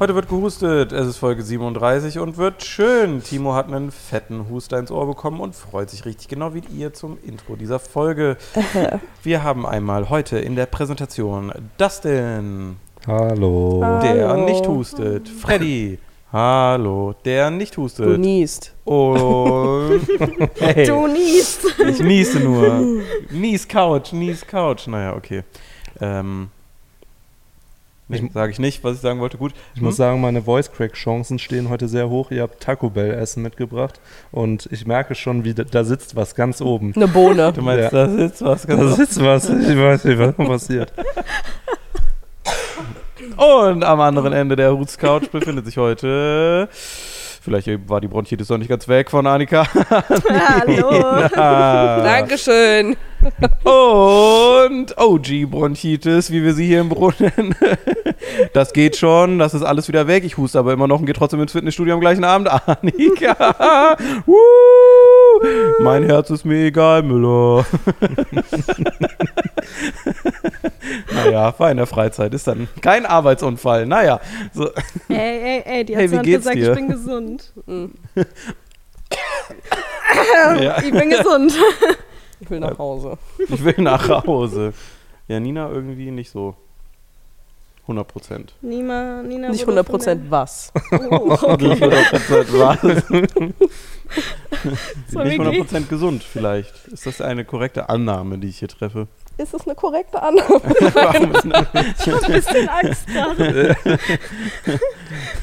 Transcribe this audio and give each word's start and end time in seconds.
Heute 0.00 0.16
wird 0.16 0.28
gehustet. 0.28 0.90
Es 0.92 1.06
ist 1.06 1.18
Folge 1.18 1.42
37 1.42 2.18
und 2.18 2.36
wird 2.36 2.64
schön. 2.64 3.22
Timo 3.22 3.54
hat 3.54 3.68
einen 3.72 3.92
fetten 3.92 4.48
Huster 4.50 4.78
ins 4.78 4.90
Ohr 4.90 5.06
bekommen 5.06 5.40
und 5.40 5.54
freut 5.54 5.88
sich 5.88 6.04
richtig 6.04 6.26
genau 6.28 6.52
wie 6.52 6.62
ihr 6.76 6.92
zum 6.92 7.16
Intro 7.24 7.54
dieser 7.54 7.78
Folge. 7.78 8.36
Wir 9.22 9.44
haben 9.44 9.64
einmal 9.64 10.10
heute 10.10 10.38
in 10.38 10.56
der 10.56 10.66
Präsentation 10.66 11.52
Dustin, 11.78 12.76
Hallo. 13.06 13.80
der 14.02 14.28
Hallo. 14.30 14.44
nicht 14.44 14.66
hustet. 14.66 15.28
Freddy, 15.28 15.98
hallo, 16.32 17.14
der 17.24 17.50
nicht 17.50 17.76
Du 17.76 17.82
hustet. 17.82 18.18
niest. 18.18 18.74
Und 18.84 20.00
hey, 20.58 20.86
Du 20.86 21.06
niest. 21.06 21.60
ich 21.88 22.00
niese 22.00 22.40
nur. 22.40 22.84
Nies 23.30 23.68
Couch, 23.68 24.12
Nies 24.12 24.44
Couch. 24.44 24.88
Naja, 24.88 25.14
okay. 25.14 25.44
Ähm, 26.00 26.48
nee, 28.08 28.30
sage 28.32 28.52
ich 28.52 28.58
nicht, 28.58 28.84
was 28.84 28.96
ich 28.96 29.00
sagen 29.00 29.20
wollte. 29.20 29.38
Gut. 29.38 29.52
Ich 29.74 29.80
muss 29.80 29.96
sagen, 29.96 30.20
meine 30.20 30.42
Voice 30.42 30.70
Crack 30.72 30.92
Chancen 30.94 31.38
stehen 31.38 31.68
heute 31.68 31.88
sehr 31.88 32.08
hoch. 32.08 32.30
Ihr 32.30 32.42
habt 32.42 32.60
Taco 32.62 32.90
Bell 32.90 33.12
Essen 33.12 33.42
mitgebracht 33.42 34.00
und 34.32 34.68
ich 34.70 34.86
merke 34.86 35.14
schon, 35.14 35.44
wie 35.44 35.54
da, 35.54 35.64
da 35.64 35.84
sitzt 35.84 36.14
was 36.16 36.34
ganz 36.34 36.60
oben. 36.60 36.92
Eine 36.96 37.08
Bohne. 37.08 37.52
Du 37.52 37.62
meinst, 37.62 37.92
Ja. 37.92 38.06
da 38.06 38.08
sitzt 38.08 38.42
was 38.42 38.66
Da 38.66 38.76
ganz 38.76 38.96
sitzt 38.96 39.22
was. 39.22 39.48
Ich 39.48 39.78
weiß 39.78 40.04
nicht, 40.04 40.18
was 40.18 40.34
passiert. 40.36 40.92
Und 43.36 43.82
am 43.84 44.00
anderen 44.00 44.32
Ende 44.32 44.54
der 44.56 44.70
Roots 44.70 44.98
Couch 44.98 45.30
befindet 45.30 45.64
sich 45.66 45.76
heute. 45.78 46.68
Vielleicht 47.44 47.68
war 47.90 48.00
die 48.00 48.08
Bronchitis 48.08 48.48
noch 48.48 48.56
nicht 48.56 48.70
ganz 48.70 48.88
weg 48.88 49.10
von 49.10 49.26
Annika. 49.26 49.66
Hallo. 49.68 51.28
Dankeschön. 51.34 52.96
Und 53.64 54.96
OG 54.96 55.50
Bronchitis, 55.50 56.30
wie 56.30 56.42
wir 56.42 56.54
sie 56.54 56.66
hier 56.66 56.80
im 56.80 56.88
Brunnen. 56.88 57.54
Das 58.52 58.72
geht 58.72 58.96
schon, 58.96 59.38
das 59.38 59.54
ist 59.54 59.62
alles 59.62 59.86
wieder 59.88 60.06
weg. 60.06 60.24
Ich 60.24 60.38
huste 60.38 60.58
aber 60.58 60.72
immer 60.72 60.86
noch 60.88 60.98
und 61.00 61.06
gehe 61.06 61.14
trotzdem 61.14 61.40
ins 61.40 61.52
Fitnessstudio 61.52 61.94
am 61.94 62.00
gleichen 62.00 62.24
Abend. 62.24 62.48
Annika. 62.66 63.96
Woo. 64.26 64.34
Mein 65.80 66.04
Herz 66.04 66.30
ist 66.30 66.44
mir 66.44 66.66
egal, 66.66 67.02
Müller. 67.02 67.66
Naja, 71.12 71.54
war 71.58 71.70
in 71.70 71.76
der 71.76 71.86
Freizeit. 71.86 72.32
Ist 72.34 72.46
dann 72.46 72.68
kein 72.80 73.06
Arbeitsunfall. 73.06 73.86
Naja, 73.86 74.20
so. 74.52 74.70
Ey, 75.08 75.16
ey, 75.18 75.62
ey, 75.64 75.84
die 75.84 75.96
Hey, 75.96 76.10
wie 76.10 76.16
hat 76.18 76.24
geht's 76.24 76.38
gesagt, 76.44 76.56
dir? 76.56 76.70
ich 76.70 76.74
bin 76.76 76.88
gesund. 76.88 77.52
Ja. 80.60 80.78
Ich 80.82 80.92
bin 80.92 81.10
gesund. 81.10 81.52
Ich 82.40 82.50
will 82.50 82.60
nach 82.60 82.76
Hause. 82.78 83.16
Ich 83.38 83.64
will 83.64 83.74
nach 83.78 84.06
Hause. 84.26 84.74
Ja, 85.28 85.40
Nina 85.40 85.70
irgendwie 85.70 86.10
nicht 86.10 86.30
so. 86.30 86.54
100 87.82 88.06
Prozent. 88.06 88.52
Nina, 88.60 89.22
Nina 89.22 89.48
Nicht 89.48 89.66
wurde 89.66 89.80
100 89.80 89.86
Prozent 89.90 90.30
was. 90.30 90.70
Oh, 90.92 91.28
Nicht 91.28 91.42
okay. 91.42 91.72
100 91.72 92.10
Prozent 92.10 92.48
was. 92.52 92.82
Nicht 94.64 95.08
wie 95.10 95.18
100 95.40 95.56
Prozent 95.58 95.88
gesund 95.88 96.22
vielleicht. 96.22 96.88
Ist 96.88 97.06
das 97.06 97.20
eine 97.22 97.44
korrekte 97.46 97.88
Annahme, 97.88 98.36
die 98.38 98.48
ich 98.48 98.58
hier 98.58 98.68
treffe? 98.68 99.06
Ist 99.36 99.52
das 99.52 99.66
eine 99.66 99.74
korrekte 99.74 100.22
Annahme? 100.22 100.60
Ich 101.98 102.12
hab 102.12 102.22
ein 102.24 102.32
bisschen 102.32 102.68
Angst 102.68 103.06
gerade. 103.08 103.76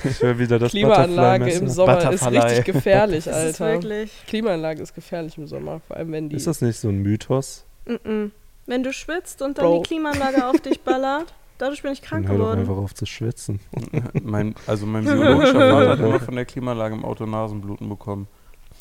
Ich 0.03 0.21
höre 0.21 0.39
wieder 0.39 0.59
das 0.59 0.71
Klimaanlage 0.71 1.51
im. 1.51 1.67
Sommer 1.67 2.11
ist 2.11 2.25
richtig 2.25 2.65
gefährlich, 2.65 3.31
Alter. 3.31 3.73
wirklich. 3.73 4.11
Klimaanlage 4.27 4.81
ist 4.81 4.95
gefährlich 4.95 5.37
im 5.37 5.47
Sommer, 5.47 5.81
vor 5.87 5.97
allem 5.97 6.11
wenn 6.11 6.29
die. 6.29 6.35
Ist 6.37 6.47
das 6.47 6.61
nicht 6.61 6.79
so 6.79 6.89
ein 6.89 7.01
Mythos? 7.01 7.65
Mm-mm. 7.85 8.31
Wenn 8.65 8.83
du 8.83 8.93
schwitzt 8.93 9.41
und 9.41 9.57
dann 9.57 9.65
Bro. 9.65 9.77
die 9.79 9.87
Klimaanlage 9.87 10.45
auf 10.47 10.59
dich 10.61 10.81
ballert, 10.81 11.33
dadurch 11.57 11.81
bin 11.81 11.91
ich 11.91 12.01
krank 12.01 12.27
Dann 12.27 12.37
hör 12.37 12.45
doch 12.45 12.51
einfach 12.51 12.63
geworden. 12.63 12.83
auf 12.85 12.93
zu 12.95 13.05
schwitzen. 13.05 13.59
mein, 14.23 14.55
also 14.67 14.85
mein 14.85 15.03
biologischer 15.03 15.53
Vater 15.71 15.89
hat 15.89 15.99
immer 15.99 16.19
von 16.19 16.35
der 16.35 16.45
Klimaanlage 16.45 16.95
im 16.95 17.03
Auto 17.03 17.25
Nasenbluten 17.25 17.89
bekommen. 17.89 18.27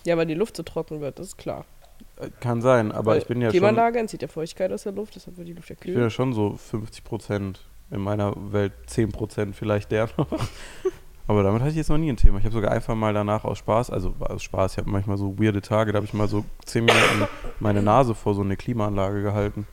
ja, 0.05 0.17
weil 0.17 0.27
die 0.27 0.35
Luft 0.35 0.57
so 0.57 0.63
trocken 0.63 1.01
wird, 1.01 1.19
das 1.19 1.29
ist 1.29 1.39
klar. 1.39 1.65
Kann 2.41 2.63
sein, 2.63 2.93
aber 2.93 3.13
Weil 3.13 3.19
ich 3.19 3.27
bin 3.27 3.41
ja 3.41 3.49
schon, 3.49 3.53
Klimaanlage 3.53 3.99
entzieht 3.99 4.23
ja 4.23 4.29
Feuchtigkeit 4.29 4.73
aus 4.73 4.83
der 4.85 4.93
Luft, 4.93 5.17
deshalb 5.17 5.37
wird 5.37 5.49
die 5.49 5.53
Luft 5.53 5.69
ja 5.69 5.75
ich 5.75 5.81
bin 5.81 5.95
kühl. 5.95 6.03
ja 6.03 6.11
schon 6.11 6.33
so 6.33 6.57
50 6.57 7.05
Prozent. 7.05 7.61
In 7.93 8.01
meiner 8.01 8.35
Welt 8.53 8.73
10 8.87 9.11
Prozent 9.11 9.57
vielleicht 9.57 9.91
der 9.91 10.09
noch. 10.17 10.29
Aber 11.27 11.43
damit 11.45 11.61
hatte 11.61 11.71
ich 11.71 11.77
jetzt 11.77 11.91
noch 11.91 11.99
nie 11.99 12.11
ein 12.11 12.17
Thema. 12.17 12.39
Ich 12.39 12.45
habe 12.45 12.53
sogar 12.53 12.73
einfach 12.73 12.95
mal 12.95 13.15
danach 13.15 13.45
aus 13.45 13.59
Spaß, 13.59 13.91
also 13.91 14.15
aus 14.19 14.43
Spaß, 14.43 14.73
ich 14.73 14.79
habe 14.79 14.91
manchmal 14.91 15.17
so 15.17 15.39
weirde 15.39 15.61
Tage, 15.61 15.93
da 15.93 15.97
habe 15.99 16.07
ich 16.07 16.13
mal 16.13 16.27
so 16.27 16.45
10 16.65 16.85
Minuten 16.85 17.29
meine 17.61 17.83
Nase 17.83 18.15
vor 18.17 18.35
so 18.35 18.43
eine 18.43 18.57
Klimaanlage 18.57 19.23
gehalten. 19.23 19.67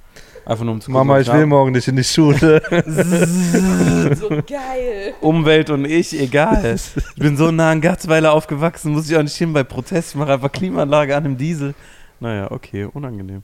Einfach 0.46 0.63
nur 0.63 0.75
um 0.75 0.81
zu 0.81 0.91
gucken, 0.91 1.07
Mama, 1.07 1.19
ich 1.19 1.31
will 1.34 1.46
morgen 1.46 1.72
nicht 1.72 1.88
in 1.88 1.96
die 1.96 2.03
Schule. 2.03 2.62
so 4.16 4.30
geil. 4.30 5.13
Umwelt 5.19 5.69
und 5.72 5.86
ich, 5.86 6.19
egal. 6.19 6.75
Ich 6.75 7.16
bin 7.16 7.36
so 7.36 7.52
nah 7.52 7.72
an 7.72 7.81
Gatzweiler 7.81 8.34
aufgewachsen, 8.34 8.94
muss 8.94 9.09
ich 9.09 9.18
auch 9.18 9.24
nicht 9.24 9.36
hin 9.36 9.52
bei 9.52 9.63
Protest. 9.63 10.12
Ich 10.12 10.16
mache 10.16 10.34
einfach 10.34 10.52
Klimaanlage 10.52 11.16
an 11.16 11.25
einem 11.25 11.38
Diesel. 11.38 11.74
Naja, 12.20 12.52
okay, 12.52 12.86
unangenehm. 12.86 13.44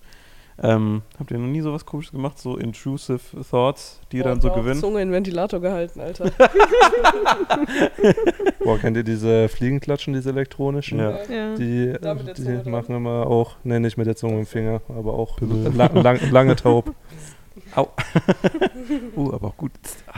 Ähm, 0.61 1.01
habt 1.17 1.31
ihr 1.31 1.39
noch 1.39 1.47
nie 1.47 1.61
sowas 1.61 1.83
komisches 1.85 2.11
gemacht? 2.11 2.37
So 2.37 2.57
intrusive 2.57 3.19
Thoughts, 3.49 3.99
die 4.11 4.21
dann 4.21 4.39
so 4.39 4.51
gewinnen? 4.51 4.79
Zunge 4.79 5.01
in 5.01 5.07
den 5.07 5.13
Ventilator 5.13 5.59
gehalten, 5.59 5.99
Alter. 5.99 6.25
Boah, 8.63 8.77
kennt 8.77 8.95
ihr 8.97 9.03
diese 9.03 9.49
Fliegenklatschen, 9.49 10.13
diese 10.13 10.29
elektronischen? 10.29 10.99
Ja. 10.99 11.17
Ja. 11.27 11.55
Die, 11.55 11.95
die 12.37 12.69
machen 12.69 12.95
immer 12.95 13.25
auch, 13.25 13.55
ne, 13.63 13.79
nicht 13.79 13.97
mit 13.97 14.05
der 14.05 14.15
Zunge 14.15 14.39
im 14.39 14.45
Finger, 14.45 14.81
aber 14.89 15.13
auch 15.13 15.39
lang, 15.41 15.95
lang, 15.95 16.19
lange 16.31 16.55
taub. 16.55 16.93
Au. 17.75 17.89
uh, 19.15 19.33
aber 19.33 19.47
auch 19.47 19.57
gut. 19.57 19.71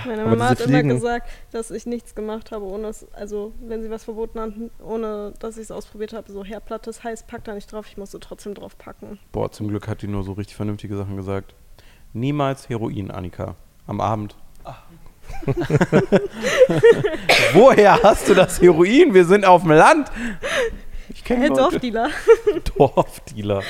Meine 0.06 0.22
Aber 0.24 0.32
Mama 0.32 0.50
hat 0.50 0.60
diese 0.60 0.70
immer 0.70 0.80
Fliegen- 0.80 0.90
gesagt, 0.96 1.30
dass 1.52 1.72
ich 1.72 1.86
nichts 1.86 2.16
gemacht 2.16 2.52
habe, 2.52 2.66
ohne 2.66 2.88
es, 2.88 3.06
also 3.14 3.54
wenn 3.62 3.82
sie 3.84 3.90
was 3.90 4.04
verboten 4.04 4.40
hat, 4.40 4.52
ohne 4.84 5.34
dass 5.40 5.58
ich 5.58 5.64
es 5.64 5.72
ausprobiert 5.72 6.14
habe, 6.14 6.32
so 6.32 6.44
Herdplatte 6.44 6.90
ist 6.90 7.04
heiß, 7.04 7.24
pack 7.24 7.44
da 7.46 7.54
nicht 7.54 7.72
drauf, 7.72 7.86
ich 7.88 7.98
musste 7.98 8.20
trotzdem 8.20 8.54
drauf 8.54 8.78
packen. 8.78 9.20
Boah, 9.32 9.52
zum 9.52 9.68
Glück 9.70 9.88
hat 9.88 10.02
die 10.02 10.08
nur 10.08 10.24
so 10.24 10.34
richtig 10.34 10.56
vernünftige 10.56 10.98
Sachen 10.98 11.16
gesagt. 11.16 11.56
Niemals 12.14 12.68
Heroin, 12.70 13.12
Annika. 13.12 13.56
Am 13.88 14.02
Abend. 14.02 14.36
Woher 17.54 18.02
hast 18.04 18.30
du 18.30 18.34
das 18.34 18.62
Heroin? 18.62 19.14
Wir 19.14 19.26
sind 19.26 19.46
auf 19.46 19.62
dem 19.64 19.72
Land. 19.72 20.12
Kenne 21.25 21.41
Hey, 21.41 21.47
Leute. 21.50 21.62
Dorfdealer. 21.62 22.09
Dorfdealer. 22.78 23.62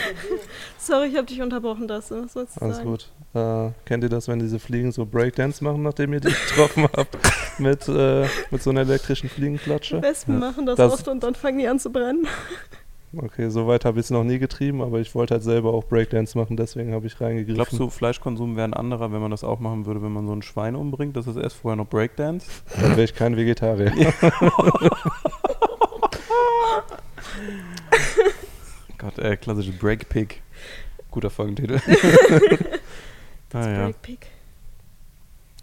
Sorry, 0.78 1.08
ich 1.08 1.16
habe 1.16 1.26
dich 1.26 1.42
unterbrochen, 1.42 1.88
das. 1.88 2.12
Was 2.12 2.34
sollst 2.34 2.58
du 2.58 2.62
Alles 2.62 2.78
sagen? 2.78 2.90
gut. 2.90 3.10
Äh, 3.34 3.72
kennt 3.86 4.04
ihr 4.04 4.10
das, 4.10 4.28
wenn 4.28 4.40
diese 4.40 4.60
Fliegen 4.60 4.92
so 4.92 5.06
Breakdance 5.06 5.64
machen, 5.64 5.82
nachdem 5.84 6.14
ihr 6.14 6.20
die 6.20 6.28
getroffen 6.50 6.88
habt? 6.96 7.18
Mit, 7.58 7.88
äh, 7.88 8.28
mit 8.52 8.62
so 8.62 8.70
einer 8.70 8.82
elektrischen 8.82 9.30
Fliegenklatsche? 9.30 10.02
Wespen 10.02 10.38
machen 10.40 10.66
das, 10.66 10.76
Das- 10.76 10.94
oft 10.94 11.08
und 11.08 11.24
dann 11.24 11.34
fangen 11.36 11.58
die 11.58 11.68
an 11.68 11.80
zu 11.80 11.92
brennen. 11.92 12.28
Okay, 13.18 13.50
so 13.50 13.66
weit 13.66 13.86
habe 13.86 14.00
ich 14.02 14.08
es 14.08 14.10
noch 14.12 14.26
nie 14.26 14.40
getrieben, 14.40 14.82
aber 14.82 15.00
ich 15.00 15.16
wollte 15.16 15.36
halt 15.36 15.44
selber 15.44 15.74
auch 15.74 15.86
Breakdance 15.86 16.38
machen, 16.38 16.58
deswegen 16.58 16.94
habe 16.94 17.08
ich 17.08 17.22
reingegriffen. 17.22 17.56
Glaubst 17.56 17.80
du, 17.80 17.90
Fleischkonsum 17.90 18.58
wäre 18.58 18.68
ein 18.68 18.74
anderer, 18.74 19.14
wenn 19.14 19.22
man 19.22 19.32
das 19.32 19.46
auch 19.46 19.62
machen 19.62 19.86
würde, 19.86 20.02
wenn 20.02 20.12
man 20.12 20.28
so 20.28 20.34
ein 20.34 20.42
Schwein 20.42 20.76
umbringt? 20.76 21.16
Das 21.16 21.26
ist 21.26 21.38
erst 21.38 21.56
vorher 21.56 21.78
noch 21.78 21.88
Breakdance? 21.88 22.46
Dann 22.76 22.92
wäre 22.92 23.04
ich 23.04 23.16
kein 23.16 23.38
Vegetarier. 23.38 23.94
Gott, 28.98 29.18
äh, 29.20 29.38
klassische 29.38 29.72
Breakpick. 29.72 30.42
Guter 31.12 31.30
Folgentitel. 31.30 31.80
naja. 33.54 33.84
Breakpick. 33.86 34.28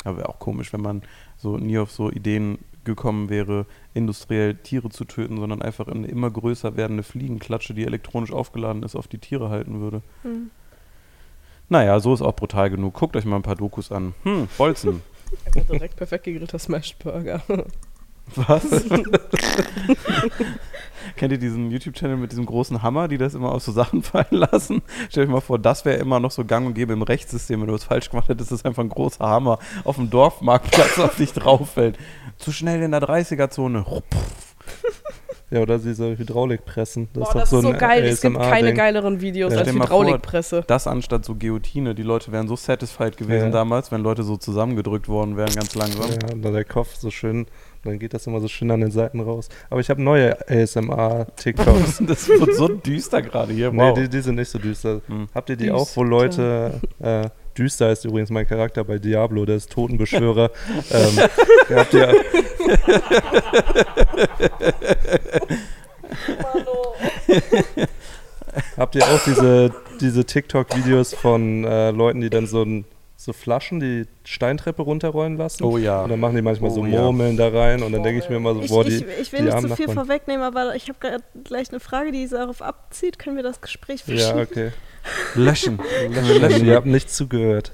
Aber 0.05 0.19
wäre 0.19 0.29
auch 0.29 0.39
komisch, 0.39 0.73
wenn 0.73 0.83
man 0.83 1.03
so 1.37 1.59
nie 1.59 1.79
auf 1.79 1.91
so 1.91 2.11
Ideen 2.11 2.59
gekommen 2.85 3.29
wäre, 3.29 3.67
industriell 3.95 4.57
Tiere 4.57 4.91
zu 4.91 5.05
töten, 5.05 5.37
sondern 5.39 5.63
einfach 5.63 5.87
eine 5.87 6.09
immer 6.09 6.31
größer 6.31 6.77
werdende 6.77 7.05
Fliegenklatsche, 7.05 7.75
die 7.75 7.85
elektronisch 7.85 8.33
aufgeladen 8.33 8.83
ist, 8.83 8.97
auf 8.97 9.07
die 9.07 9.19
Tiere 9.19 9.51
halten 9.51 9.81
würde. 9.81 10.03
Hm. 10.23 10.51
Naja, 11.69 12.01
so 12.01 12.13
ist 12.13 12.23
auch 12.23 12.35
brutal 12.35 12.71
genug. 12.71 12.95
Guckt 12.95 13.17
euch 13.17 13.25
mal 13.25 13.37
ein 13.37 13.43
paar 13.43 13.55
Dokus 13.55 13.93
an. 13.93 14.15
Hm, 14.25 14.49
Bolzen. 14.59 15.03
Einfach 15.47 15.71
direkt 15.71 15.97
perfekt 15.97 16.25
gegrillter 16.25 16.59
Smashburger. 16.59 17.43
Was? 18.35 18.65
Kennt 21.17 21.33
ihr 21.33 21.39
diesen 21.39 21.71
YouTube-Channel 21.71 22.17
mit 22.17 22.33
diesem 22.33 22.47
großen 22.47 22.83
Hammer, 22.83 23.09
die 23.09 23.19
das 23.19 23.35
immer 23.35 23.53
auf 23.53 23.63
so 23.63 23.73
Sachen 23.73 24.03
fallen 24.03 24.27
lassen? 24.31 24.83
Stell 25.11 25.25
euch 25.25 25.31
mal 25.31 25.41
vor, 25.41 25.59
das 25.59 25.85
wäre 25.85 25.99
immer 25.99 26.21
noch 26.21 26.31
so 26.31 26.45
gang 26.45 26.67
und 26.67 26.75
gäbe 26.75 26.93
im 26.93 27.03
Rechtssystem, 27.03 27.61
wenn 27.61 27.69
du 27.69 27.75
was 27.75 27.85
falsch 27.85 28.11
gemacht 28.11 28.29
hättest, 28.29 28.53
ist 28.53 28.65
einfach 28.67 28.83
ein 28.83 28.89
großer 28.89 29.25
Hammer 29.27 29.59
auf 29.85 29.97
dem 29.97 30.11
Dorfmarktplatz 30.11 30.99
auf 30.99 31.17
dich 31.17 31.33
drauf 31.33 31.71
fällt. 31.71 31.99
Zu 32.39 32.53
schnell 32.53 32.83
in 32.83 32.91
der 32.91 33.03
30er-Zone. 33.03 33.85
Ja, 35.51 35.61
oder 35.61 35.79
diese 35.79 36.17
Hydraulikpressen. 36.17 37.09
Das 37.13 37.25
Boah, 37.25 37.29
ist 37.29 37.35
das 37.43 37.51
so 37.51 37.57
ist 37.59 37.63
so 37.65 37.69
ein 37.73 37.79
geil. 37.79 38.05
Es 38.05 38.23
gibt 38.23 38.37
keine 38.37 38.47
ASMR-Ding. 38.55 38.75
geileren 38.75 39.21
Videos 39.21 39.53
Ja. 39.53 39.59
als 39.59 39.73
mal 39.73 39.87
vor, 39.87 40.01
Hydraulikpresse. 40.01 40.65
Das 40.67 40.87
anstatt 40.87 41.27
so 41.27 41.35
Guillotine. 41.35 41.95
Die 41.95 42.03
Leute 42.03 42.33
wären 42.33 42.49
so 42.49 42.57
satisfied 42.57 43.19
gewesen 43.19 43.47
Ja. 43.47 43.51
damals, 43.51 43.93
wenn 43.93 44.01
Leute 44.03 44.23
so 44.23 44.39
zusammengedrückt 44.39 45.09
worden 45.09 45.37
wären, 45.37 45.55
ganz 45.55 45.75
langsam. 45.75 46.09
Ja, 46.11 46.33
und 46.33 46.43
dann 46.43 46.55
der 46.55 46.65
Kopf 46.65 46.95
so 46.97 47.11
schön, 47.11 47.47
dann 47.85 47.99
geht 47.99 48.15
das 48.15 48.27
immer 48.27 48.41
so 48.41 48.49
schön 48.49 48.71
an 48.71 48.81
den 48.81 48.91
Seiten 48.91 49.21
raus. 49.21 49.49
Aber 49.71 49.81
ich 49.81 49.91
habe 49.91 50.03
neue 50.03 50.37
ASMR-TikToks. 50.49 52.03
Das 52.13 52.29
wird 52.29 52.55
so 52.55 52.69
düster 52.69 53.23
gerade 53.23 53.53
hier. 53.53 53.71
Nee, 53.73 53.79
Wow. 53.79 53.99
die, 53.99 54.09
die 54.09 54.21
sind 54.21 54.37
nicht 54.37 54.51
so 54.51 54.59
düster. 54.59 55.01
Hm. 55.07 55.29
Habt 55.35 55.51
ihr 55.51 55.57
die 55.57 55.65
Düster. 55.67 55.79
auch, 55.79 55.89
wo 55.97 56.03
Leute 56.05 56.81
äh, 57.01 57.29
Düster 57.57 57.91
ist 57.91 58.05
übrigens 58.05 58.31
mein 58.31 58.47
Charakter 58.47 58.85
bei 58.85 58.99
Diablo, 58.99 59.45
der 59.45 59.57
ist 59.57 59.71
Totenbeschwörer. 59.71 60.51
ähm, 60.91 61.19
habt 61.77 61.95
ihr, 61.95 62.13
Habt 68.77 68.95
ihr 68.97 69.05
auch 69.05 69.23
diese, 69.25 69.73
diese 70.01 70.25
TikTok-Videos 70.25 71.15
von 71.15 71.65
äh, 71.65 71.91
Leuten, 71.91 72.21
die 72.21 72.31
dann 72.31 72.47
so, 72.47 72.63
ein, 72.63 72.85
so 73.25 73.33
Flaschen 73.33 73.79
die 73.81 74.07
Steintreppe 74.25 74.83
runterrollen 74.83 75.37
lassen? 75.37 75.63
Oh 75.65 75.79
ja. 75.79 76.03
Und 76.03 76.11
dann 76.11 76.21
machen 76.21 76.35
die 76.37 76.43
manchmal 76.43 76.71
so 76.71 76.81
Oh 76.83 76.87
ja. 76.87 77.01
Murmeln 77.03 77.37
da 77.37 77.49
rein 77.49 77.83
und 77.83 77.93
dann 77.93 78.03
denke 78.03 78.23
ich 78.23 78.29
mir 78.29 78.37
immer 78.37 78.55
so, 78.55 78.63
Ich, 78.63 78.69
boah, 78.71 78.85
ich, 78.87 78.99
die, 78.99 79.05
ich 79.21 79.33
will 79.33 79.41
die 79.41 79.45
nicht 79.47 79.61
zu 79.61 79.77
viel 79.77 79.87
Nachbarn. 79.87 80.07
vorwegnehmen, 80.07 80.43
aber 80.43 80.75
ich 80.75 80.89
habe 80.89 81.21
gleich 81.45 81.71
eine 81.71 81.81
Frage, 81.81 82.11
die 82.13 82.27
darauf 82.29 82.63
abzieht. 82.63 83.19
Können 83.19 83.37
wir 83.37 83.43
das 83.43 83.61
Gespräch 83.61 84.03
Ja, 84.07 84.17
verschieben? 84.17 84.41
okay. 84.41 84.71
Löschen. 85.35 85.79
Löschen. 86.41 86.67
Ihr 86.67 86.77
habt 86.77 86.87
nicht 86.87 87.11
zugehört. 87.11 87.73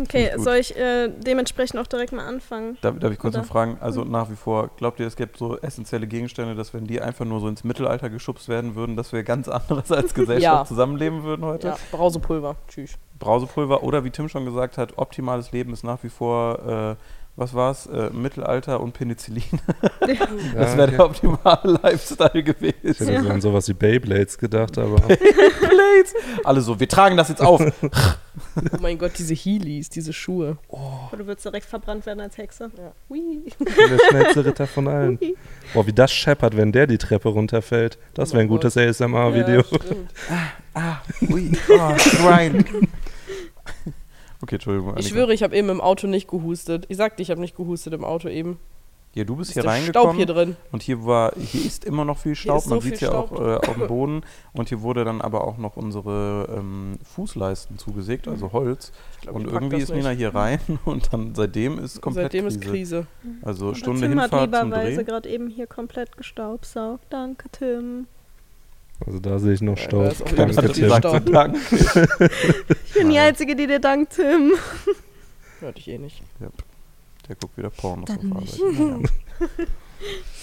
Okay, 0.00 0.30
soll 0.36 0.56
ich 0.56 0.76
äh, 0.76 1.08
dementsprechend 1.08 1.80
auch 1.80 1.86
direkt 1.86 2.12
mal 2.12 2.26
anfangen? 2.26 2.78
Darf, 2.80 2.98
darf 2.98 3.12
ich 3.12 3.18
kurz 3.18 3.34
Oder? 3.34 3.42
noch 3.42 3.48
fragen? 3.48 3.78
Also 3.80 4.04
nach 4.04 4.30
wie 4.30 4.36
vor, 4.36 4.70
glaubt 4.76 5.00
ihr, 5.00 5.06
es 5.06 5.16
gibt 5.16 5.36
so 5.36 5.58
essentielle 5.58 6.06
Gegenstände, 6.06 6.54
dass 6.54 6.72
wenn 6.74 6.84
die 6.86 7.00
einfach 7.00 7.24
nur 7.24 7.40
so 7.40 7.48
ins 7.48 7.64
Mittelalter 7.64 8.10
geschubst 8.10 8.48
werden 8.48 8.74
würden, 8.74 8.96
dass 8.96 9.12
wir 9.12 9.22
ganz 9.22 9.48
anderes 9.48 9.90
als 9.90 10.14
Gesellschaft 10.14 10.42
Ja. 10.42 10.64
zusammenleben 10.64 11.24
würden 11.24 11.44
heute? 11.44 11.68
Ja, 11.68 11.76
Brausepulver. 11.90 12.56
Tschüss. 12.68 12.98
Brausepulver 13.18 13.82
oder 13.82 14.04
wie 14.04 14.10
Tim 14.10 14.28
schon 14.28 14.44
gesagt 14.44 14.78
hat, 14.78 14.96
optimales 14.96 15.50
Leben 15.52 15.72
ist 15.72 15.82
nach 15.82 16.02
wie 16.04 16.08
vor, 16.08 16.96
äh, 16.96 16.96
was 17.38 17.54
war's, 17.54 17.86
äh, 17.86 18.10
Mittelalter 18.10 18.80
und 18.80 18.92
Penicillin. 18.92 19.42
das 20.00 20.08
Ja, 20.08 20.76
wäre 20.76 20.82
okay. 20.82 20.90
der 20.90 21.04
optimale 21.04 21.78
Lifestyle 21.82 22.30
Ich 22.34 22.44
gewesen. 22.44 23.06
hätte 23.06 23.22
so 23.22 23.28
an 23.30 23.40
sowas 23.40 23.68
wie 23.68 23.74
Beyblades 23.74 24.36
gedacht, 24.38 24.76
aber 24.76 24.96
Blades. 24.96 26.14
Alle 26.44 26.60
so, 26.60 26.78
wir 26.80 26.88
tragen 26.88 27.16
das 27.16 27.28
jetzt 27.28 27.42
auf. 27.42 27.62
Oh 28.56 28.76
mein 28.80 28.98
Gott, 28.98 29.12
diese 29.18 29.34
Heelys, 29.34 29.88
diese 29.90 30.12
Schuhe. 30.12 30.58
Oder 30.68 31.18
du 31.18 31.26
würdest 31.26 31.44
direkt 31.44 31.66
verbrannt 31.66 32.06
werden 32.06 32.20
als 32.20 32.38
Hexe? 32.38 32.70
Ja. 32.78 32.92
Hui. 33.08 33.42
der 33.58 33.98
schnellste 34.10 34.44
Ritter 34.44 34.66
von 34.68 34.86
allen. 34.86 35.18
Boah, 35.74 35.84
wie 35.88 35.92
das 35.92 36.12
scheppert, 36.12 36.56
wenn 36.56 36.70
der 36.70 36.86
die 36.86 36.98
Treppe 36.98 37.30
runterfällt. 37.30 37.98
Das 38.14 38.30
Oh 38.30 38.32
wäre 38.34 38.42
ein 38.42 38.48
gutes 38.48 38.76
ASMR-Video. 38.76 39.56
Ja, 39.62 39.64
stimmt. 39.64 40.10
ah, 40.74 40.96
ui, 41.28 41.50
oh, 41.68 41.94
grind. 41.96 42.64
Okay, 44.42 44.56
Entschuldigung. 44.56 44.90
ich 44.90 44.96
Annika. 44.96 45.08
schwöre, 45.10 45.34
ich 45.34 45.42
habe 45.42 45.56
eben 45.56 45.68
im 45.68 45.80
Auto 45.80 46.06
nicht 46.06 46.28
gehustet. 46.28 46.86
Ich 46.88 46.96
sagte, 46.96 47.22
ich 47.22 47.30
habe 47.30 47.40
nicht 47.40 47.56
gehustet 47.56 47.92
im 47.92 48.04
Auto 48.04 48.28
eben. 48.28 48.58
Ja, 49.14 49.24
du 49.24 49.36
bist 49.36 49.50
Ist 49.50 49.54
hier 49.54 49.62
der 49.62 49.72
reingekommen. 49.72 50.10
Staub 50.10 50.16
hier 50.16 50.26
drin. 50.26 50.56
Und 50.70 50.82
hier 50.82 51.04
war, 51.04 51.32
hier 51.34 51.64
ist 51.64 51.84
immer 51.84 52.04
noch 52.04 52.18
viel 52.18 52.34
Staub, 52.36 52.60
so 52.62 52.70
man 52.70 52.80
sieht 52.82 53.00
ja 53.00 53.12
auch 53.12 53.32
äh, 53.32 53.56
auf 53.56 53.74
dem 53.74 53.86
Boden. 53.88 54.22
Und 54.52 54.68
hier 54.68 54.82
wurde 54.82 55.04
dann 55.04 55.22
aber 55.22 55.44
auch 55.44 55.56
noch 55.56 55.76
unsere 55.76 56.46
ähm, 56.56 56.98
Fußleisten 57.02 57.78
zugesägt, 57.78 58.28
also 58.28 58.52
Holz. 58.52 58.92
Ich 59.16 59.22
glaub, 59.22 59.34
und 59.36 59.46
ich 59.48 59.52
irgendwie 59.52 59.78
ist 59.78 59.92
Nina 59.92 60.10
hier 60.10 60.34
rein 60.34 60.60
und 60.84 61.12
dann 61.12 61.34
seitdem 61.34 61.78
ist 61.78 62.00
komplett 62.02 62.26
Seitdem 62.32 62.44
Krise. 62.44 62.58
ist 62.58 62.70
Krise. 62.70 63.06
Also 63.42 63.74
Stunde 63.74 64.02
Tim 64.08 64.20
hat 64.20 64.30
Hinfahrt 64.30 64.54
zum 64.54 64.68
lieberweise 64.68 64.96
Dreh. 64.98 65.04
gerade 65.04 65.28
eben 65.30 65.48
hier 65.48 65.66
komplett 65.66 66.16
gestaubsaugt. 66.16 67.06
Danke, 67.10 67.48
Tim. 67.50 68.06
Also 69.06 69.18
da 69.20 69.38
sehe 69.38 69.52
ich 69.54 69.60
noch 69.60 69.76
Ja, 69.78 69.84
Staub. 69.84 70.02
da 70.36 70.44
ist 70.46 70.58
auch 70.58 70.76
wieder 70.76 71.00
Danke, 71.00 71.24
Tim. 71.24 71.32
Dank. 71.32 71.56
Ich 72.84 72.94
bin 72.94 73.10
die. 73.10 73.18
Einzige, 73.18 73.54
die 73.56 73.66
dir 73.66 73.78
dankt, 73.80 74.14
Tim. 74.14 74.52
Hörte 75.60 75.78
ich 75.78 75.88
eh 75.88 75.98
nicht. 75.98 76.22
Der 77.28 77.36
guckt 77.36 77.56
wieder 77.56 77.70
Pornos 77.70 78.06
Dann 78.08 78.32
auf 78.32 78.40
nicht. 78.40 78.60
Arbeit. 78.60 79.10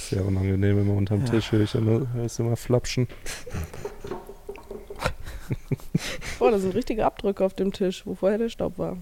Sehr 0.09 0.25
unangenehm 0.25 0.79
immer 0.81 0.93
unterm 0.93 1.21
Ja. 1.25 1.31
Tisch, 1.31 1.51
höre 1.51 1.61
ich 1.61 1.73
immer, 1.75 2.05
hörst 2.13 2.39
immer 2.39 2.55
flapschen. 2.55 3.07
Boah, 6.39 6.51
da 6.51 6.59
sind 6.59 6.73
richtige 6.75 7.05
Abdrücke 7.05 7.43
auf 7.45 7.53
dem 7.53 7.71
Tisch, 7.71 8.05
wo 8.05 8.15
vorher 8.15 8.37
der 8.37 8.49
Staub 8.49 8.77
war. 8.77 8.97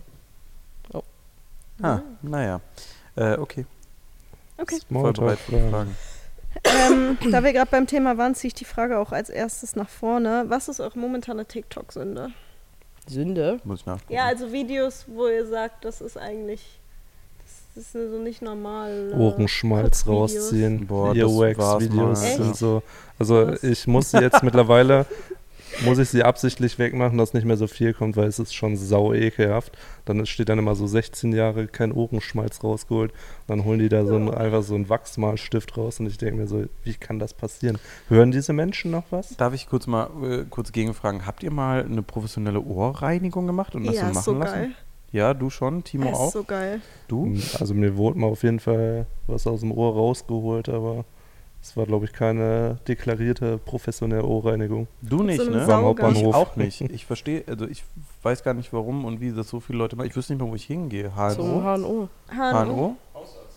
Ah, 1.81 2.01
naja. 2.21 2.61
Äh, 3.15 3.37
okay, 3.37 3.65
Okay. 4.57 4.77
voll 4.91 5.11
bereit 5.11 5.39
für 5.39 5.51
die 5.51 5.57
Smalltalk-Fragen. 5.57 5.71
Fragen. 5.71 5.95
Ähm, 6.65 7.17
da 7.31 7.43
wir 7.43 7.53
gerade 7.53 7.69
beim 7.69 7.87
Thema 7.87 8.17
waren, 8.17 8.35
ziehe 8.35 8.47
ich 8.49 8.53
die 8.53 8.65
Frage 8.65 8.97
auch 8.99 9.11
als 9.11 9.29
erstes 9.29 9.75
nach 9.75 9.89
vorne. 9.89 10.45
Was 10.47 10.67
ist 10.69 10.79
eure 10.79 10.97
momentane 10.97 11.45
TikTok-Sünde? 11.45 12.29
Sünde. 13.07 13.59
Muss 13.65 13.81
ich 13.81 13.85
nachgucken. 13.85 14.13
Ja, 14.13 14.25
also 14.25 14.51
Videos, 14.53 15.05
wo 15.07 15.27
ihr 15.27 15.45
sagt, 15.45 15.83
das 15.83 15.99
ist 15.99 16.17
eigentlich, 16.17 16.79
das 17.75 17.83
ist 17.95 18.11
so 18.11 18.17
nicht 18.19 18.41
normal. 18.41 19.11
äh, 19.13 19.15
Ohrenschmalz 19.17 20.07
rausziehen, 20.07 20.87
Boah, 20.87 21.13
das 21.13 21.23
war's 21.25 21.83
Earwax-Videos 21.83 22.23
Echt? 22.23 22.55
so. 22.55 22.81
Also 23.19 23.47
Was? 23.47 23.63
ich 23.63 23.85
muss 23.87 24.11
sie 24.11 24.19
jetzt 24.19 24.41
mittlerweile, 24.41 25.05
muss 25.81 25.97
ich 25.97 26.09
sie 26.09 26.23
absichtlich 26.23 26.77
wegmachen, 26.79 27.17
dass 27.17 27.33
nicht 27.33 27.45
mehr 27.45 27.57
so 27.57 27.67
viel 27.67 27.93
kommt, 27.93 28.15
weil 28.15 28.27
es 28.27 28.39
ist 28.39 28.53
schon 28.53 28.75
sau 28.77 29.13
ekelhaft. 29.13 29.77
Dann 30.05 30.25
steht 30.25 30.49
dann 30.49 30.59
immer 30.59 30.75
so 30.75 30.87
16 30.87 31.33
Jahre 31.33 31.67
kein 31.67 31.91
Ohrenschmalz 31.91 32.63
rausgeholt. 32.63 33.11
Und 33.11 33.17
dann 33.47 33.65
holen 33.65 33.79
die 33.79 33.89
da 33.89 34.05
so 34.05 34.15
einen, 34.15 34.29
einfach 34.31 34.63
so 34.63 34.75
einen 34.75 34.89
Wachsmalstift 34.89 35.77
raus 35.77 35.99
und 35.99 36.07
ich 36.07 36.17
denke 36.17 36.41
mir 36.41 36.47
so, 36.47 36.65
wie 36.83 36.93
kann 36.93 37.19
das 37.19 37.33
passieren? 37.33 37.77
Hören 38.09 38.31
diese 38.31 38.53
Menschen 38.53 38.91
noch 38.91 39.05
was? 39.09 39.35
Darf 39.37 39.53
ich 39.53 39.67
kurz 39.67 39.87
mal 39.87 40.09
äh, 40.23 40.43
kurz 40.49 40.71
gegenfragen? 40.71 41.25
Habt 41.25 41.43
ihr 41.43 41.51
mal 41.51 41.83
eine 41.83 42.03
professionelle 42.03 42.61
Ohrreinigung 42.61 43.47
gemacht 43.47 43.75
und 43.75 43.85
das 43.85 43.95
Ja, 43.95 44.01
so 44.03 44.07
ist 44.07 44.13
machen 44.15 44.23
so 44.25 44.33
lassen? 44.33 44.53
geil. 44.53 44.71
Ja, 45.11 45.33
du 45.35 45.49
schon, 45.51 45.83
Timo 45.83 46.09
ist 46.09 46.17
auch. 46.17 46.31
so 46.31 46.43
geil. 46.43 46.81
Du? 47.07 47.35
Also 47.59 47.75
mir 47.75 47.97
wurde 47.97 48.17
mal 48.17 48.27
auf 48.27 48.41
jeden 48.41 48.59
Fall 48.59 49.05
was 49.27 49.45
aus 49.45 49.59
dem 49.59 49.71
Ohr 49.71 49.93
rausgeholt, 49.93 50.69
aber 50.69 51.05
es 51.63 51.77
war, 51.77 51.85
glaube 51.85 52.03
ich, 52.05 52.11
keine 52.11 52.77
deklarierte 52.89 53.57
professionelle 53.57 54.25
Ohrreinigung. 54.25 54.87
Du 55.01 55.23
nicht, 55.23 55.41
so 55.41 55.49
ne? 55.49 55.59
Beim 55.59 55.65
Sauger. 55.65 56.11
Ich 56.11 56.25
auch 56.25 56.57
nicht. 56.57 56.81
Ich 56.81 57.05
verstehe, 57.05 57.45
also 57.47 57.65
ich 57.65 57.85
weiß 58.21 58.43
gar 58.43 58.53
nicht 58.53 58.73
warum 58.73 59.05
und 59.05 59.21
wie 59.21 59.31
das 59.31 59.47
so 59.47 59.61
viele 59.61 59.79
Leute 59.79 59.95
machen. 59.95 60.07
Ich 60.07 60.15
wüsste 60.15 60.33
nicht 60.33 60.41
mehr, 60.41 60.51
wo 60.51 60.55
ich 60.55 60.65
hingehe. 60.65 61.09
Zum 61.33 61.63
HNO? 61.63 62.09
HNO. 62.29 62.55
HNO? 62.65 62.97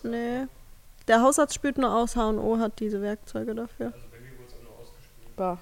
Nee. 0.03 0.45
Der 1.09 1.21
Hausarzt 1.21 1.53
spült 1.53 1.77
nur 1.77 1.93
aus, 1.93 2.15
H&O 2.15 2.57
hat 2.59 2.79
diese 2.79 3.01
Werkzeuge 3.01 3.53
dafür. 3.53 3.91
Bah. 5.35 5.57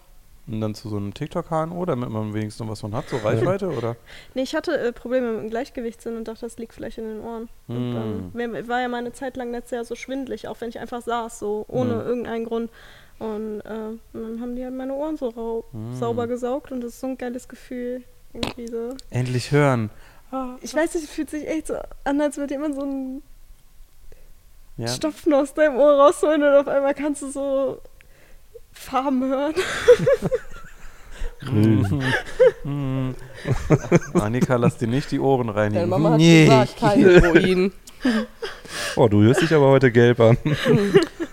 Und 0.47 0.61
dann 0.61 0.75
zu 0.75 0.89
so 0.89 0.97
einem 0.97 1.13
TikTok-HNO, 1.13 1.85
damit 1.85 2.09
man 2.09 2.33
wenigstens 2.33 2.59
noch 2.63 2.71
was 2.71 2.81
von 2.81 2.93
hat, 2.93 3.09
so 3.09 3.17
Reichweite, 3.23 3.71
oder? 3.71 3.95
Nee, 4.35 4.43
ich 4.43 4.53
hatte 4.55 4.77
äh, 4.77 4.91
Probleme 4.91 5.31
mit 5.31 5.41
dem 5.43 5.49
Gleichgewichtssinn 5.49 6.15
und 6.17 6.27
dachte, 6.27 6.41
das 6.41 6.57
liegt 6.57 6.73
vielleicht 6.73 6.99
in 6.99 7.05
den 7.05 7.21
Ohren. 7.21 7.49
Und 7.67 7.75
Hm. 7.93 8.31
dann 8.33 8.67
war 8.67 8.81
ja 8.81 8.87
meine 8.87 9.11
Zeit 9.11 9.37
lang 9.37 9.51
letztes 9.51 9.71
Jahr 9.71 9.85
so 9.85 9.95
schwindlig, 9.95 10.47
auch 10.47 10.61
wenn 10.61 10.69
ich 10.69 10.79
einfach 10.79 11.01
saß, 11.01 11.39
so 11.39 11.65
ohne 11.67 11.93
Hm. 11.99 12.07
irgendeinen 12.07 12.45
Grund. 12.45 12.71
Und, 13.17 13.61
äh, 13.61 13.71
und 13.71 13.99
dann 14.13 14.41
haben 14.41 14.55
die 14.55 14.63
halt 14.63 14.75
meine 14.75 14.93
Ohren 14.93 15.17
so 15.17 15.63
Hm. 15.71 15.93
sauber 15.93 16.27
gesaugt 16.27 16.71
und 16.71 16.81
das 16.81 16.91
ist 16.93 16.99
so 16.99 17.07
ein 17.07 17.17
geiles 17.17 17.47
Gefühl. 17.47 18.03
Irgendwie 18.33 18.67
so. 18.67 18.93
Endlich 19.09 19.51
hören. 19.51 19.89
Ich 20.61 20.75
weiß 20.75 20.95
nicht, 20.95 21.05
es 21.05 21.09
fühlt 21.09 21.29
sich 21.29 21.47
echt 21.47 21.67
so 21.67 21.75
an, 22.03 22.19
als 22.19 22.35
würde 22.35 22.53
jemand 22.55 22.75
so 22.75 22.81
einen 22.81 23.21
Ja. 24.75 24.87
Stopfen 24.89 25.33
aus 25.33 25.53
deinem 25.53 25.77
Ohr 25.77 25.93
rausholen 25.93 26.43
und 26.43 26.53
auf 26.53 26.67
einmal 26.67 26.93
kannst 26.93 27.21
du 27.21 27.29
so 27.29 27.79
Hören. 28.89 29.53
Grün. 31.39 32.03
Mhm. 32.63 33.15
Annika, 34.13 34.55
lass 34.55 34.77
dir 34.77 34.87
nicht 34.87 35.11
die 35.11 35.19
Ohren 35.19 35.49
reinigen. 35.49 35.75
Deine 35.75 35.87
Mama 35.87 36.11
hat 36.11 36.17
Nee. 36.17 36.45
gesagt, 36.45 36.77
kein 36.77 36.99
Heroin. 37.03 37.73
Oh, 38.95 39.07
du 39.07 39.21
hörst 39.23 39.41
dich 39.41 39.53
aber 39.53 39.67
heute 39.69 39.91
gelb 39.91 40.19
an. 40.19 40.37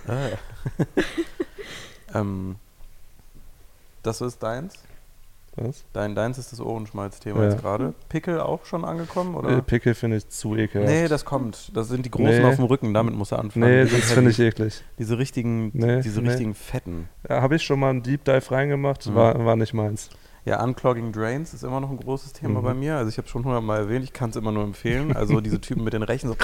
Ah. 0.08 0.30
ähm, 2.18 2.56
das 4.02 4.20
ist 4.20 4.42
deins? 4.42 4.74
Was? 5.56 5.84
Dein, 5.92 6.14
deins 6.14 6.38
ist 6.38 6.50
das 6.52 6.60
Ohrenschmalz-Thema 6.60 7.42
Ja. 7.44 7.50
jetzt 7.50 7.60
gerade. 7.60 7.92
Pickel 8.08 8.40
auch 8.40 8.64
schon 8.64 8.84
angekommen, 8.86 9.34
oder? 9.34 9.50
Äh, 9.58 9.62
Pickel 9.62 9.94
finde 9.94 10.16
ich 10.16 10.28
zu 10.28 10.56
ekelhaft. 10.56 10.90
Nee, 10.90 11.08
das 11.08 11.26
kommt. 11.26 11.76
Das 11.76 11.88
sind 11.88 12.06
die 12.06 12.10
großen 12.10 12.38
Nee. 12.38 12.44
auf 12.44 12.56
dem 12.56 12.64
Rücken, 12.64 12.94
damit 12.94 13.14
muss 13.14 13.32
er 13.32 13.38
anfangen. 13.40 13.66
nee 13.68 13.84
Die 13.84 13.90
das 13.90 14.12
finde 14.12 14.30
ich 14.30 14.38
eklig. 14.40 14.82
Diese 14.98 15.18
richtigen, 15.18 15.70
Nee, 15.74 16.00
diese 16.00 16.22
nee. 16.22 16.28
richtigen 16.30 16.54
fetten. 16.54 17.08
Ja, 17.28 17.42
Habe 17.42 17.56
ich 17.56 17.62
schon 17.64 17.80
mal 17.80 17.90
einen 17.90 18.02
Deep 18.02 18.24
Dive 18.24 18.50
reingemacht, 18.50 19.06
Mhm. 19.06 19.14
war, 19.14 19.44
war 19.44 19.56
nicht 19.56 19.74
meins. 19.74 20.08
Ja, 20.44 20.60
Unclogging 20.64 21.12
Drains 21.12 21.54
ist 21.54 21.62
immer 21.62 21.80
noch 21.80 21.88
ein 21.90 21.98
großes 21.98 22.32
Thema 22.32 22.58
Mhm. 22.60 22.64
bei 22.64 22.74
mir. 22.74 22.96
Also 22.96 23.08
ich 23.10 23.18
habe 23.18 23.28
schon 23.28 23.44
hundertmal 23.44 23.78
erwähnt, 23.78 24.02
ich 24.04 24.12
kann 24.12 24.30
es 24.30 24.36
immer 24.36 24.50
nur 24.50 24.64
empfehlen. 24.64 25.14
Also 25.16 25.40
diese 25.40 25.60
Typen 25.60 25.84
mit 25.84 25.92
den 25.92 26.02
Rechen 26.02 26.28
so 26.28 26.36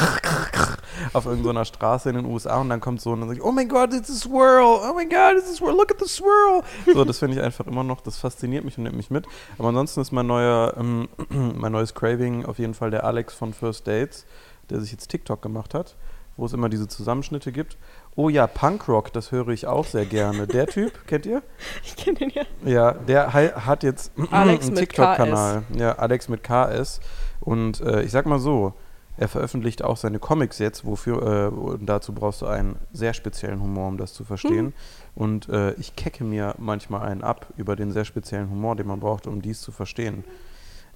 auf 1.13 1.27
irgendeiner 1.27 1.65
Straße 1.65 2.09
in 2.11 2.15
den 2.17 2.25
USA 2.25 2.61
und 2.61 2.69
dann 2.69 2.81
kommt 2.81 3.01
so 3.01 3.11
und 3.11 3.21
dann 3.21 3.29
sag 3.29 3.37
ich, 3.39 3.43
oh 3.43 3.51
mein 3.51 3.69
Gott, 3.69 3.93
it's 3.93 4.09
a 4.11 4.15
swirl, 4.15 4.63
oh 4.89 4.95
mein 4.95 5.09
Gott, 5.09 5.37
it's 5.37 5.51
a 5.51 5.55
swirl, 5.55 5.73
look 5.77 5.91
at 5.91 5.99
the 6.01 6.09
swirl. 6.09 6.63
So, 6.93 7.05
das 7.05 7.19
finde 7.19 7.37
ich 7.39 7.43
einfach 7.43 7.67
immer 7.67 7.83
noch, 7.83 8.01
das 8.01 8.19
fasziniert 8.19 8.65
mich 8.65 8.79
und 8.79 8.85
nimmt 8.85 8.97
mich 8.97 9.11
mit. 9.11 9.27
Aber 9.59 9.69
ansonsten 9.69 10.01
ist 10.01 10.13
mein 10.13 10.27
neuer, 10.29 10.75
ähm, 10.79 11.09
mein 11.29 11.73
neues 11.73 11.95
Craving 11.95 12.45
auf 12.47 12.59
jeden 12.61 12.75
Fall 12.75 12.91
der 12.93 13.05
Alex 13.05 13.35
von 13.35 13.53
First 13.53 13.87
Dates, 13.89 14.27
der 14.71 14.81
sich 14.81 14.93
jetzt 14.93 15.09
TikTok 15.09 15.43
gemacht 15.43 15.75
hat, 15.75 15.97
wo 16.37 16.47
es 16.47 16.53
immer 16.53 16.69
diese 16.69 16.87
Zusammenschnitte 16.87 17.51
gibt. 17.51 17.77
Oh 18.19 18.29
ja, 18.29 18.49
Punkrock, 18.49 19.13
das 19.13 19.31
höre 19.31 19.47
ich 19.51 19.69
auch 19.69 19.85
sehr 19.85 20.05
gerne. 20.05 20.49
Der 20.49 20.67
Typ, 20.67 21.07
kennt 21.07 21.25
ihr? 21.25 21.41
Ich 21.85 21.95
kenne 21.95 22.19
den 22.19 22.31
ja. 22.31 22.43
Ja, 22.65 22.93
der 22.93 23.33
hat 23.33 23.85
jetzt 23.85 24.11
Alex 24.33 24.67
einen 24.67 24.75
TikTok-Kanal. 24.75 25.63
Ja, 25.77 25.93
Alex 25.93 26.29
mit 26.29 26.43
KS. 26.43 26.99
Und 27.39 27.81
äh, 27.81 28.03
ich 28.03 28.11
sag 28.11 28.27
mal 28.27 28.41
so, 28.41 28.73
er 29.17 29.29
veröffentlicht 29.29 29.85
auch 29.85 29.97
seine 29.97 30.19
Comics 30.19 30.59
jetzt, 30.59 30.85
wofür, 30.85 31.23
äh, 31.23 31.55
und 31.55 31.87
dazu 31.87 32.13
brauchst 32.13 32.43
du 32.43 32.47
einen 32.47 32.75
sehr 32.93 33.15
speziellen 33.15 33.61
Humor, 33.63 33.87
um 33.87 33.99
das 33.99 34.15
zu 34.15 34.25
verstehen. 34.25 34.75
Und 35.15 35.49
äh, 35.49 35.75
ich 35.75 35.95
kecke 35.95 36.25
mir 36.25 36.57
manchmal 36.59 37.03
einen 37.03 37.23
ab 37.23 37.47
über 37.57 37.77
den 37.77 37.93
sehr 37.93 38.05
speziellen 38.05 38.51
Humor, 38.51 38.75
den 38.75 38.89
man 38.89 38.99
braucht, 38.99 39.29
um 39.29 39.43
dies 39.43 39.61
zu 39.61 39.71
verstehen. 39.71 40.25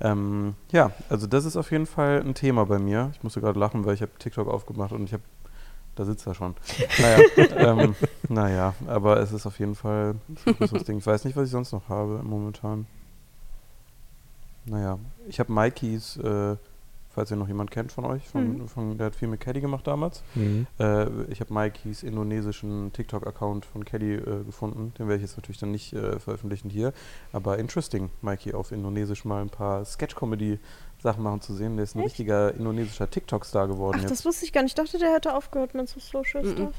Ähm, 0.00 0.56
ja, 0.72 0.90
also 1.08 1.28
das 1.28 1.44
ist 1.44 1.56
auf 1.56 1.70
jeden 1.70 1.86
Fall 1.86 2.20
ein 2.20 2.34
Thema 2.34 2.66
bei 2.66 2.80
mir. 2.80 3.12
Ich 3.14 3.22
musste 3.22 3.40
gerade 3.40 3.60
lachen, 3.60 3.84
weil 3.84 3.94
ich 3.94 4.02
habe 4.02 4.10
TikTok 4.18 4.48
aufgemacht 4.48 4.90
und 4.90 5.04
ich 5.04 5.12
habe, 5.12 5.22
da 5.94 6.04
sitzt 6.04 6.26
er 6.26 6.34
schon. 6.34 6.54
Naja, 7.00 7.18
ähm, 7.82 7.94
naja, 8.28 8.74
aber 8.86 9.18
es 9.20 9.32
ist 9.32 9.46
auf 9.46 9.58
jeden 9.58 9.74
Fall 9.74 10.14
ein 10.46 10.54
größeres 10.56 10.84
Ding. 10.84 10.98
Ich 10.98 11.06
weiß 11.06 11.24
nicht, 11.24 11.36
was 11.36 11.46
ich 11.46 11.50
sonst 11.52 11.72
noch 11.72 11.88
habe 11.88 12.20
momentan. 12.22 12.86
Naja, 14.64 14.98
ich 15.28 15.40
habe 15.40 15.52
Mikeys, 15.52 16.16
äh, 16.18 16.56
falls 17.10 17.30
ihr 17.30 17.36
noch 17.36 17.48
jemand 17.48 17.70
kennt 17.70 17.90
von 17.92 18.04
euch, 18.04 18.26
von, 18.28 18.58
Mhm. 18.58 18.68
von, 18.68 18.96
der 18.96 19.06
hat 19.08 19.16
viel 19.16 19.28
mit 19.28 19.40
Caddy 19.40 19.60
gemacht 19.60 19.86
damals. 19.86 20.22
Mhm. 20.34 20.66
Äh, 20.78 21.24
ich 21.24 21.40
habe 21.40 21.52
Mikeys 21.52 22.02
indonesischen 22.04 22.92
TikTok-Account 22.92 23.64
von 23.66 23.84
Caddy 23.84 24.14
äh, 24.14 24.44
gefunden. 24.44 24.94
Den 24.98 25.08
werde 25.08 25.16
ich 25.16 25.22
jetzt 25.28 25.36
natürlich 25.36 25.58
dann 25.58 25.72
nicht 25.72 25.92
äh, 25.92 26.18
veröffentlichen 26.20 26.70
hier. 26.70 26.92
Aber 27.32 27.58
interesting, 27.58 28.10
Mikey 28.22 28.54
auf 28.54 28.70
Indonesisch 28.72 29.24
mal 29.24 29.42
ein 29.42 29.50
paar 29.50 29.84
Sketch-Comedy-Sachen 31.02 31.22
machen 31.22 31.40
zu 31.40 31.54
sehen. 31.54 31.76
Der 31.76 31.84
ist 31.84 31.94
ein 31.94 32.00
Echt? 32.00 32.10
richtiger 32.10 32.54
indonesischer 32.54 33.10
TikTok-Star 33.10 33.68
geworden 33.68 33.96
Ach, 33.98 34.02
jetzt. 34.02 34.10
das 34.10 34.24
wusste 34.24 34.44
ich 34.44 34.52
gar 34.52 34.62
nicht. 34.62 34.78
Ich 34.78 34.84
dachte, 34.84 34.98
der 34.98 35.12
hätte 35.12 35.34
aufgehört 35.34 35.74
mit 35.74 35.88
so 35.88 36.00
Social 36.00 36.42
Mhm. 36.44 36.52
Stuff. 36.52 36.74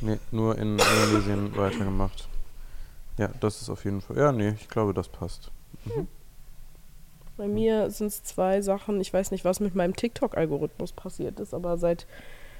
Nee, 0.00 0.18
nur 0.30 0.58
in 0.58 0.78
Indonesien 0.78 1.56
weitergemacht. 1.56 2.28
Ja, 3.18 3.30
das 3.40 3.62
ist 3.62 3.70
auf 3.70 3.84
jeden 3.84 4.00
Fall. 4.02 4.16
Ja, 4.18 4.32
nee, 4.32 4.54
ich 4.60 4.68
glaube, 4.68 4.92
das 4.92 5.08
passt. 5.08 5.50
Mhm. 5.84 6.06
Bei 7.38 7.48
mir 7.48 7.90
sind 7.90 8.08
es 8.08 8.22
zwei 8.22 8.60
Sachen. 8.62 9.00
Ich 9.00 9.12
weiß 9.12 9.30
nicht, 9.30 9.44
was 9.44 9.60
mit 9.60 9.74
meinem 9.74 9.94
TikTok-Algorithmus 9.96 10.92
passiert 10.92 11.38
ist, 11.40 11.54
aber 11.54 11.76
seit 11.78 12.06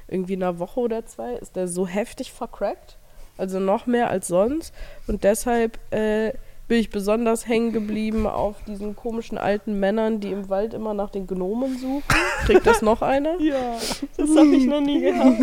irgendwie 0.09 0.35
einer 0.37 0.59
Woche 0.59 0.81
oder 0.81 1.05
zwei 1.07 1.35
ist 1.35 1.57
der 1.57 1.67
so 1.69 1.87
heftig 1.87 2.33
vercrackt. 2.33 2.97
Also 3.39 3.59
noch 3.59 3.87
mehr 3.87 4.09
als 4.09 4.29
sonst. 4.29 4.73
Und 5.07 5.25
deshalb 5.25 5.79
äh, 5.93 6.33
bin 6.69 6.79
ich 6.79 6.91
besonders 6.91 7.47
hängen 7.47 7.73
geblieben 7.73 8.27
auf 8.27 8.57
diesen 8.65 8.97
komischen 8.97 9.39
alten 9.39 9.79
Männern, 9.79 10.21
die 10.21 10.31
im 10.33 10.49
Wald 10.49 10.75
immer 10.75 10.95
nach 10.95 11.11
den 11.11 11.27
Gnomen 11.27 11.79
suchen. 11.79 12.03
Kriegt 12.45 12.67
das 12.67 12.83
noch 12.83 13.03
einer? 13.03 13.37
Ja, 13.41 13.77
das 14.17 14.31
habe 14.37 14.49
ich 14.57 14.67
noch 14.67 14.81
nie 14.81 15.01
gehabt. 15.03 15.41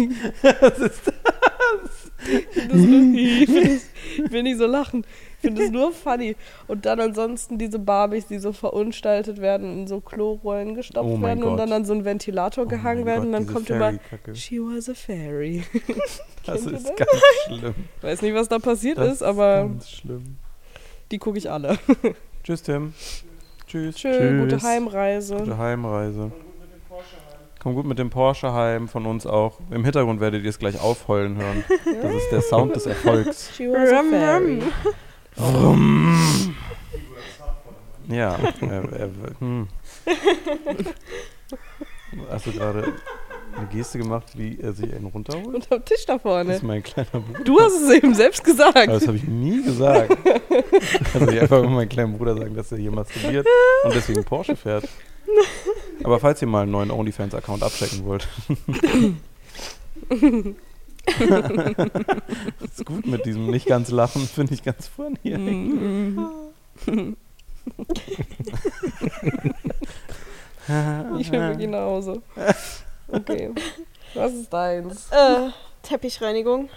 Ich 2.26 2.40
finde 2.52 2.70
das 2.70 2.80
ich 2.84 3.46
das- 3.46 3.90
ich 4.26 4.32
will 4.32 4.44
nicht 4.44 4.58
so 4.58 4.68
lachen. 4.68 5.06
Ich 5.38 5.42
finde 5.48 5.64
es 5.64 5.72
nur 5.72 5.92
funny. 5.92 6.36
Und 6.68 6.86
dann 6.86 7.00
ansonsten 7.00 7.58
diese 7.58 7.80
Barbies, 7.80 8.28
die 8.28 8.38
so 8.38 8.54
verunstaltet 8.54 9.42
werden, 9.42 9.80
in 9.80 9.88
so 9.88 10.02
Klorollen 10.02 10.76
gestopft 10.76 11.18
Oh 11.20 11.22
werden 11.22 11.44
und 11.44 11.52
Gott. 11.52 11.60
dann 11.60 11.72
an 11.74 11.86
so 11.86 11.94
einen 11.94 12.06
Ventilator 12.06 12.66
Oh 12.66 12.68
gehangen 12.68 13.06
werden. 13.06 13.32
Gott, 13.32 13.40
und 13.42 13.48
dann 13.48 13.48
kommt 13.48 13.70
immer, 13.70 13.94
she 14.34 14.60
was 14.60 14.90
a 14.90 14.94
fairy. 14.94 15.64
Das 16.46 16.66
ist 16.66 16.74
das? 16.90 16.96
ganz 16.98 17.10
schlimm. 17.46 17.74
Weiß 18.02 18.22
nicht, 18.22 18.36
was 18.36 18.50
da 18.50 18.60
passiert 18.60 18.98
Das 18.98 19.14
ist, 19.14 19.24
aber 19.24 19.62
ganz 19.62 19.90
schlimm. 19.90 20.36
Die 21.14 21.20
gucke 21.20 21.38
ich 21.38 21.50
alle. 21.50 21.78
Tschüss, 22.44 22.64
Tim. 22.64 22.94
Tschüss. 23.68 24.00
Schön, 24.00 24.40
gute 24.40 24.58
Tschüss. 24.58 24.64
Heimreise. 24.68 25.38
Gute 25.38 25.58
Heimreise. 25.58 26.32
Komm 27.62 27.76
gut 27.76 27.86
mit 27.86 27.98
dem 27.98 28.10
Porsche 28.10 28.52
heim, 28.52 28.90
von 28.90 29.06
uns 29.06 29.26
auch. 29.26 29.60
Im 29.72 29.86
Hintergrund 29.86 30.20
werdet 30.20 30.44
ihr 30.44 30.50
es 30.50 30.60
gleich 30.60 30.82
aufheulen 30.82 31.38
hören. 31.38 31.64
Das 32.02 32.16
ist 32.16 32.32
der 32.32 32.42
Sound 32.42 32.76
des 32.76 32.88
Erfolgs. 32.88 33.52
She 33.56 33.70
was 33.70 33.92
a 33.92 34.04
fairy. 34.04 34.62
Vroom. 35.36 36.56
Ja, 38.10 38.38
er, 38.60 38.92
er, 38.92 39.10
hm. 39.40 39.68
Hast 42.30 42.48
du 42.48 42.52
gerade 42.52 42.94
eine 43.56 43.68
Geste 43.68 43.98
gemacht, 43.98 44.26
wie 44.36 44.60
er 44.60 44.74
sich 44.74 44.94
einen 44.94 45.06
runterholt? 45.06 45.56
Unterm 45.56 45.86
Tisch 45.86 46.06
da 46.06 46.14
Das 46.14 46.22
vorne. 46.22 46.56
ist 46.56 46.64
mein 46.64 46.84
kleiner 46.84 47.10
Bruder. 47.12 47.40
Du 47.44 47.60
hast 47.60 47.74
es 47.82 47.90
eben 47.92 48.14
selbst 48.14 48.44
gesagt. 48.44 48.76
Aber 48.78 48.94
das 48.94 49.08
habe 49.08 49.18
ich 49.18 49.24
nie 49.24 49.64
gesagt. 49.64 50.18
Also 51.14 51.28
ich 51.30 51.42
einfach 51.42 51.64
meinem 51.64 51.90
kleinen 51.90 52.18
Bruder 52.18 52.36
sagen, 52.36 52.56
dass 52.56 52.72
er 52.72 52.78
hier 52.80 52.92
masturbiert 52.92 53.46
und 53.84 53.94
deswegen 53.94 54.24
Porsche 54.24 54.56
fährt. 54.56 54.88
Aber 56.04 56.20
falls 56.20 56.42
ihr 56.42 56.48
mal 56.48 56.64
einen 56.64 56.72
neuen 56.72 56.92
OnlyFans-Account 56.92 57.64
abchecken 57.64 58.06
wollt. 58.06 58.28
ist 62.64 62.86
gut 62.86 63.06
mit 63.06 63.26
diesem 63.26 63.50
nicht 63.50 63.66
ganz 63.68 63.90
lachen, 63.92 64.22
finde 64.28 64.54
ich 64.54 64.64
ganz 64.64 64.88
funny. 64.88 65.38
Mhm. 65.38 66.30
Ich 71.20 71.32
will 71.32 71.40
wirklich 71.40 71.70
nach 71.70 71.82
Hause. 71.82 72.22
Okay. 73.14 73.52
Was 74.14 74.34
ist 74.34 74.52
deins? 74.54 75.10
Äh, 75.12 75.50
Teppichreinigung. 75.84 76.70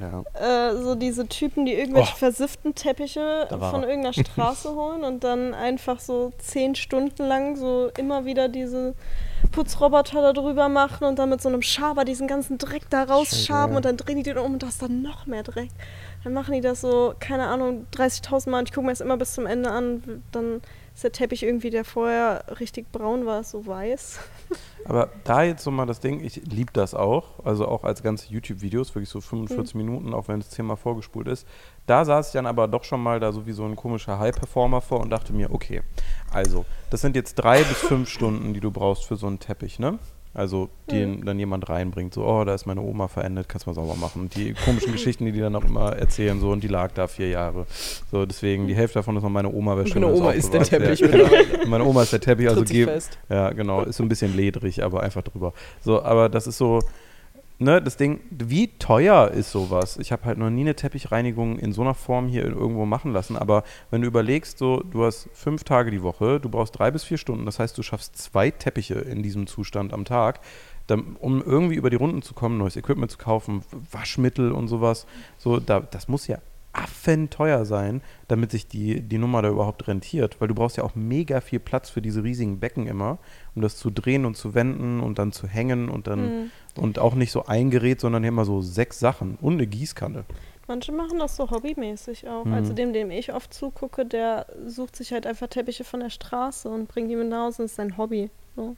Ja. 0.00 0.24
Äh, 0.70 0.76
so 0.82 0.96
diese 0.96 1.28
Typen, 1.28 1.66
die 1.66 1.74
irgendwelche 1.74 2.14
Oh. 2.14 2.18
versifften 2.18 2.74
Teppiche 2.74 3.46
von 3.48 3.82
er. 3.84 3.88
irgendeiner 3.88 4.12
Straße 4.12 4.70
holen 4.74 5.04
und 5.04 5.22
dann 5.22 5.54
einfach 5.54 6.00
so 6.00 6.32
zehn 6.38 6.74
Stunden 6.74 7.24
lang 7.24 7.54
so 7.54 7.90
immer 7.96 8.24
wieder 8.24 8.48
diese 8.48 8.94
Putzroboter 9.52 10.20
da 10.20 10.32
drüber 10.32 10.68
machen 10.68 11.04
und 11.04 11.18
dann 11.20 11.28
mit 11.30 11.40
so 11.40 11.48
einem 11.48 11.62
Schaber 11.62 12.04
diesen 12.04 12.26
ganzen 12.26 12.58
Dreck 12.58 12.90
da 12.90 13.04
rausschaben 13.04 13.76
und 13.76 13.84
dann 13.84 13.96
drehen 13.96 14.16
die 14.16 14.24
den 14.24 14.38
um 14.38 14.54
und 14.54 14.62
da 14.64 14.66
ist 14.66 14.82
dann 14.82 15.00
noch 15.02 15.26
mehr 15.26 15.44
Dreck. 15.44 15.70
Dann 16.24 16.32
machen 16.32 16.54
die 16.54 16.60
das 16.60 16.80
so, 16.80 17.14
keine 17.20 17.46
Ahnung, 17.46 17.86
30.000 17.94 18.50
Mal 18.50 18.58
und 18.60 18.68
ich 18.70 18.74
gucke 18.74 18.86
mir 18.86 18.92
das 18.92 19.00
immer 19.00 19.16
bis 19.16 19.34
zum 19.34 19.46
Ende 19.46 19.70
an. 19.70 20.24
Dann 20.32 20.60
der 21.02 21.12
Teppich 21.12 21.42
irgendwie, 21.42 21.70
der 21.70 21.84
vorher 21.84 22.44
richtig 22.60 22.92
braun 22.92 23.26
war, 23.26 23.42
so 23.42 23.66
weiß. 23.66 24.20
Aber 24.84 25.10
da 25.24 25.42
jetzt 25.42 25.64
so 25.64 25.70
mal 25.70 25.86
das 25.86 26.00
Ding, 26.00 26.22
ich 26.22 26.36
liebe 26.44 26.72
das 26.72 26.94
auch, 26.94 27.44
also 27.44 27.66
auch 27.66 27.84
als 27.84 28.02
ganze 28.02 28.32
YouTube-Videos, 28.32 28.94
wirklich 28.94 29.08
so 29.08 29.20
45 29.20 29.74
Minuten, 29.74 30.14
auch 30.14 30.28
wenn 30.28 30.40
es 30.40 30.50
zehnmal 30.50 30.76
vorgespult 30.76 31.26
ist. 31.26 31.46
Da 31.86 32.04
saß 32.04 32.28
ich 32.28 32.32
dann 32.34 32.46
aber 32.46 32.68
doch 32.68 32.84
schon 32.84 33.02
mal 33.02 33.18
da 33.18 33.32
so 33.32 33.46
wie 33.46 33.52
so 33.52 33.64
ein 33.64 33.76
komischer 33.76 34.18
High-Performer 34.18 34.80
vor 34.80 35.00
und 35.00 35.10
dachte 35.10 35.32
mir, 35.32 35.50
okay, 35.52 35.82
also, 36.32 36.64
das 36.90 37.00
sind 37.00 37.16
jetzt 37.16 37.34
drei 37.34 37.62
bis 37.62 37.78
fünf 37.78 38.08
Stunden, 38.08 38.54
die 38.54 38.60
du 38.60 38.70
brauchst 38.70 39.04
für 39.04 39.16
so 39.16 39.26
einen 39.26 39.40
Teppich, 39.40 39.78
ne? 39.78 39.98
Also, 40.34 40.68
die 40.90 41.20
dann 41.24 41.38
jemand 41.38 41.68
reinbringt, 41.68 42.12
so, 42.12 42.26
oh, 42.26 42.44
da 42.44 42.54
ist 42.54 42.66
meine 42.66 42.80
Oma 42.80 43.06
verendet, 43.06 43.48
kannst 43.48 43.66
du 43.66 43.70
mal 43.70 43.74
sauber 43.74 43.94
machen. 43.94 44.22
Und 44.22 44.34
die 44.34 44.52
komischen 44.52 44.90
Geschichten, 44.90 45.24
die 45.24 45.32
die 45.32 45.38
dann 45.38 45.54
auch 45.54 45.64
immer 45.64 45.92
erzählen, 45.92 46.40
so, 46.40 46.50
und 46.50 46.64
die 46.64 46.68
lag 46.68 46.90
da 46.92 47.06
vier 47.06 47.28
Jahre. 47.28 47.66
So, 48.10 48.26
deswegen, 48.26 48.66
die 48.66 48.74
Hälfte 48.74 48.98
davon 48.98 49.16
ist 49.16 49.22
noch 49.22 49.30
meine 49.30 49.52
Oma, 49.52 49.76
wäre 49.76 49.86
schön, 49.86 50.02
Meine 50.02 50.12
wenn 50.12 50.18
es 50.18 50.20
Oma 50.20 50.32
ist 50.32 50.52
der 50.52 50.62
Teppich 50.64 51.00
wäre. 51.02 51.46
Genau. 51.46 51.66
Meine 51.68 51.84
Oma 51.84 52.02
ist 52.02 52.12
der 52.12 52.20
Teppich, 52.20 52.48
also 52.50 52.64
geh, 52.64 52.86
ja, 53.28 53.50
genau. 53.50 53.82
Ist 53.82 53.96
so 53.96 54.02
ein 54.02 54.08
bisschen 54.08 54.36
ledrig, 54.36 54.82
aber 54.82 55.04
einfach 55.04 55.22
drüber. 55.22 55.52
So, 55.80 56.02
aber 56.02 56.28
das 56.28 56.48
ist 56.48 56.58
so, 56.58 56.80
ne, 57.58 57.80
das 57.80 57.96
Ding, 57.96 58.20
wie 58.30 58.68
teuer 58.78 59.30
ist 59.30 59.50
sowas? 59.52 59.96
Ich 59.96 60.12
habe 60.12 60.24
halt 60.24 60.38
noch 60.38 60.50
nie 60.50 60.62
eine 60.62 60.74
Teppichreinigung 60.74 61.58
in 61.58 61.72
so 61.72 61.82
einer 61.82 61.94
Form 61.94 62.28
hier 62.28 62.44
irgendwo 62.44 62.84
machen 62.86 63.12
lassen, 63.12 63.36
aber 63.36 63.64
wenn 63.90 64.02
du 64.02 64.06
überlegst, 64.06 64.58
so, 64.58 64.82
du 64.82 65.04
hast 65.04 65.28
fünf 65.32 65.64
Tage 65.64 65.90
die 65.90 66.02
Woche, 66.02 66.40
du 66.40 66.48
brauchst 66.48 66.78
drei 66.78 66.90
bis 66.90 67.04
vier 67.04 67.18
Stunden, 67.18 67.46
das 67.46 67.58
heißt, 67.58 67.76
du 67.76 67.82
schaffst 67.82 68.16
zwei 68.16 68.50
Teppiche 68.50 68.94
in 68.94 69.22
diesem 69.22 69.46
Zustand 69.46 69.92
am 69.92 70.04
Tag, 70.04 70.40
dann, 70.86 71.16
um 71.18 71.42
irgendwie 71.42 71.76
über 71.76 71.90
die 71.90 71.96
Runden 71.96 72.22
zu 72.22 72.34
kommen, 72.34 72.58
neues 72.58 72.76
Equipment 72.76 73.10
zu 73.10 73.18
kaufen, 73.18 73.62
Waschmittel 73.90 74.52
und 74.52 74.68
sowas, 74.68 75.06
so, 75.38 75.60
da, 75.60 75.80
das 75.80 76.08
muss 76.08 76.26
ja 76.26 76.38
affenteuer 76.74 77.64
sein, 77.64 78.02
damit 78.26 78.50
sich 78.50 78.66
die, 78.66 79.00
die 79.00 79.18
Nummer 79.18 79.42
da 79.42 79.48
überhaupt 79.48 79.86
rentiert, 79.86 80.40
weil 80.40 80.48
du 80.48 80.54
brauchst 80.54 80.76
ja 80.76 80.82
auch 80.82 80.96
mega 80.96 81.40
viel 81.40 81.60
Platz 81.60 81.88
für 81.88 82.02
diese 82.02 82.24
riesigen 82.24 82.58
Becken 82.58 82.88
immer, 82.88 83.18
um 83.54 83.62
das 83.62 83.76
zu 83.76 83.90
drehen 83.90 84.24
und 84.24 84.36
zu 84.36 84.54
wenden 84.54 85.00
und 85.00 85.18
dann 85.18 85.30
zu 85.30 85.46
hängen 85.46 85.88
und 85.88 86.08
dann 86.08 86.24
Mhm. 86.24 86.50
Und 86.76 86.98
auch 86.98 87.14
nicht 87.14 87.32
so 87.32 87.46
ein 87.46 87.70
Gerät, 87.70 88.00
sondern 88.00 88.24
immer 88.24 88.44
so 88.44 88.60
sechs 88.60 88.98
Sachen 88.98 89.36
und 89.40 89.54
eine 89.54 89.66
Gießkanne. 89.66 90.24
Manche 90.66 90.92
machen 90.92 91.18
das 91.18 91.36
so 91.36 91.50
hobbymäßig 91.50 92.26
auch. 92.28 92.44
Mhm. 92.44 92.54
Also 92.54 92.72
dem, 92.72 92.92
dem 92.92 93.10
ich 93.10 93.32
oft 93.34 93.52
zugucke, 93.52 94.06
der 94.06 94.46
sucht 94.66 94.96
sich 94.96 95.12
halt 95.12 95.26
einfach 95.26 95.48
Teppiche 95.48 95.84
von 95.84 96.00
der 96.00 96.10
Straße 96.10 96.68
und 96.68 96.88
bringt 96.88 97.10
die 97.10 97.16
mit 97.16 97.28
nach 97.28 97.46
Hause. 97.46 97.62
Das 97.62 97.72
ist 97.72 97.76
sein 97.76 97.98
Hobby. 97.98 98.30
So. 98.56 98.76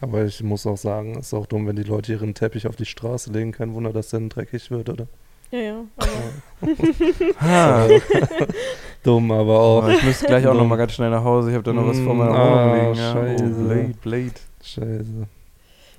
Aber 0.00 0.24
ich 0.24 0.42
muss 0.42 0.66
auch 0.66 0.76
sagen, 0.76 1.12
es 1.18 1.28
ist 1.28 1.34
auch 1.34 1.46
dumm, 1.46 1.66
wenn 1.66 1.76
die 1.76 1.84
Leute 1.84 2.12
ihren 2.12 2.34
Teppich 2.34 2.66
auf 2.66 2.76
die 2.76 2.84
Straße 2.84 3.32
legen. 3.32 3.52
Kein 3.52 3.72
Wunder, 3.72 3.92
dass 3.92 4.10
der 4.10 4.20
dann 4.20 4.28
dreckig 4.28 4.70
wird, 4.70 4.90
oder? 4.90 5.06
Ja, 5.50 5.58
ja. 5.58 5.84
Aber 5.96 7.40
Ha, 7.40 7.88
Dumm, 9.02 9.30
aber 9.30 9.58
auch. 9.58 9.88
ich 9.88 10.02
müsste 10.02 10.26
gleich 10.26 10.46
auch 10.46 10.54
noch 10.54 10.66
mal 10.66 10.76
ganz 10.76 10.92
schnell 10.92 11.10
nach 11.10 11.24
Hause. 11.24 11.50
Ich 11.50 11.54
habe 11.54 11.64
da 11.64 11.72
noch 11.72 11.86
was 11.86 11.98
vor 12.00 12.14
meiner 12.14 12.32
Wohnung 12.32 12.44
ah, 12.44 12.74
liegen. 12.74 12.94
Ja. 12.94 13.12
scheiße. 13.12 13.44
Oh, 13.44 13.64
Blade, 13.68 13.94
Blade. 14.02 14.40
Scheiße. 14.62 15.28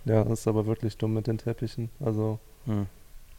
Ja, 0.08 0.24
das 0.24 0.42
ist 0.42 0.48
aber 0.48 0.66
wirklich 0.66 0.98
dumm 0.98 1.14
mit 1.14 1.28
den 1.28 1.38
Teppichen. 1.38 1.90
Also 2.00 2.40
Hm. 2.68 2.86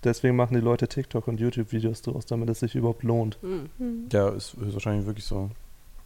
deswegen 0.02 0.36
machen 0.36 0.54
die 0.54 0.60
Leute 0.60 0.88
TikTok 0.88 1.28
und 1.28 1.38
YouTube-Videos 1.38 2.02
draus, 2.02 2.26
damit 2.26 2.48
es 2.48 2.60
sich 2.60 2.74
überhaupt 2.74 3.02
lohnt. 3.02 3.38
Hm. 3.42 3.68
hm. 3.78 4.08
Ja, 4.12 4.30
ist, 4.30 4.54
ist 4.54 4.72
wahrscheinlich 4.72 5.06
wirklich 5.06 5.24
so. 5.24 5.50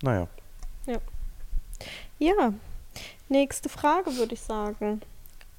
Naja. 0.03 0.27
ja, 2.19 2.53
nächste 3.29 3.69
Frage 3.69 4.17
würde 4.17 4.35
ich 4.35 4.41
sagen. 4.41 5.01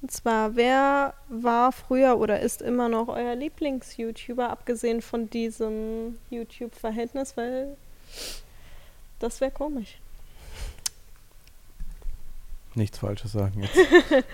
Und 0.02 0.10
zwar, 0.10 0.54
wer 0.54 1.14
war 1.30 1.72
früher 1.72 2.18
oder 2.18 2.40
ist 2.40 2.60
immer 2.60 2.90
noch 2.90 3.08
euer 3.08 3.34
Lieblings-YouTuber, 3.34 4.50
abgesehen 4.50 5.00
von 5.00 5.30
diesem 5.30 6.18
YouTube-Verhältnis, 6.28 7.38
weil 7.38 7.78
das 9.18 9.40
wäre 9.40 9.50
komisch. 9.50 9.98
Nichts 12.74 12.98
Falsches 12.98 13.32
sagen 13.32 13.62
jetzt. 13.62 13.78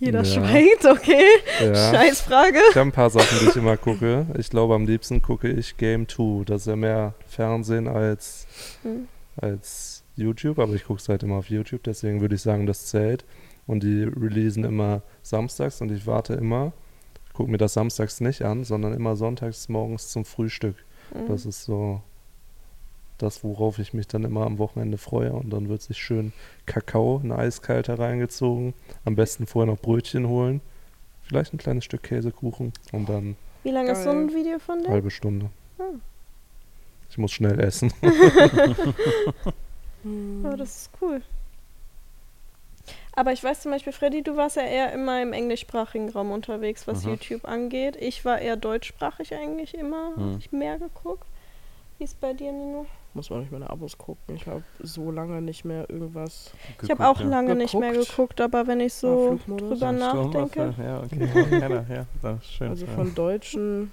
Jeder 0.00 0.22
Ja. 0.22 0.24
schweigt, 0.24 0.84
okay. 0.86 1.24
Ja. 1.60 1.74
Scheißfrage. 1.92 2.58
Ich 2.70 2.76
habe 2.76 2.88
ein 2.88 2.92
paar 2.92 3.10
Sachen, 3.10 3.38
die 3.40 3.46
ich 3.48 3.56
immer 3.56 3.76
gucke. 3.76 4.26
Ich 4.38 4.48
glaube, 4.48 4.74
am 4.74 4.86
liebsten 4.86 5.20
gucke 5.22 5.48
ich 5.48 5.76
Game 5.76 6.06
2. 6.08 6.44
Das 6.44 6.62
ist 6.62 6.66
ja 6.68 6.76
mehr 6.76 7.14
Fernsehen 7.26 7.88
als, 7.88 8.46
Hm. 8.82 9.08
als 9.36 10.04
YouTube, 10.14 10.60
aber 10.60 10.74
ich 10.74 10.84
gucke 10.84 11.00
es 11.00 11.08
halt 11.08 11.24
immer 11.24 11.36
auf 11.36 11.50
YouTube, 11.50 11.82
deswegen 11.82 12.20
würde 12.20 12.36
ich 12.36 12.42
sagen, 12.42 12.66
das 12.66 12.86
zählt. 12.86 13.24
Und 13.66 13.82
die 13.82 14.04
releasen 14.04 14.64
immer 14.64 15.02
samstags 15.22 15.80
und 15.80 15.90
ich 15.90 16.06
warte 16.06 16.34
immer, 16.34 16.72
gucke 17.32 17.50
mir 17.50 17.58
das 17.58 17.74
samstags 17.74 18.20
nicht 18.20 18.42
an, 18.42 18.62
sondern 18.64 18.94
immer 18.94 19.16
sonntags 19.16 19.68
morgens 19.68 20.08
zum 20.10 20.24
Frühstück. 20.24 20.76
Mhm. 21.12 21.26
Das 21.28 21.44
ist 21.44 21.64
so 21.64 22.00
das, 23.18 23.42
worauf 23.44 23.78
ich 23.78 23.92
mich 23.94 24.06
dann 24.06 24.24
immer 24.24 24.46
am 24.46 24.58
Wochenende 24.58 24.96
freue. 24.98 25.32
Und 25.32 25.50
dann 25.50 25.68
wird 25.68 25.82
sich 25.82 25.98
schön 25.98 26.32
Kakao, 26.66 27.20
ein 27.22 27.32
eiskalter 27.32 27.98
reingezogen. 27.98 28.74
Am 29.04 29.16
besten 29.16 29.46
vorher 29.46 29.72
noch 29.72 29.80
Brötchen 29.80 30.28
holen. 30.28 30.60
Vielleicht 31.24 31.52
ein 31.52 31.58
kleines 31.58 31.84
Stück 31.84 32.02
Käsekuchen 32.04 32.72
und 32.92 33.08
dann 33.08 33.36
Wie 33.62 33.70
lange 33.70 33.90
ist 33.92 34.04
so 34.04 34.10
ein. 34.10 34.32
Video 34.32 34.58
von 34.58 34.82
dir? 34.82 34.88
halbe 34.90 35.10
Stunde. 35.10 35.50
Hm. 35.76 36.00
Ich 37.10 37.18
muss 37.18 37.32
schnell 37.32 37.58
essen. 37.60 37.92
Aber 40.44 40.56
das 40.56 40.76
ist 40.82 40.90
cool. 41.00 41.20
Aber 43.14 43.32
ich 43.32 43.42
weiß 43.42 43.62
zum 43.62 43.72
Beispiel, 43.72 43.92
Freddy, 43.92 44.22
du 44.22 44.36
warst 44.36 44.56
ja 44.56 44.62
eher 44.62 44.92
immer 44.92 45.20
im 45.20 45.32
englischsprachigen 45.32 46.08
Raum 46.10 46.30
unterwegs, 46.30 46.86
was 46.86 47.02
Mhm. 47.04 47.10
YouTube 47.10 47.44
angeht. 47.46 47.96
Ich 48.00 48.24
war 48.24 48.38
eher 48.38 48.56
deutschsprachig 48.56 49.34
eigentlich 49.34 49.74
immer. 49.74 50.10
Mhm. 50.10 50.20
Habe 50.20 50.36
ich 50.38 50.52
mehr 50.52 50.78
geguckt. 50.78 51.26
Wie 51.98 52.04
ist 52.04 52.20
bei 52.20 52.32
dir, 52.32 52.52
Nino? 52.52 52.86
Muss 53.18 53.30
man 53.30 53.40
durch 53.40 53.50
meine 53.50 53.68
Abos 53.68 53.98
gucken. 53.98 54.36
Ich 54.36 54.46
habe 54.46 54.62
so 54.80 55.10
lange 55.10 55.42
nicht 55.42 55.64
mehr 55.64 55.90
irgendwas. 55.90 56.52
Ich 56.82 56.88
habe 56.88 57.04
auch 57.04 57.14
Geguckt, 57.14 57.20
ja. 57.24 57.36
lange 57.36 57.56
nicht 57.56 57.74
mehr 57.74 57.90
Geguckt. 57.90 58.10
geguckt, 58.10 58.40
aber 58.40 58.66
wenn 58.68 58.78
ich 58.78 58.94
so 58.94 59.38
Flugmodus. 59.44 59.68
drüber 59.80 59.90
nachdenke. 59.92 60.72
Sturmwaffe, 60.72 60.82
Ja, 60.84 61.02
okay. 61.02 61.58
ja, 61.58 61.94
ja, 61.96 62.06
das 62.22 62.38
ist 62.42 62.52
schön. 62.52 62.68
Also 62.68 62.86
ja. 62.86 62.92
von 62.92 63.14
Deutschen. 63.16 63.90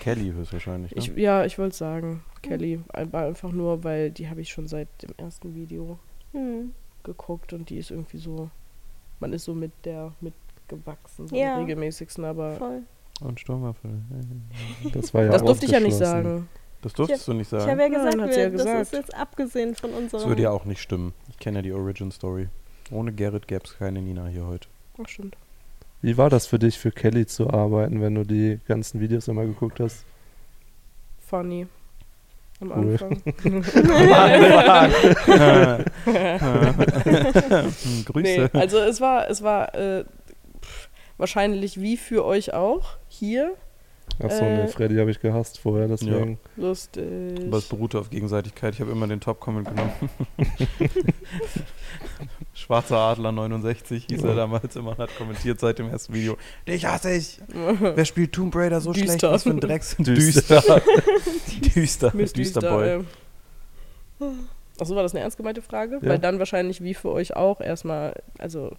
Kelly 0.00 0.32
höchstwahrscheinlich. 0.32 0.90
Ne? 0.94 0.98
Ich, 0.98 1.06
ja, 1.16 1.44
ich 1.46 1.58
wollte 1.58 1.74
sagen, 1.76 2.22
Kelly. 2.42 2.80
War 3.10 3.24
einfach 3.24 3.50
nur, 3.52 3.82
weil 3.84 4.10
die 4.10 4.28
habe 4.28 4.42
ich 4.42 4.50
schon 4.50 4.68
seit 4.68 4.88
dem 5.02 5.14
ersten 5.16 5.54
Video 5.54 5.98
Hm. 6.32 6.72
geguckt 7.02 7.54
und 7.54 7.70
die 7.70 7.78
ist 7.78 7.90
irgendwie 7.90 8.18
so. 8.18 8.50
Man 9.20 9.32
ist 9.32 9.44
so 9.44 9.54
mit 9.54 9.72
der 9.84 10.12
mitgewachsen, 10.20 11.28
so 11.28 11.34
Ja. 11.36 11.54
am 11.54 11.60
regelmäßigsten, 11.62 12.24
aber 12.26 12.56
Voll. 12.56 12.82
Und 13.22 13.40
Sturmwaffe. 13.40 13.88
Das 14.92 15.14
war 15.14 15.22
ja 15.22 15.30
das 15.30 15.42
durfte 15.44 15.64
ich 15.66 15.72
ja 15.72 15.80
nicht 15.80 15.96
sagen. 15.96 16.46
Das 16.84 16.92
durftest 16.92 17.26
du 17.26 17.32
nicht 17.32 17.50
Ich 17.50 17.58
habe 17.58 17.62
sagen. 17.64 17.80
ja 17.80 17.88
Nein, 17.88 17.92
gesagt, 17.92 18.20
hat 18.20 18.32
sie 18.34 18.40
ja 18.40 18.52
wir, 18.52 18.58
das 18.58 18.66
ist 18.66 18.90
gesagt. 18.90 18.92
jetzt 18.92 19.14
abgesehen 19.14 19.74
von 19.74 19.90
unserem. 19.90 20.20
Das 20.20 20.28
würde 20.28 20.42
ja 20.42 20.50
auch 20.50 20.66
nicht 20.66 20.82
stimmen. 20.82 21.14
Ich 21.30 21.38
kenne 21.38 21.58
ja 21.58 21.62
die 21.62 21.72
Origin 21.72 22.10
Story. 22.10 22.48
Ohne 22.90 23.10
Gerrit 23.12 23.48
gäbe 23.48 23.64
es 23.64 23.78
keine 23.78 24.02
Nina 24.02 24.26
hier 24.26 24.44
heute. 24.46 24.68
Ach, 25.02 25.08
stimmt. 25.08 25.34
Wie 26.02 26.18
war 26.18 26.28
das 26.28 26.46
für 26.46 26.58
dich, 26.58 26.78
für 26.78 26.90
Kelly 26.92 27.24
zu 27.26 27.48
arbeiten, 27.48 28.02
wenn 28.02 28.14
du 28.14 28.24
die 28.24 28.60
ganzen 28.68 29.00
Videos 29.00 29.26
immer 29.28 29.46
geguckt 29.46 29.80
hast? 29.80 30.04
Funny. 31.26 31.66
Am 32.60 32.70
Cool. 32.70 32.92
Anfang. 32.92 33.22
Hm, 36.04 36.04
Grüße. 38.04 38.22
nee, 38.22 38.48
also 38.52 38.78
es 38.78 39.00
war, 39.00 39.28
es 39.30 39.42
war 39.42 39.74
äh, 39.74 40.04
pff, 40.62 40.88
wahrscheinlich 41.16 41.80
wie 41.80 41.96
für 41.96 42.24
euch 42.24 42.52
auch 42.54 42.96
hier 43.08 43.54
Achso, 44.22 44.44
Äh, 44.44 44.56
ne, 44.56 44.68
Freddy 44.68 44.96
habe 44.96 45.10
ich 45.10 45.20
gehasst 45.20 45.58
vorher, 45.58 45.88
deswegen. 45.88 46.38
lustig. 46.56 47.04
Aber 47.46 47.58
es 47.58 47.64
beruhte 47.64 47.98
auf 47.98 48.10
Gegenseitigkeit. 48.10 48.74
Ich 48.74 48.80
habe 48.80 48.92
immer 48.92 49.08
den 49.08 49.20
Top-Comment 49.20 49.68
genommen. 49.68 49.92
Schwarzer 52.54 52.96
Adler 52.96 53.32
69 53.32 54.06
hieß 54.08 54.22
er 54.22 54.36
damals 54.36 54.76
immer 54.76 54.90
und 54.92 54.98
hat 54.98 55.16
kommentiert 55.18 55.58
seit 55.58 55.80
dem 55.80 55.88
ersten 55.88 56.14
Video. 56.14 56.36
Dich 56.68 56.86
hasse 56.86 57.12
ich! 57.12 57.40
Wer 57.48 58.04
spielt 58.04 58.32
Tomb 58.32 58.54
Raider 58.54 58.80
so 58.80 58.94
schlecht? 58.94 59.14
Düster. 59.14 59.32
Was 59.32 59.42
für 59.42 59.50
ein 59.50 59.60
Drecks... 59.60 59.96
Düster. 59.98 60.60
Düster. 60.60 62.10
Düster 62.10 62.10
Düster, 62.10 62.60
Boy. 62.60 63.04
Achso, 64.78 64.94
war 64.94 65.02
das 65.02 65.12
eine 65.12 65.22
ernst 65.22 65.36
gemeinte 65.36 65.62
Frage? 65.62 65.98
Ja. 66.00 66.08
Weil 66.08 66.18
dann 66.20 66.38
wahrscheinlich 66.38 66.82
wie 66.82 66.94
für 66.94 67.10
euch 67.10 67.34
auch 67.34 67.60
erstmal, 67.60 68.14
also 68.38 68.76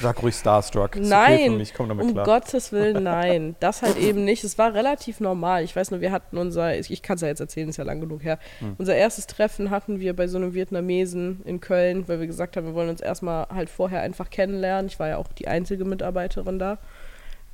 Sag 0.00 0.22
ruhig 0.22 0.34
Starstruck. 0.34 0.96
Ist 0.96 1.06
Okay 1.06 1.08
Nein, 1.08 1.52
für 1.52 1.58
mich, 1.58 1.74
komm 1.74 1.88
damit 1.88 2.04
um 2.04 2.12
klar. 2.12 2.24
Gottes 2.24 2.72
Willen, 2.72 3.02
nein. 3.04 3.56
Das 3.60 3.82
halt 3.82 3.96
eben 3.96 4.24
nicht. 4.24 4.44
Es 4.44 4.58
war 4.58 4.74
relativ 4.74 5.20
normal. 5.20 5.64
Ich 5.64 5.74
weiß 5.74 5.90
nur, 5.90 6.00
wir 6.00 6.12
hatten 6.12 6.38
unser, 6.38 6.78
ich, 6.78 6.90
ich 6.90 7.02
kann 7.02 7.16
es 7.16 7.22
ja 7.22 7.28
jetzt 7.28 7.40
erzählen, 7.40 7.68
ist 7.68 7.76
ja 7.76 7.84
lang 7.84 8.00
genug 8.00 8.22
her. 8.22 8.38
Hm. 8.60 8.76
Unser 8.78 8.96
erstes 8.96 9.26
Treffen 9.26 9.70
hatten 9.70 10.00
wir 10.00 10.14
bei 10.14 10.26
so 10.26 10.38
einem 10.38 10.54
Vietnamesen 10.54 11.42
in 11.44 11.60
Köln, 11.60 12.06
weil 12.08 12.20
wir 12.20 12.26
gesagt 12.26 12.56
haben, 12.56 12.66
wir 12.66 12.74
wollen 12.74 12.90
uns 12.90 13.00
erstmal 13.00 13.48
halt 13.48 13.70
vorher 13.70 14.02
einfach 14.02 14.30
kennenlernen. 14.30 14.86
Ich 14.86 14.98
war 14.98 15.08
ja 15.08 15.16
auch 15.16 15.28
die 15.28 15.48
einzige 15.48 15.84
Mitarbeiterin 15.84 16.58
da. 16.58 16.78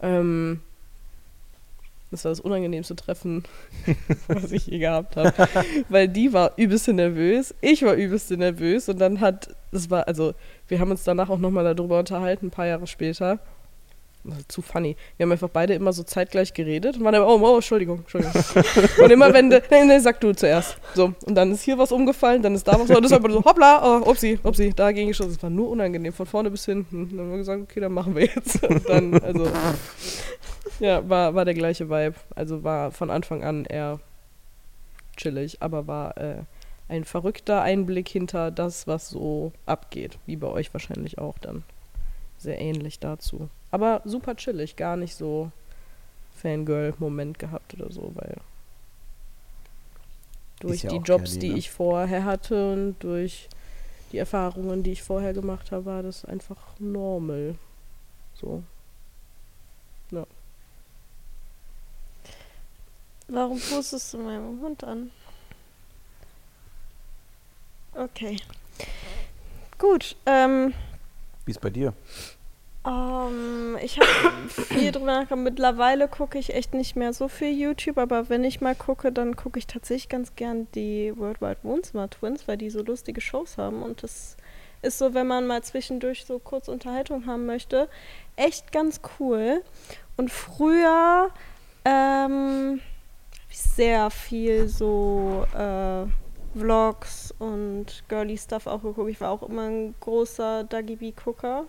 Ähm, 0.03 0.61
das 2.15 2.25
war 2.25 2.33
das 2.33 2.41
unangenehmste 2.41 2.97
Treffen, 2.97 3.45
was 4.29 4.53
ich 4.53 4.67
je 4.67 4.79
gehabt 4.79 5.17
habe. 5.17 5.33
Weil 5.89 6.09
die 6.09 6.33
war 6.33 6.53
übelst 6.57 6.89
nervös, 6.89 7.55
ich 7.61 7.83
war 7.83 7.95
übelst 7.95 8.31
nervös 8.31 8.89
und 8.89 8.99
dann 8.99 9.21
hat, 9.21 9.49
das 9.73 9.91
war, 9.91 10.07
also, 10.07 10.35
wir 10.69 10.79
haben 10.81 10.91
uns 10.91 11.05
danach 11.05 11.29
auch 11.29 11.39
nochmal 11.39 11.75
darüber 11.75 11.99
unterhalten, 11.99 12.47
ein 12.47 12.51
paar 12.51 12.67
Jahre 12.67 12.87
später. 12.87 13.41
Das 14.27 14.39
ist 14.39 14.53
zu 14.53 14.63
funny. 14.63 14.97
Wir 15.17 15.25
haben 15.25 15.33
einfach 15.33 15.51
beide 15.51 15.75
immer 15.75 15.93
so 15.93 16.03
zeitgleich 16.03 16.55
geredet 16.55 16.97
und 16.97 17.05
waren 17.05 17.15
immer, 17.15 17.29
oh, 17.29 17.39
oh, 17.43 17.57
Entschuldigung, 17.57 17.99
Entschuldigung. 17.99 18.43
und 19.03 19.11
immer 19.11 19.33
wenn, 19.35 19.51
de, 19.51 19.61
nee, 19.71 19.85
nee, 19.85 19.99
sag 19.99 20.19
du 20.21 20.33
zuerst. 20.33 20.79
So, 20.95 21.13
und 21.27 21.35
dann 21.35 21.53
ist 21.53 21.63
hier 21.63 21.77
was 21.77 21.93
umgefallen, 21.93 22.41
dann 22.41 22.55
ist 22.55 22.67
da 22.67 22.73
was, 22.73 22.89
und 22.89 23.03
das 23.03 23.11
war 23.11 23.19
einfach 23.19 23.31
so, 23.31 23.45
hoppla, 23.45 23.83
oh, 23.85 24.11
upsi, 24.11 24.39
upsi, 24.43 24.73
da 24.75 24.93
ging 24.93 25.11
ich 25.11 25.17
schon. 25.17 25.29
Es 25.29 25.43
war 25.43 25.51
nur 25.51 25.69
unangenehm, 25.69 26.15
von 26.15 26.25
vorne 26.25 26.51
bis 26.51 26.65
hinten. 26.65 27.11
Dann 27.11 27.19
haben 27.21 27.31
wir 27.33 27.39
gesagt, 27.39 27.63
okay, 27.65 27.81
dann 27.81 27.93
machen 27.93 28.17
wir 28.17 28.25
jetzt. 28.25 28.65
Und 28.65 28.89
dann, 28.89 29.15
also, 29.23 29.47
ja, 30.81 31.09
war, 31.09 31.35
war 31.35 31.45
der 31.45 31.55
gleiche 31.55 31.89
Vibe. 31.89 32.17
Also 32.35 32.65
war 32.65 32.91
von 32.91 33.11
Anfang 33.11 33.45
an 33.45 33.65
eher 33.65 34.01
chillig, 35.17 35.63
aber 35.63 35.87
war 35.87 36.17
äh, 36.19 36.43
ein 36.89 37.05
verrückter 37.05 37.63
Einblick 37.63 38.09
hinter 38.09 38.51
das, 38.51 38.87
was 38.87 39.09
so 39.09 39.53
abgeht. 39.67 40.19
Wie 40.27 40.37
bei 40.37 40.49
euch 40.49 40.73
wahrscheinlich 40.75 41.19
auch 41.19 41.39
dann. 41.39 41.65
Sehr 42.39 42.61
ähnlich 42.61 42.99
dazu. 42.99 43.49
Aber 43.71 44.03
super 44.05 44.37
chillig, 44.37 44.77
gar 44.77 44.97
nicht 44.97 45.15
so 45.15 45.51
Fangirl-Moment 46.37 47.39
gehabt 47.39 47.75
oder 47.75 47.91
so, 47.91 48.13
weil 48.15 48.37
durch 50.61 50.83
ja 50.83 50.91
die 50.91 50.99
Jobs, 50.99 51.39
die 51.39 51.51
ne? 51.51 51.59
ich 51.59 51.71
vorher 51.71 52.25
hatte 52.25 52.73
und 52.73 52.97
durch 53.01 53.49
die 54.13 54.19
Erfahrungen, 54.19 54.83
die 54.83 54.93
ich 54.93 55.03
vorher 55.03 55.33
gemacht 55.33 55.73
habe, 55.73 55.87
war 55.87 56.03
das 56.03 56.25
einfach 56.25 56.59
normal. 56.79 57.57
So. 58.35 58.63
Warum 63.29 63.59
pustest 63.59 64.13
du 64.15 64.19
meinem 64.19 64.61
Hund 64.61 64.85
an? 64.85 65.11
Okay. 67.95 68.37
Gut, 69.79 70.17
ähm, 70.27 70.75
Wie 71.45 71.51
ist 71.51 71.61
bei 71.61 71.71
dir? 71.71 71.95
ähm, 72.87 73.79
ich 73.83 73.99
habe 73.99 74.49
viel 74.49 74.93
drüber 74.93 75.07
nachgedacht. 75.07 75.39
Mittlerweile 75.39 76.09
gucke 76.09 76.39
ich 76.39 76.55
echt 76.55 76.75
nicht 76.75 76.97
mehr 76.97 77.13
so 77.13 77.29
viel 77.29 77.53
YouTube, 77.53 77.99
aber 77.99 78.29
wenn 78.29 78.45
ich 78.45 78.61
mal 78.61 78.75
gucke, 78.75 79.11
dann 79.11 79.37
gucke 79.37 79.59
ich 79.59 79.67
tatsächlich 79.67 80.09
ganz 80.09 80.37
gern 80.37 80.67
die 80.75 81.13
Worldwide 81.17 81.59
Wohnzimmer 81.63 82.11
Twins, 82.11 82.47
weil 82.47 82.59
die 82.59 82.71
so 82.71 82.83
lustige 82.83 83.21
Shows 83.21 83.59
haben 83.59 83.83
und 83.83 84.03
das 84.03 84.37
ist 84.83 84.99
so, 84.99 85.15
wenn 85.15 85.27
man 85.27 85.47
mal 85.47 85.63
zwischendurch 85.63 86.27
so 86.27 86.39
kurz 86.39 86.69
Unterhaltung 86.69 87.27
haben 87.27 87.47
möchte, 87.47 87.89
echt 88.37 88.71
ganz 88.71 89.01
cool. 89.19 89.63
Und 90.17 90.31
früher 90.31 91.31
ähm, 91.87 92.81
sehr 93.59 94.11
viel 94.11 94.69
so 94.69 95.47
äh, 95.55 96.07
Vlogs 96.59 97.35
und 97.39 98.05
girly 98.09 98.39
Stuff 98.39 98.67
auch 98.67 98.83
geguckt. 98.83 99.11
Ich 99.11 99.21
war 99.21 99.31
auch 99.31 99.43
immer 99.43 99.69
ein 99.69 99.95
großer 100.01 100.65
Dagi 100.65 100.97
B-Gucker. 100.97 101.67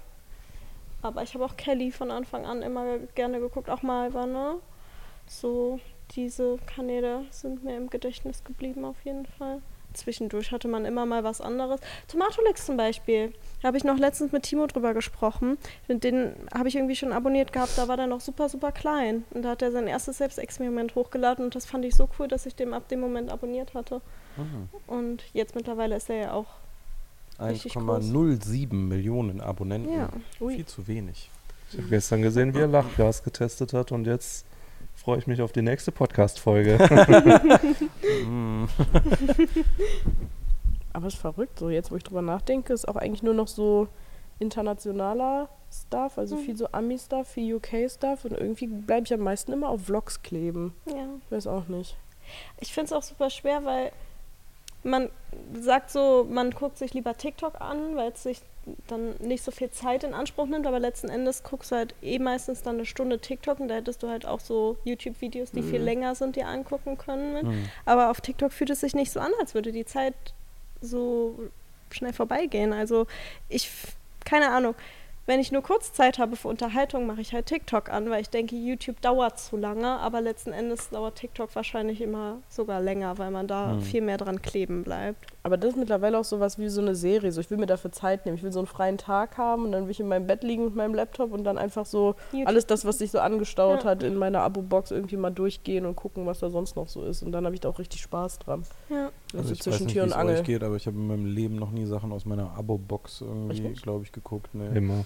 Aber 1.01 1.23
ich 1.23 1.33
habe 1.33 1.45
auch 1.45 1.55
Kelly 1.55 1.91
von 1.91 2.09
Anfang 2.09 2.45
an 2.45 2.61
immer 2.61 2.97
gerne 3.13 3.39
geguckt, 3.39 3.69
auch 3.69 3.83
Malva, 3.83 4.25
ne? 4.25 4.55
So, 5.27 5.79
diese 6.11 6.57
Kanäle 6.65 7.25
sind 7.29 7.63
mir 7.63 7.77
im 7.77 7.89
Gedächtnis 7.89 8.43
geblieben 8.43 8.85
auf 8.85 9.03
jeden 9.03 9.25
Fall. 9.25 9.61
Zwischendurch 9.95 10.51
hatte 10.51 10.67
man 10.67 10.85
immer 10.85 11.05
mal 11.05 11.23
was 11.23 11.41
anderes. 11.41 11.79
Tomatolix 12.07 12.65
zum 12.65 12.77
Beispiel. 12.77 13.33
Da 13.61 13.67
habe 13.69 13.77
ich 13.77 13.83
noch 13.83 13.97
letztens 13.97 14.31
mit 14.31 14.43
Timo 14.43 14.67
drüber 14.67 14.93
gesprochen. 14.93 15.57
Den 15.87 16.35
habe 16.53 16.67
ich 16.67 16.75
irgendwie 16.75 16.95
schon 16.95 17.11
abonniert 17.11 17.51
gehabt. 17.51 17.77
Da 17.77 17.87
war 17.87 17.97
der 17.97 18.07
noch 18.07 18.21
super, 18.21 18.49
super 18.49 18.71
klein. 18.71 19.23
Und 19.31 19.43
da 19.43 19.49
hat 19.49 19.61
er 19.61 19.71
sein 19.71 19.87
erstes 19.87 20.17
Selbstexperiment 20.17 20.95
hochgeladen. 20.95 21.45
Und 21.45 21.55
das 21.55 21.65
fand 21.65 21.85
ich 21.85 21.95
so 21.95 22.09
cool, 22.19 22.27
dass 22.27 22.45
ich 22.45 22.55
dem 22.55 22.73
ab 22.73 22.87
dem 22.89 22.99
Moment 22.99 23.31
abonniert 23.31 23.73
hatte. 23.73 24.01
Mhm. 24.37 24.69
Und 24.87 25.23
jetzt 25.33 25.55
mittlerweile 25.55 25.95
ist 25.95 26.09
er 26.09 26.17
ja 26.17 26.33
auch. 26.33 26.47
Richtig 27.39 27.75
1,07 27.75 28.73
Millionen 28.73 29.41
Abonnenten. 29.41 29.93
Ja. 29.93 30.09
Viel 30.39 30.65
zu 30.65 30.87
wenig. 30.87 31.29
Ich 31.71 31.77
habe 31.77 31.89
gestern 31.89 32.21
gesehen, 32.21 32.53
wie 32.53 32.59
er 32.59 32.67
Lachgas 32.67 33.23
getestet 33.23 33.73
hat 33.73 33.91
und 33.91 34.05
jetzt 34.05 34.45
freue 35.05 35.19
ich 35.19 35.27
mich 35.27 35.39
auf 35.43 35.51
die 35.51 35.61
nächste 35.61 35.91
Podcast-Folge. 35.91 36.79
Aber 40.93 41.05
es 41.07 41.13
ist 41.13 41.19
verrückt, 41.21 41.59
so 41.59 41.69
jetzt, 41.69 41.91
wo 41.91 41.95
ich 41.95 42.03
drüber 42.03 42.23
nachdenke, 42.23 42.73
ist 42.73 42.87
auch 42.87 42.95
eigentlich 42.95 43.21
nur 43.21 43.35
noch 43.35 43.47
so 43.47 43.87
internationaler 44.39 45.47
Stuff, 45.71 46.17
also 46.17 46.35
Mhm. 46.37 46.39
viel 46.39 46.57
so 46.57 46.67
Ami-Stuff, 46.71 47.27
viel 47.27 47.53
UK-Stuff 47.55 48.25
und 48.25 48.31
irgendwie 48.31 48.65
bleibe 48.65 49.05
ich 49.05 49.13
am 49.13 49.19
meisten 49.19 49.51
immer 49.53 49.69
auf 49.69 49.83
Vlogs 49.85 50.23
kleben. 50.23 50.73
Ja. 50.87 51.05
Ich 51.23 51.31
weiß 51.31 51.45
auch 51.47 51.67
nicht. 51.67 51.95
Ich 52.59 52.73
finde 52.73 52.85
es 52.87 52.93
auch 52.93 53.03
super 53.03 53.29
schwer, 53.29 53.63
weil 53.63 53.91
man 54.85 55.09
sagt 55.53 55.89
so, 55.91 56.25
man 56.29 56.51
guckt 56.51 56.77
sich 56.77 56.93
lieber 56.93 57.17
TikTok 57.17 57.59
an, 57.59 57.95
weil 57.95 58.11
es 58.11 58.23
sich 58.23 58.39
dann 58.87 59.15
nicht 59.19 59.43
so 59.43 59.51
viel 59.51 59.69
Zeit 59.69 60.03
in 60.03 60.13
Anspruch 60.13 60.45
nimmt, 60.47 60.65
aber 60.65 60.79
letzten 60.79 61.09
Endes 61.09 61.43
guckst 61.43 61.71
du 61.71 61.75
halt 61.75 61.93
eh 62.01 62.17
meistens 62.19 62.61
dann 62.63 62.75
eine 62.75 62.85
Stunde 62.85 63.19
TikTok 63.19 63.59
und 63.59 63.67
da 63.67 63.75
hättest 63.75 64.01
du 64.01 64.07
halt 64.09 64.25
auch 64.25 64.39
so 64.39 64.77
YouTube-Videos, 64.85 65.51
die 65.51 65.61
viel 65.61 65.79
Mhm. 65.79 65.85
länger 65.85 66.15
sind, 66.15 66.35
dir 66.35 66.47
angucken 66.47 66.97
können. 66.97 67.33
Mit. 67.33 67.43
Hm. 67.43 67.69
Aber 67.85 68.09
auf 68.09 68.21
TikTok 68.21 68.51
fühlt 68.51 68.69
es 68.71 68.79
sich 68.79 68.95
nicht 68.95 69.11
so 69.11 69.19
an, 69.19 69.31
als 69.39 69.53
würde 69.53 69.71
die 69.71 69.85
Zeit 69.85 70.15
so 70.81 71.37
schnell 71.91 72.13
vorbeigehen. 72.13 72.73
Also 72.73 73.05
ich, 73.49 73.69
keine 74.23 74.49
Ahnung, 74.49 74.73
wenn 75.25 75.39
ich 75.39 75.51
nur 75.51 75.61
kurz 75.63 75.91
Zeit 75.93 76.19
habe 76.19 76.35
für 76.35 76.47
Unterhaltung, 76.47 77.05
mache 77.07 77.21
ich 77.21 77.33
halt 77.33 77.47
TikTok 77.47 77.89
an, 77.89 78.09
weil 78.09 78.21
ich 78.21 78.29
denke, 78.29 78.55
YouTube 78.55 79.01
dauert 79.01 79.39
zu 79.39 79.57
lange, 79.57 79.87
aber 79.99 80.21
letzten 80.21 80.51
Endes 80.53 80.89
dauert 80.89 81.15
TikTok 81.15 81.55
wahrscheinlich 81.55 82.01
immer 82.01 82.37
sogar 82.49 82.79
länger, 82.81 83.17
weil 83.17 83.31
man 83.31 83.47
da 83.47 83.71
Hm. 83.71 83.81
viel 83.81 84.01
mehr 84.01 84.17
dran 84.17 84.41
kleben 84.41 84.83
bleibt. 84.83 85.25
Aber 85.43 85.57
das 85.57 85.71
ist 85.71 85.77
mittlerweile 85.77 86.17
auch 86.19 86.23
sowas 86.23 86.57
wie 86.57 86.69
so 86.69 86.81
eine 86.81 86.95
Serie. 86.95 87.31
So, 87.31 87.39
ich 87.41 87.49
will 87.51 87.57
mir 87.57 87.65
dafür 87.67 87.91
Zeit 87.91 88.25
nehmen. 88.25 88.35
Ich 88.37 88.43
will 88.43 88.51
so 88.51 88.59
einen 88.59 88.67
freien 88.67 88.97
Tag 88.97 89.37
haben 89.37 89.65
und 89.65 89.71
dann 89.71 89.83
will 89.85 89.91
ich 89.91 89.99
in 89.99 90.07
meinem 90.07 90.25
Bett 90.25 90.43
liegen 90.43 90.65
mit 90.65 90.75
meinem 90.75 90.95
Laptop 90.95 91.31
und 91.33 91.43
dann 91.43 91.57
einfach 91.59 91.85
so 91.85 92.15
YouTube- 92.31 92.47
alles 92.47 92.65
das, 92.65 92.83
was 92.85 92.97
sich 92.97 93.11
so 93.11 93.19
angestaut 93.19 93.83
Ja. 93.83 93.91
hat, 93.91 94.03
in 94.03 94.15
meiner 94.17 94.41
Abo-Box 94.41 94.89
irgendwie 94.91 95.17
mal 95.17 95.29
durchgehen 95.29 95.85
und 95.85 95.95
gucken, 95.95 96.25
was 96.25 96.39
da 96.39 96.49
sonst 96.49 96.75
noch 96.75 96.87
so 96.87 97.03
ist. 97.03 97.21
Und 97.21 97.31
dann 97.31 97.45
habe 97.45 97.53
ich 97.53 97.61
da 97.61 97.69
auch 97.69 97.77
richtig 97.79 98.01
Spaß 98.01 98.39
dran. 98.39 98.63
Ja. 98.89 99.11
Also, 99.37 99.49
Also 99.49 99.53
ich 99.53 99.61
zwischen 99.61 99.73
weiß 99.73 99.81
nicht, 99.85 99.93
Tür 99.93 100.01
wie 100.01 100.05
und 100.05 100.11
es 100.11 100.15
Angel. 100.17 100.35
euch 100.37 100.43
geht, 100.43 100.63
aber 100.63 100.75
ich 100.75 100.87
habe 100.87 100.97
in 100.97 101.07
meinem 101.07 101.25
Leben 101.25 101.55
noch 101.55 101.71
nie 101.71 101.85
Sachen 101.85 102.11
aus 102.11 102.25
meiner 102.25 102.51
Abo-Box 102.57 103.21
irgendwie, 103.21 103.73
glaube 103.73 104.03
ich, 104.03 104.11
geguckt. 104.11 104.49
Nee. 104.53 104.77
Immer. 104.77 105.05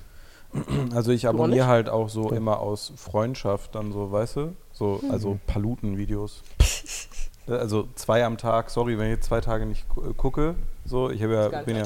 Also 0.96 1.12
ich 1.12 1.28
abonniere 1.28 1.68
halt 1.68 1.90
auch 1.90 2.10
so 2.10 2.24
Doch. 2.30 2.32
immer 2.36 2.60
aus 2.60 2.92
Freundschaft 2.96 3.76
dann 3.76 3.92
so, 3.92 4.12
weißt 4.12 4.36
du? 4.38 4.56
So, 4.72 5.00
also 5.12 5.34
Mhm. 5.36 5.40
Paluten-Videos. 5.48 6.42
Also 7.48 7.88
zwei 7.96 8.24
am 8.26 8.38
Tag, 8.38 8.70
sorry, 8.70 9.00
wenn 9.00 9.08
ich 9.08 9.14
jetzt 9.16 9.26
zwei 9.26 9.42
Tage 9.42 9.66
nicht 9.66 9.90
gu- 9.90 10.14
gucke. 10.14 10.54
So, 10.86 11.10
ich 11.10 11.24
habe 11.24 11.34
ja, 11.34 11.62
bin 11.64 11.78
ja, 11.78 11.86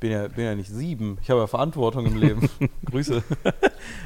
bin 0.00 0.10
ja, 0.12 0.28
bin 0.28 0.44
ja 0.44 0.54
nicht 0.54 0.70
sieben. 0.70 1.18
Ich 1.22 1.30
habe 1.30 1.40
ja 1.40 1.46
Verantwortung 1.46 2.06
im 2.06 2.16
Leben. 2.16 2.48
Grüße. 2.84 3.22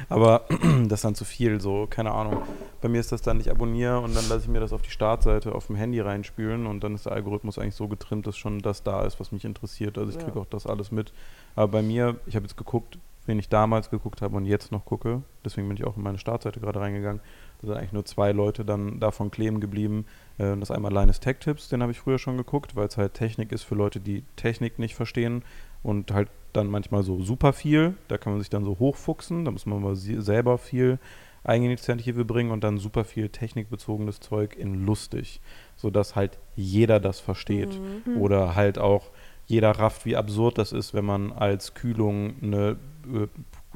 Aber 0.09 0.45
das 0.87 0.99
ist 0.99 1.05
dann 1.05 1.15
zu 1.15 1.25
viel, 1.25 1.59
so, 1.61 1.87
keine 1.89 2.11
Ahnung. 2.11 2.37
Bei 2.81 2.89
mir 2.89 2.99
ist 2.99 3.11
das 3.11 3.21
dann, 3.21 3.39
ich 3.39 3.51
abonniere 3.51 3.99
und 3.99 4.15
dann 4.15 4.27
lasse 4.29 4.43
ich 4.43 4.47
mir 4.47 4.59
das 4.59 4.73
auf 4.73 4.81
die 4.81 4.89
Startseite 4.89 5.53
auf 5.53 5.67
dem 5.67 5.75
Handy 5.75 5.99
reinspülen 5.99 6.65
und 6.65 6.83
dann 6.83 6.95
ist 6.95 7.05
der 7.05 7.13
Algorithmus 7.13 7.59
eigentlich 7.59 7.75
so 7.75 7.87
getrimmt, 7.87 8.25
dass 8.27 8.37
schon 8.37 8.59
das 8.59 8.83
da 8.83 9.03
ist, 9.05 9.19
was 9.19 9.31
mich 9.31 9.45
interessiert. 9.45 9.97
Also 9.97 10.09
ich 10.11 10.17
Ja. 10.17 10.23
kriege 10.23 10.39
auch 10.39 10.47
das 10.47 10.65
alles 10.65 10.91
mit. 10.91 11.13
Aber 11.55 11.67
bei 11.67 11.81
mir, 11.81 12.15
ich 12.25 12.35
habe 12.35 12.45
jetzt 12.45 12.57
geguckt, 12.57 12.97
wen 13.27 13.37
ich 13.37 13.49
damals 13.49 13.89
geguckt 13.91 14.21
habe 14.23 14.35
und 14.35 14.45
jetzt 14.45 14.71
noch 14.71 14.83
gucke. 14.83 15.21
Deswegen 15.45 15.67
bin 15.67 15.77
ich 15.77 15.83
auch 15.85 15.95
in 15.95 16.03
meine 16.03 16.17
Startseite 16.17 16.59
gerade 16.59 16.79
reingegangen. 16.79 17.21
Da 17.61 17.67
sind 17.67 17.77
eigentlich 17.77 17.93
nur 17.93 18.05
zwei 18.05 18.31
Leute 18.31 18.65
dann 18.65 18.99
davon 18.99 19.29
kleben 19.29 19.59
geblieben. 19.59 20.05
Äh, 20.39 20.55
Das 20.57 20.69
ist 20.69 20.71
einmal 20.71 20.91
Linus 20.91 21.19
Tech 21.19 21.37
Tips, 21.39 21.69
den 21.69 21.83
habe 21.83 21.91
ich 21.91 21.99
früher 21.99 22.17
schon 22.17 22.35
geguckt, 22.37 22.75
weil 22.75 22.87
es 22.87 22.97
halt 22.97 23.13
Technik 23.13 23.51
ist 23.51 23.61
für 23.63 23.75
Leute, 23.75 23.99
die 23.99 24.23
Technik 24.37 24.79
nicht 24.79 24.95
verstehen 24.95 25.43
und 25.83 26.11
halt 26.11 26.29
dann 26.53 26.67
manchmal 26.67 27.03
so 27.03 27.21
super 27.21 27.53
viel. 27.53 27.95
Da 28.07 28.17
kann 28.17 28.33
man 28.33 28.39
sich 28.41 28.49
dann 28.49 28.65
so 28.65 28.77
hochfuchsen, 28.79 29.45
da 29.45 29.51
muss 29.51 29.65
man 29.65 29.81
mal 29.81 29.95
sie- 29.95 30.21
selber 30.21 30.57
viel 30.57 30.99
Eigeninitiative 31.43 32.23
bringen 32.25 32.51
und 32.51 32.63
dann 32.63 32.77
super 32.77 33.03
viel 33.03 33.29
technikbezogenes 33.29 34.19
Zeug 34.19 34.55
in 34.57 34.85
lustig, 34.85 35.41
sodass 35.75 36.15
halt 36.15 36.37
jeder 36.55 36.99
das 36.99 37.19
versteht. 37.19 37.79
Mhm. 38.05 38.17
Oder 38.21 38.55
halt 38.55 38.77
auch 38.77 39.09
jeder 39.47 39.71
rafft, 39.71 40.05
wie 40.05 40.15
absurd 40.15 40.57
das 40.57 40.71
ist, 40.71 40.93
wenn 40.93 41.03
man 41.05 41.31
als 41.31 41.73
Kühlung 41.73 42.35
eine 42.43 42.77
äh, 43.11 43.27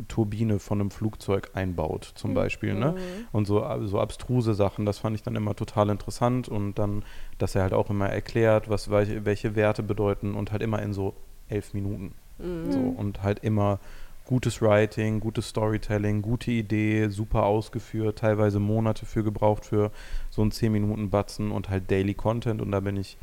Turbine 0.07 0.59
von 0.59 0.79
einem 0.79 0.91
Flugzeug 0.91 1.51
einbaut, 1.53 2.11
zum 2.15 2.31
Mhm. 2.31 2.35
Beispiel. 2.35 2.75
Ne? 2.75 2.91
Mhm. 2.91 2.97
Und 3.31 3.45
so, 3.47 3.65
so 3.85 3.99
abstruse 3.99 4.53
Sachen, 4.53 4.85
das 4.85 4.99
fand 4.99 5.15
ich 5.15 5.23
dann 5.23 5.35
immer 5.35 5.55
total 5.55 5.89
interessant. 5.89 6.47
Und 6.47 6.75
dann, 6.77 7.03
dass 7.39 7.55
er 7.55 7.63
halt 7.63 7.73
auch 7.73 7.89
immer 7.89 8.07
erklärt, 8.09 8.69
was 8.69 8.89
welche, 8.91 9.25
welche 9.25 9.55
Werte 9.55 9.81
bedeuten 9.83 10.35
und 10.35 10.51
halt 10.51 10.61
immer 10.61 10.81
in 10.81 10.93
so 10.93 11.15
elf 11.49 11.73
Minuten. 11.73 12.13
Mhm. 12.37 12.71
So, 12.71 12.79
und 12.79 13.23
halt 13.23 13.39
immer 13.43 13.79
gutes 14.25 14.61
Writing, 14.61 15.19
gutes 15.19 15.49
Storytelling, 15.49 16.21
gute 16.21 16.51
Idee, 16.51 17.09
super 17.09 17.43
ausgeführt, 17.43 18.19
teilweise 18.19 18.59
Monate 18.59 19.05
für 19.05 19.23
gebraucht 19.23 19.65
für 19.65 19.91
so 20.31 20.41
einen 20.41 20.51
10 20.51 20.71
Minuten 20.71 21.09
Batzen 21.09 21.51
und 21.51 21.69
halt 21.69 21.89
Daily 21.89 22.15
Content. 22.15 22.61
Und 22.61 22.71
da 22.71 22.79
bin 22.79 22.97
ich 22.97 23.17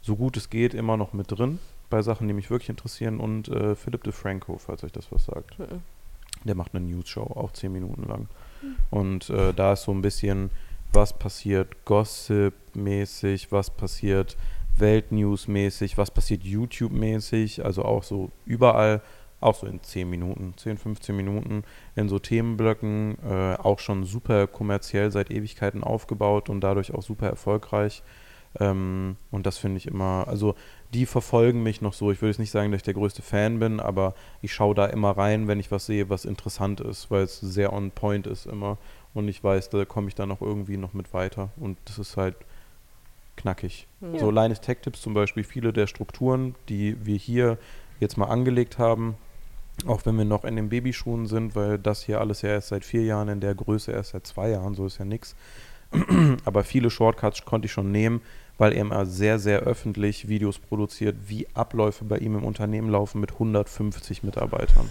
so 0.00 0.16
gut 0.16 0.36
es 0.36 0.48
geht 0.48 0.74
immer 0.74 0.96
noch 0.96 1.12
mit 1.12 1.30
drin 1.30 1.58
bei 1.90 2.02
Sachen, 2.02 2.28
die 2.28 2.34
mich 2.34 2.50
wirklich 2.50 2.70
interessieren. 2.70 3.20
Und 3.20 3.48
äh, 3.48 3.74
Philipp 3.74 4.04
DeFranco, 4.04 4.58
falls 4.58 4.84
euch 4.84 4.92
das 4.92 5.12
was 5.12 5.26
sagt. 5.26 5.58
Mhm. 5.58 5.82
Der 6.44 6.54
macht 6.54 6.74
eine 6.74 6.86
News-Show, 6.86 7.22
auch 7.22 7.52
10 7.52 7.72
Minuten 7.72 8.04
lang. 8.08 8.28
Und 8.90 9.30
äh, 9.30 9.52
da 9.52 9.74
ist 9.74 9.82
so 9.82 9.92
ein 9.92 10.02
bisschen, 10.02 10.50
was 10.92 11.12
passiert 11.12 11.84
Gossip-mäßig, 11.84 13.52
was 13.52 13.70
passiert 13.70 14.36
Weltnews-mäßig, 14.80 15.96
was 15.98 16.10
passiert 16.10 16.42
YouTube-mäßig, 16.44 17.64
also 17.64 17.84
auch 17.84 18.02
so 18.02 18.30
überall, 18.44 19.02
auch 19.40 19.54
so 19.54 19.66
in 19.66 19.82
10 19.82 20.08
Minuten, 20.08 20.54
10, 20.56 20.78
15 20.78 21.16
Minuten, 21.16 21.62
in 21.94 22.08
so 22.08 22.18
Themenblöcken, 22.18 23.18
äh, 23.28 23.54
auch 23.54 23.78
schon 23.78 24.04
super 24.04 24.46
kommerziell 24.46 25.10
seit 25.10 25.30
Ewigkeiten 25.30 25.84
aufgebaut 25.84 26.48
und 26.48 26.60
dadurch 26.60 26.92
auch 26.92 27.02
super 27.02 27.28
erfolgreich. 27.28 28.02
Ähm, 28.58 29.16
und 29.30 29.46
das 29.46 29.58
finde 29.58 29.76
ich 29.76 29.86
immer, 29.86 30.24
also 30.26 30.54
die 30.94 31.06
verfolgen 31.06 31.62
mich 31.62 31.82
noch 31.82 31.92
so. 31.92 32.10
Ich 32.10 32.20
würde 32.20 32.30
jetzt 32.30 32.38
nicht 32.38 32.50
sagen, 32.50 32.72
dass 32.72 32.78
ich 32.78 32.84
der 32.84 32.94
größte 32.94 33.22
Fan 33.22 33.58
bin, 33.58 33.78
aber 33.78 34.14
ich 34.40 34.52
schaue 34.52 34.74
da 34.74 34.86
immer 34.86 35.10
rein, 35.10 35.46
wenn 35.46 35.60
ich 35.60 35.70
was 35.70 35.86
sehe, 35.86 36.08
was 36.08 36.24
interessant 36.24 36.80
ist, 36.80 37.10
weil 37.10 37.22
es 37.22 37.40
sehr 37.40 37.72
on 37.72 37.90
point 37.90 38.26
ist 38.26 38.46
immer. 38.46 38.78
Und 39.14 39.28
ich 39.28 39.42
weiß, 39.42 39.70
da 39.70 39.84
komme 39.84 40.08
ich 40.08 40.14
dann 40.14 40.30
auch 40.32 40.40
irgendwie 40.40 40.76
noch 40.76 40.94
mit 40.94 41.12
weiter. 41.12 41.50
Und 41.56 41.78
das 41.84 41.98
ist 41.98 42.16
halt 42.16 42.36
knackig. 43.38 43.86
Ja. 44.00 44.18
So 44.18 44.30
Linus 44.30 44.60
Tech 44.60 44.78
Tips 44.82 45.00
zum 45.00 45.14
Beispiel, 45.14 45.44
viele 45.44 45.72
der 45.72 45.86
Strukturen, 45.86 46.54
die 46.68 46.96
wir 47.04 47.16
hier 47.16 47.58
jetzt 48.00 48.16
mal 48.16 48.26
angelegt 48.26 48.78
haben, 48.78 49.16
auch 49.86 50.04
wenn 50.04 50.16
wir 50.16 50.24
noch 50.24 50.44
in 50.44 50.56
den 50.56 50.68
Babyschuhen 50.68 51.26
sind, 51.26 51.54
weil 51.54 51.78
das 51.78 52.02
hier 52.02 52.20
alles 52.20 52.42
ja 52.42 52.50
erst 52.50 52.68
seit 52.68 52.84
vier 52.84 53.04
Jahren 53.04 53.28
in 53.28 53.40
der 53.40 53.54
Größe 53.54 53.92
erst 53.92 54.10
seit 54.10 54.26
zwei 54.26 54.50
Jahren, 54.50 54.74
so 54.74 54.86
ist 54.86 54.98
ja 54.98 55.04
nichts. 55.04 55.36
Aber 56.44 56.64
viele 56.64 56.90
Shortcuts 56.90 57.44
konnte 57.44 57.66
ich 57.66 57.72
schon 57.72 57.92
nehmen, 57.92 58.20
weil 58.58 58.72
er 58.72 58.80
immer 58.80 59.06
sehr, 59.06 59.38
sehr 59.38 59.60
öffentlich 59.60 60.28
Videos 60.28 60.58
produziert, 60.58 61.16
wie 61.26 61.46
Abläufe 61.54 62.04
bei 62.04 62.18
ihm 62.18 62.36
im 62.36 62.44
Unternehmen 62.44 62.90
laufen 62.90 63.20
mit 63.20 63.32
150 63.32 64.22
Mitarbeitern 64.24 64.90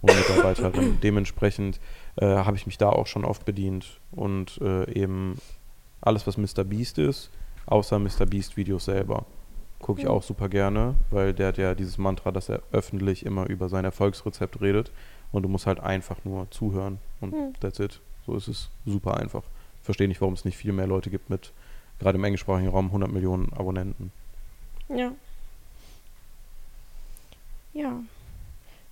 und 0.00 0.16
Mitarbeiterinnen. 0.16 1.00
Dementsprechend 1.02 1.80
äh, 2.16 2.26
habe 2.26 2.56
ich 2.56 2.66
mich 2.66 2.78
da 2.78 2.88
auch 2.90 3.06
schon 3.06 3.24
oft 3.24 3.44
bedient 3.44 4.00
und 4.12 4.58
äh, 4.62 4.90
eben 4.92 5.36
alles, 6.00 6.26
was 6.26 6.36
Mr. 6.36 6.64
Beast 6.64 6.98
ist, 6.98 7.30
außer 7.68 7.98
Mr. 7.98 8.26
Beast 8.26 8.56
Videos 8.56 8.86
selber. 8.86 9.24
Gucke 9.80 10.00
ich 10.00 10.06
Mhm. 10.06 10.12
auch 10.12 10.22
super 10.22 10.48
gerne, 10.48 10.94
weil 11.10 11.32
der 11.32 11.48
hat 11.48 11.58
ja 11.58 11.74
dieses 11.74 11.98
Mantra, 11.98 12.32
dass 12.32 12.48
er 12.48 12.62
öffentlich 12.72 13.24
immer 13.24 13.46
über 13.48 13.68
sein 13.68 13.84
Erfolgsrezept 13.84 14.60
redet 14.60 14.90
und 15.30 15.42
du 15.44 15.48
musst 15.48 15.66
halt 15.66 15.78
einfach 15.80 16.16
nur 16.24 16.50
zuhören 16.50 16.98
und 17.20 17.32
Mhm. 17.32 17.52
that's 17.60 17.78
it. 17.78 18.00
So 18.26 18.34
ist 18.34 18.48
es 18.48 18.70
super 18.84 19.16
einfach. 19.18 19.42
Verstehe 19.82 20.08
nicht, 20.08 20.20
warum 20.20 20.34
es 20.34 20.44
nicht 20.44 20.56
viel 20.56 20.72
mehr 20.72 20.86
Leute 20.86 21.10
gibt 21.10 21.30
mit, 21.30 21.52
gerade 22.00 22.18
im 22.18 22.24
englischsprachigen 22.24 22.70
Raum, 22.70 22.90
100 22.90 23.10
Millionen 23.10 23.52
Abonnenten. 23.52 24.10
Ja. 24.88 25.12
Ja. 27.72 28.00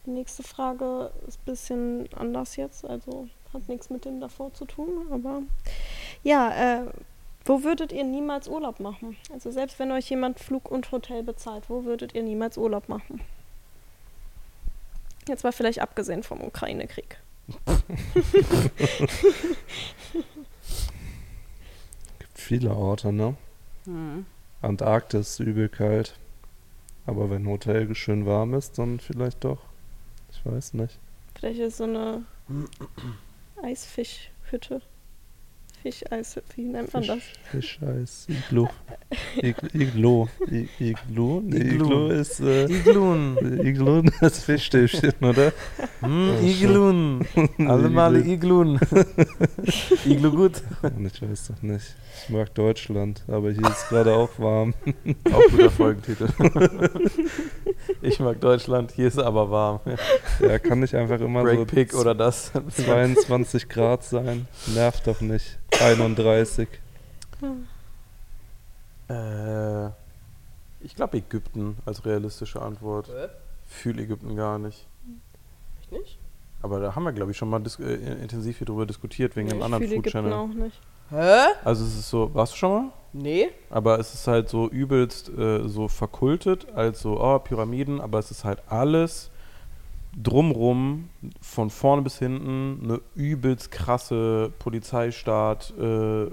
Die 0.06 0.10
nächste 0.10 0.42
Frage 0.44 1.10
ist 1.26 1.40
ein 1.40 1.44
bisschen 1.46 2.08
anders 2.14 2.54
jetzt, 2.56 2.84
also 2.84 3.28
hat 3.52 3.68
nichts 3.68 3.90
mit 3.90 4.04
dem 4.04 4.20
davor 4.20 4.54
zu 4.54 4.64
tun, 4.64 5.06
aber 5.10 5.42
ja, 6.22 6.82
äh, 6.82 6.86
wo 7.46 7.62
würdet 7.62 7.92
ihr 7.92 8.04
niemals 8.04 8.48
Urlaub 8.48 8.80
machen? 8.80 9.16
Also 9.32 9.52
selbst 9.52 9.78
wenn 9.78 9.92
euch 9.92 10.10
jemand 10.10 10.40
Flug 10.40 10.70
und 10.70 10.90
Hotel 10.90 11.22
bezahlt, 11.22 11.70
wo 11.70 11.84
würdet 11.84 12.14
ihr 12.14 12.22
niemals 12.22 12.58
Urlaub 12.58 12.88
machen? 12.88 13.20
Jetzt 15.28 15.44
mal 15.44 15.52
vielleicht 15.52 15.80
abgesehen 15.80 16.22
vom 16.22 16.42
Ukraine-Krieg. 16.42 17.18
Gibt 22.18 22.34
viele 22.34 22.74
Orte, 22.74 23.12
ne? 23.12 23.36
Mhm. 23.84 24.26
Antarktis 24.62 25.38
übel 25.38 25.68
kalt. 25.68 26.16
Aber 27.06 27.30
wenn 27.30 27.46
Hotel 27.46 27.94
schön 27.94 28.26
warm 28.26 28.54
ist, 28.54 28.78
dann 28.78 28.98
vielleicht 28.98 29.44
doch. 29.44 29.60
Ich 30.32 30.44
weiß 30.44 30.74
nicht. 30.74 30.98
Vielleicht 31.38 31.60
ist 31.60 31.76
so 31.76 31.84
eine 31.84 32.24
Eisfischhütte 33.62 34.82
Fischeis, 35.90 36.40
wie 36.56 36.64
nennt 36.64 36.92
man 36.92 37.06
das? 37.06 37.18
Fischeis, 37.52 38.26
Iglo. 38.28 38.68
Ig- 39.36 39.72
Iglo. 39.72 40.28
I- 40.50 40.68
Iglo? 40.80 41.40
Nee, 41.44 41.58
Iglu. 41.58 41.84
Iglo 41.84 42.08
ist, 42.08 42.40
äh, 42.40 42.64
Iglun. 42.64 43.36
Iglo 43.64 44.02
ist 44.20 44.42
Fischstäbchen, 44.42 45.12
oder? 45.22 45.52
Oh, 46.02 46.42
Iglun. 46.42 47.24
Alle 47.58 47.88
Male 47.88 48.18
Iglun. 48.18 48.80
Iglu 50.04 50.32
gut. 50.32 50.60
Ich 51.04 51.22
weiß 51.22 51.52
doch 51.54 51.62
nicht. 51.62 51.94
Ich 52.24 52.30
mag 52.30 52.52
Deutschland, 52.54 53.22
aber 53.28 53.52
hier 53.52 53.68
ist 53.68 53.88
gerade 53.88 54.12
auch 54.14 54.30
warm. 54.38 54.74
Auch 55.32 55.50
guter 55.50 55.70
Folgentitel. 55.70 56.28
ich 58.02 58.18
mag 58.18 58.40
Deutschland, 58.40 58.90
hier 58.92 59.06
ist 59.06 59.18
aber 59.18 59.50
warm. 59.50 59.80
Ja, 60.40 60.58
kann 60.58 60.80
nicht 60.80 60.94
einfach 60.94 61.20
immer 61.20 61.42
Break 61.42 61.58
so 61.58 61.64
Pick 61.66 61.94
oder 61.94 62.14
das. 62.16 62.50
22 62.70 63.68
Grad 63.68 64.02
sein. 64.02 64.48
Nervt 64.74 65.06
doch 65.06 65.20
nicht. 65.20 65.58
31. 65.80 66.68
Äh, 69.08 69.86
ich 70.80 70.94
glaube 70.94 71.18
Ägypten 71.18 71.76
als 71.84 72.04
realistische 72.04 72.60
Antwort. 72.62 73.10
Fühle 73.66 74.02
Ägypten 74.02 74.36
gar 74.36 74.58
nicht. 74.58 74.86
Ich 75.82 75.90
nicht? 75.90 76.18
Aber 76.62 76.80
da 76.80 76.94
haben 76.94 77.04
wir, 77.04 77.12
glaube 77.12 77.30
ich, 77.32 77.36
schon 77.36 77.50
mal 77.50 77.60
dis 77.60 77.78
äh, 77.78 77.94
intensiv 77.94 78.58
hier 78.58 78.66
drüber 78.66 78.86
diskutiert, 78.86 79.36
wegen 79.36 79.48
Nee, 79.48 79.54
dem 79.54 79.62
anderen 79.62 79.84
fühle 79.84 79.96
Food 79.96 80.06
Ägypten 80.06 80.30
Channel. 80.30 80.32
auch 80.32 80.48
nicht. 80.48 80.80
Hä? 81.10 81.46
Also 81.64 81.84
es 81.84 81.94
ist 81.96 82.10
so, 82.10 82.34
warst 82.34 82.54
du 82.54 82.56
schon 82.56 82.70
mal? 82.72 82.92
Nee. 83.12 83.50
Aber 83.70 83.98
es 84.00 84.12
ist 84.14 84.26
halt 84.26 84.48
so 84.48 84.68
übelst 84.68 85.28
äh, 85.28 85.68
so 85.68 85.88
verkultet, 85.88 86.66
als 86.74 87.00
so, 87.00 87.20
oh, 87.20 87.38
Pyramiden, 87.38 88.00
aber 88.00 88.18
es 88.18 88.30
ist 88.30 88.44
halt 88.44 88.60
alles 88.68 89.30
drumrum, 90.22 91.08
von 91.42 91.68
vorne 91.70 92.02
bis 92.02 92.18
hinten, 92.18 92.80
eine 92.82 93.00
übelst 93.14 93.70
krasse 93.70 94.50
Polizeistaat, 94.58 95.74
äh, 95.78 96.26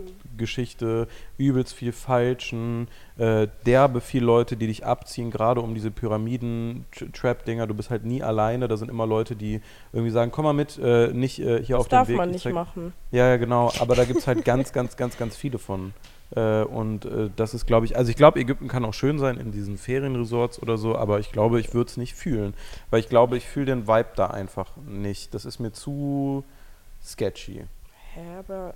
übelst 1.38 1.74
viel 1.76 1.91
Falschen, 1.91 2.88
äh, 3.17 3.48
derbe 3.65 4.02
viele 4.02 4.26
Leute, 4.26 4.56
die 4.58 4.67
dich 4.67 4.86
abziehen, 4.86 5.32
gerade 5.32 5.62
um 5.62 5.74
diese 5.76 5.91
Pyramiden-Trap-Dinger. 5.91 7.67
Du 7.67 7.74
bist 7.74 7.89
halt 7.89 8.06
nie 8.06 8.24
alleine, 8.24 8.67
da 8.67 8.78
sind 8.78 8.89
immer 8.89 9.06
Leute, 9.06 9.36
die 9.36 9.62
irgendwie 9.91 10.12
sagen, 10.12 10.32
komm 10.32 10.46
mal 10.46 10.54
mit, 10.54 10.78
äh, 10.82 11.10
nicht 11.13 11.39
äh, 11.39 11.62
hier 11.63 11.76
Das 11.78 11.86
auf 11.86 11.88
darf 11.89 12.08
den 12.08 12.13
Weg. 12.13 12.17
man 12.17 12.30
ich 12.30 12.34
nicht 12.36 12.43
zeig- 12.43 12.54
machen. 12.54 12.93
ja, 13.12 13.28
ja, 13.30 13.38
genau. 13.38 13.72
Aber 13.80 13.96
da 13.96 14.06
gibt 14.06 14.19
es 14.19 14.28
halt 14.28 14.43
ganz, 14.46 14.72
ganz, 14.74 14.96
ganz, 14.98 15.17
ganz 15.17 15.36
viele 15.36 15.60
von. 15.60 15.93
Äh, 16.36 16.63
und 16.63 17.06
äh, 17.06 17.30
das 17.36 17.54
ist, 17.54 17.65
glaube 17.67 17.86
ich, 17.86 17.96
also 17.98 18.10
ich 18.10 18.15
glaube, 18.15 18.39
Ägypten 18.39 18.67
kann 18.67 18.86
auch 18.86 18.93
schön 18.93 19.19
sein 19.19 19.38
in 19.38 19.52
diesen 19.52 19.78
Ferienresorts 19.78 20.62
oder 20.62 20.78
so, 20.78 20.96
aber 20.96 21.19
ich 21.19 21.32
glaube, 21.32 21.60
ich 21.60 21.74
würde 21.74 21.89
es 21.89 21.98
nicht 21.98 22.15
fühlen. 22.15 22.54
Weil 22.89 23.00
ich 23.00 23.10
glaube, 23.10 23.38
ich 23.38 23.46
fühle 23.48 23.67
den 23.67 23.88
Vibe 23.88 24.10
da 24.15 24.28
einfach 24.28 24.72
nicht. 24.88 25.34
Das 25.34 25.46
ist 25.46 25.60
mir 25.60 25.72
zu 25.72 26.43
sketchy. 27.04 27.65
Hä, 28.13 28.22
aber 28.39 28.74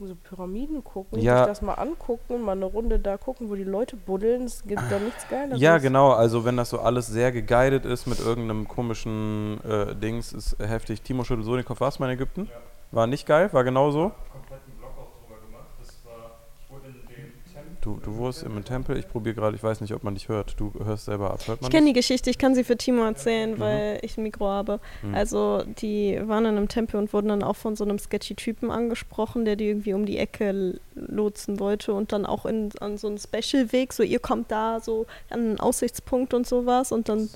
so 0.00 0.14
Pyramiden 0.14 0.84
gucken, 0.84 1.18
Ja. 1.20 1.38
sich 1.38 1.46
das 1.48 1.60
mal 1.62 1.74
angucken 1.74 2.42
mal 2.42 2.52
eine 2.52 2.66
Runde 2.66 3.00
da 3.00 3.16
gucken, 3.16 3.50
wo 3.50 3.56
die 3.56 3.64
Leute 3.64 3.96
buddeln, 3.96 4.44
es 4.44 4.62
gibt 4.62 4.80
da 4.90 4.98
nichts 5.00 5.26
Geileres. 5.28 5.60
Ja, 5.60 5.78
genau. 5.78 6.12
Also 6.12 6.44
wenn 6.44 6.56
das 6.56 6.70
so 6.70 6.78
alles 6.78 7.08
sehr 7.08 7.32
geguided 7.32 7.84
ist 7.84 8.06
mit 8.06 8.20
irgendeinem 8.20 8.68
komischen 8.68 9.58
äh, 9.64 9.96
Dings, 9.96 10.32
ist 10.32 10.56
heftig. 10.60 11.02
Timo 11.02 11.24
schüttelt 11.24 11.46
so 11.46 11.56
den 11.56 11.64
Kopf. 11.64 11.80
Warst 11.80 11.98
du 11.98 12.04
mal 12.04 12.10
in 12.10 12.14
Ägypten? 12.14 12.48
War 12.92 13.08
nicht 13.08 13.26
geil? 13.26 13.48
War 13.52 13.64
genauso? 13.64 14.12
kompletten 14.32 14.72
Blog 14.78 14.90
auch 14.96 15.26
drüber 15.26 15.40
gemacht. 15.44 15.66
Das 15.80 15.96
war, 16.04 16.38
ich 16.62 16.70
wurde 16.70 16.86
in 16.86 16.94
dem 16.94 17.52
Tempel. 17.52 17.76
Du, 17.88 17.98
du 18.04 18.16
wurdest 18.16 18.42
im 18.42 18.62
Tempel. 18.66 18.98
Ich 18.98 19.08
probiere 19.08 19.34
gerade, 19.34 19.56
ich 19.56 19.62
weiß 19.62 19.80
nicht, 19.80 19.94
ob 19.94 20.04
man 20.04 20.12
dich 20.12 20.28
hört. 20.28 20.60
Du 20.60 20.72
hörst 20.84 21.06
selber 21.06 21.30
ab. 21.30 21.40
Hört 21.46 21.62
man 21.62 21.68
Ich 21.68 21.74
kenne 21.74 21.86
die 21.86 21.94
Geschichte, 21.94 22.28
ich 22.28 22.36
kann 22.36 22.54
sie 22.54 22.62
für 22.62 22.76
Timo 22.76 23.02
erzählen, 23.02 23.52
Mhm. 23.52 23.60
weil 23.60 23.98
ich 24.02 24.18
ein 24.18 24.24
Mikro 24.24 24.46
habe. 24.46 24.78
Mhm. 25.02 25.14
Also, 25.14 25.62
die 25.80 26.20
waren 26.26 26.44
in 26.44 26.58
einem 26.58 26.68
Tempel 26.68 27.00
und 27.00 27.14
wurden 27.14 27.28
dann 27.28 27.42
auch 27.42 27.56
von 27.56 27.76
so 27.76 27.84
einem 27.84 27.98
sketchy 27.98 28.34
Typen 28.34 28.70
angesprochen, 28.70 29.46
der 29.46 29.56
die 29.56 29.68
irgendwie 29.68 29.94
um 29.94 30.04
die 30.04 30.18
Ecke 30.18 30.78
lotsen 30.94 31.60
wollte 31.60 31.94
und 31.94 32.12
dann 32.12 32.26
auch 32.26 32.44
in, 32.44 32.68
an 32.80 32.98
so 32.98 33.08
einen 33.08 33.16
Special-Weg, 33.18 33.94
so 33.94 34.02
ihr 34.02 34.18
kommt 34.18 34.50
da 34.50 34.80
so 34.80 35.06
an 35.30 35.40
einen 35.40 35.60
Aussichtspunkt 35.60 36.34
und 36.34 36.46
sowas 36.46 36.92
und 36.92 37.08
dann 37.08 37.30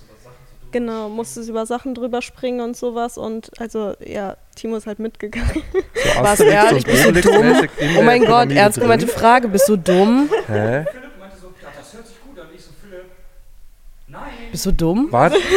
genau, 0.73 1.09
musstest 1.09 1.49
über 1.49 1.65
Sachen 1.67 1.95
drüber 1.95 2.23
springen 2.23 2.61
und 2.61 2.77
sowas 2.77 3.17
und 3.19 3.51
also 3.61 3.95
ja, 4.05 4.37
Timo 4.57 4.77
ist 4.77 4.87
halt 4.87 4.99
mitgegangen. 4.99 5.63
So 5.95 6.23
Was, 6.23 6.41
ehrlich, 6.41 6.85
und 6.85 6.93
bist 6.93 7.05
du 7.05 7.09
Obelix-mäßig 7.11 7.71
in 7.79 7.97
Oh 7.99 8.03
mein 8.03 8.25
Gott, 8.25 8.51
ernst 8.51 8.81
gemeinte 8.81 9.07
Frage, 9.07 9.49
bist 9.49 9.69
du 9.69 9.77
dumm? 9.77 10.29
Hä? 10.49 10.85
Philipp 10.91 11.19
meinte 11.21 11.37
so, 11.41 11.47
ja, 11.63 11.69
das 11.79 11.95
hört 11.95 12.07
sich 12.07 12.17
gut 12.23 12.39
an. 12.41 12.47
Ich 12.55 12.63
so, 12.65 12.71
Philipp, 12.83 13.05
nein. 14.09 14.23
Bist 14.51 14.67
du 14.67 14.73
dumm? 14.73 15.09
Was? 15.11 15.35
Ich 15.35 15.41
kann 15.43 15.51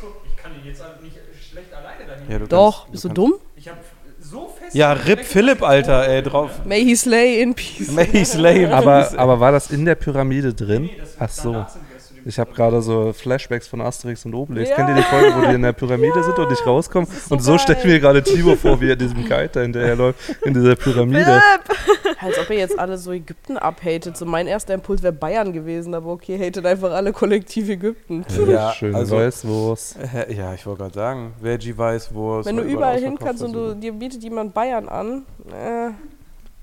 so, 0.00 0.06
ich 0.26 0.64
ihn 0.64 0.66
jetzt 0.66 0.82
nicht 1.02 1.50
schlecht 1.50 1.68
alleine 1.74 2.04
dahin. 2.06 2.30
Ja, 2.30 2.38
du 2.38 2.46
Doch, 2.48 2.80
kannst- 2.80 2.92
bist 2.92 3.04
du 3.04 3.08
kannst- 3.08 3.18
dumm? 3.18 3.34
Ich 3.56 3.68
habe 3.68 3.78
so 4.20 4.48
fest. 4.58 4.74
Ja, 4.74 4.92
Rip 4.92 5.20
Philipp, 5.20 5.62
Alter, 5.62 6.08
ey, 6.08 6.22
drauf. 6.22 6.50
May 6.64 6.82
he 6.84 6.96
slay 6.96 7.40
in 7.40 7.54
peace. 7.54 7.90
May 7.90 8.06
he 8.06 8.24
slay 8.24 8.64
in 8.64 8.72
Aber, 8.72 9.02
peace. 9.02 9.14
aber 9.16 9.38
war 9.40 9.52
das 9.52 9.70
in 9.70 9.84
der 9.84 9.94
Pyramide 9.94 10.52
drin? 10.54 10.84
Nee, 10.84 10.96
das 10.98 11.14
Ach 11.18 11.28
so. 11.30 11.52
danach 11.52 11.68
sind 11.68 11.83
Ich 12.26 12.38
habe 12.38 12.52
gerade 12.52 12.80
so 12.82 13.12
Flashbacks 13.12 13.68
von 13.68 13.80
Asterix 13.80 14.24
und 14.24 14.34
Obelix. 14.34 14.70
Ja. 14.70 14.76
Kennt 14.76 14.88
ihr 14.90 14.94
die 14.96 15.02
Folge, 15.02 15.34
wo 15.36 15.46
die 15.46 15.54
in 15.54 15.62
der 15.62 15.72
Pyramide 15.72 16.22
sind 16.22 16.38
und 16.38 16.50
nicht 16.50 16.66
rauskommen? 16.66 17.08
so 17.08 17.34
und 17.34 17.40
so 17.40 17.58
stelle 17.58 17.78
ich 17.78 17.84
mir 17.84 18.00
gerade 18.00 18.22
Timo 18.22 18.56
vor, 18.56 18.80
wie 18.80 18.88
er 18.88 18.96
diesem 18.96 19.22
Kite 19.24 19.50
da 19.52 19.60
hinterherläuft, 19.60 20.18
in 20.44 20.54
dieser 20.54 20.76
Pyramide. 20.76 21.40
Als 22.20 22.38
ob 22.38 22.50
ihr 22.50 22.56
jetzt 22.56 22.78
alle 22.78 22.96
so 22.98 23.12
Ägypten 23.12 23.58
abhatet. 23.58 24.16
So 24.16 24.24
mein 24.24 24.46
erster 24.46 24.74
Impuls 24.74 25.02
wäre 25.02 25.12
Bayern 25.12 25.52
gewesen, 25.52 25.94
aber 25.94 26.10
okay, 26.12 26.38
hatet 26.38 26.64
einfach 26.66 26.92
alle 26.92 27.12
kollektiv 27.12 27.68
Ägypten. 27.68 28.24
Ja, 28.48 28.72
Schön 28.72 28.94
also- 28.94 29.16
Weißwurst. 29.16 29.98
Ja, 30.34 30.54
ich 30.54 30.64
wollte 30.66 30.82
gerade 30.82 30.94
sagen, 30.94 31.34
Veggie 31.40 31.76
Weißwurst. 31.76 32.48
Wenn 32.48 32.56
du 32.56 32.62
überall 32.62 32.98
hin 32.98 33.18
kannst 33.18 33.42
und 33.42 33.52
du, 33.52 33.74
dir 33.74 33.92
bietet 33.92 34.22
jemand 34.22 34.54
Bayern 34.54 34.88
an, 34.88 35.24
äh, 35.50 35.90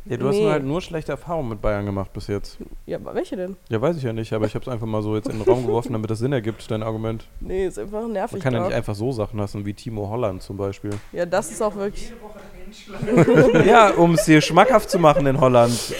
Ja, 0.05 0.17
du 0.17 0.27
hast 0.27 0.35
Nee. 0.35 0.41
nur 0.43 0.51
halt 0.51 0.63
nur 0.63 0.81
schlechte 0.81 1.11
Erfahrungen 1.11 1.49
mit 1.49 1.61
Bayern 1.61 1.85
gemacht 1.85 2.11
bis 2.13 2.25
jetzt. 2.27 2.57
ja, 2.87 2.97
aber 2.97 3.13
welche 3.13 3.35
denn? 3.35 3.55
Ja, 3.69 3.79
weiß 3.81 3.97
ich 3.97 4.03
ja 4.03 4.13
nicht, 4.13 4.33
aber 4.33 4.47
ich 4.47 4.55
habe 4.55 4.63
es 4.63 4.67
einfach 4.69 4.87
mal 4.87 5.03
so 5.03 5.15
jetzt 5.15 5.29
in 5.29 5.37
den 5.37 5.41
Raum 5.43 5.65
geworfen, 5.67 5.93
damit 5.93 6.09
das 6.09 6.17
Sinn 6.19 6.33
ergibt, 6.33 6.69
dein 6.71 6.81
Argument. 6.81 7.25
Nee, 7.39 7.67
ist 7.67 7.77
einfach 7.77 8.07
nervig. 8.07 8.33
Man 8.33 8.41
kann 8.41 8.53
ja 8.53 8.59
da. 8.61 8.65
nicht 8.67 8.75
einfach 8.75 8.95
so 8.95 9.11
Sachen 9.11 9.37
lassen 9.39 9.63
wie 9.65 9.73
Timo 9.75 10.09
Holland 10.09 10.41
zum 10.41 10.57
Beispiel. 10.57 10.91
ja, 11.11 11.25
das 11.27 11.51
ist 11.51 11.61
auch 11.61 11.75
wirklich. 11.75 12.09
jede 12.09 12.21
Woche 12.21 12.39
hinschlagen. 12.65 13.65
ja, 13.67 13.89
um 13.91 14.15
es 14.15 14.25
dir 14.25 14.41
schmackhaft 14.41 14.89
zu 14.89 14.97
machen 14.97 15.27
in 15.27 15.39
Holland. 15.39 15.93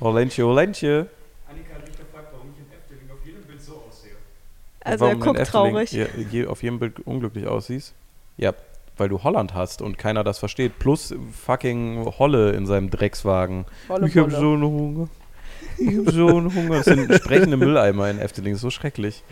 Holländche, 0.00 0.44
Holländche. 0.46 1.06
Annika 1.48 1.74
hat 1.74 1.86
mich 1.88 1.96
gefragt, 1.98 2.28
warum 2.32 2.48
ich 2.52 2.58
im 2.58 2.66
Efteling 2.78 3.10
auf 3.10 3.24
jedem 3.24 3.42
Bild 3.44 3.62
so 3.62 3.72
aussehe. 3.88 4.12
Also 4.84 5.04
er 5.06 5.10
Warum 5.12 5.22
in 5.22 5.28
guckt 5.34 5.46
traurig. 5.50 5.92
Je, 5.92 6.06
je, 6.30 6.46
auf 6.46 6.62
jedem 6.62 6.78
Bild 6.78 7.00
unglücklich 7.06 7.46
aussiehst? 7.46 7.94
Ja, 8.36 8.52
weil 8.96 9.08
du 9.08 9.22
Holland 9.22 9.54
hast 9.54 9.82
und 9.82 9.98
keiner 9.98 10.24
das 10.24 10.38
versteht. 10.38 10.78
Plus 10.78 11.14
fucking 11.32 12.04
Holle 12.18 12.52
in 12.52 12.66
seinem 12.66 12.90
Dreckswagen. 12.90 13.64
Volle 13.86 14.08
ich 14.08 14.16
habe 14.16 14.30
so 14.30 14.52
einen 14.52 14.62
Hunger. 14.62 15.08
Ich 15.78 15.96
habe 15.98 16.12
so 16.12 16.26
einen 16.28 16.54
Hunger. 16.54 16.76
Das 16.76 16.84
sind 16.86 17.12
sprechende 17.14 17.56
Mülleimer 17.56 18.10
in 18.10 18.18
Efteling. 18.18 18.52
Das 18.52 18.58
ist 18.58 18.62
so 18.62 18.70
schrecklich. 18.70 19.22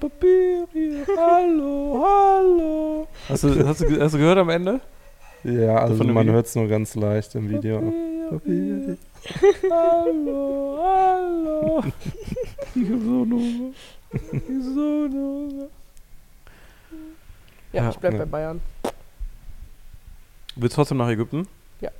Papier 0.00 0.66
hier. 0.72 1.06
Hallo, 1.16 2.04
hallo. 2.04 3.08
Hast 3.28 3.44
du, 3.44 3.66
hast, 3.66 3.80
du, 3.82 4.00
hast 4.00 4.14
du 4.14 4.18
gehört 4.18 4.38
am 4.38 4.48
Ende? 4.48 4.80
Ja, 5.44 5.76
also 5.76 6.04
man 6.04 6.28
hört 6.28 6.46
es 6.46 6.54
nur 6.54 6.68
ganz 6.68 6.94
leicht 6.94 7.34
im 7.34 7.48
Video. 7.48 7.92
Papier, 8.30 8.96
Hallo, 9.70 10.78
hallo. 10.82 11.84
Ich 12.74 12.88
habe 12.88 13.00
so 13.00 13.22
einen 13.22 13.32
Hunger. 13.32 13.72
Ich 14.12 14.20
hab 14.22 14.74
so 14.74 14.80
einen 14.80 15.12
Hunger. 15.12 15.68
Ja, 17.72 17.84
Ja, 17.84 17.90
ich 17.90 17.96
bleib 17.98 18.12
ne. 18.14 18.18
bei 18.20 18.24
Bayern. 18.26 18.60
Willst 20.56 20.74
du 20.74 20.80
trotzdem 20.80 20.98
nach 20.98 21.08
Ägypten? 21.08 21.46
Ja. 21.80 21.90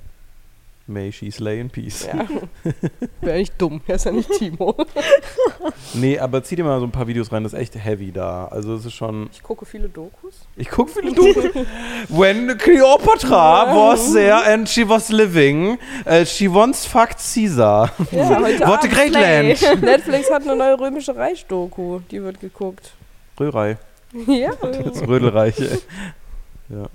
May 0.87 1.11
she 1.13 1.31
slay 1.31 1.61
in 1.61 1.71
peace. 1.71 2.07
Ja. 2.07 2.27
Wäre 3.23 3.39
nicht 3.39 3.55
dumm, 3.57 3.81
er 3.87 3.95
ist 3.95 4.05
ja 4.05 4.13
nicht 4.13 4.31
Timo. 4.33 4.75
Nee, 5.95 6.19
aber 6.19 6.43
zieh 6.43 6.57
dir 6.57 6.65
mal 6.65 6.81
so 6.81 6.87
ein 6.87 6.91
paar 6.91 7.07
Videos 7.07 7.31
rein, 7.31 7.45
das 7.45 7.53
ist 7.53 7.59
echt 7.59 7.75
heavy 7.77 8.11
da. 8.13 8.47
Also 8.47 8.75
es 8.75 8.85
ist 8.87 8.95
schon. 8.95 9.29
Ich 9.33 9.43
gucke 9.43 9.67
viele 9.67 9.89
Dokus. 9.89 10.41
Ich 10.57 10.69
guck 10.71 10.89
viele 10.91 11.13
Dokus. 11.13 11.45
When 12.09 12.57
Cleopatra 12.59 13.67
was 13.75 14.13
there 14.13 14.43
and 14.53 14.67
she 14.69 14.89
was 14.89 15.11
living, 15.11 15.79
uh, 16.07 16.25
she 16.25 16.49
once 16.49 16.87
fucked 16.87 17.19
Caesar. 17.19 17.93
Ja, 18.11 18.41
heute 18.41 18.67
What 18.67 18.85
a 18.85 18.89
great 18.89 19.13
land. 19.13 19.83
Netflix 19.83 20.31
hat 20.31 20.43
eine 20.43 20.57
neue 20.57 20.79
römische 20.81 21.15
Reich-Doku, 21.15 22.01
die 22.11 22.23
wird 22.23 22.41
geguckt. 22.41 22.93
Röhrei. 23.39 23.77
Ja. 24.27 24.51
Das 24.61 25.07
Rödelreich. 25.07 25.59
ey. 25.61 25.79
Ja. 26.69 26.87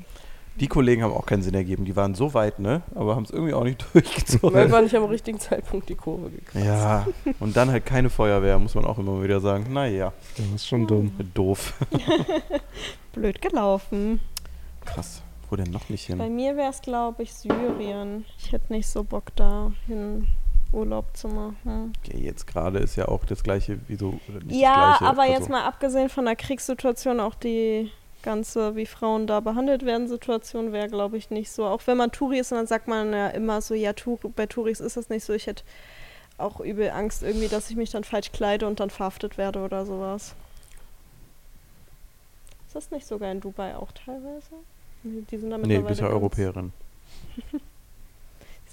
Die 0.59 0.67
Kollegen 0.67 1.03
haben 1.03 1.13
auch 1.13 1.25
keinen 1.27 1.43
Sinn 1.43 1.53
ergeben. 1.53 1.85
Die 1.85 1.95
waren 1.95 2.15
so 2.15 2.33
weit, 2.33 2.57
ne? 2.57 2.81
Aber 2.95 3.15
haben 3.15 3.23
es 3.25 3.29
irgendwie 3.31 3.53
auch 3.53 3.63
nicht 3.63 3.85
Weil 3.93 4.01
durchgezogen. 4.01 4.71
war 4.71 4.81
nicht 4.81 4.95
am 4.95 5.03
richtigen 5.05 5.39
Zeitpunkt 5.39 5.87
die 5.87 5.95
Kurve 5.95 6.31
gekriegt. 6.31 6.65
Ja, 6.65 7.05
und 7.39 7.55
dann 7.55 7.69
halt 7.69 7.85
keine 7.85 8.09
Feuerwehr, 8.09 8.57
muss 8.57 8.73
man 8.73 8.85
auch 8.85 8.97
immer 8.97 9.21
wieder 9.21 9.39
sagen. 9.39 9.71
Naja, 9.71 10.13
Das 10.35 10.45
ist 10.47 10.67
schon 10.67 10.87
dumm. 10.87 11.11
doof. 11.35 11.73
Blöd 13.13 13.41
gelaufen. 13.41 14.19
Krass. 14.85 15.21
Wo 15.49 15.55
denn 15.55 15.71
noch 15.71 15.89
nicht 15.89 16.07
Bei 16.17 16.25
hin? 16.25 16.35
mir 16.35 16.57
wäre 16.57 16.71
es, 16.71 16.81
glaube 16.81 17.23
ich, 17.23 17.33
Syrien. 17.33 18.25
Ich 18.37 18.51
hätte 18.51 18.73
nicht 18.73 18.87
so 18.87 19.03
Bock, 19.03 19.35
da 19.35 19.71
hin 19.87 20.27
Urlaub 20.73 21.15
zu 21.15 21.27
machen. 21.27 21.93
Okay, 22.03 22.19
jetzt 22.19 22.47
gerade 22.47 22.79
ist 22.79 22.95
ja 22.95 23.07
auch 23.07 23.25
das 23.25 23.43
gleiche 23.43 23.79
wie 23.87 23.95
so. 23.95 24.19
oder 24.29 24.43
nicht 24.43 24.59
Ja, 24.59 24.97
aber 25.01 25.23
also- 25.23 25.33
jetzt 25.33 25.49
mal 25.49 25.63
abgesehen 25.65 26.09
von 26.09 26.25
der 26.25 26.35
Kriegssituation, 26.35 27.19
auch 27.19 27.35
die 27.35 27.91
ganze, 28.23 28.75
wie 28.75 28.85
Frauen 28.85 29.27
da 29.27 29.39
behandelt 29.39 29.85
werden, 29.85 30.07
Situation 30.07 30.73
wäre, 30.73 30.87
glaube 30.89 31.17
ich, 31.17 31.29
nicht 31.29 31.51
so. 31.51 31.65
Auch 31.65 31.81
wenn 31.85 31.97
man 31.97 32.11
Touri 32.11 32.39
ist, 32.39 32.51
und 32.51 32.57
dann 32.57 32.67
sagt 32.67 32.87
man 32.87 33.13
ja 33.13 33.29
immer 33.29 33.61
so, 33.61 33.73
ja, 33.73 33.93
Tour, 33.93 34.19
bei 34.35 34.45
Touris 34.47 34.79
ist 34.79 34.97
das 34.97 35.09
nicht 35.09 35.23
so. 35.23 35.33
Ich 35.33 35.47
hätte 35.47 35.63
auch 36.37 36.59
übel 36.59 36.89
Angst 36.91 37.23
irgendwie, 37.23 37.47
dass 37.47 37.69
ich 37.69 37.75
mich 37.75 37.91
dann 37.91 38.03
falsch 38.03 38.31
kleide 38.31 38.67
und 38.67 38.79
dann 38.79 38.89
verhaftet 38.89 39.37
werde 39.37 39.59
oder 39.59 39.85
sowas. 39.85 40.35
Ist 42.67 42.75
das 42.75 42.91
nicht 42.91 43.07
sogar 43.07 43.31
in 43.31 43.39
Dubai 43.39 43.75
auch 43.75 43.91
teilweise? 43.93 44.51
Die 45.03 45.37
sind 45.37 45.49
da 45.49 45.57
Nee, 45.57 45.63
mittlerweile 45.67 45.87
bist 45.87 46.01
ja 46.01 46.07
Europäerin. 46.07 46.73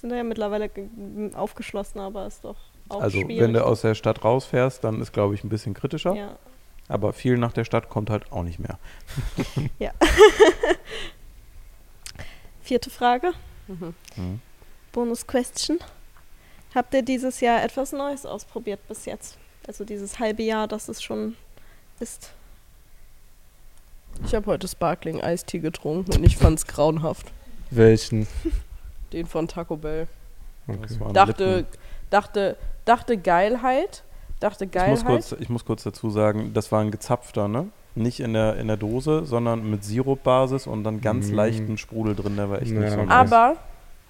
Sind 0.04 0.14
ja 0.14 0.22
mittlerweile 0.22 0.68
ge- 0.68 1.32
aufgeschlossen, 1.34 1.98
aber 1.98 2.26
ist 2.26 2.44
doch 2.44 2.56
auch 2.90 3.00
Also, 3.00 3.18
schwierig. 3.22 3.40
wenn 3.40 3.54
du 3.54 3.64
aus 3.64 3.80
der 3.80 3.94
Stadt 3.94 4.22
rausfährst, 4.22 4.84
dann 4.84 5.00
ist, 5.00 5.14
glaube 5.14 5.34
ich, 5.34 5.42
ein 5.44 5.48
bisschen 5.48 5.72
kritischer. 5.72 6.14
ja. 6.14 6.36
Aber 6.88 7.14
viel 7.14 7.38
nach 7.38 7.54
der 7.54 7.64
Stadt 7.64 7.88
kommt 7.88 8.10
halt 8.10 8.30
auch 8.30 8.42
nicht 8.42 8.58
mehr. 8.58 8.78
Vierte 12.62 12.90
Frage. 12.90 13.32
Mhm. 13.66 13.94
Mhm. 14.16 14.40
Bonus 14.92 15.26
Question. 15.26 15.78
Habt 16.74 16.92
ihr 16.92 17.00
dieses 17.02 17.40
Jahr 17.40 17.62
etwas 17.64 17.92
Neues 17.92 18.26
ausprobiert 18.26 18.86
bis 18.88 19.06
jetzt? 19.06 19.38
Also 19.66 19.84
dieses 19.86 20.18
halbe 20.18 20.42
Jahr, 20.42 20.68
das 20.68 20.88
es 20.88 21.02
schon 21.02 21.36
ist. 22.00 22.30
Ich 24.26 24.34
habe 24.34 24.44
heute 24.46 24.68
Sparkling 24.68 25.22
Eistee 25.22 25.60
getrunken 25.60 26.12
und 26.12 26.22
ich 26.24 26.36
fand's 26.36 26.66
grauenhaft. 26.66 27.32
Welchen? 27.70 28.26
Den 29.14 29.26
von 29.26 29.46
Taco 29.48 29.76
Bell. 29.76 30.06
Okay. 30.66 30.78
Dachte, 31.12 31.56
Lippen. 31.56 31.66
dachte, 32.10 32.56
dachte 32.84 33.16
Geilheit. 33.18 34.02
Dachte 34.40 34.64
Ich 34.64 34.70
muss, 34.74 34.74
Geilheit. 35.04 35.06
kurz, 35.06 35.32
ich 35.38 35.48
muss 35.48 35.64
kurz 35.64 35.84
dazu 35.84 36.10
sagen, 36.10 36.52
das 36.52 36.70
war 36.72 36.80
ein 36.80 36.90
gezapfter, 36.90 37.48
ne? 37.48 37.68
Nicht 37.94 38.18
in 38.20 38.32
der, 38.32 38.56
in 38.56 38.66
der 38.66 38.76
Dose, 38.76 39.24
sondern 39.24 39.70
mit 39.70 39.84
Sirupbasis 39.84 40.66
und 40.66 40.82
dann 40.84 41.00
ganz 41.00 41.28
Mm. 41.28 41.34
leichten 41.34 41.78
Sprudel 41.78 42.16
drin. 42.16 42.36
Der 42.36 42.50
war 42.50 42.60
echt 42.60 42.72
Ja, 42.72 42.80
nicht 42.80 42.90
so 42.90 42.96
nice. 42.96 43.08
Aber 43.10 43.56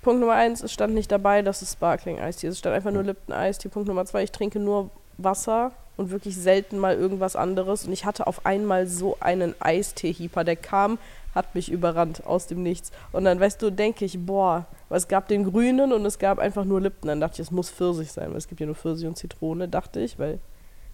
Punkt 0.02 0.20
Nummer 0.20 0.32
eins, 0.34 0.62
es 0.62 0.72
stand 0.72 0.94
nicht 0.94 1.12
dabei, 1.12 1.42
dass 1.42 1.60
es 1.60 1.72
Sparkling 1.74 2.18
Eistee 2.18 2.46
ist. 2.46 2.54
Es 2.54 2.58
stand 2.60 2.74
einfach 2.74 2.90
nur 2.92 3.02
Lipton 3.02 3.34
Eistee. 3.34 3.68
Punkt 3.68 3.86
Nummer 3.88 4.06
zwei, 4.06 4.22
ich 4.22 4.32
trinke 4.32 4.58
nur 4.58 4.90
Wasser 5.18 5.72
und 5.98 6.10
wirklich 6.10 6.34
selten 6.36 6.78
mal 6.78 6.94
irgendwas 6.96 7.36
anderes. 7.36 7.86
Und 7.86 7.92
ich 7.92 8.04
hatte 8.06 8.26
auf 8.26 8.46
einmal 8.46 8.86
so 8.86 9.16
einen 9.20 9.54
Eistee-Hieper, 9.60 10.44
der 10.44 10.56
kam, 10.56 10.98
hat 11.34 11.54
mich 11.54 11.70
überrannt 11.70 12.26
aus 12.26 12.46
dem 12.46 12.62
Nichts. 12.62 12.92
Und 13.12 13.24
dann, 13.24 13.40
weißt 13.40 13.60
du, 13.60 13.70
denke 13.70 14.04
ich, 14.04 14.18
boah, 14.24 14.66
es 14.90 15.08
gab 15.08 15.28
den 15.28 15.44
grünen 15.44 15.92
und 15.92 16.06
es 16.06 16.18
gab 16.18 16.38
einfach 16.38 16.64
nur 16.64 16.80
Lipton. 16.80 17.08
Dann 17.08 17.20
dachte 17.20 17.34
ich, 17.34 17.48
es 17.48 17.50
muss 17.50 17.70
Pfirsich 17.70 18.12
sein, 18.12 18.30
weil 18.30 18.38
es 18.38 18.48
gibt 18.48 18.60
ja 18.60 18.66
nur 18.66 18.76
Pfirsich 18.76 19.06
und 19.06 19.16
Zitrone, 19.16 19.68
dachte 19.68 20.00
ich, 20.00 20.18
weil 20.18 20.38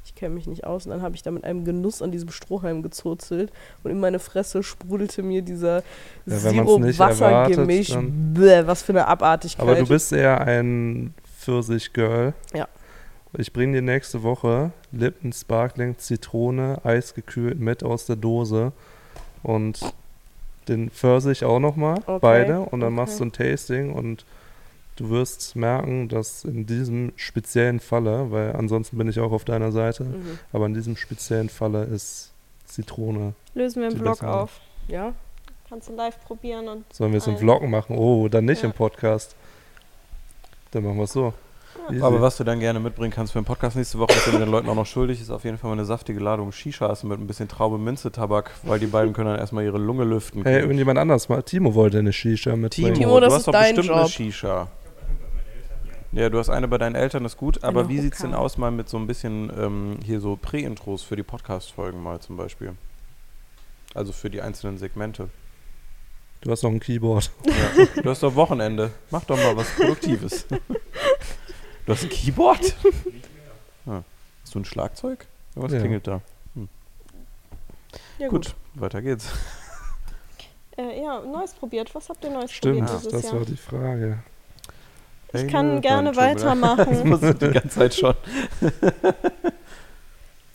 ich 0.05 0.15
kenne 0.15 0.35
mich 0.35 0.47
nicht 0.47 0.65
aus. 0.65 0.87
Und 0.87 0.93
dann 0.93 1.03
habe 1.03 1.15
ich 1.15 1.23
da 1.23 1.31
mit 1.31 1.45
einem 1.45 1.65
Genuss 1.65 2.01
an 2.01 2.11
diesem 2.11 2.31
Strohhalm 2.31 2.83
gezurzelt 2.83 3.53
und 3.83 3.91
in 3.91 4.01
meine 4.01 4.19
Fresse 4.19 4.63
sprudelte 4.63 5.23
mir 5.23 5.43
dieser 5.43 5.83
Ja, 6.25 6.39
Sirup-Wasser-Gemisch. 6.39 7.95
Was 8.65 8.83
für 8.83 8.93
eine 8.93 9.07
Abartigkeit. 9.07 9.61
Aber 9.61 9.75
du 9.75 9.87
bist 9.87 10.13
eher 10.13 10.41
ein 10.41 11.13
Pfirsich-Girl. 11.41 12.33
Ja. 12.55 12.67
Ich 13.37 13.53
bringe 13.53 13.75
dir 13.75 13.83
nächste 13.83 14.23
Woche 14.23 14.73
Lippen 14.91 15.33
Sparkling 15.33 15.99
Zitrone 15.99 16.81
eisgekühlt 16.83 17.61
mit 17.61 17.85
aus 17.85 18.07
der 18.07 18.17
Dose 18.17 18.73
und 19.43 19.81
den 20.69 20.91
Pfirsich 20.91 21.45
auch 21.45 21.59
nochmal, 21.59 21.99
Okay, 22.07 22.19
beide 22.21 22.61
und 22.61 22.81
dann 22.81 22.93
okay. 22.95 23.03
machst 23.03 23.21
du 23.21 23.25
ein 23.25 23.33
Tasting 23.33 23.93
und 23.93 24.25
du 24.97 25.11
wirst 25.11 25.57
merken, 25.57 26.09
dass 26.09 26.45
in 26.45 26.67
diesem 26.67 27.13
speziellen 27.17 27.81
Falle, 27.81 28.31
weil 28.31 28.55
ansonsten 28.55 28.99
bin 28.99 29.09
ich 29.09 29.19
auch 29.21 29.33
auf 29.33 29.45
deiner 29.45 29.73
Seite, 29.73 30.05
Mhm. 30.05 30.39
aber 30.53 30.67
in 30.67 30.75
diesem 30.75 30.97
speziellen 30.97 31.49
Falle 31.49 31.85
ist 31.85 32.33
Zitrone. 32.67 33.35
Lösen 33.55 33.83
wir 33.83 33.91
im 33.91 33.97
Vlog 33.97 34.23
auf. 34.23 34.61
Ja? 34.89 35.13
Kannst 35.69 35.89
du 35.89 35.95
live 35.95 36.21
probieren 36.25 36.69
und 36.69 36.85
Sollen 36.93 37.13
wir 37.13 37.19
es 37.19 37.27
im 37.27 37.37
Vlog 37.39 37.63
machen? 37.69 37.97
Oh, 37.97 38.29
dann 38.29 38.45
nicht 38.45 38.63
Ja. 38.63 38.69
im 38.69 38.75
Podcast. 38.75 39.35
Dann 40.73 40.85
machen 40.85 40.97
wir 40.99 41.05
es 41.05 41.13
so. 41.13 41.33
Easy. 41.91 42.03
Aber 42.03 42.21
was 42.21 42.37
du 42.37 42.45
dann 42.45 42.61
gerne 42.61 42.79
mitbringen 42.81 43.13
kannst 43.13 43.33
für 43.33 43.41
den 43.41 43.45
Podcast 43.45 43.77
nächste 43.77 43.99
Woche, 43.99 44.13
wir 44.31 44.39
den 44.39 44.51
Leuten 44.51 44.69
auch 44.69 44.75
noch 44.75 44.87
schuldig, 44.87 45.21
ist 45.21 45.31
auf 45.31 45.45
jeden 45.45 45.59
Fall 45.59 45.69
mal 45.71 45.75
eine 45.77 45.85
saftige 45.85 46.21
Ladung 46.21 46.53
Shishas 46.53 47.03
mit 47.05 47.19
ein 47.19 47.27
bisschen 47.27 47.49
Traube 47.49 47.79
Minze 47.79 48.13
Tabak, 48.13 48.53
weil 48.63 48.79
die 48.79 48.87
beiden 48.87 49.13
können 49.13 49.31
dann 49.31 49.39
erstmal 49.39 49.65
ihre 49.65 49.79
Lunge 49.79 50.05
lüften. 50.05 50.43
Hey, 50.45 50.61
irgendjemand 50.61 50.99
anders 50.99 51.29
mal. 51.29 51.43
Timo 51.43 51.75
wollte 51.75 51.99
eine 51.99 52.13
Shisha 52.13 52.55
mitbringen. 52.57 52.95
Timo, 52.95 53.07
Timo, 53.09 53.21
das 53.21 53.29
du 53.29 53.35
hast 53.35 53.41
ist 53.41 53.47
doch 53.49 53.53
dein 53.53 53.75
bestimmt 53.75 53.97
eine 53.97 54.03
Job. 54.07 54.13
Shisha. 54.13 54.69
Ja, 56.13 56.29
du 56.29 56.39
hast 56.39 56.51
eine 56.51 56.67
bei 56.67 56.79
deinen 56.79 56.97
Eltern, 56.97 57.25
ist 57.25 57.37
gut. 57.37 57.63
Aber 57.63 57.81
Eine 57.81 57.89
wie 57.89 57.99
sieht's 58.01 58.19
denn 58.19 58.31
Hookah. 58.31 58.41
aus 58.41 58.59
mal 58.59 58.73
mit 58.73 58.89
so 58.89 58.97
ein 58.97 59.07
bisschen 59.07 59.51
ähm, 59.57 59.99
hier 60.05 60.21
so 60.21 60.37
Prä-Intros 60.37 61.03
für 61.05 61.15
die 61.15 61.23
Podcast-Folgen 61.23 62.03
mal 62.03 62.19
zum 62.19 62.37
Beispiel? 62.37 62.73
Also 63.95 64.13
für 64.13 64.29
die 64.29 64.41
einzelnen 64.43 64.79
Segmente. 64.79 65.29
Du 66.41 66.51
hast 66.51 66.63
noch 66.63 66.71
ein 66.71 66.81
Keyboard. 66.81 67.31
Ja. 67.47 68.03
Du 68.03 68.11
hast 68.11 68.23
doch 68.23 68.35
Wochenende. 68.35 68.91
Mach 69.11 69.25
doch 69.25 69.37
mal 69.37 69.57
was 69.57 69.69
Produktives. 69.77 70.47
Du 71.91 71.97
hast 71.97 72.05
ein 72.05 72.09
Keyboard? 72.09 72.77
Ah. 73.87 74.03
Hast 74.45 74.55
du 74.55 74.61
ein 74.61 74.65
Schlagzeug? 74.65 75.27
Was 75.57 75.73
Ja. 75.73 75.81
klingelt 75.81 76.07
da? 76.07 76.21
Ja, 78.19 78.29
Gut, 78.29 78.55
weiter 78.75 79.03
geht's. 79.03 79.27
äh, 80.77 81.03
ja, 81.03 81.21
Neues 81.21 81.53
probiert. 81.55 81.93
Was 81.97 82.09
habt 82.09 82.23
ihr 82.23 82.31
Neues 82.31 82.53
Stimmt, 82.53 82.79
probiert 82.79 83.01
dieses 83.01 83.13
das 83.13 83.23
Jahr? 83.25 83.33
war 83.41 83.45
die 83.45 83.57
Frage. 83.57 84.19
Ich 85.33 85.41
Hey, 85.41 85.47
kann 85.49 85.75
ne, 85.77 85.81
gerne 85.81 86.13
wieder. 86.13 86.35
Das 86.35 86.43
weitermachen. 86.45 87.09
muss 87.09 87.23
ich 87.25 87.39
die 87.39 87.49
ganze 87.51 87.69
Zeit 87.71 87.95
schon. 87.95 88.15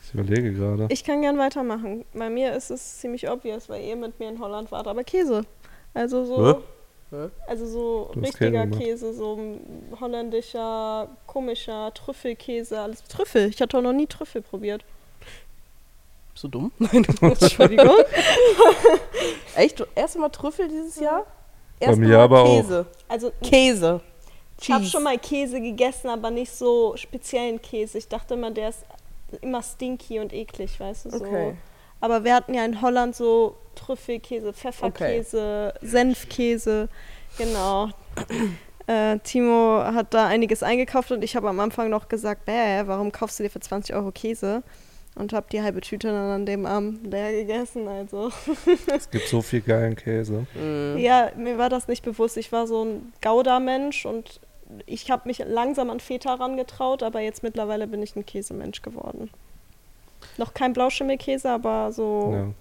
Ich 0.06 0.14
überlege 0.14 0.54
gerade. 0.54 0.86
Ich 0.90 1.04
kann 1.04 1.22
gern 1.22 1.38
weitermachen. 1.38 2.06
Bei 2.14 2.30
mir 2.30 2.54
ist 2.54 2.70
es 2.72 3.00
ziemlich 3.00 3.30
obvious, 3.30 3.68
weil 3.68 3.84
ihr 3.84 3.98
mit 3.98 4.18
mir 4.22 4.30
in 4.30 4.40
Holland 4.40 4.72
wart. 4.72 4.88
Aber 4.88 5.04
Käse. 5.04 5.46
Also 5.94 6.24
so? 6.24 6.64
Also 7.48 7.66
so 7.66 8.04
richtiger 8.16 8.68
Käse 8.68 8.80
Käse, 8.80 9.14
so 9.14 9.40
holländischer, 10.00 11.10
komischer 11.28 11.94
Trüffelkäse, 11.94 12.80
alles 12.80 13.04
Trüffel. 13.04 13.50
Ich 13.50 13.62
hatte 13.62 13.78
auch 13.78 13.82
noch 13.82 13.94
nie 13.94 14.08
Trüffel 14.08 14.42
probiert. 14.42 14.84
Bist 16.34 16.44
du 16.44 16.48
dumm? 16.50 16.72
Nein, 16.80 17.06
Entschuldigung. 17.22 17.96
Echt? 19.56 19.86
Erst 19.96 20.18
mal 20.18 20.30
Trüffel 20.30 20.68
dieses 20.68 21.00
Jahr? 21.00 21.26
Bei 21.80 21.86
Erst 21.88 22.00
mir 22.00 22.10
mal 22.10 22.24
aber 22.24 22.42
auch. 22.42 22.58
Käse. 22.58 22.86
Also 23.08 23.32
Käse. 23.42 24.02
ich 24.60 24.72
habe 24.72 24.86
schon 24.86 25.04
mal 25.04 25.18
Käse 25.18 25.62
gegessen, 25.62 26.10
aber 26.10 26.32
nicht 26.32 26.52
so 26.52 26.98
speziellen 26.98 27.62
Käse. 27.62 27.98
Ich 27.98 28.08
dachte 28.08 28.34
immer, 28.34 28.52
der 28.52 28.70
ist 28.70 28.86
immer 29.42 29.62
stinky 29.62 30.20
und 30.20 30.34
eklig, 30.34 30.80
weißt 30.80 31.06
du 31.06 31.10
so. 31.12 31.24
Okay. 31.24 31.56
Aber 32.00 32.24
wir 32.24 32.36
hatten 32.36 32.54
ja 32.54 32.66
in 32.66 32.82
Holland 32.82 33.16
so 33.16 33.56
Trüffelkäse, 33.76 34.54
Pfefferkäse, 34.54 35.74
Senfkäse. 35.82 36.90
Genau. 37.38 37.90
Äh, 38.88 39.18
Timo 39.20 39.82
hat 39.84 40.14
da 40.14 40.28
einiges 40.28 40.62
eingekauft 40.64 41.12
und 41.12 41.24
ich 41.24 41.36
habe 41.36 41.50
am 41.50 41.60
Anfang 41.60 41.90
noch 41.90 42.08
gesagt, 42.08 42.46
bäh, 42.46 42.84
warum 42.86 43.12
kaufst 43.12 43.40
du 43.40 43.44
dir 43.44 43.50
für 43.50 43.60
20 43.60 43.96
Euro 43.96 44.12
Käse? 44.12 44.64
Und 45.16 45.32
habe 45.32 45.48
die 45.50 45.62
halbe 45.62 45.80
Tüte 45.80 46.10
dann 46.10 46.30
an 46.30 46.46
dem 46.46 46.66
Abend 46.66 47.08
leer 47.08 47.32
gegessen. 47.32 47.88
Also 47.88 48.32
Es 48.96 49.10
gibt 49.10 49.28
so 49.28 49.42
viel 49.42 49.62
geilen 49.62 49.96
Käse. 49.96 50.46
Mhm. 50.54 50.98
ja, 50.98 51.32
mir 51.38 51.58
war 51.58 51.70
das 51.70 51.88
nicht 51.88 52.04
bewusst. 52.04 52.36
Ich 52.36 52.52
war 52.52 52.68
so 52.68 52.84
ein 52.84 53.14
Gouda-Mensch 53.22 54.06
und 54.06 54.42
ich 54.86 55.10
habe 55.10 55.28
mich 55.28 55.40
langsam 55.40 55.90
an 55.90 56.00
Feta 56.00 56.34
rangetraut, 56.34 57.02
aber 57.02 57.22
jetzt 57.22 57.44
mittlerweile 57.44 57.88
bin 57.88 58.04
ich 58.04 58.16
ein 58.16 58.26
Käsemensch 58.26 58.82
geworden. 58.82 59.30
Noch 60.38 60.54
kein 60.54 60.74
Blauschimmelkäse, 60.74 61.50
aber 61.50 61.92
so. 61.92 62.34
Ja. 62.34 62.54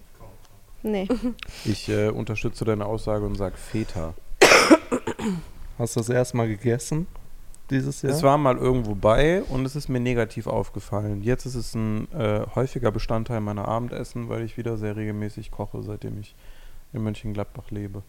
Nee. 0.83 1.07
Ich 1.65 1.89
äh, 1.89 2.09
unterstütze 2.09 2.63
deine 2.63 2.85
Aussage 2.85 3.25
und 3.25 3.35
sage 3.35 3.57
Feta. 3.57 4.13
Hast 5.77 5.95
du 5.95 5.99
das 5.99 6.09
erstmal 6.09 6.47
gegessen 6.47 7.07
dieses 7.69 8.01
Jahr? 8.01 8.13
Es 8.13 8.23
war 8.23 8.37
mal 8.37 8.55
irgendwo 8.55 8.93
bei 8.93 9.41
und 9.43 9.65
es 9.65 9.75
ist 9.75 9.89
mir 9.89 9.99
negativ 9.99 10.47
aufgefallen. 10.47 11.21
Jetzt 11.21 11.45
ist 11.45 11.55
es 11.55 11.73
ein 11.73 12.07
äh, 12.13 12.45
häufiger 12.53 12.91
Bestandteil 12.91 13.41
meiner 13.41 13.67
Abendessen, 13.67 14.29
weil 14.29 14.43
ich 14.43 14.57
wieder 14.57 14.77
sehr 14.77 14.95
regelmäßig 14.95 15.51
koche, 15.51 15.81
seitdem 15.81 16.19
ich 16.19 16.35
in 16.93 17.03
Mönchengladbach 17.03 17.71
lebe. 17.71 18.03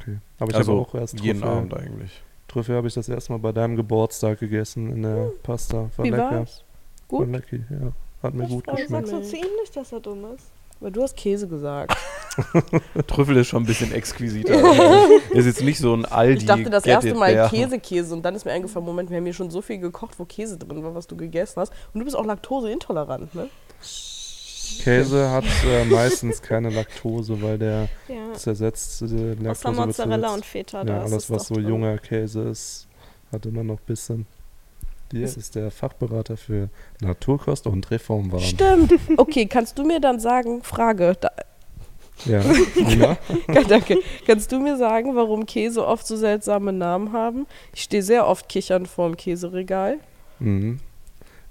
okay. 0.00 0.18
Aber 0.38 0.50
ich 0.50 0.56
also 0.56 0.72
habe 0.72 0.80
auch 0.80 0.94
erst 0.94 1.20
jeden 1.20 1.40
Trüffel. 1.40 1.56
Abend 1.56 1.74
eigentlich. 1.74 2.22
Trüffel 2.48 2.76
habe 2.76 2.88
ich 2.88 2.94
das 2.94 3.08
erste 3.08 3.32
Mal 3.32 3.38
bei 3.38 3.52
deinem 3.52 3.76
Geburtstag 3.76 4.40
gegessen 4.40 4.90
in 4.92 5.02
der 5.02 5.30
Pasta. 5.42 5.90
War 5.96 6.04
Wie 6.04 6.10
lecker. 6.10 6.30
war's? 6.30 6.64
War 7.10 7.20
Gut? 7.20 7.28
lecker, 7.28 7.56
ja. 7.70 7.92
Hat 8.26 8.34
mir 8.34 8.46
gut 8.46 8.66
Warum 8.66 8.80
geschmeckt. 8.80 9.08
sagst 9.08 9.32
du 9.32 9.36
zu 9.36 9.36
ihm 9.36 9.52
nicht, 9.60 9.76
dass 9.76 9.92
er 9.92 10.00
dumm 10.00 10.24
ist? 10.34 10.44
Weil 10.80 10.90
du 10.92 11.02
hast 11.02 11.16
Käse 11.16 11.48
gesagt. 11.48 11.96
Trüffel 13.06 13.36
ist 13.38 13.46
schon 13.48 13.62
ein 13.62 13.66
bisschen 13.66 13.92
exquisiter. 13.92 14.54
Also, 14.62 14.82
ist 15.32 15.46
jetzt 15.46 15.62
nicht 15.62 15.78
so 15.78 15.94
ein 15.94 16.04
Aldi. 16.04 16.40
Ich 16.40 16.44
dachte 16.46 16.68
das 16.68 16.82
Get 16.84 16.92
erste 16.92 17.14
Mal 17.14 17.32
there. 17.32 17.48
Käse-Käse 17.48 18.12
und 18.14 18.22
dann 18.22 18.34
ist 18.34 18.44
mir 18.44 18.52
eingefallen, 18.52 18.84
Moment, 18.84 19.08
wir 19.08 19.16
haben 19.16 19.24
hier 19.24 19.32
schon 19.32 19.50
so 19.50 19.62
viel 19.62 19.78
gekocht, 19.78 20.18
wo 20.18 20.26
Käse 20.26 20.58
drin 20.58 20.82
war, 20.84 20.94
was 20.94 21.06
du 21.06 21.16
gegessen 21.16 21.60
hast. 21.60 21.72
Und 21.94 22.00
du 22.00 22.04
bist 22.04 22.14
auch 22.14 22.26
laktoseintolerant, 22.26 23.34
ne? 23.34 23.48
Käse 24.82 25.30
hat 25.30 25.44
äh, 25.66 25.84
meistens 25.86 26.42
keine 26.42 26.70
Laktose, 26.70 27.40
weil 27.40 27.56
der 27.58 27.88
Ja. 28.08 28.34
zersetzt 28.34 29.00
äh, 29.02 29.06
Laktose 29.34 29.50
Außer 29.50 29.72
Mozzarella 29.72 30.34
und 30.34 30.44
Feta. 30.44 30.84
Ja, 30.84 31.00
alles 31.00 31.24
es 31.24 31.30
was 31.30 31.46
so 31.46 31.54
drin. 31.54 31.68
junger 31.68 31.96
Käse 31.98 32.42
ist, 32.42 32.86
hat 33.32 33.46
immer 33.46 33.62
noch 33.64 33.76
ein 33.78 33.86
bisschen. 33.86 34.26
Hier 35.12 35.24
Ist- 35.24 35.54
der 35.54 35.70
Fachberater 35.70 36.36
für 36.36 36.68
Naturkost 37.00 37.66
und 37.66 37.90
Reformwaren. 37.90 38.44
Stimmt. 38.44 38.92
Okay, 39.16 39.46
kannst 39.46 39.78
du 39.78 39.84
mir 39.84 40.00
dann 40.00 40.18
sagen, 40.20 40.62
Frage, 40.62 41.16
da, 41.20 41.30
Ja? 42.24 42.40
Ja, 43.52 43.62
danke. 43.68 43.98
Kannst 44.26 44.50
du 44.50 44.58
mir 44.58 44.76
sagen, 44.78 45.14
warum 45.14 45.44
Käse 45.46 45.86
oft 45.86 46.06
so 46.06 46.16
seltsame 46.16 46.72
Namen 46.72 47.12
haben? 47.12 47.46
Ich 47.74 47.82
stehe 47.82 48.02
sehr 48.02 48.26
oft 48.26 48.48
kichernd 48.48 48.88
vorm 48.88 49.16
Käseregal. 49.16 49.98
Mhm. 50.38 50.78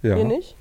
Ja. 0.02 0.18
Ihr 0.18 0.26
nicht? 0.26 0.56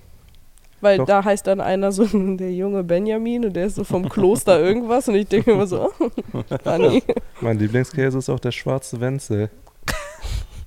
Weil 0.82 0.99
Doch. 0.99 1.07
da 1.07 1.24
heißt 1.24 1.47
dann 1.47 1.61
einer 1.62 1.90
so, 1.92 2.05
der 2.12 2.53
junge 2.53 2.84
Benjamin 2.84 3.47
und 3.47 3.55
der 3.55 3.66
ist 3.66 3.76
so 3.76 3.84
vom 3.84 4.09
Kloster 4.09 4.61
irgendwas 4.61 5.09
und 5.09 5.14
ich 5.14 5.26
denke 5.26 5.53
immer 5.53 5.66
so, 5.66 5.90
oh, 5.99 6.42
Dani. 6.62 7.03
Mein 7.40 7.59
Lieblingskäse 7.59 8.18
ist 8.18 8.28
auch 8.28 8.40
der 8.40 8.53
schwarze 8.53 9.01
Wenzel, 9.01 9.49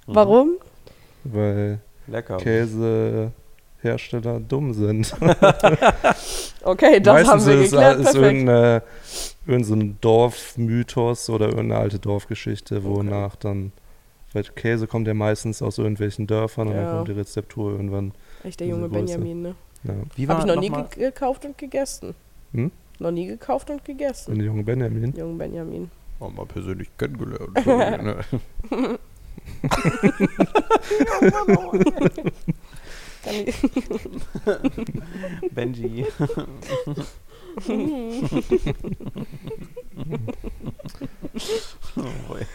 Warum? 0.07 0.53
weil 1.23 1.79
Lecker. 2.07 2.37
Käsehersteller 2.37 4.39
dumm 4.39 4.73
sind. 4.73 5.13
Okay, 6.63 6.99
das 6.99 7.27
haben 7.27 7.45
wir 7.45 7.61
ist, 7.61 7.71
geklärt. 7.71 7.99
ist 7.99 8.03
Perfekt. 8.11 8.25
irgendein, 8.25 8.81
irgendein 9.45 9.63
so 9.63 9.73
ein 9.75 9.97
Dorfmythos 10.01 11.29
oder 11.29 11.45
irgendeine 11.47 11.77
alte 11.79 11.97
Dorfgeschichte, 11.99 12.83
wonach 12.83 13.37
dann, 13.37 13.71
weil 14.33 14.43
Käse 14.43 14.85
kommt 14.85 15.07
ja 15.07 15.13
meistens 15.13 15.61
aus 15.61 15.77
irgendwelchen 15.77 16.27
Dörfern 16.27 16.67
und 16.67 16.75
Ja. 16.75 16.83
dann 16.83 16.91
kommt 16.95 17.07
die 17.07 17.13
Rezeptur 17.13 17.71
irgendwann. 17.71 18.11
Echt 18.43 18.59
der 18.59 18.67
junge 18.67 18.89
Größe. 18.89 19.05
Benjamin, 19.05 19.41
ne? 19.43 19.55
Ja. 19.85 19.93
Wie 20.15 20.27
Habe 20.27 20.41
ich 20.41 20.45
noch 20.47 20.55
noch 20.55 20.61
nie 20.61 20.69
ge 20.69 20.83
gekauft 21.05 21.45
und 21.45 21.57
gegessen. 21.57 22.15
Hm? 22.53 22.71
Noch 22.99 23.11
nie 23.11 23.27
gekauft 23.27 23.69
und 23.69 23.85
gegessen. 23.85 24.31
Und 24.33 24.39
der 24.39 24.47
junge 24.47 24.63
Benjamin. 24.63 25.13
Jungen 25.15 25.37
Benjamin. 25.37 25.89
Oh, 26.19 26.27
mal 26.29 26.45
persönlich 26.47 26.89
kennengelernt. 26.97 27.55
Ne? 27.65 28.17
Benji. 35.51 36.05
oh 41.95 42.01
boy. 42.27 42.45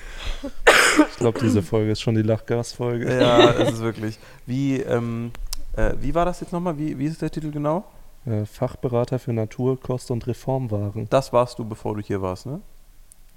Ich 1.10 1.16
glaube, 1.16 1.40
diese 1.40 1.62
Folge 1.62 1.92
ist 1.92 2.00
schon 2.00 2.14
die 2.14 2.22
Lachgasfolge. 2.22 3.20
ja, 3.20 3.50
es 3.52 3.74
ist 3.74 3.80
wirklich. 3.80 4.18
Wie, 4.46 4.80
ähm, 4.80 5.32
äh, 5.76 5.94
wie 6.00 6.14
war 6.14 6.24
das 6.24 6.40
jetzt 6.40 6.52
nochmal? 6.52 6.78
Wie, 6.78 6.98
wie 6.98 7.06
ist 7.06 7.22
der 7.22 7.30
Titel 7.30 7.50
genau? 7.50 7.84
Äh, 8.26 8.44
Fachberater 8.44 9.18
für 9.18 9.32
Natur, 9.32 9.80
Kost 9.80 10.10
und 10.10 10.26
Reformwaren. 10.26 11.08
Das 11.10 11.32
warst 11.32 11.58
du, 11.58 11.64
bevor 11.64 11.96
du 11.96 12.02
hier 12.02 12.22
warst, 12.22 12.46
ne? 12.46 12.60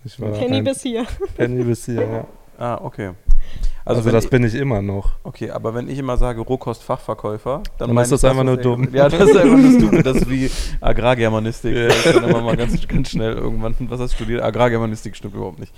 Ich 0.04 0.20
war 0.20 0.32
Penny 0.32 0.58
ein 0.58 0.64
bis 0.64 0.84
hier. 0.84 1.06
Penny 1.36 1.64
bis 1.64 1.86
hier, 1.86 2.08
ja. 2.08 2.28
Ah, 2.58 2.80
okay. 2.82 3.12
Also, 3.84 4.04
wenn 4.04 4.14
das 4.14 4.26
ich, 4.26 4.30
bin 4.32 4.44
ich 4.44 4.56
immer 4.56 4.82
noch. 4.82 5.12
Okay, 5.24 5.52
aber 5.52 5.76
wenn 5.76 5.88
ich 5.88 6.00
immer 6.00 6.18
sage 6.18 6.42
Rohkost-Fachverkäufer, 6.42 7.62
dann, 7.78 7.90
Dann 7.94 7.98
ist 8.04 8.12
das 8.12 8.24
ich 8.24 8.30
einfach 8.30 8.44
nur 8.44 8.58
dumm. 8.58 8.90
Ja, 8.94 9.08
das 9.10 9.30
ist 9.30 9.38
einfach 9.38 9.58
nur 9.58 9.80
stupid. 9.80 10.06
Das 10.06 10.18
ist 10.18 10.30
wie 10.30 10.50
Agrargermanistik. 10.82 11.76
Das 11.76 12.06
ist 12.06 12.16
dann 12.16 12.24
immer 12.24 12.42
mal 12.42 12.58
ganz, 12.58 12.88
ganz 12.88 13.12
schnell 13.12 13.34
irgendwann. 13.34 13.76
Was 13.90 14.00
hast 14.00 14.14
du 14.14 14.16
studiert? 14.16 14.42
Agrargermanistik 14.42 15.16
stimmt 15.16 15.36
überhaupt 15.36 15.60
nicht. 15.60 15.74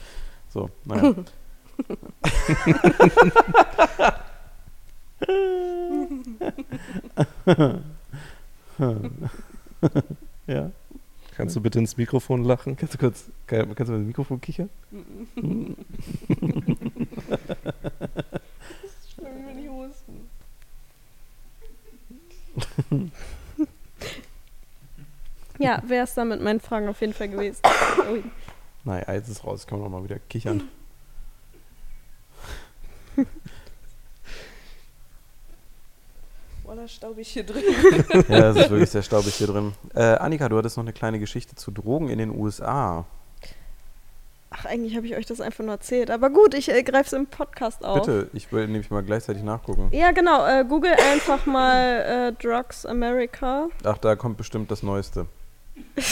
So, 0.49 0.69
naja. 0.85 1.13
ja. 10.47 10.71
Kannst 11.37 11.55
du 11.55 11.61
bitte 11.61 11.77
ins 11.77 11.97
Mikrofon 11.97 12.43
lachen? 12.43 12.75
Kannst 12.75 12.95
du 12.95 12.97
kurz, 12.97 13.25
kann, 13.45 13.75
kannst 13.75 13.89
du 13.89 13.93
mit 13.93 14.01
dem 14.01 14.07
Mikrofon 14.07 14.41
kichern? 14.41 14.69
Ja, 25.59 25.81
wäre 25.87 26.03
es 26.03 26.13
dann 26.13 26.29
mit 26.29 26.41
meinen 26.41 26.59
Fragen 26.59 26.87
auf 26.87 27.01
jeden 27.01 27.13
Fall 27.13 27.29
gewesen. 27.29 27.61
Ui. 28.11 28.23
Naja, 28.83 29.13
jetzt 29.13 29.27
ist 29.27 29.43
raus. 29.43 29.65
Kann 29.65 29.79
man 29.79 29.87
auch 29.87 29.91
mal 29.91 30.03
wieder 30.03 30.19
kichern. 30.19 30.69
Da 36.77 36.87
staubig 36.87 37.27
hier 37.27 37.43
drin. 37.43 37.63
ja, 38.29 38.51
es 38.51 38.55
ist 38.57 38.69
wirklich 38.69 38.91
sehr 38.91 39.01
staubig 39.01 39.33
hier 39.33 39.47
drin. 39.47 39.73
Äh, 39.95 40.03
Annika, 40.17 40.47
du 40.47 40.59
hattest 40.59 40.77
noch 40.77 40.83
eine 40.83 40.93
kleine 40.93 41.17
Geschichte 41.17 41.55
zu 41.55 41.71
Drogen 41.71 42.07
in 42.07 42.19
den 42.19 42.29
USA. 42.29 43.03
Ach, 44.51 44.65
eigentlich 44.65 44.95
habe 44.95 45.07
ich 45.07 45.15
euch 45.15 45.25
das 45.25 45.41
einfach 45.41 45.63
nur 45.63 45.73
erzählt. 45.73 46.11
Aber 46.11 46.29
gut, 46.29 46.53
ich 46.53 46.69
äh, 46.69 46.83
greife 46.83 47.07
es 47.07 47.13
im 47.13 47.25
Podcast 47.25 47.83
auf. 47.83 48.01
Bitte, 48.05 48.29
ich 48.33 48.51
will 48.51 48.67
nämlich 48.67 48.91
mal 48.91 49.01
gleichzeitig 49.01 49.41
nachgucken. 49.41 49.89
Ja, 49.91 50.11
genau. 50.11 50.45
Äh, 50.45 50.65
Google 50.69 50.93
einfach 51.11 51.47
mal 51.47 52.33
äh, 52.37 52.43
Drugs 52.43 52.85
America. 52.85 53.69
Ach, 53.83 53.97
da 53.97 54.15
kommt 54.15 54.37
bestimmt 54.37 54.69
das 54.69 54.83
Neueste. 54.83 55.25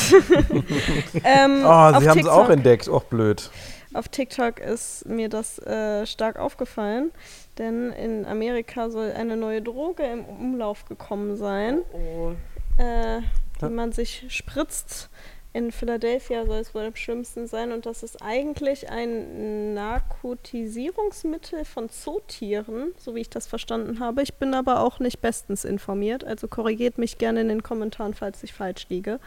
Ähm, 1.24 1.64
Oh, 1.64 2.00
sie 2.00 2.10
haben 2.10 2.20
es 2.20 2.28
auch 2.28 2.50
entdeckt. 2.50 2.88
Och, 2.88 3.04
blöd. 3.04 3.52
Auf 3.96 4.10
TikTok 4.10 4.60
ist 4.60 5.06
mir 5.08 5.30
das 5.30 5.58
äh, 5.60 6.06
stark 6.06 6.38
aufgefallen, 6.38 7.12
denn 7.58 7.92
in 7.94 8.26
Amerika 8.26 8.90
soll 8.90 9.14
eine 9.14 9.38
neue 9.38 9.62
Droge 9.62 10.04
im 10.04 10.26
Umlauf 10.26 10.84
gekommen 10.84 11.38
sein, 11.38 11.82
Oh. 11.94 12.34
äh, 12.78 13.22
die 13.62 13.70
man 13.70 13.94
sich 13.94 14.26
spritzt. 14.28 15.10
In 15.56 15.72
Philadelphia 15.72 16.46
soll 16.46 16.58
es 16.58 16.76
wohl 16.76 16.82
am 16.82 16.98
schlimmsten 16.98 17.48
sein 17.48 17.72
und 17.72 17.86
das 17.86 18.04
ist 18.04 18.22
eigentlich 18.22 18.90
ein 18.90 19.74
Narkotisierungsmittel 19.74 21.64
von 21.64 21.88
Zootieren, 21.88 22.92
so 22.98 23.16
wie 23.16 23.22
ich 23.22 23.30
das 23.30 23.48
verstanden 23.48 24.02
habe. 24.02 24.22
Ich 24.22 24.34
bin 24.34 24.54
aber 24.54 24.82
auch 24.82 25.00
nicht 25.00 25.22
bestens 25.22 25.64
informiert, 25.64 26.26
also 26.26 26.50
korrigiert 26.50 26.98
mich 26.98 27.20
gerne 27.20 27.40
in 27.40 27.48
den 27.48 27.64
Kommentaren, 27.64 28.14
falls 28.14 28.44
ich 28.44 28.52
falsch 28.52 28.88
liege. 28.90 29.22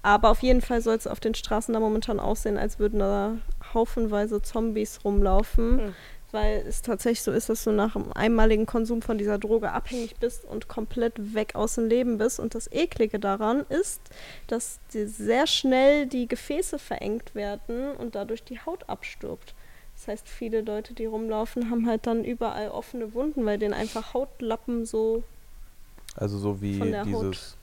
Aber 0.00 0.30
auf 0.30 0.42
jeden 0.42 0.62
Fall 0.62 0.80
soll 0.80 0.96
es 0.96 1.06
auf 1.06 1.20
den 1.20 1.34
Straßen 1.34 1.74
da 1.74 1.80
momentan 1.80 2.18
aussehen, 2.18 2.56
als 2.56 2.78
würden 2.78 3.00
da 3.00 3.36
haufenweise 3.74 4.40
Zombies 4.40 5.00
rumlaufen, 5.04 5.80
Hm. 5.80 5.94
Weil 6.34 6.64
es 6.66 6.82
tatsächlich 6.82 7.22
so 7.22 7.30
ist, 7.30 7.48
dass 7.48 7.62
du 7.62 7.70
nach 7.70 7.94
einem 7.94 8.12
einmaligen 8.12 8.66
Konsum 8.66 9.00
von 9.02 9.18
dieser 9.18 9.38
Droge 9.38 9.70
abhängig 9.70 10.16
bist 10.16 10.44
und 10.44 10.66
komplett 10.66 11.34
weg 11.34 11.54
aus 11.54 11.76
dem 11.76 11.86
Leben 11.86 12.18
bist. 12.18 12.40
Und 12.40 12.56
das 12.56 12.70
Eklige 12.70 13.20
daran 13.20 13.64
ist, 13.68 14.00
dass 14.48 14.80
dir 14.92 15.08
sehr 15.08 15.46
schnell 15.46 16.06
die 16.06 16.26
Gefäße 16.26 16.80
verengt 16.80 17.36
werden 17.36 17.92
und 17.92 18.16
dadurch 18.16 18.42
die 18.42 18.58
Haut 18.58 18.88
abstirbt. 18.88 19.54
Das 19.94 20.08
heißt, 20.08 20.28
viele 20.28 20.62
Leute, 20.62 20.92
die 20.92 21.06
rumlaufen, 21.06 21.70
haben 21.70 21.86
halt 21.86 22.08
dann 22.08 22.24
überall 22.24 22.68
offene 22.68 23.14
Wunden, 23.14 23.46
weil 23.46 23.58
denen 23.58 23.72
einfach 23.72 24.12
Hautlappen 24.12 24.84
so 24.84 25.22
Also 26.16 26.36
so 26.38 26.60
wie 26.60 26.80
dieses 27.04 27.56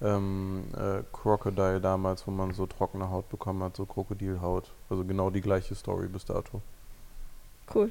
ähm, 0.00 0.64
äh, 0.74 1.02
Crocodile 1.12 1.82
damals, 1.82 2.26
wo 2.26 2.30
man 2.30 2.54
so 2.54 2.66
trockene 2.66 3.10
Haut 3.10 3.28
bekommen 3.28 3.62
hat, 3.62 3.76
so 3.76 3.84
Krokodilhaut. 3.84 4.72
Also 4.88 5.04
genau 5.04 5.28
die 5.28 5.42
gleiche 5.42 5.74
Story 5.74 6.08
bis 6.08 6.24
dato. 6.24 6.62
cool. 7.74 7.90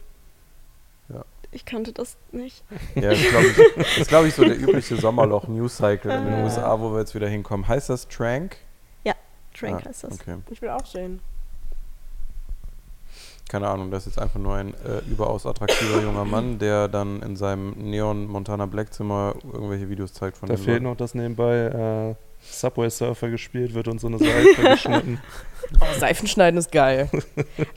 Ja. 1.55 1.61
Ich 1.61 1.65
kannte 1.65 1.93
das 1.93 2.17
nicht. 2.31 2.63
Ja, 2.95 3.09
das 3.11 3.21
glaube 3.29 3.45
ich, 3.47 3.55
das 3.77 3.97
ist, 3.97 4.07
glaub 4.09 4.25
ich, 4.25 4.33
so 4.35 4.43
der 4.43 4.57
übliche 4.59 4.97
Sommerloch-News-Cycle 4.97 6.11
in 6.11 6.25
den 6.25 6.33
Ah. 6.35 6.43
USA, 6.43 6.79
wo 6.79 6.91
wir 6.91 6.99
jetzt 6.99 7.15
wieder 7.15 7.27
hinkommen. 7.29 7.67
Heißt 7.67 7.89
das 7.89 8.07
Trank? 8.07 8.57
Trank 9.57 9.83
Ah, 9.83 9.87
heißt 9.87 10.03
das. 10.03 10.19
Okay. 10.19 10.35
Ich 10.49 10.61
will 10.61 10.67
auch 10.67 10.85
sehen. 10.85 11.21
Keine 13.47 13.69
Ahnung, 13.69 13.89
das 13.89 14.05
ist 14.05 14.15
jetzt 14.15 14.21
einfach 14.21 14.39
nur 14.39 14.55
ein 14.55 14.73
äh, 14.73 14.99
überaus 15.09 15.45
attraktiver 15.45 16.01
junger 16.01 16.25
Mann, 16.25 16.59
der 16.59 16.89
dann 16.89 17.21
in 17.21 17.35
seinem 17.37 17.69
Neon 17.77 18.25
Montana 18.27 18.65
Black 18.65 18.93
Zimmer 18.93 19.33
irgendwelche 19.45 19.87
Videos 19.87 20.11
zeigt 20.13 20.35
von 20.35 20.49
Da 20.49 20.55
fehlt 20.57 20.67
Leuten. 20.67 20.83
noch, 20.83 20.97
dass 20.97 21.13
nebenbei 21.15 21.55
äh, 22.09 22.15
Subway 22.49 22.89
Surfer 22.89 23.29
gespielt 23.29 23.73
wird 23.73 23.87
und 23.87 23.99
so 23.99 24.07
eine 24.07 24.17
Seife 24.17 24.61
geschnitten. 24.69 25.19
Oh, 25.81 25.99
Seifenschneiden 25.99 26.57
ist 26.59 26.71
geil. 26.71 27.09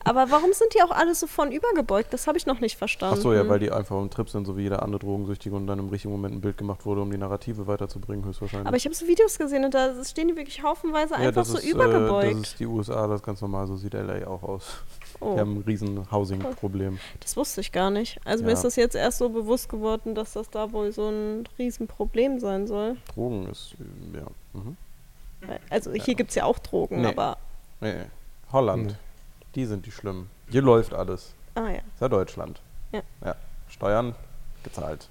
Aber 0.04 0.30
warum 0.30 0.52
sind 0.52 0.74
die 0.74 0.82
auch 0.82 0.90
alle 0.90 1.14
so 1.14 1.26
von 1.26 1.50
übergebeugt? 1.52 2.12
Das 2.12 2.26
habe 2.26 2.36
ich 2.36 2.44
noch 2.46 2.60
nicht 2.60 2.76
verstanden. 2.76 3.16
Achso, 3.16 3.32
ja, 3.32 3.48
weil 3.48 3.58
die 3.60 3.70
einfach 3.72 3.96
im 4.00 4.10
Trip 4.10 4.28
sind, 4.28 4.44
so 4.46 4.56
wie 4.58 4.62
jeder 4.62 4.82
andere 4.82 4.98
Drogensüchtige 5.00 5.54
und 5.56 5.66
dann 5.66 5.78
im 5.78 5.88
richtigen 5.88 6.12
Moment 6.12 6.34
ein 6.34 6.40
Bild 6.40 6.58
gemacht 6.58 6.84
wurde, 6.84 7.00
um 7.00 7.10
die 7.10 7.16
Narrative 7.18 7.66
weiterzubringen, 7.66 8.24
höchstwahrscheinlich. 8.26 8.66
Aber 8.68 8.76
ich 8.76 8.84
habe 8.84 8.94
so 8.94 9.06
Videos 9.06 9.38
gesehen 9.38 9.64
und 9.64 9.72
da 9.74 10.04
stehen 10.04 10.28
die 10.28 10.36
wirklich 10.36 10.62
haufenweise 10.62 11.14
ja, 11.14 11.20
einfach 11.20 11.32
das 11.42 11.48
so 11.48 11.58
ist, 11.58 11.64
Äh, 11.64 11.70
übergebeugt. 11.70 12.32
das 12.32 12.40
ist 12.50 12.60
die 12.60 12.66
USA, 12.66 13.06
das 13.06 13.20
ist 13.20 13.26
ganz 13.26 13.40
normal, 13.40 13.66
so 13.66 13.76
sieht 13.76 13.94
LA 13.94 14.26
auch 14.26 14.42
aus. 14.42 14.64
oh, 15.20 15.34
Die 15.34 15.40
haben 15.40 15.56
ein 15.58 15.64
riesen 15.66 16.10
Housing-Problem. 16.12 16.98
das 17.20 17.36
wusste 17.38 17.62
ich 17.62 17.72
gar 17.72 17.90
nicht. 17.90 18.20
Also 18.26 18.44
mir 18.44 18.50
Ja. 18.50 18.54
ist 18.54 18.64
das 18.64 18.76
jetzt 18.76 18.96
erst 18.96 19.18
so 19.18 19.30
bewusst 19.30 19.68
geworden, 19.70 20.14
dass 20.14 20.34
das 20.34 20.50
da 20.50 20.72
wohl 20.72 20.92
so 20.92 21.08
ein 21.08 21.44
Riesenproblem 21.58 22.38
sein 22.38 22.66
soll. 22.66 22.96
Drogen 23.14 23.48
ist, 23.48 23.74
äh, 23.80 24.18
ja. 24.18 24.26
Mhm. 24.52 24.76
Also 25.70 25.92
hier 25.92 26.14
gibt 26.14 26.30
es 26.30 26.36
ja 26.36 26.44
auch 26.44 26.58
Drogen, 26.58 27.02
Nee. 27.02 27.08
aber. 27.08 27.36
Nee, 27.80 27.94
Holland, 28.52 28.86
Nee. 28.88 28.94
die 29.54 29.66
sind 29.66 29.86
die 29.86 29.92
schlimmen. 29.92 30.28
Hier 30.50 30.62
läuft 30.62 30.94
alles. 30.94 31.34
Ah 31.54 31.68
ja. 31.68 31.78
ist 31.78 32.00
ja 32.00 32.08
Deutschland. 32.08 32.60
Ja. 32.92 33.02
ja. 33.24 33.34
Steuern 33.68 34.14
gezahlt. 34.64 35.08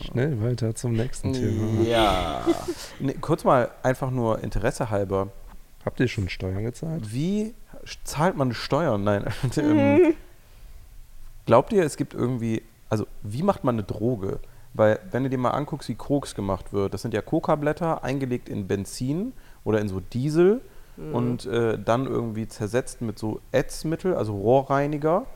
Schnell 0.00 0.40
weiter 0.42 0.74
zum 0.74 0.92
nächsten 0.92 1.32
Thema. 1.32 1.82
Ja. 1.82 2.44
Nee, 2.98 3.14
kurz 3.14 3.44
mal 3.44 3.70
einfach 3.82 4.10
nur 4.10 4.42
Interesse 4.42 4.90
halber. 4.90 5.28
Habt 5.84 6.00
ihr 6.00 6.08
schon 6.08 6.28
Steuern 6.28 6.62
gezahlt? 6.62 7.12
Wie 7.12 7.54
zahlt 8.04 8.36
man 8.36 8.52
Steuern? 8.54 9.04
Nein. 9.04 9.24
ähm, 9.56 10.14
glaubt 11.46 11.72
ihr, 11.72 11.84
es 11.84 11.96
gibt 11.96 12.14
irgendwie, 12.14 12.62
also 12.88 13.06
wie 13.22 13.42
macht 13.42 13.64
man 13.64 13.76
eine 13.76 13.84
Droge? 13.84 14.40
Weil 14.74 14.98
wenn 15.10 15.22
du 15.22 15.30
dir 15.30 15.38
mal 15.38 15.50
anguckst, 15.50 15.88
wie 15.88 15.94
Koks 15.94 16.34
gemacht 16.34 16.72
wird, 16.72 16.92
das 16.94 17.02
sind 17.02 17.14
ja 17.14 17.22
Coca-Blätter 17.22 18.04
eingelegt 18.04 18.48
in 18.48 18.66
Benzin 18.66 19.32
oder 19.64 19.80
in 19.80 19.88
so 19.88 20.00
Diesel 20.00 20.60
Mhm. 20.96 21.14
und 21.14 21.46
äh, 21.46 21.78
dann 21.78 22.06
irgendwie 22.06 22.46
zersetzt 22.46 23.02
mit 23.02 23.18
so 23.18 23.40
Ätzmittel, 23.52 24.14
also 24.14 24.32
Rohrreiniger 24.36 25.26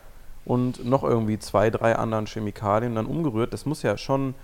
und 0.45 0.85
noch 0.85 1.03
irgendwie 1.03 1.39
zwei, 1.39 1.71
drei 1.71 1.97
anderen 1.97 2.27
Chemikalien 2.27 2.95
dann 2.95 3.07
umgerührt. 3.07 3.53
Das 3.53 3.67
muss 3.67 3.83
ja 3.83 3.97
schon, 3.99 4.35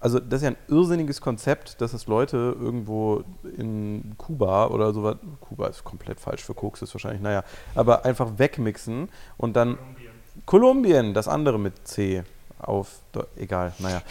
also 0.00 0.18
das 0.18 0.40
ist 0.40 0.42
ja 0.42 0.50
ein 0.50 0.56
irrsinniges 0.68 1.20
Konzept, 1.20 1.80
dass 1.80 1.92
es 1.92 2.08
Leute 2.08 2.56
irgendwo 2.58 3.22
in 3.56 4.14
Kuba 4.18 4.66
oder 4.66 4.92
sowas, 4.92 5.16
Kuba 5.40 5.68
ist 5.68 5.84
komplett 5.84 6.18
falsch 6.18 6.44
für 6.44 6.54
Koks, 6.54 6.82
ist 6.82 6.92
wahrscheinlich, 6.94 7.22
naja, 7.22 7.44
aber 7.74 8.04
einfach 8.04 8.38
wegmixen 8.38 9.08
und 9.36 9.54
dann 9.54 9.76
Kolumbien. 9.76 10.10
Kolumbien, 10.46 11.14
das 11.14 11.28
andere 11.28 11.60
mit 11.60 11.86
C 11.86 12.24
auf, 12.58 13.00
egal, 13.36 13.72
naja. 13.78 14.02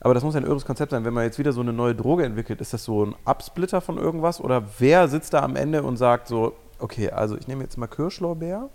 Aber 0.00 0.14
das 0.14 0.22
muss 0.22 0.34
ja 0.34 0.40
ein 0.40 0.46
irres 0.46 0.64
Konzept 0.64 0.92
sein. 0.92 1.04
Wenn 1.04 1.14
man 1.14 1.24
jetzt 1.24 1.38
wieder 1.38 1.52
so 1.52 1.60
eine 1.60 1.72
neue 1.72 1.94
Droge 1.94 2.24
entwickelt, 2.24 2.60
ist 2.60 2.72
das 2.72 2.84
so 2.84 3.04
ein 3.04 3.14
Absplitter 3.24 3.80
von 3.80 3.98
irgendwas? 3.98 4.40
Oder 4.40 4.62
wer 4.78 5.08
sitzt 5.08 5.32
da 5.32 5.42
am 5.42 5.56
Ende 5.56 5.82
und 5.82 5.96
sagt 5.96 6.28
so, 6.28 6.54
okay, 6.78 7.10
also 7.10 7.36
ich 7.36 7.48
nehme 7.48 7.64
jetzt 7.64 7.76
mal 7.76 7.86
Kirschlorbeer, 7.86 8.68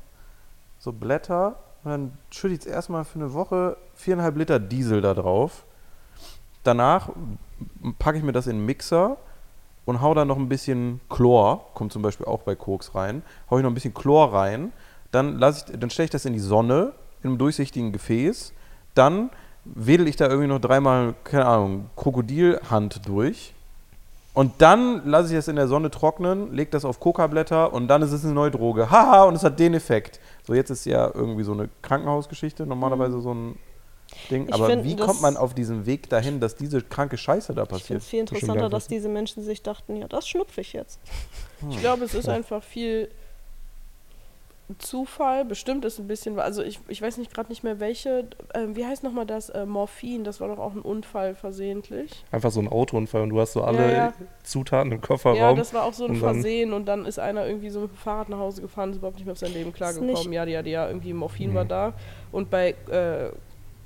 so 0.80 0.92
Blätter, 0.92 1.58
und 1.84 1.92
dann 1.92 2.12
schütte 2.30 2.54
ich 2.54 2.62
jetzt 2.62 2.68
erstmal 2.68 3.06
für 3.06 3.20
eine 3.20 3.34
Woche 3.34 3.78
viereinhalb 3.96 4.38
Liter 4.38 4.60
Diesel 4.60 5.02
da 5.02 5.14
drauf. 5.14 5.66
Danach 6.64 7.10
packe 7.98 8.18
ich 8.18 8.24
mir 8.24 8.34
das 8.34 8.48
in 8.48 8.58
einen 8.58 8.66
Mixer 8.66 9.18
und 9.86 10.02
hau 10.02 10.14
da 10.14 10.26
noch 10.26 10.38
ein 10.38 10.50
bisschen 10.50 11.02
Chlor, 11.10 11.66
kommt 11.74 11.92
zum 11.92 12.02
Beispiel 12.02 12.28
auch 12.28 12.42
bei 12.44 12.56
Koks 12.56 12.94
rein, 12.94 13.24
hau 13.50 13.58
ich 13.58 13.64
noch 13.64 13.72
ein 13.72 13.74
bisschen 13.74 13.94
Chlor 13.94 14.34
rein, 14.34 14.72
dann, 15.12 15.40
dann 15.40 15.90
stelle 15.90 16.06
ich 16.06 16.12
das 16.12 16.26
in 16.26 16.34
die 16.34 16.40
Sonne, 16.40 16.94
in 17.24 17.30
einem 17.30 17.38
durchsichtigen 17.38 17.92
Gefäß, 17.92 18.54
dann 18.96 19.30
wedel 19.64 20.08
ich 20.08 20.16
da 20.16 20.28
irgendwie 20.28 20.48
noch 20.48 20.60
dreimal, 20.60 21.14
keine 21.24 21.46
Ahnung, 21.46 21.90
Krokodilhand 21.96 23.08
durch 23.08 23.54
und 24.34 24.54
dann 24.62 25.06
lasse 25.06 25.34
ich 25.34 25.40
es 25.40 25.48
in 25.48 25.58
der 25.58 25.68
Sonne 25.68 25.92
trocknen, 25.92 26.54
leg 26.54 26.72
das 26.72 26.86
auf 26.86 27.00
Coca-Blätter 27.00 27.74
und 27.74 27.88
dann 27.88 28.02
ist 28.02 28.12
es 28.12 28.24
eine 28.24 28.34
neue 28.34 28.52
Droge. 28.52 28.90
Haha, 28.92 29.24
und 29.24 29.36
es 29.36 29.44
hat 29.44 29.60
den 29.60 29.74
Effekt. 29.74 30.20
So, 30.48 30.54
jetzt 30.54 30.70
ist 30.70 30.86
ja 30.86 31.12
irgendwie 31.14 31.44
so 31.44 31.52
eine 31.52 31.70
Krankenhausgeschichte, 31.82 32.66
normalerweise 32.66 33.20
so 33.20 33.34
ein 33.34 33.60
Ding. 34.30 34.48
Ich 34.48 34.54
Aber 34.54 34.68
find, 34.68 34.84
wie 34.84 34.96
kommt 34.96 35.22
man 35.22 35.36
auf 35.36 35.54
diesen 35.54 35.86
Weg 35.86 36.10
dahin, 36.10 36.40
dass 36.40 36.56
diese 36.56 36.82
kranke 36.82 37.18
Scheiße 37.18 37.54
da 37.54 37.64
Ich 37.64 37.68
finde 37.68 37.80
passiert? 37.82 38.02
es 38.02 38.08
viel 38.08 38.20
interessanter, 38.22 38.70
dass 38.70 38.88
diese 38.88 39.10
Menschen 39.10 39.44
sich 39.44 39.64
dachten, 39.64 39.98
ja, 39.98 40.08
das 40.08 40.28
schnupfe 40.28 40.62
ich 40.62 40.74
jetzt. 40.74 41.00
Ich 41.70 41.80
glaube, 41.80 42.06
es 42.06 42.14
ist 42.14 42.30
einfach 42.30 42.64
viel 42.64 43.10
Zufall. 44.80 45.46
Bestimmt 45.46 45.86
ist 45.86 46.00
ein 46.00 46.08
bisschen, 46.08 46.40
also 46.40 46.62
ich, 46.64 46.80
ich 46.88 47.02
weiß 47.02 47.18
nicht 47.18 47.34
gerade 47.34 47.50
nicht 47.50 47.64
mehr 47.64 47.80
welche. 47.80 48.28
ähm, 48.54 48.76
wie 48.76 48.86
heißt 48.86 49.04
nochmal 49.04 49.26
das? 49.26 49.50
Äh, 49.50 49.66
Morphin, 49.66 50.24
das 50.24 50.40
war 50.42 50.48
doch 50.48 50.60
auch 50.60 50.74
ein 50.74 50.82
Unfall 50.82 51.36
versehentlich. 51.36 52.24
Einfach 52.32 52.52
so 52.52 52.60
ein 52.60 52.68
Autounfall 52.68 53.22
und 53.22 53.30
du 53.30 53.40
hast 53.40 53.54
so 53.54 53.64
alle 53.64 53.80
Ja, 53.92 53.92
ja. 53.92 54.14
Zutaten 54.44 54.92
im 54.92 55.00
Ja, 55.00 55.06
Kofferraum. 55.08 55.58
das 55.58 55.74
war 55.74 55.84
auch 55.84 55.94
so 55.94 56.06
ein 56.06 56.12
und 56.12 56.22
dann- 56.22 56.34
Versehen 56.36 56.74
und 56.74 56.86
dann 56.86 57.06
ist 57.06 57.20
einer 57.20 57.46
irgendwie 57.48 57.70
so 57.70 57.82
mit 57.82 57.92
dem 57.92 57.98
Fahrrad 57.98 58.30
nach 58.30 58.40
Hause 58.40 58.62
gefahren, 58.62 58.92
ist 58.92 58.98
überhaupt 58.98 59.18
nicht 59.18 59.26
mehr 59.26 59.34
auf 59.34 59.40
sein 59.40 59.54
Leben 59.54 59.74
klargekommen. 59.74 60.34
Ja, 60.34 60.44
ja, 60.46 60.62
ja, 60.62 60.88
irgendwie 60.88 61.14
Morphin 61.14 61.52
Mhm. 61.52 61.56
war 61.56 61.66
da. 61.66 61.94
Und 62.32 62.50
bei, 62.50 62.76
äh, 62.90 63.32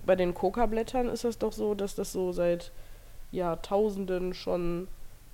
bei 0.05 0.15
den 0.15 0.33
Coca-Blättern 0.33 1.09
ist 1.09 1.23
das 1.23 1.38
doch 1.38 1.51
so, 1.51 1.73
dass 1.75 1.95
das 1.95 2.11
so 2.11 2.31
seit 2.31 2.71
Jahrtausenden 3.31 4.33
schon 4.33 4.88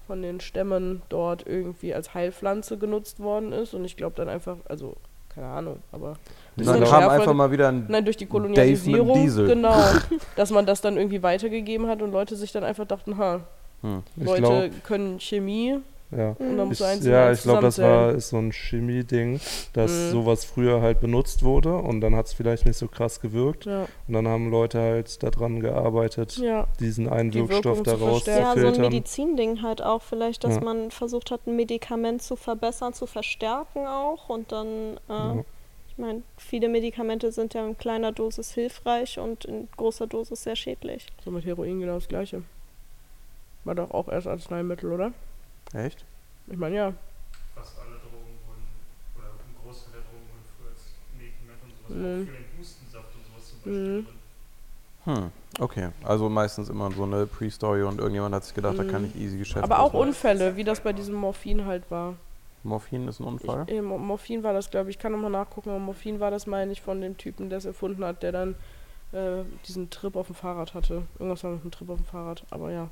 von 0.08 0.22
den 0.22 0.40
Stämmen 0.40 1.02
dort 1.10 1.46
irgendwie 1.48 1.94
als 1.94 2.14
Heilpflanze 2.14 2.78
genutzt 2.78 3.20
worden 3.20 3.52
ist. 3.54 3.74
Und 3.74 3.86
ich 3.86 3.96
glaube 3.96 4.16
dann 4.16 4.28
einfach, 4.30 4.58
also 4.68 4.96
keine 5.34 5.48
Ahnung, 5.48 5.78
aber 5.92 6.18
Und 6.58 6.68
dann 6.68 6.84
kam 6.84 7.10
einfach 7.10 7.34
mal 7.34 7.52
wieder 7.52 7.70
ein 7.70 7.86
Nein, 7.88 8.04
durch 8.04 8.18
die 8.18 8.26
Kolonialisierung, 8.26 9.14
Diesel. 9.22 9.48
genau, 9.48 9.76
dass 10.36 10.52
man 10.52 10.66
das 10.66 10.82
dann 10.82 10.98
irgendwie 10.98 11.24
weitergegeben 11.24 11.88
hat 11.88 12.02
und 12.02 12.12
Leute 12.12 12.36
sich 12.36 12.52
dann 12.52 12.64
einfach 12.64 12.86
dachten, 12.86 13.18
ha, 13.18 13.42
Hm. 13.82 14.04
Leute 14.16 14.42
glaub, 14.70 14.84
können 14.84 15.20
Chemie 15.20 15.80
ja. 16.16 16.36
und 16.40 16.58
dann 16.58 16.60
Ich, 16.60 16.68
musst 16.70 16.82
du 16.82 16.86
eins 16.86 17.06
ja, 17.06 17.32
ich 17.32 17.42
glaube, 17.42 17.62
das 17.62 17.80
war 17.80 18.12
ist 18.12 18.30
so 18.30 18.38
ein 18.38 18.52
Chemie-Ding, 18.52 19.40
dass 19.74 19.92
Mhm. 19.92 20.12
sowas 20.12 20.46
früher 20.46 20.82
halt 20.82 21.00
benutzt 21.00 21.44
wurde 21.44 21.76
und 21.76 22.02
dann 22.02 22.16
hat 22.16 22.28
es 22.28 22.34
vielleicht 22.34 22.66
nicht 22.66 22.78
so 22.78 22.88
krass 22.88 23.20
gewirkt. 23.22 23.66
Ja, 23.66 23.88
Und 24.08 24.14
dann 24.14 24.28
haben 24.28 24.50
Leute 24.52 24.80
halt 24.80 25.22
daran 25.24 25.60
gearbeitet, 25.60 26.38
ja. 26.38 26.68
diesen 26.80 27.08
einen 27.10 27.32
Die 27.32 27.40
Wirkstoff 27.40 27.78
Wirkung 27.80 27.86
zu 27.86 27.92
daraus 27.98 28.24
zu 28.24 28.32
verstärken. 28.32 28.42
Ja, 28.44 28.54
so 28.62 28.68
ein 28.68 28.74
filtern. 28.76 28.92
Medizinding 28.94 29.62
halt 29.62 29.82
auch 29.82 30.02
vielleicht, 30.02 30.44
dass 30.44 30.56
Ja. 30.56 30.62
man 30.62 30.92
versucht 30.92 31.32
hat, 31.32 31.48
ein 31.48 31.56
Medikament 31.56 32.22
zu 32.22 32.36
verbessern, 32.36 32.94
zu 32.94 33.06
verstärken 33.08 33.88
auch 33.88 34.30
und 34.30 34.52
dann, 34.52 34.98
äh, 35.10 35.14
Ja. 35.14 35.44
ich 35.90 35.98
meine, 35.98 36.22
viele 36.38 36.68
Medikamente 36.70 37.32
sind 37.32 37.54
ja 37.54 37.66
in 37.66 37.78
kleiner 37.78 38.12
Dosis 38.12 38.52
hilfreich 38.52 39.20
und 39.20 39.46
in 39.46 39.68
großer 39.78 40.08
Dosis 40.08 40.44
sehr 40.44 40.56
schädlich. 40.56 41.08
So 41.24 41.32
mit 41.32 41.46
Heroin 41.46 41.80
genau 41.80 41.96
das 41.96 42.08
gleiche. 42.08 42.44
War 43.64 43.76
doch 43.76 43.92
auch 43.92 44.08
erst 44.08 44.28
Arzneimittel, 44.28 44.92
oder? 44.92 45.12
Echt? 45.74 46.06
Ich 46.48 46.58
meine, 46.58 46.76
ja. 46.76 46.94
Fast 47.56 47.78
alle 47.80 47.98
Drogen 48.00 48.36
wurden, 48.46 48.64
oder 49.18 49.28
ein 49.28 49.56
Großteil 49.64 49.94
der 49.94 50.02
Drogen 50.02 50.26
wurden 50.28 50.46
früher 50.58 50.70
als 50.72 50.82
Medikament 51.18 51.62
und 51.64 51.72
sowas, 51.78 51.90
Mhm. 51.98 52.22
auch 52.22 52.26
für 52.26 52.38
den 52.38 52.60
Hustensaft 52.60 53.16
und 53.16 53.26
sowas 53.26 53.50
zum 53.50 53.58
Beispiel 53.60 53.98
Mhm. 54.02 54.06
drin. 54.06 54.16
Hm, 55.04 55.32
okay. 55.60 55.90
Also 56.04 56.30
meistens 56.30 56.70
immer 56.70 56.92
so 56.92 57.04
eine 57.04 57.26
Pre-Story 57.26 57.84
und 57.84 58.00
irgendjemand 58.00 58.36
hat 58.36 58.44
sich 58.46 58.54
gedacht, 58.54 58.78
da 58.78 58.84
kann 58.84 59.02
Mhm. 59.04 59.08
ich 59.16 59.22
easy 59.22 59.38
Geschäft 59.40 59.64
Aber 59.64 59.80
auch 59.80 59.94
machen. 59.94 60.08
Unfälle, 60.10 60.56
wie 60.58 60.64
das 60.64 60.80
bei 60.82 60.94
diesem 60.94 61.16
Morphin 61.16 61.66
halt 61.66 61.90
war. 61.90 62.16
Morphin 62.64 63.08
ist 63.08 63.20
ein 63.20 63.24
Unfall? 63.24 63.64
Ich, 63.66 63.74
äh, 63.74 63.82
Mo- 63.82 63.98
Morphin 63.98 64.44
war 64.44 64.54
das, 64.54 64.70
glaube 64.70 64.92
ich. 64.92 64.98
Ich 64.98 65.02
kann 65.02 65.12
nochmal 65.14 65.32
nachgucken, 65.32 65.70
aber 65.72 65.80
Morphin 65.80 66.20
war 66.20 66.30
das, 66.30 66.46
meine 66.46 66.72
ich, 66.72 66.82
von 66.82 67.02
dem 67.02 67.18
Typen, 67.18 67.50
der 67.50 67.58
es 67.58 67.66
erfunden 67.66 68.04
hat, 68.06 68.22
der 68.22 68.32
dann 68.32 68.56
äh, 69.14 69.44
diesen 69.68 69.90
Trip 69.90 70.16
auf 70.16 70.28
dem 70.28 70.36
Fahrrad 70.36 70.74
hatte. 70.76 71.02
Irgendwas 71.18 71.44
war 71.44 71.52
mit 71.52 71.64
dem 71.64 71.72
Trip 71.72 71.90
auf 71.90 71.98
dem 71.98 72.06
Fahrrad, 72.06 72.46
aber 72.52 72.72
ja. 72.72 72.90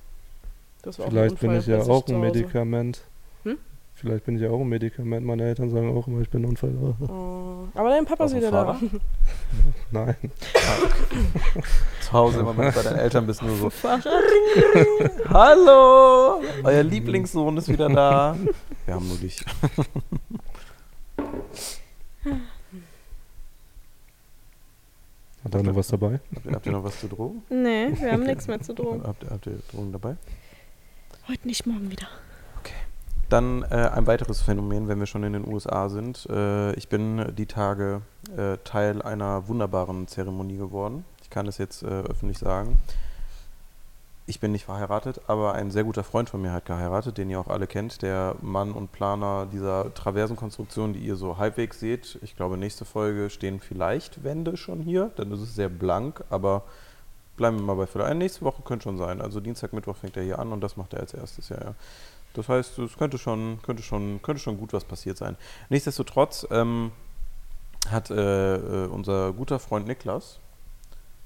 Das 0.81 0.97
war 0.99 1.07
Vielleicht 1.07 1.35
auch 1.35 1.39
bin 1.39 1.49
ein 1.51 1.59
ich 1.59 1.67
Unfall 1.67 1.87
ja 1.87 1.93
auch 1.93 2.07
ein. 2.07 2.19
Medikament. 2.21 3.01
Hm? 3.43 3.57
Vielleicht 3.95 4.23
bin 4.25 4.35
ich 4.37 4.41
ja 4.41 4.49
auch 4.49 4.61
ein 4.61 4.69
Medikament. 4.69 5.25
Meine 5.25 5.43
Eltern 5.43 5.69
sagen 5.69 5.95
auch 5.97 6.07
immer, 6.07 6.21
ich 6.21 6.29
bin 6.29 6.43
ein 6.43 6.45
Unfall. 6.45 6.73
Oh, 7.01 7.67
aber 7.77 7.89
dein 7.89 8.05
Papa 8.05 8.25
ist 8.25 8.35
wieder 8.35 8.49
da. 8.51 8.79
Nein. 9.91 10.15
Zu 12.01 12.11
Hause 12.13 12.39
immer, 12.39 12.57
wenn 12.57 12.67
du 12.67 12.71
bei 12.71 12.81
deinen 12.83 12.99
Eltern 12.99 13.27
bist, 13.27 13.41
nur 13.43 13.55
so. 13.57 13.69
Hallo! 15.29 16.41
Euer 16.63 16.83
Lieblingssohn 16.83 17.57
ist 17.57 17.67
wieder 17.67 17.89
da. 17.89 18.37
Wir 18.85 18.93
haben 18.95 19.07
nur 19.07 19.17
dich. 19.17 19.43
Hat 25.43 25.53
da 25.55 25.63
noch 25.63 25.75
was 25.75 25.87
dabei? 25.87 26.19
Habt 26.35 26.45
ihr, 26.45 26.51
habt 26.51 26.65
ihr 26.65 26.71
noch 26.73 26.83
was 26.83 26.99
zu 26.99 27.07
Drogen? 27.07 27.43
Nee, 27.49 27.89
wir 27.99 28.11
haben 28.11 28.23
nichts 28.23 28.47
mehr 28.47 28.59
zu 28.61 28.73
drohen. 28.73 29.03
Habt, 29.03 29.23
ihr- 29.23 29.29
habt 29.29 29.45
ihr 29.47 29.59
Drogen 29.71 29.91
dabei? 29.93 30.17
Heute 31.29 31.47
nicht, 31.47 31.67
morgen 31.67 31.91
wieder. 31.91 32.07
Dann 33.29 33.61
äh, 33.61 33.75
ein 33.75 34.07
weiteres 34.07 34.41
Phänomen, 34.41 34.87
wenn 34.87 34.97
wir 34.99 35.05
schon 35.05 35.23
in 35.23 35.33
den 35.33 35.47
USA 35.47 35.87
sind. 35.87 36.25
Äh, 36.27 36.73
ich 36.73 36.89
bin 36.89 37.35
die 37.35 37.45
Tage 37.45 38.01
äh, 38.35 38.57
Teil 38.63 39.03
einer 39.03 39.47
wunderbaren 39.47 40.07
Zeremonie 40.07 40.57
geworden. 40.57 41.05
Ich 41.21 41.29
kann 41.29 41.45
es 41.45 41.59
jetzt 41.59 41.83
äh, 41.83 41.85
öffentlich 41.85 42.39
sagen. 42.39 42.79
Ich 44.25 44.39
bin 44.39 44.51
nicht 44.51 44.65
verheiratet, 44.65 45.21
aber 45.27 45.53
ein 45.53 45.69
sehr 45.69 45.83
guter 45.83 46.03
Freund 46.03 46.31
von 46.31 46.41
mir 46.41 46.51
hat 46.51 46.65
geheiratet, 46.65 47.19
den 47.19 47.29
ihr 47.29 47.39
auch 47.39 47.47
alle 47.47 47.67
kennt. 47.67 48.01
Der 48.01 48.35
Mann 48.41 48.71
und 48.71 48.91
Planer 48.91 49.45
dieser 49.51 49.93
Traversenkonstruktion, 49.93 50.93
die 50.93 50.99
ihr 50.99 51.15
so 51.15 51.37
halbwegs 51.37 51.79
seht. 51.79 52.17
Ich 52.23 52.35
glaube, 52.35 52.57
nächste 52.57 52.85
Folge 52.85 53.29
stehen 53.29 53.59
vielleicht 53.59 54.23
Wände 54.23 54.57
schon 54.57 54.81
hier. 54.81 55.11
Dann 55.15 55.31
ist 55.31 55.41
es 55.41 55.53
sehr 55.53 55.69
blank, 55.69 56.23
aber 56.31 56.63
bleiben 57.39 57.57
wir 57.57 57.63
mal 57.63 57.75
bei 57.75 57.87
vielleicht. 57.87 58.17
Nächste 58.17 58.41
Woche 58.41 58.61
könnte 58.61 58.83
schon 58.83 58.97
sein. 58.97 59.21
Also 59.21 59.39
Dienstag, 59.39 59.71
Mittwoch 59.71 59.95
fängt 59.95 60.15
er 60.17 60.23
hier 60.23 60.39
an 60.39 60.51
und 60.51 60.61
das 60.61 60.75
macht 60.75 60.93
er 60.93 60.99
als 60.99 61.13
erstes, 61.13 61.49
ja, 61.49 61.57
ja. 61.57 61.73
Das 62.33 62.47
heißt, 62.47 62.77
es 62.79 62.97
könnte 62.97 63.17
schon, 63.17 63.59
könnte 63.63 63.81
schon, 63.81 64.21
könnte 64.21 64.41
schon 64.41 64.57
gut 64.57 64.73
was 64.73 64.83
passiert 64.83 65.17
sein. 65.17 65.35
Nichtsdestotrotz 65.69 66.45
ähm, 66.51 66.91
hat 67.89 68.11
äh, 68.11 68.55
äh, 68.55 68.87
unser 68.87 69.33
guter 69.33 69.57
Freund 69.57 69.87
Niklas 69.87 70.39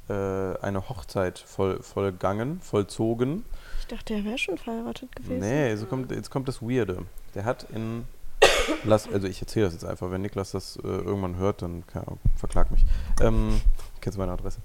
äh, 0.08 0.14
eine 0.14 0.88
Hochzeit 0.88 1.40
voll, 1.40 1.82
vollgangen, 1.82 2.62
vollzogen. 2.62 3.44
Ich 3.80 3.88
dachte, 3.88 4.14
er 4.14 4.24
wäre 4.24 4.38
schon 4.38 4.58
verheiratet 4.58 5.14
gewesen. 5.16 5.40
Nee, 5.40 5.70
jetzt 5.70 5.90
kommt, 5.90 6.12
jetzt 6.12 6.30
kommt 6.30 6.48
das 6.48 6.62
Weirde. 6.62 7.06
Der 7.36 7.44
hat 7.44 7.64
in 7.72 8.06
Las, 8.86 9.12
also 9.12 9.28
ich 9.28 9.42
erzähle 9.42 9.66
das 9.66 9.74
jetzt 9.74 9.86
einfach, 9.86 10.12
wenn 10.12 10.22
Niklas 10.22 10.52
das 10.52 10.78
äh, 10.78 10.88
irgendwann 10.88 11.38
hört, 11.38 11.64
dann 11.64 11.86
keine 11.88 12.08
Ahnung, 12.08 12.20
verklag 12.38 12.70
mich. 12.72 12.86
Ähm, 13.20 13.60
kennst 14.00 14.16
du 14.16 14.22
meine 14.22 14.32
Adresse? 14.32 14.60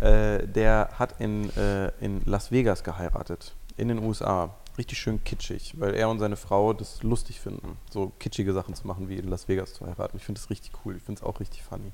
Äh, 0.00 0.46
der 0.46 0.90
hat 0.98 1.20
in, 1.20 1.50
äh, 1.56 1.88
in 2.00 2.22
Las 2.24 2.50
Vegas 2.50 2.84
geheiratet, 2.84 3.54
in 3.76 3.88
den 3.88 3.98
USA. 3.98 4.50
Richtig 4.76 4.98
schön 4.98 5.22
kitschig, 5.22 5.74
weil 5.78 5.94
er 5.94 6.08
und 6.08 6.18
seine 6.18 6.34
Frau 6.34 6.72
das 6.72 7.04
lustig 7.04 7.40
finden, 7.40 7.76
so 7.90 8.10
kitschige 8.18 8.52
Sachen 8.52 8.74
zu 8.74 8.88
machen, 8.88 9.08
wie 9.08 9.16
in 9.16 9.28
Las 9.28 9.46
Vegas 9.46 9.72
zu 9.72 9.86
heiraten. 9.86 10.16
Ich 10.16 10.24
finde 10.24 10.40
das 10.40 10.50
richtig 10.50 10.72
cool, 10.84 10.96
ich 10.96 11.02
finde 11.02 11.20
es 11.20 11.24
auch 11.24 11.38
richtig 11.38 11.62
funny. 11.62 11.92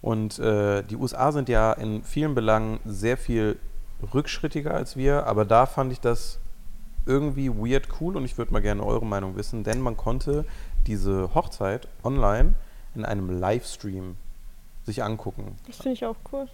Und 0.00 0.38
äh, 0.38 0.84
die 0.84 0.94
USA 0.94 1.32
sind 1.32 1.48
ja 1.48 1.72
in 1.72 2.04
vielen 2.04 2.36
Belangen 2.36 2.78
sehr 2.84 3.16
viel 3.16 3.58
rückschrittiger 4.14 4.72
als 4.72 4.96
wir, 4.96 5.26
aber 5.26 5.44
da 5.44 5.66
fand 5.66 5.90
ich 5.90 6.00
das 6.00 6.38
irgendwie 7.04 7.50
weird 7.50 7.88
cool 8.00 8.16
und 8.16 8.24
ich 8.24 8.38
würde 8.38 8.52
mal 8.52 8.62
gerne 8.62 8.84
eure 8.84 9.06
Meinung 9.06 9.34
wissen, 9.34 9.64
denn 9.64 9.80
man 9.80 9.96
konnte 9.96 10.44
diese 10.86 11.34
Hochzeit 11.34 11.88
online 12.04 12.54
in 12.94 13.04
einem 13.04 13.40
Livestream 13.40 14.16
sich 14.84 15.02
angucken. 15.02 15.56
Das 15.66 15.76
finde 15.76 15.94
ich 15.94 16.06
auch 16.06 16.16
cool. 16.32 16.48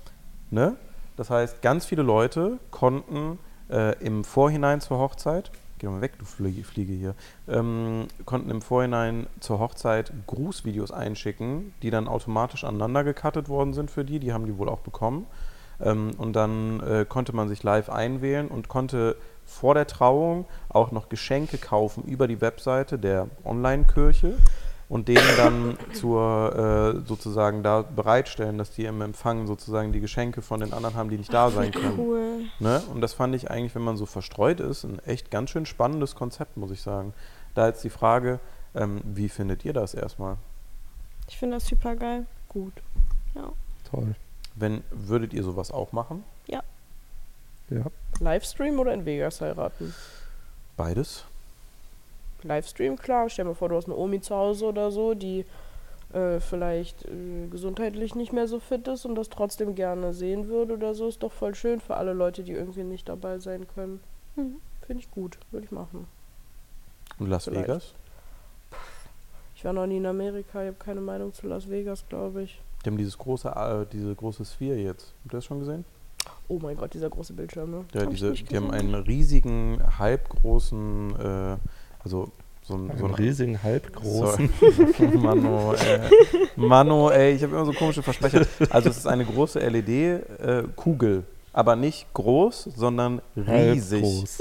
Ne? 0.55 0.77
Das 1.17 1.31
heißt, 1.31 1.63
ganz 1.63 1.85
viele 1.85 2.03
Leute 2.03 2.59
konnten 2.71 3.39
äh, 3.71 3.99
im 4.05 4.25
Vorhinein 4.25 4.81
zur 4.81 4.99
Hochzeit 4.99 5.51
Geh 5.79 5.89
mal 5.89 6.01
weg, 6.01 6.13
du 6.19 6.25
Flie- 6.25 6.63
Fliege 6.63 6.93
hier. 6.93 7.15
Ähm, 7.49 8.07
konnten 8.25 8.49
im 8.51 8.63
Vorhinein 8.63 9.27
zur 9.41 9.59
Hochzeit 9.59 10.13
Grußvideos 10.27 10.93
einschicken, 10.93 11.75
die 11.83 11.91
dann 11.91 12.09
automatisch 12.09 12.65
aneinander 12.65 13.05
gecuttet 13.05 13.49
worden 13.49 13.75
sind 13.75 13.91
für 13.91 14.05
die. 14.05 14.19
Die 14.19 14.33
haben 14.33 14.47
die 14.47 14.57
wohl 14.57 14.69
auch 14.69 14.81
bekommen. 14.81 15.27
Ähm, 15.83 16.13
und 16.17 16.35
dann 16.35 16.81
äh, 16.81 17.05
konnte 17.07 17.35
man 17.35 17.49
sich 17.49 17.63
live 17.65 17.91
einwählen 17.91 18.49
und 18.49 18.69
konnte 18.69 19.17
vor 19.45 19.75
der 19.75 19.87
Trauung 19.87 20.47
auch 20.69 20.93
noch 20.93 21.09
Geschenke 21.09 21.59
kaufen 21.59 22.05
über 22.05 22.29
die 22.29 22.41
Webseite 22.41 22.99
der 22.99 23.27
Online-Kirche 23.45 24.39
und 24.95 25.09
denen 25.09 25.37
dann 25.37 25.77
zur 25.93 26.55
äh, 27.03 27.09
sozusagen 27.09 27.65
da 27.65 27.83
bereitstellen, 27.83 28.59
dass 28.59 28.71
die 28.71 28.85
im 28.85 29.01
Empfang 29.01 29.49
sozusagen 29.49 29.93
die 29.93 29.99
Geschenke 29.99 30.41
von 30.41 30.61
den 30.61 30.73
anderen 30.73 30.95
haben, 30.95 31.11
die 31.11 31.19
nicht 31.19 31.35
da 31.35 31.51
sein 31.51 31.73
können. 31.73 31.99
Cool. 31.99 32.45
Ne? 32.61 32.81
Und 32.93 33.01
das 33.01 33.13
fand 33.13 33.35
ich 33.35 33.51
eigentlich, 33.51 33.75
wenn 33.75 33.83
man 33.83 33.97
so 33.97 34.07
verstreut 34.07 34.61
ist, 34.61 34.85
ein 34.85 35.01
echt 35.01 35.33
ganz 35.33 35.51
schön 35.51 35.67
spannendes 35.67 36.15
Konzept, 36.15 36.57
muss 36.57 36.71
ich 36.71 36.81
sagen. 36.81 37.13
Da 37.55 37.67
jetzt 37.67 37.83
die 37.83 37.91
Frage, 37.91 38.39
ähm, 38.77 39.01
wie 39.03 39.29
findet 39.29 39.65
ihr 39.65 39.73
das 39.73 39.95
erstmal? 39.95 40.37
Ich 41.29 41.39
finde 41.39 41.57
das 41.57 41.67
super 41.67 41.97
geil. 41.97 42.27
Gut. 42.49 42.75
Toll. 43.91 44.15
Wenn, 44.55 44.85
würdet 44.93 45.33
ihr 45.33 45.43
sowas 45.43 45.73
auch 45.73 45.91
machen? 45.91 46.23
Ja. 47.69 47.83
Livestream 48.21 48.79
oder 48.79 48.95
in 48.95 49.05
Vegas 49.05 49.41
heiraten? 49.41 49.93
Beides? 50.77 51.25
Livestream, 52.45 52.97
klar. 52.97 53.29
Stell 53.29 53.45
dir 53.45 53.51
mal 53.51 53.55
vor, 53.55 53.69
du 53.69 53.77
hast 53.77 53.87
eine 53.87 53.97
Omi 53.97 54.21
zu 54.21 54.35
Hause 54.35 54.67
oder 54.67 54.91
so, 54.91 55.15
die 55.15 55.45
äh, 56.13 56.41
vielleicht 56.41 57.05
äh, 57.07 57.49
gesundheitlich 57.51 58.15
nicht 58.15 58.33
mehr 58.33 58.47
so 58.47 58.61
fit 58.61 58.87
ist 58.87 59.05
und 59.05 59.17
das 59.17 59.31
trotzdem 59.31 59.75
gerne 59.75 60.15
sehen 60.15 60.49
würde 60.49 60.75
oder 60.75 60.95
so. 60.95 61.09
Ist 61.09 61.23
doch 61.23 61.33
voll 61.33 61.55
schön 61.55 61.81
für 61.81 61.97
alle 61.97 62.13
Leute, 62.13 62.45
die 62.45 62.53
irgendwie 62.53 62.85
nicht 62.85 63.09
dabei 63.09 63.39
sein 63.39 63.67
können. 63.75 64.01
Mhm. 64.37 64.57
Finde 64.87 65.03
ich 65.03 65.11
gut. 65.11 65.39
Würde 65.51 65.67
ich 65.67 65.73
machen. 65.73 66.07
Und 67.19 67.29
Las 67.29 67.45
Vielleicht. 67.45 67.69
Vegas? 67.69 67.95
Ich 69.57 69.65
war 69.65 69.73
noch 69.73 69.87
nie 69.87 69.97
in 69.97 70.07
Amerika. 70.07 70.63
Ich 70.63 70.69
habe 70.69 70.77
keine 70.79 71.01
Meinung 71.01 71.33
zu 71.33 71.47
Las 71.47 71.69
Vegas, 71.71 72.05
glaube 72.09 72.43
ich. 72.43 72.61
Die 72.85 72.91
haben 72.91 72.99
dieses 72.99 73.17
große, 73.17 73.49
äh, 73.49 73.87
diese 73.91 74.15
große 74.15 74.45
Sphere 74.45 74.77
jetzt. 74.77 75.15
Habt 75.23 75.33
ihr 75.33 75.39
das 75.39 75.45
schon 75.45 75.61
gesehen? 75.61 75.85
Oh 76.49 76.59
mein 76.61 76.77
Gott, 76.77 76.93
dieser 76.93 77.09
große 77.09 77.33
Bildschirm, 77.33 77.71
ne? 77.71 77.85
Ja, 77.95 78.03
Hab 78.03 78.11
diese, 78.11 78.33
die 78.33 78.57
haben 78.57 78.71
einen 78.71 78.95
riesigen, 78.95 79.83
halbgroßen, 79.99 81.17
äh, 81.19 81.57
also 82.05 82.29
so 82.63 82.75
ein, 82.75 82.91
so 82.99 83.05
Einen 83.05 83.15
ein 83.15 83.21
riesigen, 83.23 83.63
halbgroßen. 83.63 84.49
Mano, 85.21 85.75
ey. 85.75 86.01
Mano, 86.57 87.11
ey, 87.11 87.35
ich 87.35 87.43
habe 87.43 87.55
immer 87.57 87.67
so 87.67 87.73
komische 87.73 88.03
Versprecher. 88.03 88.47
Also 88.71 88.89
es 88.89 88.97
ist 88.97 89.07
eine 89.07 89.25
große 89.27 89.59
LED-Kugel, 89.59 91.25
aber 91.53 91.77
nicht 91.77 92.07
groß, 92.15 92.71
sondern 92.75 93.21
riesig. 93.37 94.03
Halbgroß. 94.03 94.39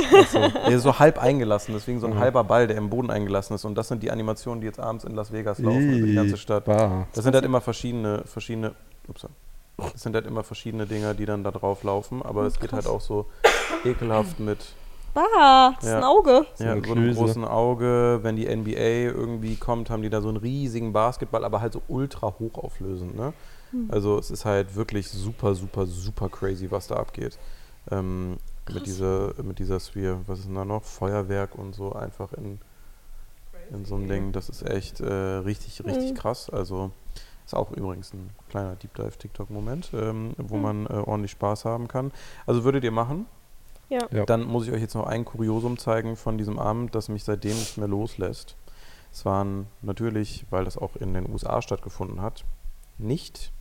Also, 0.63 0.79
so 0.79 0.99
halb 0.99 1.21
eingelassen, 1.21 1.73
deswegen 1.73 1.99
so 1.99 2.07
ein 2.07 2.13
Mhm. 2.13 2.19
halber 2.19 2.43
Ball, 2.45 2.65
der 2.67 2.77
im 2.77 2.89
Boden 2.89 3.09
eingelassen 3.11 3.55
ist. 3.55 3.65
Und 3.65 3.75
das 3.75 3.89
sind 3.89 4.01
die 4.03 4.09
Animationen, 4.11 4.61
die 4.61 4.67
jetzt 4.67 4.79
abends 4.79 5.03
in 5.03 5.15
Las 5.15 5.31
Vegas 5.33 5.59
laufen 5.59 5.93
über 5.97 6.07
die 6.07 6.15
ganze 6.15 6.37
Stadt. 6.37 6.63
Bah. 6.65 7.07
Das 7.13 7.25
sind 7.25 7.35
halt 7.35 7.43
immer 7.45 7.59
verschiedene, 7.61 8.23
verschiedene, 8.25 8.71
ups, 9.09 9.27
das 9.77 10.01
sind 10.01 10.15
halt 10.15 10.27
immer 10.27 10.43
verschiedene 10.43 10.85
Dinger, 10.85 11.13
die 11.13 11.25
dann 11.25 11.43
da 11.43 11.51
drauf 11.51 11.83
laufen, 11.83 12.21
aber 12.21 12.43
es 12.45 12.57
geht 12.59 12.71
halt 12.71 12.87
auch 12.87 13.01
so 13.01 13.25
ekelhaft 13.83 14.39
mit 14.39 14.59
Bah, 15.13 15.73
das 15.75 15.83
ist 15.83 15.89
Ja. 15.91 15.97
ein 15.99 16.03
Auge. 16.03 16.45
Ja, 16.57 16.71
eine 16.71 16.83
so 16.85 16.93
einem 16.93 17.13
großen 17.13 17.45
Auge. 17.45 18.19
Wenn 18.23 18.35
die 18.35 18.47
NBA 18.47 19.11
irgendwie 19.13 19.55
kommt, 19.55 19.89
haben 19.89 20.01
die 20.01 20.09
da 20.09 20.21
so 20.21 20.27
einen 20.29 20.37
riesigen 20.37 20.91
Basketball, 20.93 21.43
aber 21.45 21.61
halt 21.61 21.73
so 21.73 21.81
ultra 21.87 22.33
hochauflösend. 22.39 23.15
Ne? 23.15 23.33
Also 23.89 24.17
es 24.19 24.29
ist 24.31 24.45
halt 24.45 24.75
wirklich 24.75 25.09
super, 25.09 25.55
super, 25.55 25.85
super 25.85 26.29
crazy, 26.29 26.69
was 26.71 26.87
da 26.87 26.95
abgeht. 26.95 27.37
Ähm, 27.91 28.37
mit, 28.71 28.85
dieser, 28.85 29.33
mit 29.43 29.59
dieser 29.59 29.79
Sphere. 29.79 30.19
Was 30.27 30.39
ist 30.39 30.47
denn 30.47 30.55
da 30.55 30.63
noch? 30.65 30.83
Feuerwerk 30.83 31.55
und 31.55 31.73
so 31.75 31.91
einfach 31.93 32.31
in, 32.33 32.59
in 33.71 33.85
so 33.85 33.95
einem 33.95 34.07
Ding. 34.07 34.31
Das 34.31 34.49
ist 34.49 34.61
echt 34.67 34.99
äh, 35.01 35.05
richtig, 35.11 35.83
richtig 35.85 36.11
Mhm. 36.11 36.15
krass. 36.15 36.49
Also 36.49 36.91
ist 37.45 37.53
auch 37.55 37.71
übrigens 37.71 38.13
ein 38.13 38.29
kleiner 38.49 38.75
Deep 38.75 38.93
Dive 38.95 39.17
TikTok-Moment, 39.17 39.91
ähm, 39.93 40.33
wo 40.37 40.55
Mhm. 40.57 40.61
man 40.61 40.85
äh, 40.85 40.93
ordentlich 40.93 41.31
Spaß 41.31 41.65
haben 41.65 41.87
kann. 41.87 42.11
Also 42.45 42.63
würdet 42.63 42.83
ihr 42.83 42.91
machen? 42.91 43.25
Ja. 43.93 44.07
Ja. 44.11 44.25
Dann 44.25 44.43
muss 44.43 44.67
ich 44.67 44.73
euch 44.73 44.81
jetzt 44.81 44.95
noch 44.95 45.05
ein 45.05 45.23
Kuriosum 45.23 45.77
zeigen 45.77 46.15
von 46.15 46.39
diesem 46.39 46.57
Abend, 46.57 46.95
das 46.95 47.09
mich 47.09 47.23
seitdem 47.23 47.53
nicht 47.53 47.77
mehr 47.77 47.87
loslässt. 47.87 48.55
Es 49.11 49.23
waren 49.23 49.67
natürlich, 49.83 50.47
weil 50.49 50.65
das 50.65 50.79
auch 50.79 50.95
in 50.95 51.13
den 51.13 51.31
USA 51.31 51.61
stattgefunden 51.61 52.19
hat, 52.19 52.43
nicht 52.97 53.51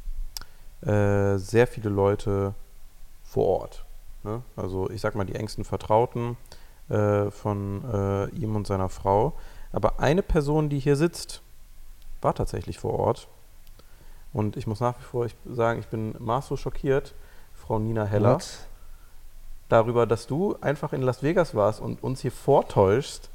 äh, 0.81 1.37
sehr 1.37 1.67
viele 1.67 1.91
Leute 1.91 2.55
vor 3.23 3.61
Ort. 3.61 3.85
Ne? 4.23 4.43
Also 4.57 4.89
ich 4.89 5.03
sag 5.03 5.15
mal 5.15 5.27
die 5.27 5.35
engsten 5.35 5.65
Vertrauten 5.65 6.39
äh, 6.89 7.31
von 7.31 7.85
äh, 7.85 8.29
ihm 8.31 8.57
und 8.57 8.67
seiner 8.67 8.89
Frau. 8.89 9.35
Aber 9.71 10.01
eine 10.01 10.23
Person, 10.23 10.71
die 10.71 10.79
hier 10.79 10.97
sitzt, 10.97 11.43
war 12.23 12.35
tatsächlich 12.35 12.79
vor 12.79 12.99
Ort. 12.99 13.29
Und 14.33 14.57
ich 14.57 14.67
muss 14.67 14.81
nach 14.81 14.99
wie 14.99 15.05
vor 15.05 15.27
ich 15.27 15.37
sagen, 15.45 15.81
ich 15.81 15.89
bin 15.89 16.15
maßlos 16.19 16.59
schockiert, 16.59 17.15
Frau 17.53 17.79
Nina 17.79 18.05
Heller 18.05 18.37
What? 18.37 18.69
Darüber, 19.73 20.07
dass 20.07 20.27
du 20.27 20.57
einfach 20.61 20.93
in 20.93 21.03
Las 21.03 21.23
Vegas 21.23 21.55
warst 21.55 21.81
und 21.81 22.03
uns 22.03 22.21
hier 22.21 22.31
vortäuschst, 22.33 23.31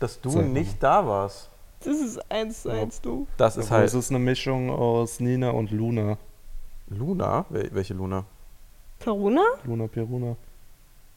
dass 0.00 0.20
du 0.20 0.30
mal. 0.32 0.44
nicht 0.44 0.82
da 0.82 1.06
warst. 1.06 1.50
Das 1.84 1.96
ist 1.98 2.30
eins 2.30 2.62
zu 2.62 2.68
Ja. 2.70 2.74
eins, 2.76 3.00
du. 3.00 3.26
Das 3.36 3.56
ist 3.56 3.66
Aber 3.66 3.76
halt 3.78 3.88
Es 3.88 3.94
ist 3.94 4.10
eine 4.10 4.18
Mischung 4.18 4.70
aus 4.70 5.20
Nina 5.20 5.50
und 5.50 5.70
Luna. 5.70 6.16
Luna. 6.88 7.44
Wel 7.50 7.68
welche 7.72 7.94
Luna? 7.94 8.24
Karuna? 9.00 9.42
Luna 9.64 9.86
Peruna. 9.88 10.36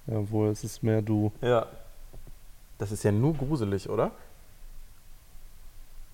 Ja, 0.07 0.29
wohl, 0.31 0.49
es 0.49 0.63
ist 0.63 0.83
mehr 0.83 1.01
du. 1.01 1.31
Ja. 1.41 1.65
Das 2.77 2.91
ist 2.91 3.03
ja 3.03 3.11
nur 3.11 3.33
gruselig, 3.33 3.89
oder? 3.89 4.11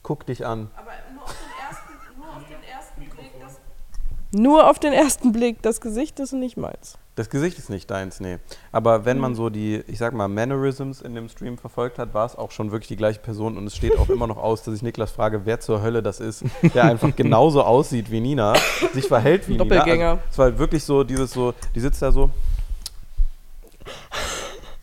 Guck 0.04 0.26
dich 0.26 0.46
an. 0.46 0.70
Aber 0.76 0.92
nur 1.14 1.24
auf 1.24 1.34
den 1.34 1.68
ersten, 1.68 2.20
nur 2.20 2.28
auf 2.36 2.44
den 2.48 2.64
ersten 2.64 3.02
Blick 3.02 3.32
das. 3.42 3.60
Nur 4.32 4.70
auf 4.70 4.80
den 4.80 4.94
ersten 4.94 5.32
Blick. 5.32 5.62
Das 5.62 5.82
Gesicht 5.82 6.20
ist 6.20 6.34
nicht 6.34 6.58
meins. 6.58 6.98
Das 7.16 7.30
Gesicht 7.30 7.58
ist 7.60 7.70
nicht 7.70 7.92
deins, 7.92 8.22
nee. 8.22 8.38
Aber 8.72 9.04
wenn 9.04 9.20
man 9.20 9.36
so 9.36 9.50
die, 9.50 9.84
ich 9.88 9.98
sag 9.98 10.14
mal, 10.14 10.30
Mannerisms 10.30 11.02
in 11.02 11.14
dem 11.14 11.28
Stream 11.28 11.58
verfolgt 11.58 12.00
hat, 12.00 12.14
war 12.14 12.26
es 12.26 12.38
auch 12.38 12.52
schon 12.52 12.72
wirklich 12.72 12.88
die 12.88 12.96
gleiche 12.96 13.20
Person 13.20 13.58
und 13.58 13.68
es 13.68 13.76
steht 13.76 13.98
auch 14.00 14.08
immer 14.10 14.28
noch 14.28 14.38
aus, 14.38 14.64
dass 14.64 14.74
ich 14.76 14.82
Niklas 14.82 15.12
frage, 15.12 15.42
wer 15.46 15.60
zur 15.60 15.82
Hölle 15.82 16.02
das 16.02 16.22
ist, 16.22 16.46
der 16.74 16.86
einfach 16.86 17.14
genauso 17.16 17.64
aussieht 17.64 18.10
wie 18.12 18.22
Nina, 18.22 18.54
sich 18.94 19.08
verhält 19.08 19.46
wie 19.50 19.54
Nina. 19.58 19.64
Doppelgänger. 19.66 20.10
Also, 20.12 20.22
es 20.32 20.38
war 20.38 20.46
halt 20.46 20.58
wirklich 20.58 20.84
so, 20.86 21.04
dieses 21.04 21.32
so, 21.32 21.54
die 21.76 21.82
sitzt 21.82 22.02
da 22.02 22.14
so. 22.14 22.30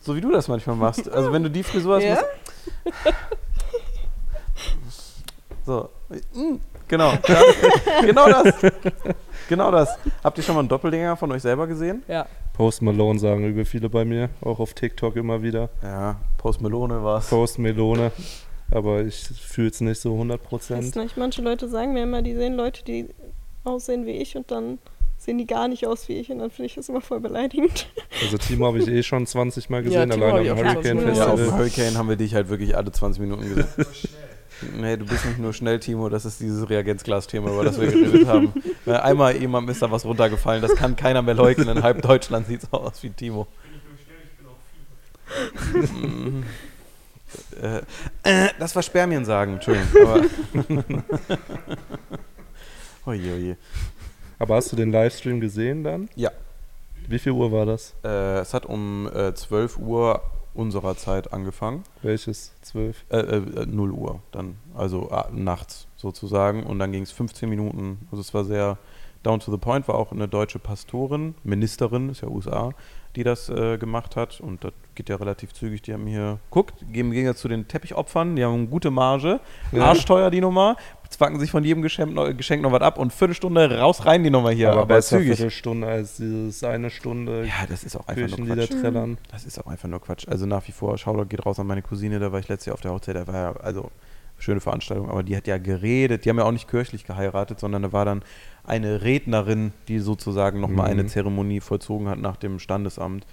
So 0.01 0.15
wie 0.15 0.21
du 0.21 0.31
das 0.31 0.47
manchmal 0.47 0.75
machst. 0.75 1.09
Also 1.09 1.31
wenn 1.31 1.43
du 1.43 1.49
die 1.49 1.63
Frisur 1.63 1.95
hast, 1.97 2.03
Ja? 2.03 2.15
musst- 2.85 2.95
so. 5.69 5.89
Mm, 6.33 6.55
Genau. 6.87 7.11
Ja, 7.27 7.41
genau 8.01 8.27
das. 8.27 8.55
Genau 9.47 9.69
das. 9.71 9.89
Habt 10.23 10.37
ihr 10.39 10.43
schon 10.43 10.55
mal 10.55 10.61
einen 10.61 10.69
Doppelgänger 10.69 11.15
von 11.17 11.31
euch 11.31 11.43
selber 11.43 11.67
gesehen? 11.67 12.01
Ja. 12.07 12.25
Post 12.53 12.81
Malone 12.81 13.19
sagen 13.19 13.45
über 13.47 13.63
viele 13.63 13.89
bei 13.89 14.05
mir, 14.05 14.29
auch 14.41 14.59
auf 14.59 14.73
TikTok 14.73 15.15
immer 15.15 15.43
wieder. 15.43 15.69
Ja, 15.83 16.15
Post 16.39 16.61
Melone 16.61 17.03
war 17.03 17.19
es. 17.19 17.27
Post 17.29 17.59
Melone. 17.59 18.11
Aber 18.71 19.01
ich 19.01 19.17
fühle 19.19 19.69
es 19.69 19.81
nicht 19.81 20.01
so 20.01 20.13
100 20.13 20.41
Weiß 20.41 20.47
Prozent. 20.49 20.95
nicht, 20.95 21.15
manche 21.15 21.41
Leute 21.43 21.69
sagen 21.69 21.93
mir 21.93 22.03
immer, 22.03 22.21
die 22.23 22.35
sehen 22.35 22.55
Leute, 22.55 22.83
die 22.83 23.07
aussehen 23.63 24.05
wie 24.07 24.11
ich 24.13 24.35
und 24.35 24.49
dann 24.49 24.79
sehen 25.17 25.37
die 25.37 25.45
gar 25.45 25.67
nicht 25.67 25.85
aus 25.85 26.07
wie 26.07 26.13
ich 26.13 26.31
und 26.31 26.39
dann 26.39 26.49
finde 26.49 26.67
ich 26.67 26.75
das 26.75 26.89
immer 26.89 27.01
voll 27.01 27.19
beleidigend. 27.19 27.87
Also 28.23 28.37
Timo 28.39 28.65
habe 28.67 28.79
ich 28.79 28.87
eh 28.87 29.03
schon 29.03 29.27
20 29.27 29.69
Mal 29.69 29.83
gesehen, 29.83 30.09
Timo 30.09 30.25
hab 30.25 30.33
allein 30.33 30.45
ich 30.45 30.51
am 30.51 30.57
Hurricane 30.57 30.99
20 30.99 31.05
Mal 31.05 31.15
Ja, 31.15 31.23
auf 31.27 31.39
Festival. 31.39 31.45
dem 31.45 31.57
Hurricane 31.59 31.97
haben 31.97 32.09
wir 32.09 32.15
dich 32.15 32.33
halt 32.33 32.49
wirklich 32.49 32.75
alle 32.75 32.91
20 32.91 33.21
Minuten 33.21 33.43
gesehen. 33.43 33.67
Nee, 34.77 34.97
du 34.97 35.05
bist 35.05 35.25
nicht 35.25 35.39
nur 35.39 35.53
schnell, 35.53 35.79
Timo, 35.79 36.09
das 36.09 36.25
ist 36.25 36.39
dieses 36.39 36.69
Reagenzglas-Thema, 36.69 37.51
über 37.51 37.63
das 37.63 37.79
wir 37.79 37.87
geredet 37.87 38.27
haben. 38.27 38.53
Einmal 38.85 39.35
jemandem 39.35 39.71
ist 39.71 39.81
da 39.81 39.91
was 39.91 40.05
runtergefallen, 40.05 40.61
das 40.61 40.75
kann 40.75 40.95
keiner 40.95 41.21
mehr 41.21 41.35
leugnen. 41.35 41.69
In 41.69 41.83
halb 41.83 42.01
Deutschland 42.01 42.47
sieht 42.47 42.63
es 42.63 42.73
aus 42.73 43.01
wie 43.03 43.09
Timo. 43.09 43.47
Bin 43.63 43.71
ich 43.75 43.83
nur 43.85 43.97
schnell, 44.05 45.83
ich 45.83 45.87
bin 45.87 46.11
auch 46.11 46.33
viel. 46.33 46.43
Äh, 47.61 47.81
äh, 48.23 48.49
das 48.59 48.75
war 48.75 48.83
Spermien 48.83 49.25
sagen, 49.25 49.53
Entschuldigung. 49.53 49.87
Aber 50.07 50.23
oje, 53.11 53.33
oje. 53.33 53.57
Aber 54.39 54.55
hast 54.55 54.71
du 54.71 54.75
den 54.75 54.91
Livestream 54.91 55.39
gesehen 55.39 55.83
dann? 55.83 56.09
Ja. 56.15 56.31
Wie 57.07 57.19
viel 57.19 57.33
Uhr 57.33 57.51
war 57.51 57.65
das? 57.65 57.93
Äh, 58.03 58.39
es 58.39 58.53
hat 58.53 58.65
um 58.65 59.09
äh, 59.13 59.33
12 59.33 59.77
Uhr 59.77 60.21
unserer 60.53 60.95
Zeit 60.95 61.33
angefangen. 61.33 61.83
Welches? 62.01 62.53
12? 62.61 63.05
Äh, 63.09 63.17
äh, 63.17 63.65
0 63.65 63.91
Uhr 63.91 64.21
dann, 64.31 64.57
also 64.75 65.09
ah, 65.11 65.29
nachts 65.31 65.87
sozusagen. 65.95 66.63
Und 66.63 66.79
dann 66.79 66.91
ging 66.91 67.03
es 67.03 67.11
15 67.11 67.49
Minuten. 67.49 68.07
Also 68.11 68.21
es 68.21 68.33
war 68.33 68.43
sehr 68.43 68.77
Down 69.23 69.39
to 69.39 69.51
the 69.51 69.57
Point 69.57 69.87
war 69.87 69.95
auch 69.95 70.11
eine 70.11 70.27
deutsche 70.27 70.59
Pastorin, 70.59 71.35
Ministerin, 71.43 72.09
ist 72.09 72.21
ja 72.21 72.29
USA, 72.29 72.71
die 73.19 73.25
das 73.25 73.49
äh, 73.49 73.77
gemacht 73.77 74.15
hat. 74.15 74.39
Und 74.39 74.63
das 74.63 74.71
geht 74.95 75.09
ja 75.09 75.17
relativ 75.17 75.53
zügig. 75.53 75.81
Die 75.81 75.93
haben 75.93 76.07
hier, 76.07 76.39
guckt, 76.49 76.79
gehen 76.91 77.07
im 77.07 77.11
Gegensatz 77.11 77.41
zu 77.41 77.49
den 77.49 77.67
Teppichopfern, 77.67 78.35
die 78.37 78.45
haben 78.45 78.53
eine 78.53 78.67
gute 78.67 78.91
Marge. 78.91 79.41
Ja. 79.73 79.83
Arschteuer 79.83 80.31
die 80.31 80.39
Nummer, 80.39 80.77
zwacken 81.09 81.37
sich 81.39 81.51
von 81.51 81.63
jedem 81.63 81.81
Geschenk 81.81 82.13
noch, 82.13 82.33
Geschenk 82.35 82.61
noch 82.61 82.71
was 82.71 82.81
ab 82.81 82.97
und 82.97 83.11
Viertelstunde 83.11 83.77
raus 83.77 84.05
rein 84.05 84.23
die 84.23 84.29
Nummer 84.29 84.51
hier. 84.51 84.71
aber 84.71 84.81
aber 84.81 84.95
besser 84.95 85.17
zügig. 85.17 85.35
Viertelstunde 85.35 85.87
als 85.87 86.15
dieses 86.15 86.63
eine 86.63 86.89
Stunde 86.89 87.45
Ja, 87.45 87.65
das 87.67 87.83
ist 87.83 87.97
auch 87.97 88.07
einfach 88.07 88.37
nur 88.37 88.47
Kirchenlieder 88.47 88.67
Quatsch. 88.67 88.81
trällern. 88.81 89.17
Das 89.31 89.43
ist 89.43 89.59
auch 89.59 89.67
einfach 89.67 89.89
nur 89.89 90.01
Quatsch. 90.01 90.27
Also 90.29 90.45
nach 90.45 90.65
wie 90.67 90.71
vor, 90.71 90.97
Shoutout 90.97 91.25
geht 91.25 91.45
raus 91.45 91.59
an 91.59 91.67
meine 91.67 91.81
Cousine, 91.81 92.19
da 92.19 92.31
war 92.31 92.39
ich 92.39 92.47
letztes 92.47 92.67
Jahr 92.67 92.75
auf 92.75 92.81
der 92.81 92.93
Hochzeit, 92.93 93.17
da 93.17 93.27
war 93.27 93.35
ja, 93.35 93.55
also 93.57 93.91
schöne 94.37 94.61
Veranstaltung, 94.61 95.09
aber 95.09 95.23
die 95.23 95.35
hat 95.35 95.47
ja 95.47 95.57
geredet, 95.57 96.23
die 96.23 96.29
haben 96.29 96.37
ja 96.37 96.45
auch 96.45 96.53
nicht 96.53 96.69
kirchlich 96.69 97.03
geheiratet, 97.03 97.59
sondern 97.59 97.83
da 97.83 97.91
war 97.91 98.05
dann 98.05 98.23
eine 98.69 99.01
Rednerin, 99.03 99.71
die 99.87 99.99
sozusagen 99.99 100.59
nochmal 100.59 100.93
Mhm. 100.93 100.99
eine 100.99 101.05
Zeremonie 101.07 101.59
vollzogen 101.59 102.07
hat 102.07 102.19
nach 102.19 102.37
dem 102.37 102.59
Standesamt. 102.59 103.25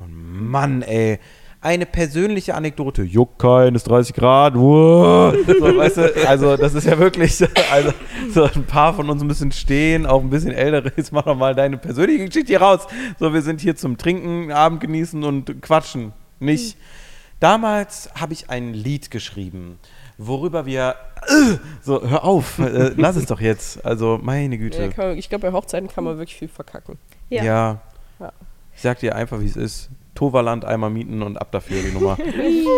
Und 0.00 0.50
Mann, 0.50 0.82
ey, 0.82 1.18
eine 1.62 1.86
persönliche 1.86 2.54
Anekdote. 2.54 3.02
Juckt 3.02 3.38
kein, 3.38 3.74
ist 3.74 3.84
30 3.84 4.14
Grad. 4.14 4.54
Wow. 4.54 5.34
So, 5.46 5.76
weißt 5.76 5.96
du, 5.96 6.28
also 6.28 6.56
das 6.56 6.74
ist 6.74 6.86
ja 6.86 6.98
wirklich, 6.98 7.42
also 7.72 7.92
so 8.30 8.44
ein 8.44 8.64
paar 8.64 8.94
von 8.94 9.08
uns 9.10 9.24
müssen 9.24 9.50
stehen, 9.52 10.06
auch 10.06 10.20
ein 10.20 10.30
bisschen 10.30 10.52
ältere. 10.52 10.92
Jetzt 10.96 11.12
mach 11.12 11.22
doch 11.24 11.34
mal 11.36 11.54
deine 11.54 11.78
persönliche 11.78 12.26
Geschichte 12.26 12.48
hier 12.52 12.60
raus. 12.60 12.86
So, 13.18 13.32
wir 13.32 13.42
sind 13.42 13.60
hier 13.60 13.74
zum 13.74 13.96
Trinken, 13.98 14.52
Abend 14.52 14.80
genießen 14.80 15.24
und 15.24 15.60
quatschen. 15.62 16.12
Nicht. 16.38 16.76
Damals 17.40 18.10
habe 18.14 18.32
ich 18.32 18.48
ein 18.50 18.72
Lied 18.72 19.10
geschrieben, 19.10 19.78
worüber 20.18 20.66
wir. 20.66 20.96
Äh, 21.26 21.56
so, 21.82 22.08
hör 22.08 22.24
auf, 22.24 22.58
äh, 22.58 22.92
lass 22.96 23.16
es 23.16 23.26
doch 23.26 23.40
jetzt. 23.40 23.84
Also, 23.84 24.18
meine 24.22 24.58
Güte. 24.58 24.82
Ja, 24.82 24.90
man, 24.96 25.18
ich 25.18 25.28
glaube, 25.28 25.50
bei 25.50 25.52
Hochzeiten 25.52 25.88
kann 25.88 26.04
man 26.04 26.18
wirklich 26.18 26.36
viel 26.36 26.48
verkacken. 26.48 26.98
Ja. 27.30 27.44
Ja. 27.44 27.80
Ja. 28.18 28.32
Ich 28.74 28.82
sag 28.82 28.98
dir 29.00 29.14
einfach, 29.14 29.40
wie 29.40 29.46
es 29.46 29.56
ist. 29.56 29.90
Toverland 30.14 30.64
einmal 30.64 30.90
mieten 30.90 31.22
und 31.22 31.36
ab 31.36 31.52
dafür 31.52 31.82
die 31.82 31.92
Nummer. 31.92 32.16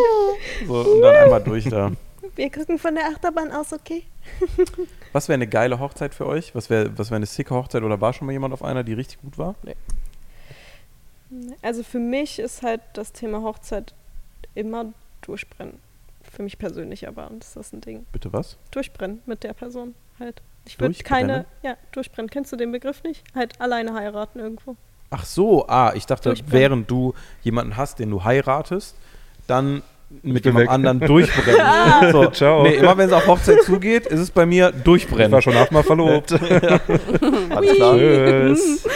so, 0.67 0.81
und 0.81 1.01
dann 1.01 1.17
einmal 1.17 1.43
durch 1.43 1.65
da. 1.69 1.93
Wir 2.35 2.51
gucken 2.51 2.79
von 2.79 2.95
der 2.95 3.07
Achterbahn 3.07 3.53
aus, 3.53 3.73
okay? 3.73 4.03
Was 5.13 5.29
wäre 5.29 5.35
eine 5.35 5.47
geile 5.47 5.79
Hochzeit 5.79 6.15
für 6.15 6.27
euch? 6.27 6.55
Was 6.55 6.69
wäre 6.69 6.97
was 6.99 7.11
wär 7.11 7.17
eine 7.17 7.27
sicke 7.27 7.55
Hochzeit 7.55 7.83
oder 7.83 8.01
war 8.01 8.13
schon 8.13 8.27
mal 8.27 8.33
jemand 8.33 8.53
auf 8.53 8.63
einer, 8.63 8.85
die 8.85 8.93
richtig 8.93 9.21
gut 9.23 9.39
war? 9.39 9.55
Also 11.63 11.83
für 11.83 11.99
mich 11.99 12.39
ist 12.39 12.63
halt 12.63 12.81
das 12.93 13.13
Thema 13.13 13.43
Hochzeit 13.43 13.95
immer 14.55 14.87
durchbrennen. 15.23 15.79
Für 16.31 16.43
mich 16.43 16.59
persönlich 16.59 17.09
aber, 17.09 17.31
und 17.31 17.43
das 17.43 17.57
ist 17.57 17.73
ein 17.73 17.81
Ding. 17.81 18.07
Bitte 18.13 18.33
was? 18.33 18.59
Durchbrennen 18.71 19.23
mit 19.27 19.43
der 19.45 19.55
Person 19.55 19.95
halt. 20.21 20.43
Ich 20.67 20.79
würde 20.79 20.95
keine, 21.03 21.47
ja, 21.63 21.77
durchbrennen. 21.93 22.29
Kennst 22.29 22.53
du 22.53 22.57
den 22.57 22.71
Begriff 22.73 23.03
nicht? 23.03 23.25
Halt 23.35 23.61
alleine 23.61 23.95
heiraten 23.95 24.39
irgendwo. 24.39 24.77
Ach 25.11 25.25
so, 25.25 25.67
ah, 25.69 25.93
ich 25.95 26.05
dachte, 26.05 26.35
während 26.49 26.91
du 26.91 27.15
jemanden 27.43 27.77
hast, 27.79 27.99
den 27.99 28.11
du 28.11 28.23
heiratest, 28.25 28.95
dann 29.47 29.83
mit 30.23 30.45
weg. 30.45 30.69
anderen 30.69 31.01
durchbrennen. 31.07 32.13
so, 32.13 32.27
Ciao. 32.31 32.63
Nee, 32.63 32.75
immer 32.75 32.97
wenn 32.99 33.09
es 33.09 33.13
auf 33.15 33.27
Hochzeit 33.27 33.63
zugeht, 33.63 34.07
ist 34.07 34.21
es 34.21 34.31
bei 34.31 34.45
mir 34.45 34.73
Ich 34.77 34.83
durchbrennen. 34.83 35.33
war 35.33 35.41
schon 35.41 35.57
achtmal 35.57 35.83
verlobt. 35.83 36.33
Alles 37.51 37.75
klar. 37.75 37.97
Tschüss. 37.97 38.87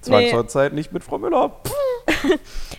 Zwangshochzeit 0.00 0.72
nicht 0.72 0.92
mit 0.92 1.04
Frau 1.04 1.18
Müller. 1.18 1.60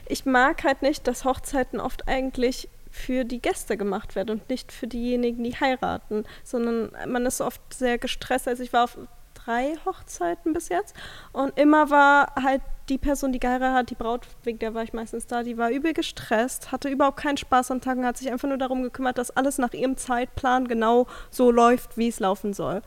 Ich 0.07 0.25
mag 0.25 0.63
halt 0.63 0.81
nicht, 0.81 1.07
dass 1.07 1.25
Hochzeiten 1.25 1.79
oft 1.79 2.07
eigentlich 2.07 2.69
für 2.95 3.25
die 3.25 3.41
Gäste 3.41 3.75
gemacht 3.75 4.15
werden 4.15 4.39
und 4.39 4.49
nicht 4.49 4.71
für 4.71 4.87
diejenigen, 4.87 5.43
die 5.43 5.53
heiraten, 5.53 6.23
sondern 6.43 6.91
man 7.07 7.25
ist 7.25 7.41
oft 7.41 7.61
sehr 7.73 7.97
gestresst. 7.97 8.47
Also 8.47 8.63
ich 8.63 8.71
war 8.71 8.85
auf 8.85 8.97
drei 9.33 9.75
Hochzeiten 9.85 10.53
bis 10.53 10.69
jetzt 10.69 10.95
und 11.33 11.59
immer 11.59 11.89
war 11.89 12.33
halt 12.41 12.61
die 12.87 12.97
Person, 12.97 13.33
die 13.33 13.39
geheiratet 13.39 13.75
hat, 13.75 13.89
die 13.89 13.95
Braut, 13.95 14.27
wegen 14.43 14.59
der 14.59 14.73
war 14.73 14.83
ich 14.83 14.93
meistens 14.93 15.27
da, 15.27 15.43
die 15.43 15.57
war 15.57 15.71
übel 15.71 15.93
gestresst, 15.93 16.71
hatte 16.71 16.87
überhaupt 16.87 17.17
keinen 17.17 17.37
Spaß 17.37 17.69
am 17.71 17.81
Tag 17.81 17.97
und 17.97 18.05
hat 18.05 18.17
sich 18.17 18.31
einfach 18.31 18.47
nur 18.47 18.57
darum 18.57 18.81
gekümmert, 18.81 19.17
dass 19.17 19.29
alles 19.29 19.57
nach 19.57 19.73
ihrem 19.73 19.97
Zeitplan 19.97 20.67
genau 20.67 21.05
so 21.29 21.51
läuft, 21.51 21.97
wie 21.97 22.07
es 22.07 22.19
laufen 22.19 22.53
soll. 22.53 22.81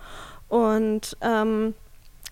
Und 0.48 1.16
ähm, 1.20 1.74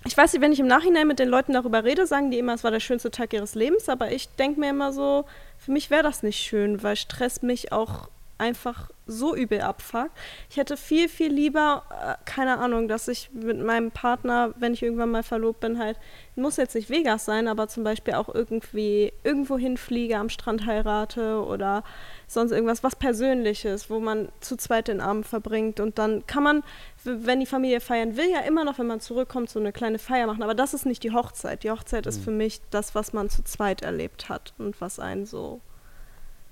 ich 0.06 0.16
weiß 0.16 0.32
nicht, 0.32 0.42
wenn 0.42 0.52
ich 0.52 0.60
im 0.60 0.66
Nachhinein 0.66 1.06
mit 1.06 1.18
den 1.18 1.28
Leuten 1.28 1.52
darüber 1.52 1.84
rede, 1.84 2.06
sagen 2.06 2.30
die 2.30 2.38
immer, 2.38 2.54
es 2.54 2.64
war 2.64 2.70
der 2.70 2.80
schönste 2.80 3.10
Tag 3.10 3.32
ihres 3.34 3.54
Lebens, 3.54 3.88
aber 3.88 4.12
ich 4.12 4.28
denke 4.36 4.60
mir 4.60 4.70
immer 4.70 4.92
so, 4.92 5.26
für 5.66 5.72
mich 5.72 5.90
wäre 5.90 6.04
das 6.04 6.22
nicht 6.22 6.38
schön, 6.38 6.84
weil 6.84 6.94
Stress 6.94 7.42
mich 7.42 7.72
auch 7.72 8.08
einfach 8.38 8.88
so 9.04 9.34
übel 9.34 9.62
abfuckt. 9.62 10.12
Ich 10.48 10.58
hätte 10.58 10.76
viel, 10.76 11.08
viel 11.08 11.32
lieber, 11.32 11.82
äh, 11.90 12.14
keine 12.24 12.58
Ahnung, 12.58 12.86
dass 12.86 13.08
ich 13.08 13.30
mit 13.32 13.60
meinem 13.60 13.90
Partner, 13.90 14.54
wenn 14.60 14.74
ich 14.74 14.82
irgendwann 14.84 15.10
mal 15.10 15.24
verlobt 15.24 15.58
bin, 15.58 15.80
halt, 15.80 15.98
muss 16.36 16.56
jetzt 16.56 16.76
nicht 16.76 16.88
Vegas 16.88 17.24
sein, 17.24 17.48
aber 17.48 17.66
zum 17.66 17.82
Beispiel 17.82 18.14
auch 18.14 18.32
irgendwie 18.32 19.12
irgendwo 19.24 19.58
hinfliege, 19.58 20.18
am 20.18 20.28
Strand 20.28 20.66
heirate 20.66 21.44
oder 21.44 21.82
sonst 22.28 22.52
irgendwas, 22.52 22.84
was 22.84 22.94
Persönliches, 22.94 23.90
wo 23.90 23.98
man 23.98 24.28
zu 24.38 24.56
zweit 24.56 24.86
den 24.86 25.00
Abend 25.00 25.26
verbringt 25.26 25.80
und 25.80 25.98
dann 25.98 26.24
kann 26.28 26.44
man, 26.44 26.62
wenn 27.07 27.40
die 27.40 27.46
Familie 27.46 27.80
feiern 27.80 28.16
will, 28.16 28.30
ja 28.30 28.40
immer 28.40 28.64
noch, 28.64 28.78
wenn 28.78 28.86
man 28.86 29.00
zurückkommt, 29.00 29.48
so 29.50 29.59
eine 29.61 29.72
kleine 29.72 29.98
Feier 29.98 30.26
machen. 30.26 30.42
Aber 30.42 30.54
das 30.54 30.74
ist 30.74 30.86
nicht 30.86 31.02
die 31.02 31.12
Hochzeit. 31.12 31.62
Die 31.62 31.70
Hochzeit 31.70 32.07
ist 32.07 32.22
für 32.22 32.30
mich 32.30 32.61
das, 32.70 32.94
was 32.94 33.12
man 33.12 33.30
zu 33.30 33.42
zweit 33.44 33.82
erlebt 33.82 34.28
hat 34.28 34.52
und 34.59 34.80
was 34.80 34.98
einen 34.98 35.26
so 35.26 35.61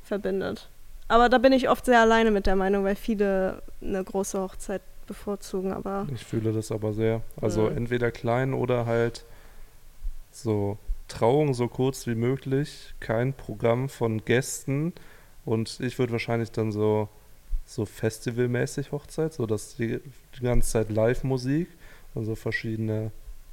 verbindet. 0.02 0.68
Aber 1.09 1.28
da 1.28 1.38
bin 1.38 1.52
ich 1.52 1.68
oft 1.68 1.84
sehr 1.84 2.00
alleine 2.00 2.30
mit 2.30 2.46
der 2.46 2.57
Meinung, 2.57 2.84
weil 2.84 2.96
viele 2.96 3.62
eine 3.82 4.02
große 4.02 4.40
Hochzeit 4.40 4.82
bevorzugen, 5.07 5.72
aber 5.72 6.07
Ich 6.14 6.24
fühle 6.24 6.52
das 6.52 6.72
aber 6.72 6.92
sehr. 6.94 7.20
Also 7.40 7.62
Mhm. 7.62 7.76
entweder 7.76 8.11
klein 8.11 8.55
oder 8.55 8.86
halt 8.86 9.24
so 10.32 10.78
Trauung 11.09 11.52
so 11.55 11.68
kurz 11.68 12.07
wie 12.07 12.14
möglich, 12.14 12.94
kein 13.00 13.34
Programm 13.34 13.88
von 13.90 14.24
Gästen 14.24 14.94
und 15.44 15.78
ich 15.80 15.98
würde 15.98 16.12
wahrscheinlich 16.12 16.50
dann 16.52 16.72
so 16.72 17.09
so 17.66 17.86
festivalmäßig 17.86 18.92
Hochzeit, 18.92 19.32
so 19.32 19.46
dass 19.46 19.76
die, 19.76 20.00
die 20.38 20.42
ganze 20.42 20.70
Zeit 20.70 20.90
Live-Musik 20.90 21.68
und 22.14 22.24
so 22.24 22.34
verschiedene 22.34 23.10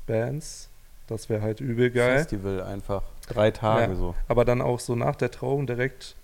Bands. 0.07 0.69
Das 1.07 1.29
wäre 1.29 1.41
halt 1.41 1.59
übel 1.59 1.89
geil. 1.91 2.19
Festival 2.19 2.61
einfach. 2.63 3.03
Drei 3.27 3.51
Tage 3.51 3.93
Ja. 3.93 3.97
so. 3.97 4.15
Aber 4.27 4.45
dann 4.45 4.61
auch 4.61 4.79
so 4.79 4.95
nach 4.95 5.15
der 5.15 5.31
Trauung 5.31 5.67
direkt 5.67 6.15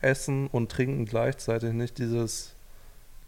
essen 0.00 0.48
und 0.48 0.70
trinken 0.70 1.06
gleichzeitig, 1.06 1.72
nicht 1.72 1.98
dieses 1.98 2.53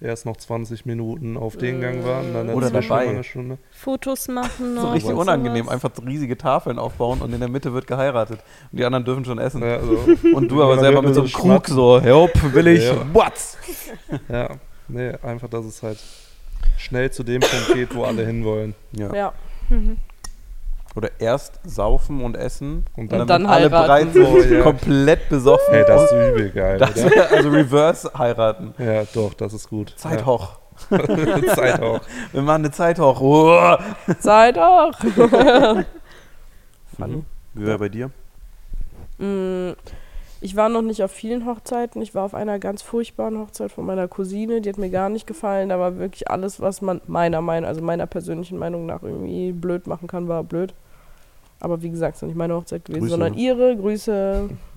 erst 0.01 0.26
noch 0.26 0.36
20 0.36 0.84
Minuten 0.86 1.36
auf 1.36 1.57
den 1.57 1.80
Gang 1.80 2.05
warten, 2.05 2.34
dann 2.34 2.51
Oder 2.51 2.70
dabei. 2.70 3.09
eine 3.09 3.24
Stunde. 3.24 3.59
Fotos 3.70 4.28
machen 4.28 4.74
noch. 4.74 4.82
So 4.82 4.88
richtig 4.90 5.11
und 5.12 5.16
unangenehm, 5.18 5.64
sowas. 5.64 5.84
einfach 5.84 6.07
riesige 6.07 6.36
Tafeln 6.36 6.78
aufbauen 6.78 7.20
und 7.22 7.32
in 7.32 7.40
der 7.40 7.49
Mitte 7.49 7.72
wird 7.72 7.86
geheiratet. 7.86 8.40
Und 8.70 8.78
die 8.78 8.84
anderen 8.84 9.05
dürfen 9.05 9.24
schon 9.24 9.38
essen. 9.38 9.62
Ja, 9.62 9.80
so. 9.80 9.99
Und 10.34 10.51
du 10.51 10.62
aber 10.62 10.78
selber 10.78 11.01
mit 11.03 11.14
so 11.14 11.22
einem 11.22 11.32
Krug 11.32 11.66
so, 11.68 12.01
help, 12.01 12.53
will 12.55 12.66
ich, 12.68 12.84
Ja. 12.84 12.94
what? 13.14 13.32
Ja, 14.28 14.51
nee, 14.88 15.12
einfach, 15.22 15.49
dass 15.49 15.64
es 15.64 15.82
halt 15.82 15.99
schnell 16.76 17.11
zu 17.11 17.22
dem 17.22 17.40
Punkt 17.40 17.72
geht, 17.74 17.94
wo 17.94 18.05
alle 18.05 18.24
hinwollen. 18.26 18.74
Ja. 18.92 19.14
Ja. 19.14 19.32
Mhm. 19.70 19.97
Oder 20.97 21.11
erst 21.18 21.61
saufen 21.64 22.22
und 22.24 22.36
essen 22.36 22.86
Und 22.97 23.03
und 23.05 23.12
dann, 23.12 23.18
dann, 23.26 23.42
dann 23.42 23.47
alle 23.47 23.68
bereit 23.70 24.09
so 24.14 24.20
Oh, 24.26 24.38
ja. 24.40 24.62
komplett 24.62 25.28
besoffen. 25.28 25.74
hey, 25.74 25.84
das 25.86 26.05
ist 26.05 26.12
übel 26.12 26.51
geil, 26.51 26.78
Das 26.78 26.94
also 27.32 27.51
reverse 27.51 28.11
heiraten. 28.16 28.74
Ja, 28.78 29.05
doch, 29.14 29.34
das 29.34 29.53
ist 29.53 29.68
gut. 29.68 29.92
Zeithoch. 29.97 30.59
Ja. 30.90 31.44
Zeit 31.55 31.80
auch. 31.82 32.01
Wir 32.32 32.42
machen 32.42 32.64
eine 32.64 32.70
Zeithoch. 32.70 33.20
Oh. 33.20 33.76
Seid 34.20 34.59
auch. 34.59 34.92
Fanny, 36.99 37.24
wie 37.55 37.66
war 37.66 37.78
bei 37.78 37.88
dir? 37.88 38.11
Mm, 39.18 39.72
Ich 40.40 40.55
war 40.57 40.68
noch 40.68 40.82
nicht 40.82 41.03
auf 41.03 41.11
vielen 41.11 41.47
Hochzeiten. 41.47 42.01
Ich 42.03 42.14
war 42.14 42.24
auf 42.24 42.34
einer 42.34 42.59
ganz 42.59 42.82
furchtbaren 42.82 43.38
Hochzeit 43.38 43.72
von 43.72 43.84
meiner 43.86 44.07
Cousine. 44.09 44.61
Die 44.61 44.68
hat 44.68 44.78
mir 44.78 44.90
gar 44.90 45.09
nicht 45.09 45.26
gefallen. 45.26 45.70
Da 45.70 45.78
war 45.78 45.99
wirklich 45.99 46.30
alles, 46.30 46.61
was 46.61 46.82
man 46.82 47.01
meiner 47.07 47.40
Meinung, 47.40 47.66
also 47.68 47.80
meiner 47.82 48.07
persönlichen 48.07 48.59
Meinung 48.59 48.86
nach 48.86 49.03
irgendwie 49.03 49.53
blöd 49.53 49.86
machen 49.86 50.09
kann, 50.09 50.28
war 50.28 50.42
blöd. 50.44 50.74
Aber 51.61 51.82
wie 51.82 51.90
gesagt, 51.90 52.16
es 52.16 52.22
ist 52.22 52.26
nicht 52.26 52.36
meine 52.36 52.54
Hochzeit 52.54 52.84
gewesen, 52.84 53.00
Grüße. 53.00 53.11
sondern 53.11 53.34
ihre 53.34 53.76
Grüße. 53.76 54.48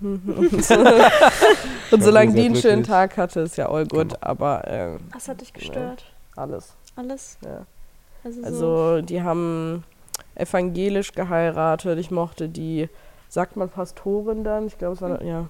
und 1.90 2.02
solange 2.02 2.32
die 2.32 2.46
einen 2.46 2.56
schönen. 2.56 2.84
Tag 2.84 3.16
hatte, 3.18 3.40
ist 3.40 3.56
ja 3.56 3.68
all 3.68 3.86
gut. 3.86 4.08
Genau. 4.08 4.16
Aber 4.20 4.66
äh, 4.66 4.96
Was 5.12 5.28
hat 5.28 5.40
dich 5.42 5.52
gestört? 5.52 6.04
alles. 6.36 6.74
Alles? 6.96 7.38
Ja. 7.44 7.66
Also, 8.24 8.40
so. 8.40 8.46
Also 8.46 9.02
die 9.02 9.22
haben 9.22 9.84
evangelisch 10.34 11.12
geheiratet. 11.12 11.98
Ich 11.98 12.10
mochte 12.10 12.48
die, 12.48 12.88
sagt 13.28 13.56
man 13.56 13.68
Pastorin 13.68 14.42
dann? 14.42 14.66
Ich 14.66 14.78
glaube, 14.78 14.94
es 14.94 15.02
war, 15.02 15.22
ja. 15.22 15.48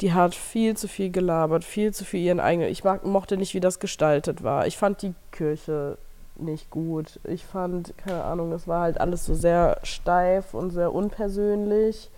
Die 0.00 0.12
hat 0.12 0.34
viel 0.34 0.76
zu 0.76 0.88
viel 0.88 1.10
gelabert, 1.10 1.64
viel 1.64 1.94
zu 1.94 2.04
viel 2.04 2.20
ihren 2.20 2.40
eigenen. 2.40 2.68
Ich 2.68 2.82
mag, 2.82 3.04
mochte 3.04 3.36
nicht, 3.36 3.54
wie 3.54 3.60
das 3.60 3.78
gestaltet 3.78 4.42
war. 4.42 4.66
Ich 4.66 4.76
fand 4.76 5.02
die 5.02 5.14
Kirche 5.30 5.96
nicht 6.36 6.70
gut. 6.70 7.20
Ich 7.24 7.44
fand, 7.44 7.96
keine 7.98 8.24
Ahnung, 8.24 8.50
das 8.50 8.66
war 8.66 8.82
halt 8.82 9.00
alles 9.00 9.24
so 9.24 9.34
sehr 9.34 9.78
steif 9.82 10.54
und 10.54 10.70
sehr 10.70 10.92
unpersönlich. 10.92 12.10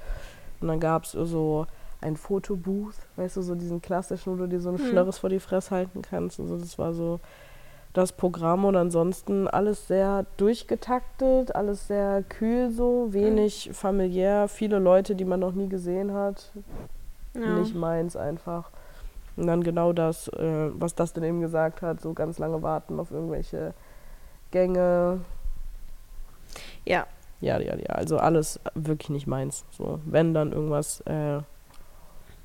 Und 0.60 0.68
dann 0.68 0.80
gab 0.80 1.04
es 1.04 1.12
so 1.12 1.66
ein 2.00 2.16
Fotobooth, 2.16 2.94
weißt 3.16 3.36
du, 3.36 3.42
so 3.42 3.54
diesen 3.54 3.82
klassischen, 3.82 4.32
wo 4.32 4.36
du 4.36 4.46
dir 4.46 4.60
so 4.60 4.70
einen 4.70 4.78
Hm. 4.78 4.88
Schnörres 4.88 5.18
vor 5.18 5.30
die 5.30 5.40
Fresse 5.40 5.70
halten 5.74 6.02
kannst. 6.02 6.38
Und 6.38 6.48
so, 6.48 6.56
das 6.56 6.78
war 6.78 6.92
so 6.92 7.20
das 7.92 8.12
Programm 8.12 8.66
und 8.66 8.76
ansonsten 8.76 9.48
alles 9.48 9.86
sehr 9.88 10.26
durchgetaktet, 10.36 11.54
alles 11.54 11.86
sehr 11.86 12.22
kühl 12.22 12.70
so, 12.70 13.08
wenig 13.12 13.70
familiär, 13.72 14.48
viele 14.48 14.78
Leute, 14.78 15.14
die 15.14 15.24
man 15.24 15.40
noch 15.40 15.52
nie 15.52 15.68
gesehen 15.68 16.12
hat. 16.12 16.52
Ja. 17.34 17.58
Nicht 17.58 17.74
meins 17.74 18.14
einfach. 18.16 18.70
Und 19.36 19.46
dann 19.46 19.62
genau 19.62 19.92
das, 19.92 20.28
äh, 20.28 20.70
was 20.74 20.94
das 20.94 21.12
denn 21.12 21.24
eben 21.24 21.40
gesagt 21.40 21.82
hat, 21.82 22.00
so 22.00 22.12
ganz 22.12 22.38
lange 22.38 22.62
warten 22.62 22.98
auf 23.00 23.10
irgendwelche 23.10 23.74
Gänge. 24.51 25.20
ja. 26.84 27.07
Ja, 27.42 27.61
ja, 27.61 27.76
ja, 27.76 27.90
also 27.90 28.16
alles 28.18 28.59
wirklich 28.74 29.11
nicht 29.11 29.26
meins. 29.26 29.64
So, 29.70 30.01
wenn 30.07 30.32
dann 30.32 30.53
irgendwas 30.53 31.03
äh, 31.03 31.40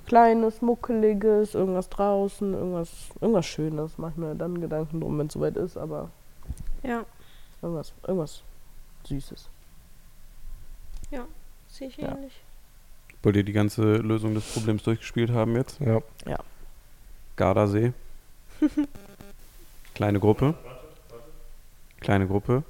Kleines, 0.05 0.61
Muckeliges, 0.61 1.55
irgendwas 1.55 1.87
draußen, 1.89 2.53
irgendwas, 2.53 2.89
irgendwas 3.21 3.45
Schönes, 3.45 3.93
mach 3.97 4.09
ich 4.11 4.17
mir 4.17 4.35
dann 4.35 4.59
Gedanken 4.59 4.99
drum, 4.99 5.17
wenn 5.17 5.27
es 5.27 5.33
soweit 5.33 5.55
ist, 5.55 5.77
aber 5.77 6.09
Ja, 6.83 7.05
irgendwas, 7.61 7.93
irgendwas 8.05 8.43
Süßes. 9.05 9.47
sehe 11.69 11.87
ich 11.87 11.95
Ja. 11.97 12.09
ähnlich. 12.11 12.41
Wollt 13.23 13.37
ihr 13.37 13.43
die 13.45 13.53
ganze 13.53 13.81
Lösung 13.97 14.33
des 14.33 14.43
Problems 14.51 14.83
durchgespielt 14.83 15.31
haben 15.31 15.55
jetzt? 15.55 15.79
Ja. 15.79 16.01
Gardasee. 17.37 17.93
Kleine 19.95 20.19
Gruppe. 20.19 20.53
Kleine 22.01 22.27
Gruppe. 22.27 22.63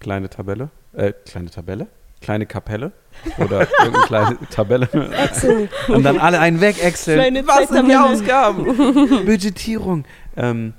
Kleine 0.00 0.28
Tabelle. 0.28 0.70
Äh, 0.92 1.12
kleine 1.26 1.50
Tabelle? 1.50 1.86
Kleine 2.20 2.46
Kapelle. 2.46 2.92
Oder 3.38 3.60
irgendeine 3.82 4.06
kleine 4.06 4.38
Tabelle. 4.50 4.88
Axel! 5.18 5.68
Und 5.88 6.02
dann 6.04 6.18
alle 6.18 6.38
einen 6.38 6.60
weg, 6.60 6.82
Excel. 6.82 7.16
Kleine 7.16 7.46
Was 7.46 7.68
sind 7.68 7.88
die. 7.88 7.96
Ausgaben? 7.96 8.64
Budgetierung. 9.26 10.04
Ähm, 10.36 10.74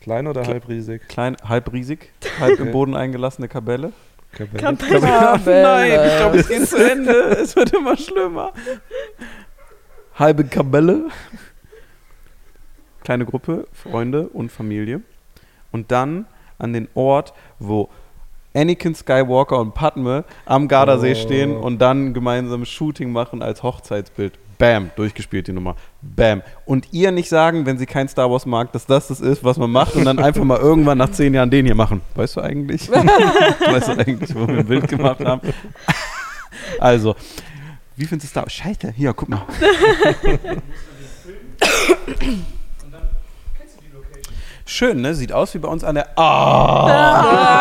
Klein 0.00 0.26
oder 0.26 0.42
Kle- 0.42 0.46
halbriesig? 0.48 1.08
klein, 1.08 1.36
halbriesig, 1.46 2.10
halb 2.40 2.58
im. 2.58 2.72
Boden 2.72 2.96
eingelassene 2.96 3.48
Kabelle. 3.48 3.92
Kapelle. 4.32 5.00
Kapelle. 5.00 5.62
Nein, 5.62 6.08
ich 6.08 6.16
glaube, 6.16 6.38
es 6.38 6.48
geht 6.48 6.66
zu 6.68 6.76
Ende. 6.90 7.12
Es 7.12 7.54
wird 7.54 7.72
immer 7.74 7.96
schlimmer. 7.96 8.52
Halbe 10.14 10.44
Kabelle. 10.44 11.08
Kleine 13.04 13.26
Gruppe, 13.26 13.66
Freunde 13.72 14.28
und 14.28 14.50
Familie. 14.52 15.02
Und 15.72 15.90
dann 15.92 16.26
an 16.60 16.72
den 16.72 16.88
Ort, 16.94 17.32
wo 17.58 17.88
Anakin 18.54 18.94
Skywalker 18.94 19.58
und 19.60 19.74
Padme 19.74 20.24
am 20.44 20.66
Gardasee 20.68 21.12
Oh. 21.12 21.14
stehen 21.14 21.56
und 21.56 21.78
dann 21.78 22.14
gemeinsam 22.14 22.64
Shooting 22.64 23.12
machen 23.12 23.42
als 23.42 23.62
Hochzeitsbild. 23.62 24.38
Bam, 24.58 24.90
durchgespielt 24.96 25.46
die 25.46 25.52
Nummer. 25.52 25.74
Bam. 26.02 26.42
Und 26.66 26.92
ihr 26.92 27.12
nicht 27.12 27.28
sagen, 27.30 27.64
wenn 27.64 27.78
sie 27.78 27.86
kein 27.86 28.08
Star 28.08 28.30
Wars 28.30 28.44
mag, 28.44 28.72
dass 28.72 28.84
das 28.84 29.08
das 29.08 29.20
ist, 29.20 29.42
was 29.42 29.56
man 29.56 29.70
macht 29.70 29.94
und 29.96 30.04
dann 30.04 30.18
einfach 30.18 30.44
mal 30.44 30.58
irgendwann 30.58 30.98
nach 30.98 31.10
zehn 31.12 31.32
Jahren 31.32 31.48
den 31.48 31.64
hier 31.64 31.74
machen. 31.74 32.02
Weißt 32.14 32.36
du 32.36 32.42
eigentlich? 32.42 32.90
weißt 32.90 33.88
du 33.88 33.92
eigentlich, 33.92 34.34
wo 34.34 34.46
wir 34.46 34.58
ein 34.58 34.66
Bild 34.66 34.86
gemacht 34.88 35.24
haben? 35.24 35.40
Also, 36.78 37.14
wie 37.96 38.04
findest 38.04 38.26
du 38.26 38.30
Star 38.32 38.42
Wars? 38.42 38.52
Scheiße, 38.52 38.92
hier, 38.92 39.14
guck 39.14 39.28
mal. 39.30 39.42
Schön, 44.70 45.00
ne? 45.00 45.16
Sieht 45.16 45.32
aus 45.32 45.52
wie 45.54 45.58
bei 45.58 45.66
uns 45.68 45.82
an 45.82 45.96
der. 45.96 46.16
Ah! 46.16 47.60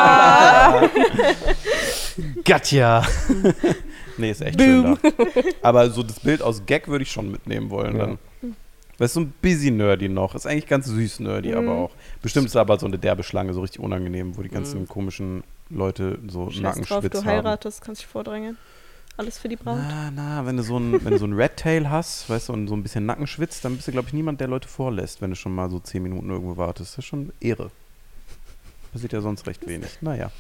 Gatja! 2.46 3.04
nee, 4.18 4.30
ist 4.30 4.42
echt 4.42 4.62
schön 4.62 4.84
da. 4.84 4.98
Aber 5.64 5.90
so 5.90 6.04
das 6.04 6.20
Bild 6.20 6.44
aus 6.44 6.68
Gag 6.68 6.88
würde 6.88 7.02
ich 7.04 7.12
schon 7.12 7.32
mitnehmen 7.32 7.72
wollen 7.72 7.98
Ja. 7.98 8.06
dann. 8.06 8.20
Das 9.00 9.08
ist 9.12 9.14
so 9.16 9.22
ein 9.22 9.34
busy 9.42 9.72
nerdy 9.72 10.08
noch. 10.08 10.36
Ist 10.36 10.46
eigentlich 10.46 10.68
ganz 10.68 10.86
süß 10.86 11.22
nerdy, 11.22 11.54
aber 11.56 11.72
auch. 11.72 11.92
Bestimmt 12.22 12.46
ist 12.46 12.56
aber 12.56 12.78
so 12.78 12.86
eine 12.86 13.00
derbe 13.00 13.24
Schlange, 13.24 13.54
so 13.54 13.62
richtig 13.62 13.80
unangenehm, 13.82 14.38
wo 14.38 14.44
die 14.44 14.50
ganzen 14.50 14.88
komischen 14.88 15.44
Leute 15.72 16.20
so 16.28 16.52
Scheiß 16.52 16.62
drauf, 16.62 16.64
Nackenschwitz 16.64 17.12
du 17.14 17.20
haben. 17.20 17.26
heiratest, 17.28 17.82
kannst 17.82 18.02
dich 18.02 18.08
vordrängeln. 18.08 18.58
Alles 19.20 19.38
für 19.38 19.50
die 19.50 19.58
Braut. 19.58 19.80
Na, 19.86 20.10
na, 20.16 20.46
wenn 20.46 20.56
du 20.56 20.64
so 20.64 20.78
ein, 20.78 21.04
wenn 21.04 21.12
du 21.12 21.18
so 21.20 21.26
ein 21.26 21.34
Red 21.34 21.58
Tail 21.58 21.90
hast, 21.90 22.30
weißt 22.30 22.48
du, 22.48 22.54
und 22.54 22.70
so 22.70 22.74
ein 22.74 22.84
bisschen 22.84 23.06
Nacken 23.06 23.28
schwitzt, 23.28 23.66
dann 23.66 23.76
bist 23.76 23.90
du, 23.90 23.92
glaube 23.92 24.08
ich, 24.08 24.14
niemand, 24.14 24.40
der 24.40 24.48
Leute 24.48 24.70
vorlässt, 24.70 25.22
wenn 25.22 25.30
du 25.32 25.36
schon 25.36 25.54
mal 25.54 25.70
so 25.70 25.82
zehn 25.82 26.02
Minuten 26.02 26.30
irgendwo 26.30 26.56
wartest. 26.56 26.94
Das 26.94 27.00
ist 27.00 27.06
schon 27.10 27.34
Ehre. 27.42 27.70
Passiert 28.94 29.12
ja 29.12 29.20
sonst 29.20 29.46
recht 29.46 29.68
wenig. 29.68 29.90
Naja, 30.00 30.32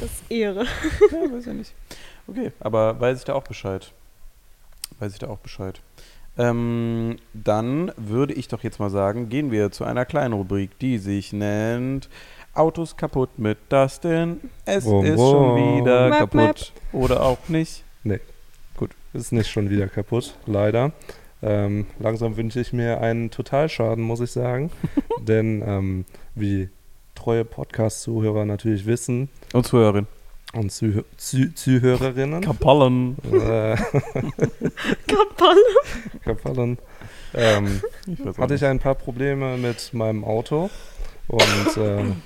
Das 0.00 0.10
ist 0.10 0.22
Ehre. 0.30 0.64
ja, 1.12 1.32
weiß 1.32 1.46
ja 1.46 1.54
nicht. 1.54 1.72
Okay, 2.26 2.52
aber 2.60 3.00
weiß 3.00 3.20
ich 3.20 3.24
da 3.24 3.32
auch 3.32 3.44
Bescheid. 3.44 3.90
Weiß 4.98 5.14
ich 5.14 5.18
da 5.18 5.28
auch 5.28 5.38
Bescheid. 5.38 5.80
Ähm, 6.36 7.16
dann 7.32 7.90
würde 7.96 8.34
ich 8.34 8.48
doch 8.48 8.62
jetzt 8.62 8.80
mal 8.80 8.90
sagen, 8.90 9.30
gehen 9.30 9.50
wir 9.50 9.70
zu 9.72 9.84
einer 9.84 10.04
kleinen 10.04 10.34
Rubrik, 10.34 10.78
die 10.78 10.98
sich 10.98 11.32
nennt 11.32 12.10
Autos 12.54 12.96
kaputt 12.96 13.38
mit 13.38 13.58
Dustin. 13.70 14.40
Es 14.64 14.84
Wum, 14.84 15.04
ist 15.04 15.16
schon 15.18 15.56
wum. 15.56 15.76
wieder 15.80 16.08
Map, 16.08 16.18
kaputt. 16.30 16.72
Oder 16.92 17.22
auch 17.22 17.38
nicht. 17.48 17.84
Ist 19.14 19.30
nicht 19.30 19.50
schon 19.50 19.68
wieder 19.68 19.88
kaputt, 19.88 20.38
leider. 20.46 20.92
Ähm, 21.42 21.86
langsam 21.98 22.38
wünsche 22.38 22.60
ich 22.60 22.72
mir 22.72 23.02
einen 23.02 23.30
Totalschaden, 23.30 24.02
muss 24.02 24.20
ich 24.20 24.30
sagen. 24.30 24.70
Denn 25.20 25.62
ähm, 25.66 26.04
wie 26.34 26.70
treue 27.14 27.44
Podcast-Zuhörer 27.44 28.46
natürlich 28.46 28.86
wissen 28.86 29.28
Und 29.52 29.66
Zuhörerin. 29.66 30.06
und 30.54 30.72
Zuh 30.72 31.04
Zuh 31.18 31.52
Zuhörerinnen, 31.54 32.40
Kapallen. 32.40 33.18
äh, 33.30 33.76
Kapalle. 35.06 35.60
Kapallen, 36.24 36.78
ähm, 37.34 37.82
Ich 38.06 38.38
hatte 38.38 38.54
ich 38.54 38.64
ein 38.64 38.78
paar 38.78 38.94
Probleme 38.94 39.58
mit 39.58 39.92
meinem 39.92 40.24
Auto 40.24 40.70
und 41.28 41.76
ähm, 41.76 42.22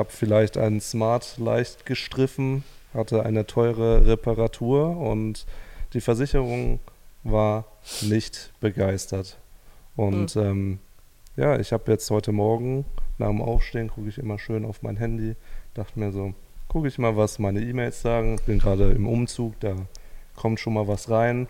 habe 0.00 0.10
vielleicht 0.10 0.56
einen 0.56 0.80
Smart 0.80 1.36
leicht 1.36 1.84
gestriffen, 1.84 2.64
hatte 2.94 3.22
eine 3.24 3.46
teure 3.46 4.06
Reparatur 4.06 4.96
und 4.96 5.46
die 5.92 6.00
Versicherung 6.00 6.80
war 7.22 7.66
nicht 8.00 8.50
begeistert. 8.60 9.36
Und 9.96 10.36
ähm, 10.36 10.78
ja, 11.36 11.60
ich 11.60 11.72
habe 11.72 11.92
jetzt 11.92 12.10
heute 12.10 12.32
Morgen 12.32 12.86
nach 13.18 13.28
dem 13.28 13.42
Aufstehen, 13.42 13.88
gucke 13.88 14.08
ich 14.08 14.16
immer 14.16 14.38
schön 14.38 14.64
auf 14.64 14.82
mein 14.82 14.96
Handy, 14.96 15.36
dachte 15.74 16.00
mir 16.00 16.12
so, 16.12 16.32
gucke 16.68 16.88
ich 16.88 16.96
mal, 16.96 17.16
was 17.16 17.38
meine 17.38 17.60
E-Mails 17.60 18.00
sagen. 18.00 18.40
Bin 18.46 18.58
gerade 18.58 18.92
im 18.92 19.06
Umzug, 19.06 19.60
da 19.60 19.76
kommt 20.34 20.60
schon 20.60 20.72
mal 20.72 20.88
was 20.88 21.10
rein 21.10 21.46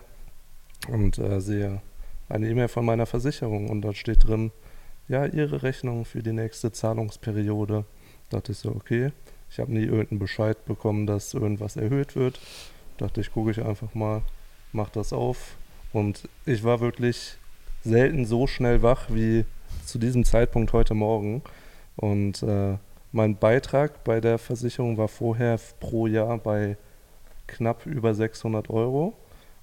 und 0.89 1.17
äh, 1.19 1.39
sehe 1.39 1.81
eine 2.27 2.49
E-Mail 2.49 2.67
von 2.67 2.83
meiner 2.83 3.05
Versicherung 3.05 3.69
und 3.69 3.81
da 3.81 3.93
steht 3.93 4.27
drin, 4.27 4.51
ja, 5.07 5.25
Ihre 5.25 5.63
Rechnung 5.63 6.03
für 6.03 6.21
die 6.21 6.33
nächste 6.33 6.73
Zahlungsperiode. 6.73 7.85
Dachte 8.31 8.53
ich 8.53 8.57
so, 8.57 8.69
okay. 8.69 9.11
Ich 9.49 9.59
habe 9.59 9.73
nie 9.73 9.83
irgendeinen 9.83 10.19
Bescheid 10.19 10.63
bekommen, 10.65 11.05
dass 11.05 11.33
irgendwas 11.33 11.75
erhöht 11.75 12.15
wird. 12.15 12.39
Dachte 12.97 13.19
ich, 13.19 13.31
gucke 13.33 13.51
ich 13.51 13.61
einfach 13.61 13.93
mal, 13.93 14.21
mach 14.71 14.89
das 14.89 15.11
auf. 15.11 15.57
Und 15.91 16.29
ich 16.45 16.63
war 16.63 16.79
wirklich 16.79 17.37
selten 17.83 18.25
so 18.25 18.47
schnell 18.47 18.81
wach 18.81 19.09
wie 19.09 19.45
zu 19.85 19.99
diesem 19.99 20.23
Zeitpunkt 20.23 20.71
heute 20.71 20.93
Morgen. 20.93 21.41
Und 21.97 22.41
äh, 22.43 22.77
mein 23.11 23.35
Beitrag 23.35 24.05
bei 24.05 24.21
der 24.21 24.37
Versicherung 24.37 24.97
war 24.97 25.09
vorher 25.09 25.59
pro 25.81 26.07
Jahr 26.07 26.37
bei 26.37 26.77
knapp 27.47 27.85
über 27.85 28.13
600 28.13 28.69
Euro. 28.69 29.13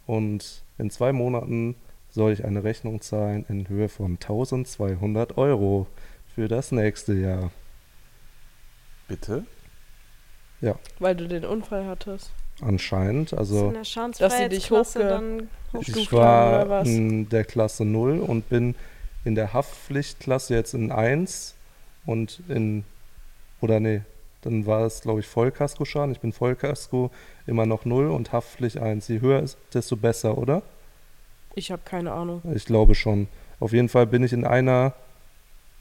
Und 0.06 0.62
in 0.76 0.90
zwei 0.90 1.14
Monaten 1.14 1.76
soll 2.10 2.32
ich 2.32 2.44
eine 2.44 2.64
Rechnung 2.64 3.00
zahlen 3.00 3.46
in 3.48 3.68
Höhe 3.70 3.88
von 3.88 4.12
1200 4.12 5.38
Euro 5.38 5.86
für 6.34 6.48
das 6.48 6.72
nächste 6.72 7.14
Jahr. 7.14 7.50
Bitte? 9.09 9.44
Weil 10.98 11.16
du 11.16 11.26
den 11.28 11.44
Unfall 11.44 11.86
hattest. 11.86 12.30
Anscheinend. 12.61 13.32
in 13.32 13.38
Also 13.38 13.70
der 13.70 13.80
dich 13.80 13.88
Schadensfreiheitsklasse 13.92 14.98
hochge- 15.00 15.09
dann 15.09 15.48
hochgestuft 15.72 15.96
ich 15.98 16.12
haben, 16.12 16.48
oder 16.54 16.68
war 16.68 16.80
was? 16.80 16.88
in 16.88 17.28
der 17.28 17.44
Klasse 17.44 17.84
0 17.84 18.18
und 18.18 18.48
bin 18.48 18.74
in 19.24 19.34
der 19.36 19.52
Haftpflichtklasse 19.52 20.54
jetzt 20.54 20.74
in 20.74 20.90
1 20.90 21.54
und 22.06 22.40
in, 22.48 22.84
oder 23.61 23.78
nee, 23.80 24.02
dann 24.42 24.66
war 24.66 24.82
es 24.86 25.00
glaube 25.02 25.20
ich 25.20 25.26
Vollkaskoschaden. 25.28 26.11
Ich 26.12 26.20
bin 26.20 26.32
Vollkasko 26.32 27.11
immer 27.46 27.64
noch 27.66 27.84
0 27.84 28.11
und 28.11 28.32
Haftpflicht 28.32 28.78
1. 28.78 29.06
Je 29.09 29.20
höher 29.20 29.40
ist, 29.42 29.56
desto 29.72 29.96
besser, 29.96 30.36
oder? 30.38 30.62
Ich 31.54 31.70
habe 31.70 31.82
keine 31.84 32.12
Ahnung. 32.12 32.42
Ich 32.54 32.64
glaube 32.66 32.94
schon. 32.96 33.28
Auf 33.61 33.72
jeden 33.72 33.88
Fall 33.88 34.06
bin 34.06 34.22
ich 34.24 34.32
in 34.32 34.44
einer 34.44 34.94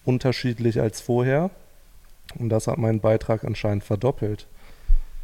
unterschiedlich 0.05 0.79
als 0.79 1.01
vorher. 1.01 1.49
Und 2.39 2.49
das 2.49 2.67
hat 2.67 2.77
meinen 2.77 2.99
Beitrag 2.99 3.43
anscheinend 3.43 3.83
verdoppelt. 3.83 4.47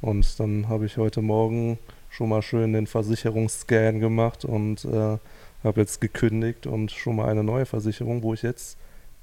Und 0.01 0.39
dann 0.39 0.67
habe 0.67 0.85
ich 0.85 0.97
heute 0.97 1.21
Morgen 1.21 1.79
schon 2.09 2.29
mal 2.29 2.41
schön 2.41 2.73
den 2.73 2.87
Versicherungsscan 2.87 3.99
gemacht 3.99 4.45
und 4.45 4.85
äh, 4.85 5.17
habe 5.63 5.81
jetzt 5.81 6.01
gekündigt 6.01 6.67
und 6.67 6.91
schon 6.91 7.15
mal 7.15 7.29
eine 7.29 7.43
neue 7.43 7.65
Versicherung, 7.65 8.21
wo 8.21 8.33
ich 8.33 8.41
jetzt 8.41 8.77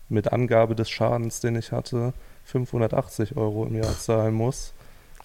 mit 0.09 0.33
Angabe 0.33 0.75
des 0.75 0.91
Schadens, 0.91 1.41
den 1.41 1.57
ich 1.57 1.73
hatte, 1.73 2.13
580 2.45 3.37
Euro 3.37 3.67
im 3.67 3.77
Jahr 3.77 3.97
zahlen 3.99 4.35
muss. 4.35 4.73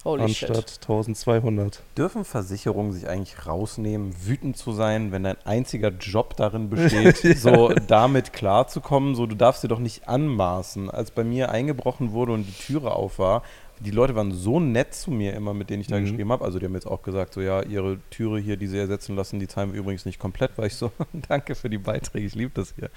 Holy 0.06 0.28
shit. 0.32 0.50
anstatt 0.50 0.78
1200. 0.82 1.82
Dürfen 1.98 2.24
Versicherungen 2.24 2.92
sich 2.92 3.08
eigentlich 3.08 3.44
rausnehmen, 3.44 4.14
wütend 4.24 4.56
zu 4.56 4.70
sein, 4.70 5.10
wenn 5.10 5.24
dein 5.24 5.36
einziger 5.44 5.88
Job 5.88 6.36
darin 6.36 6.70
besteht, 6.70 7.16
so 7.38 7.72
damit 7.88 8.32
klarzukommen? 8.32 9.16
So, 9.16 9.26
du 9.26 9.34
darfst 9.34 9.64
dir 9.64 9.68
doch 9.68 9.80
nicht 9.80 10.08
anmaßen. 10.08 10.90
Als 10.90 11.10
bei 11.10 11.24
mir 11.24 11.50
eingebrochen 11.50 12.12
wurde 12.12 12.32
und 12.32 12.44
die 12.44 12.52
Türe 12.52 12.92
auf 12.92 13.18
war, 13.18 13.42
die 13.80 13.90
Leute 13.90 14.14
waren 14.14 14.32
so 14.32 14.58
nett 14.60 14.94
zu 14.94 15.10
mir 15.10 15.34
immer, 15.34 15.52
mit 15.54 15.70
denen 15.70 15.80
ich 15.80 15.86
da 15.88 15.96
Mhm. 15.98 16.02
geschrieben 16.04 16.32
habe. 16.32 16.44
Also 16.44 16.58
die 16.58 16.64
haben 16.66 16.74
jetzt 16.74 16.86
auch 16.86 17.02
gesagt, 17.02 17.34
so 17.34 17.40
ja, 17.40 17.62
ihre 17.62 17.98
Türe 18.10 18.38
hier, 18.38 18.56
die 18.56 18.66
sie 18.66 18.78
ersetzen 18.78 19.16
lassen, 19.16 19.38
die 19.38 19.48
zahlen 19.48 19.72
wir 19.72 19.78
übrigens 19.80 20.04
nicht 20.06 20.18
komplett, 20.18 20.52
weil 20.56 20.68
ich 20.68 20.74
so, 20.74 20.90
danke 21.28 21.54
für 21.54 21.68
die 21.70 21.78
Beiträge, 21.78 22.26
ich 22.26 22.34
liebe 22.34 22.52
das 22.54 22.74
hier. 22.76 22.90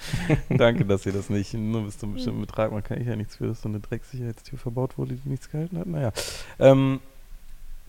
danke, 0.56 0.84
dass 0.84 1.04
ihr 1.06 1.12
das 1.12 1.30
nicht, 1.30 1.54
nur 1.54 1.82
bis 1.82 1.98
zu 1.98 2.06
einem 2.06 2.14
bestimmten 2.14 2.40
Betrag, 2.40 2.72
man 2.72 2.82
kann 2.82 3.00
ich 3.00 3.06
ja 3.06 3.16
nichts 3.16 3.36
für, 3.36 3.46
dass 3.48 3.62
so 3.62 3.68
eine 3.68 3.80
Drecksicherheitstür 3.80 4.58
verbaut 4.58 4.96
wurde, 4.98 5.14
die 5.14 5.28
nichts 5.28 5.50
gehalten 5.50 5.78
hat. 5.78 5.86
Naja. 5.86 6.12
Ähm, 6.58 7.00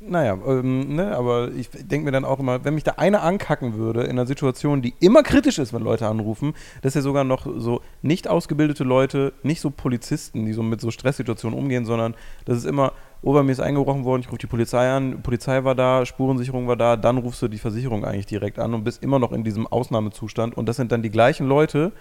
naja, 0.04 0.38
ähm, 0.48 0.96
ne, 0.96 1.16
aber 1.16 1.52
ich 1.52 1.70
denke 1.70 2.06
mir 2.06 2.12
dann 2.12 2.26
auch 2.26 2.40
immer, 2.40 2.66
wenn 2.66 2.74
mich 2.74 2.84
da 2.84 2.94
einer 2.94 3.22
ankacken 3.22 3.76
würde 3.76 4.02
in 4.04 4.12
einer 4.12 4.26
Situation, 4.26 4.82
die 4.82 4.96
immer 5.00 5.22
kritisch 5.22 5.60
ist, 5.60 5.74
wenn 5.74 5.84
Leute 5.84 6.08
anrufen, 6.08 6.54
dass 6.82 6.96
ja 6.96 7.02
sogar 7.02 7.24
noch 7.24 7.46
so 7.58 7.82
nicht 8.02 8.28
ausgebildete 8.28 8.84
Leute, 8.84 9.34
nicht 9.44 9.62
so 9.62 9.70
Polizisten, 9.70 10.46
die 10.46 10.54
so 10.54 10.64
mit 10.64 10.82
so 10.82 10.90
Stresssituationen 10.90 11.58
umgehen, 11.58 11.86
sondern 11.86 12.16
das 12.46 12.58
ist 12.58 12.66
immer, 12.66 12.94
oh, 13.22 13.34
bei 13.34 13.44
mir 13.44 13.52
ist 13.52 13.60
eingebrochen 13.60 14.04
worden, 14.04 14.22
ich 14.22 14.28
rufe 14.30 14.40
die 14.40 14.48
Polizei 14.48 14.90
an, 14.90 15.22
Polizei 15.22 15.64
war 15.64 15.76
da, 15.76 16.06
Spurensicherung 16.06 16.68
war 16.68 16.78
da, 16.78 16.98
dann 16.98 17.20
rufst 17.20 17.42
du 17.44 17.48
die 17.48 17.60
Versicherung 17.60 18.04
eigentlich 18.04 18.26
direkt 18.26 18.58
an 18.58 18.74
und 18.74 18.84
bist 18.84 19.04
immer 19.04 19.20
noch 19.20 19.32
in 19.32 19.44
diesem 19.44 19.68
Ausnahmezustand 19.68 20.58
und 20.58 20.68
das 20.68 20.78
sind 20.78 20.92
dann 20.92 21.04
die 21.04 21.12
gleichen 21.12 21.48
Leute, 21.48 21.92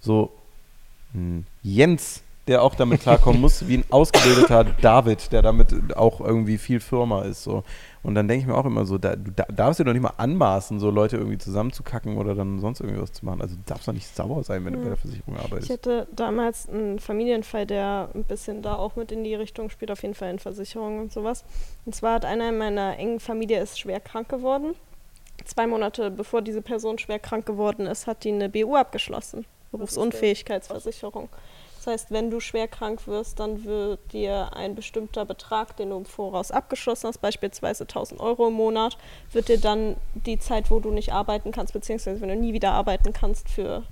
so 0.00 0.32
hm, 1.14 1.46
Jens, 1.62 2.22
der 2.48 2.62
auch 2.62 2.74
damit 2.74 3.02
klarkommen 3.02 3.40
muss, 3.40 3.68
wie 3.68 3.78
ein 3.78 3.84
ausgebildeter 3.90 4.64
David, 4.80 5.30
der 5.32 5.42
damit 5.42 5.96
auch 5.96 6.20
irgendwie 6.20 6.58
viel 6.58 6.80
Firma 6.80 7.22
ist. 7.22 7.44
So. 7.44 7.62
Und 8.02 8.14
dann 8.14 8.26
denke 8.26 8.42
ich 8.42 8.46
mir 8.46 8.56
auch 8.56 8.64
immer 8.64 8.86
so, 8.86 8.96
da, 8.96 9.16
du 9.16 9.30
da, 9.30 9.44
darfst 9.44 9.80
dir 9.80 9.84
doch 9.84 9.92
nicht 9.92 10.02
mal 10.02 10.14
anmaßen, 10.16 10.80
so 10.80 10.90
Leute 10.90 11.18
irgendwie 11.18 11.36
zusammenzukacken 11.36 12.16
oder 12.16 12.34
dann 12.34 12.58
sonst 12.58 12.80
irgendwie 12.80 13.00
was 13.00 13.12
zu 13.12 13.24
machen. 13.24 13.42
Also 13.42 13.54
du 13.54 13.62
darfst 13.66 13.86
doch 13.86 13.92
nicht 13.92 14.06
sauer 14.14 14.42
sein, 14.44 14.64
wenn 14.64 14.72
du 14.72 14.78
bei 14.80 14.88
der 14.88 14.96
Versicherung 14.96 15.36
Ich 15.36 15.44
arbeitest. 15.44 15.70
hatte 15.70 16.08
damals 16.12 16.68
einen 16.68 16.98
Familienfall, 16.98 17.66
der 17.66 18.08
ein 18.14 18.24
bisschen 18.24 18.62
da 18.62 18.76
auch 18.76 18.96
mit 18.96 19.12
in 19.12 19.24
die 19.24 19.34
Richtung 19.34 19.68
spielt, 19.68 19.90
auf 19.90 20.02
jeden 20.02 20.14
Fall 20.14 20.30
in 20.30 20.38
Versicherungen 20.38 21.00
und 21.00 21.12
sowas. 21.12 21.44
Und 21.84 21.94
zwar 21.94 22.14
hat 22.14 22.24
einer 22.24 22.48
in 22.48 22.58
meiner 22.58 22.98
engen 22.98 23.20
Familie 23.20 23.60
ist 23.60 23.78
schwer 23.78 24.00
krank 24.00 24.28
geworden. 24.28 24.74
Zwei 25.44 25.66
Monate 25.66 26.10
bevor 26.10 26.40
diese 26.42 26.62
Person 26.62 26.98
schwer 26.98 27.18
krank 27.18 27.46
geworden 27.46 27.86
ist, 27.86 28.06
hat 28.06 28.24
die 28.24 28.32
eine 28.32 28.48
BU 28.48 28.74
abgeschlossen. 28.74 29.44
Berufsunfähigkeitsversicherung. 29.70 31.28
Das 31.30 31.57
heißt, 31.88 32.10
wenn 32.10 32.30
du 32.30 32.38
schwer 32.38 32.68
krank 32.68 33.06
wirst, 33.06 33.40
dann 33.40 33.64
wird 33.64 34.12
dir 34.12 34.54
ein 34.54 34.74
bestimmter 34.74 35.24
Betrag, 35.24 35.76
den 35.76 35.90
du 35.90 35.96
im 35.96 36.04
Voraus 36.04 36.50
abgeschlossen 36.50 37.08
hast, 37.08 37.18
beispielsweise 37.18 37.84
1000 37.84 38.20
Euro 38.20 38.48
im 38.48 38.54
Monat, 38.54 38.96
wird 39.32 39.48
dir 39.48 39.58
dann 39.58 39.96
die 40.14 40.38
Zeit, 40.38 40.70
wo 40.70 40.78
du 40.78 40.90
nicht 40.90 41.12
arbeiten 41.12 41.50
kannst, 41.50 41.72
beziehungsweise 41.72 42.20
wenn 42.20 42.28
du 42.28 42.36
nie 42.36 42.52
wieder 42.52 42.72
arbeiten 42.72 43.12
kannst, 43.12 43.48
für 43.48 43.82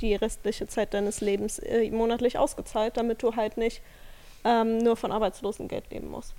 die 0.00 0.14
restliche 0.14 0.66
Zeit 0.66 0.94
deines 0.94 1.20
Lebens 1.20 1.58
äh, 1.58 1.90
monatlich 1.90 2.38
ausgezahlt, 2.38 2.96
damit 2.96 3.22
du 3.22 3.36
halt 3.36 3.56
nicht 3.56 3.82
ähm, 4.44 4.78
nur 4.78 4.96
von 4.96 5.12
Arbeitslosengeld 5.12 5.90
leben 5.90 6.10
musst. 6.10 6.34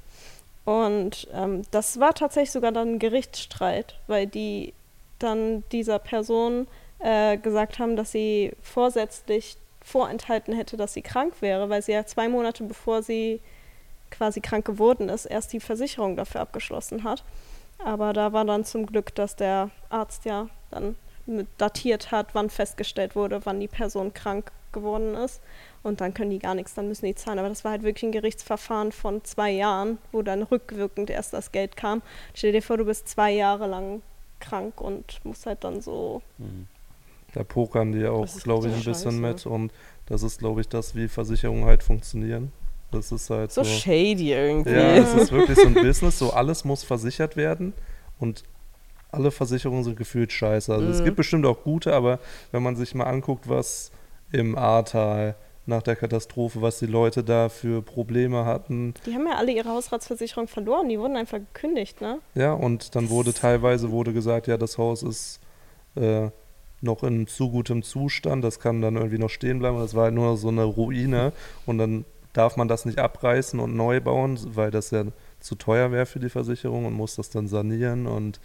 Und 0.66 1.28
ähm, 1.34 1.64
das 1.72 2.00
war 2.00 2.14
tatsächlich 2.14 2.52
sogar 2.52 2.72
dann 2.72 2.96
ein 2.96 3.00
Gerichtsstreit, 3.00 4.00
weil 4.08 4.28
die 4.28 4.74
dann 5.20 5.64
dieser 5.72 6.00
Person 6.00 6.68
äh, 7.00 7.38
gesagt 7.38 7.80
haben, 7.80 7.96
dass 7.96 8.12
sie 8.12 8.54
vorsätzlich 8.62 9.58
vorenthalten 9.84 10.54
hätte, 10.54 10.78
dass 10.78 10.94
sie 10.94 11.02
krank 11.02 11.36
wäre, 11.42 11.70
weil 11.70 11.82
sie 11.82 11.92
ja 11.94 12.06
zwei 12.06 12.30
Monate 12.30 12.64
bevor 12.64 13.02
sie 13.02 13.42
quasi 14.10 14.42
krank 14.42 14.66
geworden 14.66 15.10
ist, 15.10 15.26
erst 15.26 15.54
die 15.54 15.60
Versicherung 15.60 16.16
dafür 16.16 16.42
abgeschlossen 16.42 17.04
hat. 17.04 17.24
Aber 17.84 18.14
da 18.14 18.34
war 18.34 18.46
dann 18.46 18.66
zum 18.66 18.86
Glück, 18.86 19.16
dass 19.16 19.36
der 19.36 19.72
Arzt 19.90 20.26
ja 20.26 20.50
dann 20.70 20.96
datiert 21.58 22.12
hat, 22.12 22.34
wann 22.34 22.50
festgestellt 22.50 23.16
wurde, 23.16 23.46
wann 23.46 23.60
die 23.60 23.68
Person 23.68 24.14
krank 24.14 24.52
geworden 24.72 25.16
ist. 25.16 25.42
Und 25.84 26.02
dann 26.02 26.14
können 26.14 26.30
die 26.30 26.40
gar 26.40 26.56
nichts, 26.56 26.76
dann 26.76 26.88
müssen 26.88 27.06
die 27.06 27.16
zahlen. 27.16 27.40
Aber 27.40 27.50
das 27.50 27.64
war 27.64 27.72
halt 27.72 27.84
wirklich 27.84 28.04
ein 28.04 28.12
Gerichtsverfahren 28.12 28.92
von 28.92 29.24
zwei 29.24 29.52
Jahren, 29.52 29.98
wo 30.12 30.22
dann 30.22 30.44
rückwirkend 30.44 31.10
erst 31.10 31.34
das 31.34 31.52
Geld 31.52 31.76
kam. 31.76 32.02
Stell 32.34 32.52
dir 32.52 32.62
vor, 32.62 32.78
du 32.78 32.86
bist 32.86 33.08
zwei 33.08 33.32
Jahre 33.32 33.68
lang 33.68 34.02
krank 34.40 34.80
und 34.80 35.20
musst 35.24 35.46
halt 35.46 35.64
dann 35.64 35.82
so. 35.82 36.22
Mhm. 36.38 36.68
Da 37.34 37.44
pokern 37.44 37.92
die 37.94 38.06
auch, 38.08 38.28
glaube 38.44 38.68
ich, 38.68 38.74
ein 38.74 38.78
richtig 38.80 38.94
bisschen 38.94 39.12
scheiße. 39.22 39.22
mit 39.22 39.46
und 39.46 39.72
das 40.08 40.24
ist, 40.24 40.40
glaube 40.40 40.62
ich, 40.62 40.68
das, 40.68 40.96
wie 40.96 41.08
Versicherungen 41.08 41.66
halt 41.66 41.82
funktionieren. 41.84 42.52
Das 42.92 43.12
ist 43.14 43.30
halt 43.30 43.52
So 43.54 43.64
so. 43.64 43.70
shady 43.70 44.34
irgendwie. 44.34 44.72
ja, 44.74 44.98
es 44.98 45.14
ist 45.14 45.32
wirklich 45.32 45.58
so 45.60 45.68
ein 45.68 45.76
Business, 45.76 46.20
so 46.20 46.32
alles 46.32 46.66
muss 46.66 46.84
versichert 46.84 47.38
werden 47.38 47.74
und 48.20 48.44
alle 49.12 49.32
Versicherungen 49.32 49.84
sind 49.84 49.96
gefühlt 49.98 50.32
scheiße. 50.34 50.74
Also 50.74 50.88
es 50.90 51.00
Mhm. 51.00 51.04
gibt 51.06 51.16
bestimmt 51.18 51.46
auch 51.46 51.64
gute, 51.64 51.94
aber 51.94 52.20
wenn 52.52 52.64
man 52.64 52.76
sich 52.76 52.94
mal 52.96 53.06
anguckt, 53.06 53.48
was 53.48 53.92
im 54.32 54.58
Ahrtal 54.58 55.36
nach 55.66 55.84
der 55.84 55.96
Katastrophe, 55.96 56.62
was 56.62 56.80
die 56.80 56.86
Leute 56.86 57.24
da 57.24 57.48
für 57.48 57.82
Probleme 57.82 58.44
hatten, 58.46 58.94
Die 59.06 59.14
haben 59.14 59.28
ja 59.28 59.36
alle 59.36 59.52
ihre 59.54 59.70
Hausratsversicherung 59.70 60.48
verloren, 60.48 60.90
die 60.90 61.00
wurden 61.00 61.16
einfach 61.16 61.38
gekündigt, 61.38 62.02
ne? 62.02 62.20
Ja, 62.36 62.54
und 62.54 62.96
dann 62.96 63.10
wurde 63.10 63.34
teilweise 63.34 63.92
wurde 63.92 64.12
gesagt, 64.12 64.48
ja, 64.48 64.58
das 64.58 64.78
Haus 64.78 65.04
ist 65.04 65.40
äh, 65.96 66.30
noch 66.82 67.04
in 67.04 67.28
zu 67.28 67.50
gutem 67.52 67.84
Zustand, 67.84 68.44
das 68.44 68.60
kann 68.60 68.82
dann 68.82 68.96
irgendwie 68.96 69.18
noch 69.20 69.30
stehen 69.30 69.60
bleiben. 69.60 69.78
Das 69.80 69.94
war 69.96 70.06
halt 70.06 70.14
nur 70.16 70.36
so 70.38 70.48
eine 70.50 70.64
Ruine 70.64 71.32
und 71.66 71.78
dann 71.78 72.06
darf 72.34 72.58
man 72.58 72.68
das 72.68 72.86
nicht 72.86 72.98
abreißen 73.00 73.60
und 73.60 73.76
neu 73.76 74.00
bauen, 74.02 74.40
weil 74.56 74.72
das 74.72 74.92
ja 74.92 75.04
zu 75.40 75.56
teuer 75.56 75.92
wäre 75.92 76.06
für 76.06 76.20
die 76.20 76.30
Versicherung 76.30 76.86
und 76.86 76.94
muss 76.94 77.16
das 77.18 77.30
dann 77.30 77.48
sanieren. 77.48 78.08
Und 78.08 78.40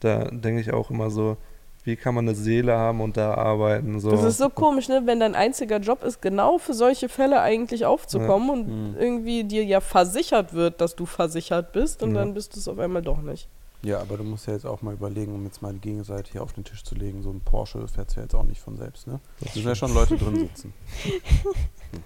da 0.00 0.24
denke 0.30 0.60
ich 0.60 0.72
auch 0.72 0.90
immer 0.90 1.10
so, 1.10 1.36
wie 1.84 1.96
kann 1.96 2.14
man 2.14 2.26
eine 2.28 2.34
Seele 2.36 2.76
haben 2.76 3.00
und 3.00 3.16
da 3.16 3.34
arbeiten? 3.34 4.00
So. 4.00 4.10
Das 4.10 4.24
ist 4.24 4.38
so 4.38 4.48
komisch, 4.48 4.88
ne? 4.88 5.02
wenn 5.04 5.20
dein 5.20 5.34
einziger 5.34 5.78
Job 5.78 6.02
ist, 6.02 6.20
genau 6.20 6.58
für 6.58 6.74
solche 6.74 7.08
Fälle 7.08 7.40
eigentlich 7.40 7.84
aufzukommen 7.86 8.50
und 8.50 8.66
Mhm. 8.68 8.96
irgendwie 8.98 9.44
dir 9.44 9.64
ja 9.64 9.80
versichert 9.80 10.52
wird, 10.52 10.80
dass 10.80 10.96
du 10.96 11.06
versichert 11.06 11.72
bist 11.72 12.02
und 12.02 12.14
Ja. 12.14 12.20
dann 12.20 12.34
bist 12.34 12.54
du 12.56 12.58
es 12.60 12.66
auf 12.68 12.78
einmal 12.78 13.02
doch 13.02 13.20
nicht. 13.22 13.48
Ja, 13.86 14.00
aber 14.00 14.16
du 14.16 14.24
musst 14.24 14.48
ja 14.48 14.52
jetzt 14.52 14.66
auch 14.66 14.82
mal 14.82 14.94
überlegen, 14.94 15.32
um 15.32 15.44
jetzt 15.44 15.62
mal 15.62 15.72
die 15.72 15.80
Gegenseite 15.80 16.32
hier 16.32 16.42
auf 16.42 16.52
den 16.52 16.64
Tisch 16.64 16.82
zu 16.82 16.96
legen, 16.96 17.22
so 17.22 17.30
ein 17.30 17.40
Porsche 17.40 17.86
fährt 17.86 18.16
ja 18.16 18.22
jetzt 18.22 18.34
auch 18.34 18.42
nicht 18.42 18.60
von 18.60 18.76
selbst, 18.76 19.06
ne? 19.06 19.20
Da 19.38 19.46
müssen 19.54 19.68
ja 19.68 19.74
schon 19.76 19.94
Leute 19.94 20.16
drin 20.16 20.38
sitzen. 20.40 20.74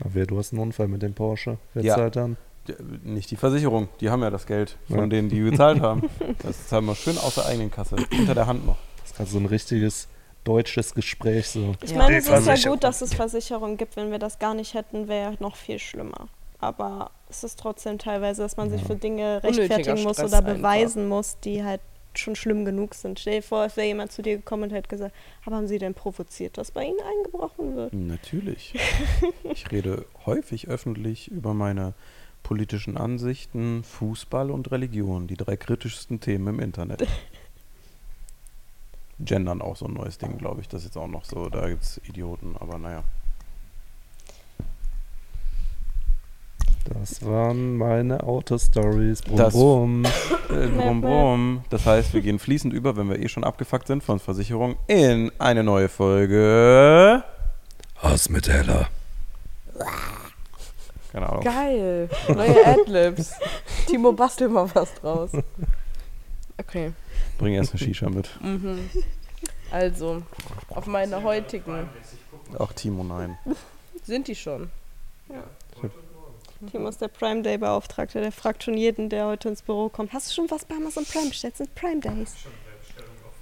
Aber 0.00 0.10
wer, 0.14 0.26
du 0.26 0.36
hast 0.36 0.52
einen 0.52 0.60
Unfall 0.60 0.88
mit 0.88 1.00
dem 1.02 1.14
Porsche. 1.14 1.56
Wer 1.72 1.82
Ja. 1.84 1.94
zahlt 1.94 2.16
dann? 2.16 2.36
Ja, 2.68 2.74
Nicht 3.04 3.30
die 3.30 3.36
Versicherung, 3.36 3.88
die 4.00 4.10
haben 4.10 4.22
ja 4.22 4.28
das 4.30 4.44
Geld 4.46 4.76
von 4.86 4.98
Ja. 4.98 5.06
denen, 5.06 5.28
die 5.30 5.40
gezahlt 5.40 5.80
haben. 5.80 6.02
Das 6.42 6.66
zahlen 6.68 6.84
wir 6.86 6.94
schön 6.94 7.16
aus 7.18 7.36
der 7.36 7.46
eigenen 7.46 7.70
Kasse, 7.70 7.96
hinter 8.10 8.34
der 8.34 8.46
Hand 8.46 8.66
noch. 8.66 8.76
Das 8.98 9.10
ist 9.12 9.16
gerade 9.16 9.30
so 9.30 9.38
ein 9.38 9.46
richtiges 9.46 10.08
deutsches 10.44 10.94
Gespräch 10.94 11.48
so. 11.48 11.72
Ich 11.82 11.92
Ja. 11.92 11.98
meine, 11.98 12.16
es 12.18 12.28
ist 12.28 12.46
ja 12.64 12.70
gut, 12.70 12.84
dass 12.84 13.00
es 13.00 13.14
Versicherungen 13.14 13.78
gibt. 13.78 13.96
Wenn 13.96 14.10
wir 14.10 14.18
das 14.18 14.38
gar 14.38 14.52
nicht 14.54 14.74
hätten, 14.74 15.08
wäre 15.08 15.36
noch 15.40 15.56
viel 15.56 15.78
schlimmer. 15.78 16.28
Aber 16.64 17.10
es 17.28 17.44
ist 17.44 17.58
trotzdem 17.58 17.98
teilweise, 17.98 18.42
dass 18.42 18.56
man 18.56 18.70
sich 18.70 18.82
für 18.82 18.96
Dinge 18.96 19.42
rechtfertigen 19.42 20.02
muss 20.02 20.18
oder 20.18 20.38
einfach. 20.38 20.54
beweisen 20.54 21.08
muss, 21.08 21.38
die 21.40 21.62
halt 21.62 21.80
schon 22.14 22.36
schlimm 22.36 22.64
genug 22.64 22.94
sind. 22.94 23.18
Stell 23.18 23.40
dir 23.40 23.42
vor, 23.42 23.64
es 23.64 23.76
wäre 23.76 23.86
jemand 23.86 24.12
zu 24.12 24.22
dir 24.22 24.36
gekommen 24.36 24.64
und 24.64 24.72
hätte 24.72 24.88
gesagt, 24.88 25.14
aber 25.44 25.56
haben 25.56 25.66
Sie 25.66 25.78
denn 25.78 25.94
provoziert, 25.94 26.56
dass 26.56 26.70
bei 26.70 26.84
Ihnen 26.84 27.00
eingebrochen 27.00 27.76
wird? 27.76 27.92
Natürlich. 27.92 28.74
Ich 29.52 29.70
rede 29.70 30.04
häufig 30.26 30.68
öffentlich 30.68 31.30
über 31.30 31.54
meine 31.54 31.94
politischen 32.42 32.96
Ansichten, 32.96 33.84
Fußball 33.84 34.50
und 34.50 34.70
Religion, 34.70 35.26
die 35.26 35.36
drei 35.36 35.56
kritischsten 35.56 36.20
Themen 36.20 36.54
im 36.54 36.60
Internet. 36.60 37.06
Gendern 39.20 39.62
auch 39.62 39.76
so 39.76 39.86
ein 39.86 39.94
neues 39.94 40.18
Ding, 40.18 40.38
glaube 40.38 40.60
ich. 40.60 40.68
Das 40.68 40.82
ist 40.82 40.86
jetzt 40.86 40.96
auch 40.96 41.08
noch 41.08 41.24
so. 41.24 41.48
Da 41.48 41.68
gibt 41.68 41.82
es 41.82 42.00
Idioten, 42.08 42.56
aber 42.58 42.78
naja. 42.78 43.04
Das 46.84 47.24
waren 47.24 47.76
meine 47.78 48.22
Autostories. 48.22 49.22
Brumm, 49.22 49.36
Das- 49.36 49.54
brumm. 49.54 50.04
Äh. 51.64 51.68
Das 51.70 51.86
heißt, 51.86 52.12
wir 52.12 52.20
gehen 52.20 52.38
fließend 52.38 52.74
über, 52.74 52.96
wenn 52.96 53.08
wir 53.08 53.18
eh 53.18 53.28
schon 53.28 53.42
abgefuckt 53.44 53.86
sind 53.86 54.02
von 54.04 54.18
Versicherung, 54.18 54.76
in 54.86 55.32
eine 55.38 55.62
neue 55.64 55.88
Folge. 55.88 57.24
Hass 57.96 58.28
mit 58.28 58.48
Heller. 58.48 58.88
Keine 61.12 61.28
Ahnung. 61.28 61.42
Geil. 61.44 62.10
Neue 62.28 62.66
Adlibs. 62.66 63.32
Timo, 63.86 64.12
bastel 64.12 64.48
mal 64.48 64.68
was 64.74 64.92
draus. 64.94 65.30
Okay. 66.58 66.92
Bring 67.38 67.54
erst 67.54 67.72
eine 67.72 67.78
Shisha 67.78 68.10
mit. 68.10 68.28
Mhm. 68.42 68.90
Also, 69.70 70.22
auf 70.68 70.86
meine 70.86 71.22
heutigen. 71.22 71.88
Auch 72.58 72.72
Timo, 72.72 73.02
nein. 73.04 73.38
Sind 74.04 74.28
die 74.28 74.34
schon? 74.34 74.70
Timo 75.28 75.42
ist 76.72 77.00
der 77.00 77.08
Prime 77.08 77.42
Day 77.42 77.58
Beauftragte, 77.58 78.20
der 78.20 78.32
fragt 78.32 78.62
schon 78.62 78.76
jeden, 78.76 79.08
der 79.08 79.26
heute 79.26 79.48
ins 79.48 79.62
Büro 79.62 79.88
kommt, 79.88 80.12
hast 80.12 80.30
du 80.30 80.34
schon 80.34 80.50
was 80.50 80.64
bei 80.64 80.76
Amazon 80.76 81.04
Prime 81.04 81.28
bestellt? 81.28 81.54
Es 81.54 81.58
sind 81.58 81.74
Prime 81.74 82.00
Days. 82.00 82.34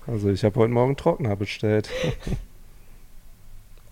Also 0.07 0.31
ich 0.31 0.45
habe 0.45 0.59
heute 0.59 0.73
Morgen 0.73 0.97
Trockner 0.97 1.37
bestellt. 1.37 1.89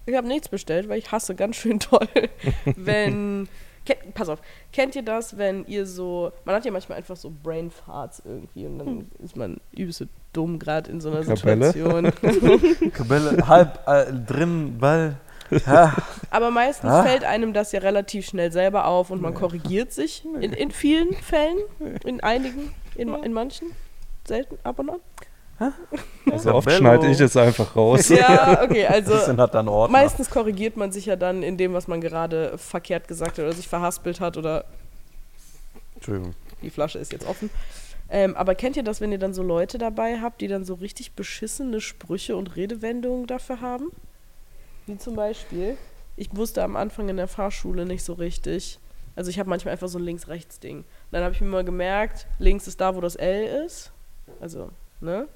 Ich 0.07 0.17
habe 0.17 0.27
nichts 0.27 0.49
bestellt, 0.49 0.89
weil 0.89 0.99
ich 0.99 1.13
hasse 1.13 1.37
ganz 1.37 1.55
schön 1.57 1.79
toll, 1.79 2.09
wenn 2.65 3.49
Kennt, 3.87 4.15
pass 4.15 4.29
auf, 4.29 4.41
kennt 4.73 4.95
ihr 4.95 5.03
das, 5.03 5.39
wenn 5.39 5.65
ihr 5.67 5.87
so, 5.87 6.33
man 6.45 6.55
hat 6.55 6.65
ja 6.67 6.71
manchmal 6.71 6.99
einfach 6.99 7.17
so 7.17 7.33
Brain 7.43 7.71
Farts 7.71 8.23
irgendwie 8.25 8.67
und 8.67 8.79
dann 8.79 9.11
ist 9.23 9.37
man 9.37 9.57
übelst 9.73 10.05
dumm 10.35 10.59
gerade 10.59 10.91
in 10.91 11.01
so 11.01 11.11
einer 11.11 11.25
Kabelle? 11.25 11.73
Situation. 11.73 12.93
Kabelle, 12.93 13.49
halb 13.49 13.81
äh, 13.87 14.13
drin, 14.13 14.79
Ball. 14.79 15.17
Ja. 15.67 15.95
Aber 16.31 16.51
meistens 16.51 16.91
Ah. 16.91 17.03
fällt 17.03 17.25
einem 17.25 17.53
das 17.53 17.73
ja 17.73 17.81
relativ 17.81 18.27
schnell 18.27 18.53
selber 18.53 18.87
auf 18.87 19.11
und 19.11 19.21
man 19.21 19.35
korrigiert 19.35 19.93
sich. 19.93 20.25
In, 20.41 20.53
in 20.53 20.71
vielen 20.71 21.13
Fällen, 21.15 21.59
in 22.05 22.21
einigen, 22.23 22.73
in, 22.95 23.13
in 23.23 23.33
manchen, 23.33 23.69
selten, 24.27 24.59
aber 24.63 24.83
noch. 24.83 25.01
Also 26.31 26.55
oft 26.55 26.67
Bello. 26.67 26.79
schneide 26.79 27.11
ich 27.11 27.21
es 27.21 27.37
einfach 27.37 27.77
raus. 27.77 28.09
Ja, 28.09 28.63
okay, 28.63 28.87
also 28.89 29.15
meistens 29.91 30.31
korrigiert 30.31 30.77
man 30.79 30.91
sich 30.91 31.05
ja 31.07 31.17
dann 31.17 31.43
in 31.43 31.59
dem, 31.59 31.75
was 31.75 31.87
man 31.87 32.01
gerade 32.01 32.57
verkehrt 32.57 33.09
gesagt 33.09 33.33
hat 33.39 33.45
oder 33.45 33.53
sich 33.53 33.69
verhaspelt 33.69 34.21
hat 34.21 34.39
oder 34.39 34.65
Entschuldigung. 35.97 36.35
die 36.63 36.71
Flasche 36.71 36.99
ist 36.99 37.13
jetzt 37.13 37.27
offen. 37.29 37.51
Ähm, 38.09 38.37
aber 38.37 38.55
kennt 38.55 38.77
ihr 38.77 38.83
das, 38.83 39.01
wenn 39.03 39.13
ihr 39.13 39.19
dann 39.19 39.35
so 39.35 39.43
Leute 39.43 39.77
dabei 39.79 40.21
habt, 40.21 40.41
die 40.41 40.49
dann 40.49 40.65
so 40.65 40.75
richtig 40.75 41.13
beschissene 41.13 41.81
Sprüche 41.81 42.37
und 42.37 42.57
Redewendungen 42.57 43.27
dafür 43.27 43.61
haben? 43.61 43.91
Wie 44.91 44.99
zum 44.99 45.15
Beispiel, 45.15 45.77
ich 46.17 46.35
wusste 46.35 46.65
am 46.65 46.75
Anfang 46.75 47.09
in 47.09 47.17
der 47.17 47.29
Fahrschule 47.29 47.87
nicht 47.87 48.03
so 48.03 48.15
richtig. 48.15 48.81
Also 49.15 49.31
ich 49.31 49.39
habe 49.39 49.49
manchmal 49.49 49.71
einfach 49.71 49.87
so 49.87 50.01
ein 50.01 50.05
Links-Rechts-Ding. 50.05 50.85
Dann 51.13 51.23
habe 51.23 51.33
ich 51.33 51.41
mir 51.41 51.47
mal 51.47 51.65
gemerkt, 51.65 52.27
links 52.41 52.67
ist 52.67 52.81
da, 52.81 52.97
wo 52.97 53.01
das 53.01 53.15
L 53.15 53.65
ist. 53.65 53.93
Also, 54.41 54.71
ne? 55.01 55.29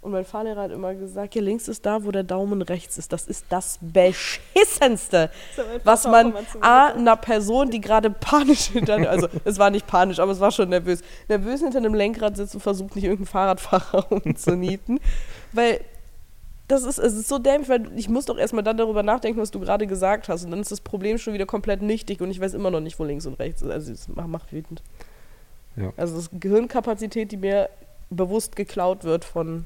Und 0.00 0.10
mein 0.10 0.24
Fahrlehrer 0.24 0.62
hat 0.62 0.72
immer 0.72 0.94
gesagt, 0.94 1.36
ja, 1.36 1.42
links 1.42 1.68
ist 1.68 1.86
da, 1.86 2.04
wo 2.04 2.10
der 2.10 2.24
Daumen 2.24 2.60
rechts 2.62 2.98
ist. 2.98 3.12
Das 3.12 3.28
ist 3.28 3.46
das 3.50 3.78
Beschissenste 3.80 5.30
So, 5.56 5.62
was 5.84 6.04
man 6.04 6.34
A, 6.60 6.86
einer 6.88 7.16
Person, 7.16 7.70
die 7.70 7.80
gerade 7.80 8.10
panisch 8.10 8.66
hinter, 8.72 9.08
also 9.08 9.28
es 9.44 9.60
war 9.60 9.70
nicht 9.70 9.86
panisch, 9.86 10.18
aber 10.18 10.32
es 10.32 10.40
war 10.40 10.50
schon 10.50 10.70
nervös, 10.70 11.02
nervös 11.28 11.60
hinter 11.60 11.78
einem 11.78 11.94
Lenkrad 11.94 12.36
sitzt 12.36 12.54
und 12.54 12.62
versucht 12.62 12.96
nicht 12.96 13.04
irgendeinen 13.04 13.26
Fahrradfahrer 13.26 14.10
umzunieten, 14.24 14.98
weil 15.52 15.80
das 16.68 16.84
ist, 16.84 16.98
es 16.98 17.14
ist 17.14 17.28
so 17.28 17.38
dämlich, 17.38 17.68
weil 17.68 17.90
ich 17.98 18.10
muss 18.10 18.26
doch 18.26 18.36
erstmal 18.36 18.62
dann 18.62 18.76
darüber 18.76 19.02
nachdenken, 19.02 19.40
was 19.40 19.50
du 19.50 19.58
gerade 19.58 19.86
gesagt 19.86 20.28
hast 20.28 20.44
und 20.44 20.50
dann 20.50 20.60
ist 20.60 20.70
das 20.70 20.82
Problem 20.82 21.16
schon 21.16 21.32
wieder 21.32 21.46
komplett 21.46 21.80
nichtig 21.80 22.20
und 22.20 22.30
ich 22.30 22.40
weiß 22.40 22.52
immer 22.52 22.70
noch 22.70 22.80
nicht, 22.80 22.98
wo 22.98 23.04
links 23.04 23.26
und 23.26 23.38
rechts 23.40 23.62
ist. 23.62 23.70
Also 23.70 23.92
es 23.92 24.06
macht, 24.08 24.28
macht 24.28 24.52
wütend. 24.52 24.82
Ja. 25.76 25.92
Also 25.96 26.16
das 26.16 26.24
ist 26.24 26.40
Gehirnkapazität, 26.40 27.32
die 27.32 27.38
mir 27.38 27.70
bewusst 28.10 28.54
geklaut 28.54 29.04
wird 29.04 29.24
von 29.24 29.64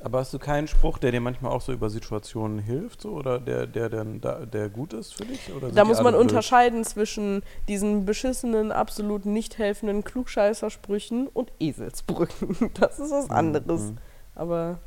Aber 0.00 0.20
hast 0.20 0.32
du 0.32 0.38
keinen 0.38 0.68
Spruch, 0.68 0.96
der 0.96 1.12
dir 1.12 1.20
manchmal 1.20 1.52
auch 1.52 1.60
so 1.60 1.72
über 1.72 1.90
Situationen 1.90 2.60
hilft, 2.60 3.02
so 3.02 3.10
oder 3.10 3.38
der, 3.38 3.66
der, 3.66 3.90
dann 3.90 4.22
da, 4.22 4.46
der 4.46 4.70
gut 4.70 4.94
ist 4.94 5.14
für 5.14 5.26
dich? 5.26 5.50
Da 5.74 5.84
muss 5.84 5.98
man 6.02 6.14
blöd? 6.14 6.22
unterscheiden 6.22 6.82
zwischen 6.84 7.42
diesen 7.68 8.06
beschissenen, 8.06 8.72
absolut 8.72 9.26
nicht 9.26 9.58
helfenden 9.58 10.02
Klugscheißersprüchen 10.02 11.26
und 11.26 11.52
Eselsbrüchen. 11.60 12.70
Das 12.80 12.98
ist 12.98 13.10
was 13.10 13.28
anderes. 13.28 13.90
Mhm. 13.90 13.98
Aber 14.34 14.78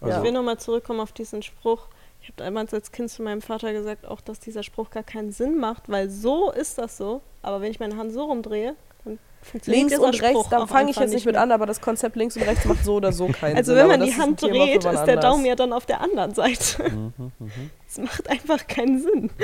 Also, 0.00 0.18
Ich 0.18 0.24
will 0.24 0.32
nochmal 0.32 0.58
zurückkommen 0.58 1.00
auf 1.00 1.12
diesen 1.12 1.42
Spruch. 1.42 1.88
Ich 2.20 2.28
habe 2.28 2.42
damals 2.44 2.74
als 2.74 2.92
Kind 2.92 3.10
zu 3.10 3.22
meinem 3.22 3.40
Vater 3.42 3.72
gesagt, 3.72 4.06
auch 4.06 4.20
dass 4.20 4.40
dieser 4.40 4.62
Spruch 4.62 4.90
gar 4.90 5.02
keinen 5.02 5.32
Sinn 5.32 5.58
macht, 5.58 5.88
weil 5.88 6.10
so 6.10 6.50
ist 6.50 6.78
das 6.78 6.96
so. 6.96 7.20
Aber 7.42 7.60
wenn 7.60 7.70
ich 7.70 7.80
meine 7.80 7.96
Hand 7.96 8.12
so 8.12 8.24
rumdrehe, 8.24 8.74
dann 9.04 9.18
funktioniert 9.40 9.66
links 9.90 9.92
dieser 9.94 10.06
und 10.06 10.22
rechts, 10.22 10.28
Spruch 10.40 10.50
da 10.50 10.62
auch 10.64 10.68
fange 10.68 10.90
ich 10.90 10.96
jetzt 10.96 11.14
nicht 11.14 11.26
mit 11.26 11.36
an, 11.36 11.52
aber 11.52 11.64
das 11.66 11.80
Konzept 11.80 12.16
links 12.16 12.36
und 12.36 12.42
rechts 12.42 12.64
macht 12.64 12.84
so 12.84 12.96
oder 12.96 13.12
so 13.12 13.28
keinen 13.28 13.56
Also 13.56 13.72
Sinn. 13.72 13.76
wenn 13.76 13.90
aber 13.90 13.98
man 13.98 14.06
die 14.06 14.14
Hand 14.14 14.42
dreht, 14.42 14.84
ist 14.84 15.04
der. 15.04 15.16
Daumen 15.16 15.44
ja 15.46 15.54
dann 15.54 15.72
auf 15.72 15.86
der 15.86 16.00
anderen 16.00 16.34
Seite. 16.34 16.90
Mhm, 16.90 17.12
mhm. 17.38 17.70
Das 17.86 17.98
macht 17.98 18.28
einfach 18.28 18.66
keinen 18.66 19.00
Sinn. 19.00 19.30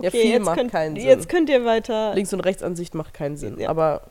Ja, 0.00 0.10
viel 0.12 0.30
jetzt 0.30 0.44
macht 0.44 0.56
könnt, 0.56 0.70
keinen 0.70 0.94
Sinn. 0.94 1.04
Jetzt 1.04 1.28
könnt 1.28 1.50
ihr 1.50 1.64
weiter. 1.64 2.14
Links- 2.14 2.32
und 2.32 2.38
Rechtsansicht 2.38 2.94
macht 2.94 3.14
keinen 3.14 3.36
Sinn. 3.36 3.58
Ja. 3.58 3.68
Aber 3.68 4.02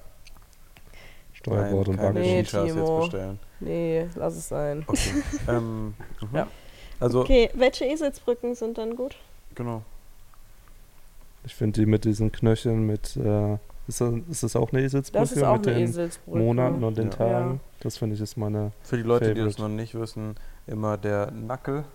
Steuerbord 1.32 1.88
und 1.88 1.96
keine 1.98 2.20
Nee, 2.20 2.40
jetzt 2.40 2.52
bestellen. 2.52 3.40
Nee, 3.60 4.08
lass 4.16 4.36
es 4.36 4.48
sein. 4.48 4.84
Okay. 4.88 5.24
ähm, 5.48 5.94
mhm. 6.22 6.36
Ja. 6.36 6.48
Also, 7.00 7.22
Okay, 7.22 7.50
welche 7.54 7.86
Eselsbrücken 7.86 8.56
sind 8.56 8.78
dann 8.78 8.96
gut? 8.96 9.16
genau. 9.56 9.82
Ich 11.46 11.56
finde 11.56 11.80
die 11.80 11.86
mit 11.86 12.04
diesen 12.04 12.30
Knöcheln 12.32 12.86
mit, 12.86 13.16
äh, 13.16 13.54
ist, 13.88 14.02
das, 14.02 14.14
ist 14.30 14.44
das 14.44 14.56
auch 14.58 14.74
eine 14.74 14.82
Eselsbrücke 14.82 15.22
Das 15.24 15.32
ist 15.32 15.44
auch 15.44 15.58
mit 15.58 15.68
eine 15.68 15.78
den 15.78 15.84
Eselsbrücke. 15.88 16.38
Monaten 16.40 16.84
und 16.84 16.98
den 16.98 17.10
Ja. 17.10 17.16
Tagen? 17.16 17.62
Das 17.80 17.98
finde 17.98 18.16
ich 18.16 18.22
ist 18.22 18.36
meine, 18.36 18.72
Für 18.84 18.98
die 18.98 19.04
Leute, 19.04 19.34
die 19.34 19.42
das 19.42 19.56
Favorite. 19.56 19.62
noch 19.62 19.82
nicht 19.82 19.96
wissen, 19.96 20.36
immer 20.66 20.98
der 20.98 21.32
Nackel. 21.32 21.86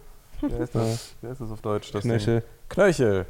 Wer 0.40 0.58
ist 0.60 0.74
das? 0.74 1.14
Wer 1.20 1.32
ist 1.32 1.40
das 1.42 1.50
auf 1.50 1.60
Deutsch? 1.60 1.90
Das 1.92 2.02
Ding? 2.02 2.12
Knöchel. 2.12 2.42
Knöchel. 2.70 3.26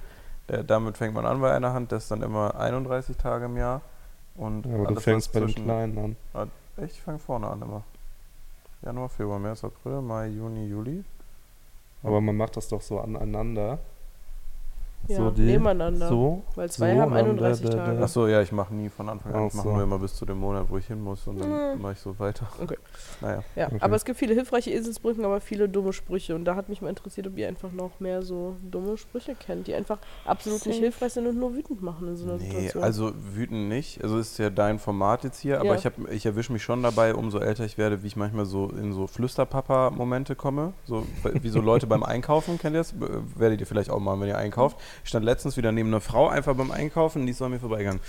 Der, 0.48 0.62
damit 0.62 0.96
fängt 0.96 1.14
man 1.14 1.26
an 1.26 1.40
bei 1.40 1.52
einer 1.52 1.72
Hand. 1.72 1.90
Das 1.90 2.04
ist 2.04 2.10
dann 2.12 2.22
immer 2.22 2.54
31 2.54 3.16
Tage 3.16 3.46
im 3.46 3.56
Jahr. 3.56 3.80
Und 4.36 4.64
Aber 4.66 4.86
du 4.86 5.00
fängst 5.00 5.32
bei 5.32 5.40
den 5.40 5.54
Kleinen 5.54 6.16
an. 6.34 6.50
Echt, 6.76 6.92
ich 6.94 7.02
fange 7.02 7.18
vorne 7.18 7.48
an 7.48 7.60
immer. 7.62 7.82
Januar, 8.82 9.08
Februar, 9.08 9.38
März, 9.38 9.62
April, 9.64 10.00
Mai, 10.02 10.28
Juni, 10.28 10.66
Juli. 10.66 11.04
Aber 12.02 12.20
man 12.20 12.36
macht 12.36 12.56
das 12.56 12.68
doch 12.68 12.80
so 12.80 12.98
aneinander. 12.98 13.78
Ja, 15.08 15.16
so 15.16 15.30
die, 15.30 15.42
nebeneinander. 15.42 16.08
So. 16.08 16.42
Weil 16.54 16.70
zwei 16.70 16.94
so, 16.94 17.00
haben 17.00 17.10
dann 17.12 17.24
31 17.26 17.62
der- 17.62 17.70
der- 17.70 17.84
Tage. 17.84 17.96
der- 17.96 18.04
Achso, 18.04 18.26
ja, 18.28 18.40
ich 18.40 18.52
mache 18.52 18.72
nie 18.74 18.88
von 18.88 19.08
Anfang 19.08 19.34
an. 19.34 19.46
Ich 19.46 19.52
Ach 19.52 19.56
mache 19.56 19.68
so. 19.68 19.74
nur 19.74 19.82
immer 19.82 19.98
bis 19.98 20.14
zu 20.14 20.24
dem 20.24 20.38
Monat, 20.38 20.66
wo 20.68 20.78
ich 20.78 20.86
hin 20.86 21.02
muss 21.02 21.26
und 21.26 21.40
dann 21.40 21.48
Mhm. 21.74 21.82
mache 21.82 21.92
ich 21.92 21.98
so 21.98 22.18
weiter. 22.20 22.46
Okay. 22.62 22.76
Naja. 23.20 23.42
Ja, 23.56 23.66
Okay. 23.66 23.78
aber 23.80 23.96
es 23.96 24.04
gibt 24.04 24.18
viele 24.18 24.34
hilfreiche 24.34 24.70
Eselsbrücken, 24.70 25.24
aber 25.24 25.40
viele 25.40 25.68
dumme 25.68 25.92
Sprüche. 25.92 26.34
Und 26.36 26.44
da 26.44 26.54
hat 26.54 26.68
mich 26.68 26.80
mal 26.82 26.88
interessiert, 26.88 27.26
ob 27.26 27.36
ihr 27.36 27.48
einfach 27.48 27.72
noch 27.72 27.98
mehr 28.00 28.22
so 28.22 28.56
dumme 28.62 28.96
Sprüche 28.96 29.34
kennt, 29.34 29.66
die 29.66 29.74
einfach 29.74 29.98
absolut 30.24 30.64
nicht 30.66 30.78
hilfreich 30.78 31.12
sind 31.14 31.26
und 31.26 31.36
nur 31.38 31.54
wütend 31.54 31.82
machen 31.82 32.08
in 32.08 32.16
so 32.16 32.24
einer 32.24 32.34
Nee, 32.36 32.44
Situation. 32.50 32.82
also 32.84 33.12
wütend 33.34 33.68
nicht. 33.68 34.02
Also 34.02 34.18
ist 34.18 34.38
ja 34.38 34.50
dein 34.50 34.78
Format 34.78 35.24
jetzt 35.24 35.40
hier, 35.40 35.56
aber 35.58 35.70
Ja. 35.70 35.74
ich, 35.74 35.84
hab- 35.86 36.10
ich 36.12 36.24
erwische 36.26 36.52
mich 36.52 36.62
schon 36.62 36.82
dabei, 36.82 37.14
umso 37.14 37.38
älter 37.38 37.64
ich 37.64 37.76
werde, 37.76 38.02
wie 38.02 38.06
ich 38.06 38.16
manchmal 38.16 38.44
so 38.46 38.68
in 38.68 38.92
so 38.92 39.06
Flüsterpapa-Momente 39.08 40.34
komme. 40.36 40.72
So 40.84 41.04
wie 41.24 41.48
so 41.48 41.60
Leute 41.60 41.86
beim 41.88 42.02
Einkaufen, 42.02 42.58
kennt 42.58 42.74
ihr 42.76 42.80
das? 42.80 42.92
B- 42.92 43.06
Werdet 43.36 43.60
ihr 43.60 43.66
vielleicht 43.66 43.90
auch 43.90 43.98
mal, 44.00 44.18
wenn 44.20 44.28
ihr 44.28 44.38
einkauft. 44.38 44.76
Ich 45.02 45.08
stand 45.08 45.24
letztens 45.24 45.56
wieder 45.56 45.72
neben 45.72 45.88
einer 45.88 46.00
Frau 46.00 46.28
einfach 46.28 46.54
beim 46.54 46.70
Einkaufen, 46.70 47.26
die 47.26 47.32
ist 47.32 47.38
so 47.38 47.44
an 47.44 47.52
mir 47.52 47.60
vorbeigegangen. 47.60 48.00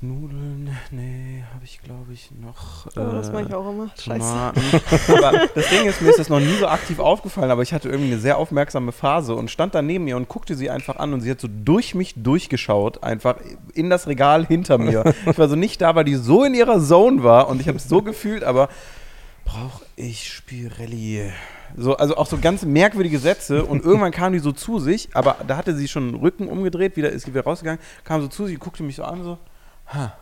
Nudeln, 0.00 0.76
nee, 0.90 1.44
habe 1.54 1.64
ich 1.64 1.80
glaube 1.80 2.12
ich 2.12 2.30
noch. 2.32 2.86
Oh, 2.88 3.12
das 3.12 3.28
äh, 3.28 3.32
mache 3.32 3.44
ich 3.44 3.54
auch 3.54 3.70
immer. 3.70 3.90
Scheiße. 3.98 4.52
Aber 5.16 5.46
das 5.54 5.68
Ding 5.70 5.86
ist, 5.86 6.02
mir 6.02 6.10
ist 6.10 6.18
das 6.18 6.28
noch 6.28 6.40
nie 6.40 6.56
so 6.58 6.66
aktiv 6.66 6.98
aufgefallen, 6.98 7.50
aber 7.50 7.62
ich 7.62 7.72
hatte 7.72 7.88
irgendwie 7.88 8.12
eine 8.12 8.20
sehr 8.20 8.36
aufmerksame 8.38 8.92
Phase 8.92 9.34
und 9.34 9.50
stand 9.50 9.74
da 9.74 9.82
neben 9.82 10.06
ihr 10.06 10.16
und 10.16 10.28
guckte 10.28 10.56
sie 10.56 10.68
einfach 10.68 10.96
an 10.96 11.14
und 11.14 11.20
sie 11.20 11.30
hat 11.30 11.40
so 11.40 11.48
durch 11.48 11.94
mich 11.94 12.14
durchgeschaut, 12.16 13.02
einfach 13.02 13.36
in 13.72 13.88
das 13.88 14.06
Regal 14.06 14.46
hinter 14.46 14.78
mir. 14.78 15.14
Ich 15.30 15.38
war 15.38 15.48
so 15.48 15.56
nicht 15.56 15.80
da, 15.80 15.94
weil 15.94 16.04
die 16.04 16.16
so 16.16 16.44
in 16.44 16.54
ihrer 16.54 16.80
Zone 16.80 17.22
war 17.22 17.48
und 17.48 17.60
ich 17.60 17.68
habe 17.68 17.78
es 17.78 17.88
so 17.88 18.02
gefühlt, 18.02 18.44
aber 18.44 18.68
brauche 19.44 19.84
ich 19.96 20.30
Spirelli? 20.30 21.32
So, 21.76 21.96
also 21.96 22.16
auch 22.16 22.26
so 22.26 22.38
ganz 22.38 22.64
merkwürdige 22.64 23.18
Sätze 23.18 23.64
und 23.64 23.84
irgendwann 23.84 24.12
kam 24.12 24.32
die 24.32 24.38
so 24.38 24.52
zu 24.52 24.78
sich, 24.78 25.08
aber 25.14 25.36
da 25.46 25.56
hatte 25.56 25.74
sie 25.74 25.88
schon 25.88 26.12
den 26.12 26.20
Rücken 26.20 26.48
umgedreht, 26.48 26.96
wieder 26.96 27.10
ist 27.10 27.24
sie 27.24 27.32
wieder 27.32 27.44
rausgegangen, 27.44 27.80
kam 28.04 28.20
so 28.20 28.28
zu 28.28 28.46
sich, 28.46 28.58
guckte 28.58 28.82
mich 28.82 28.96
so 28.96 29.04
an, 29.04 29.24
so, 29.24 29.38
ha. 29.86 30.16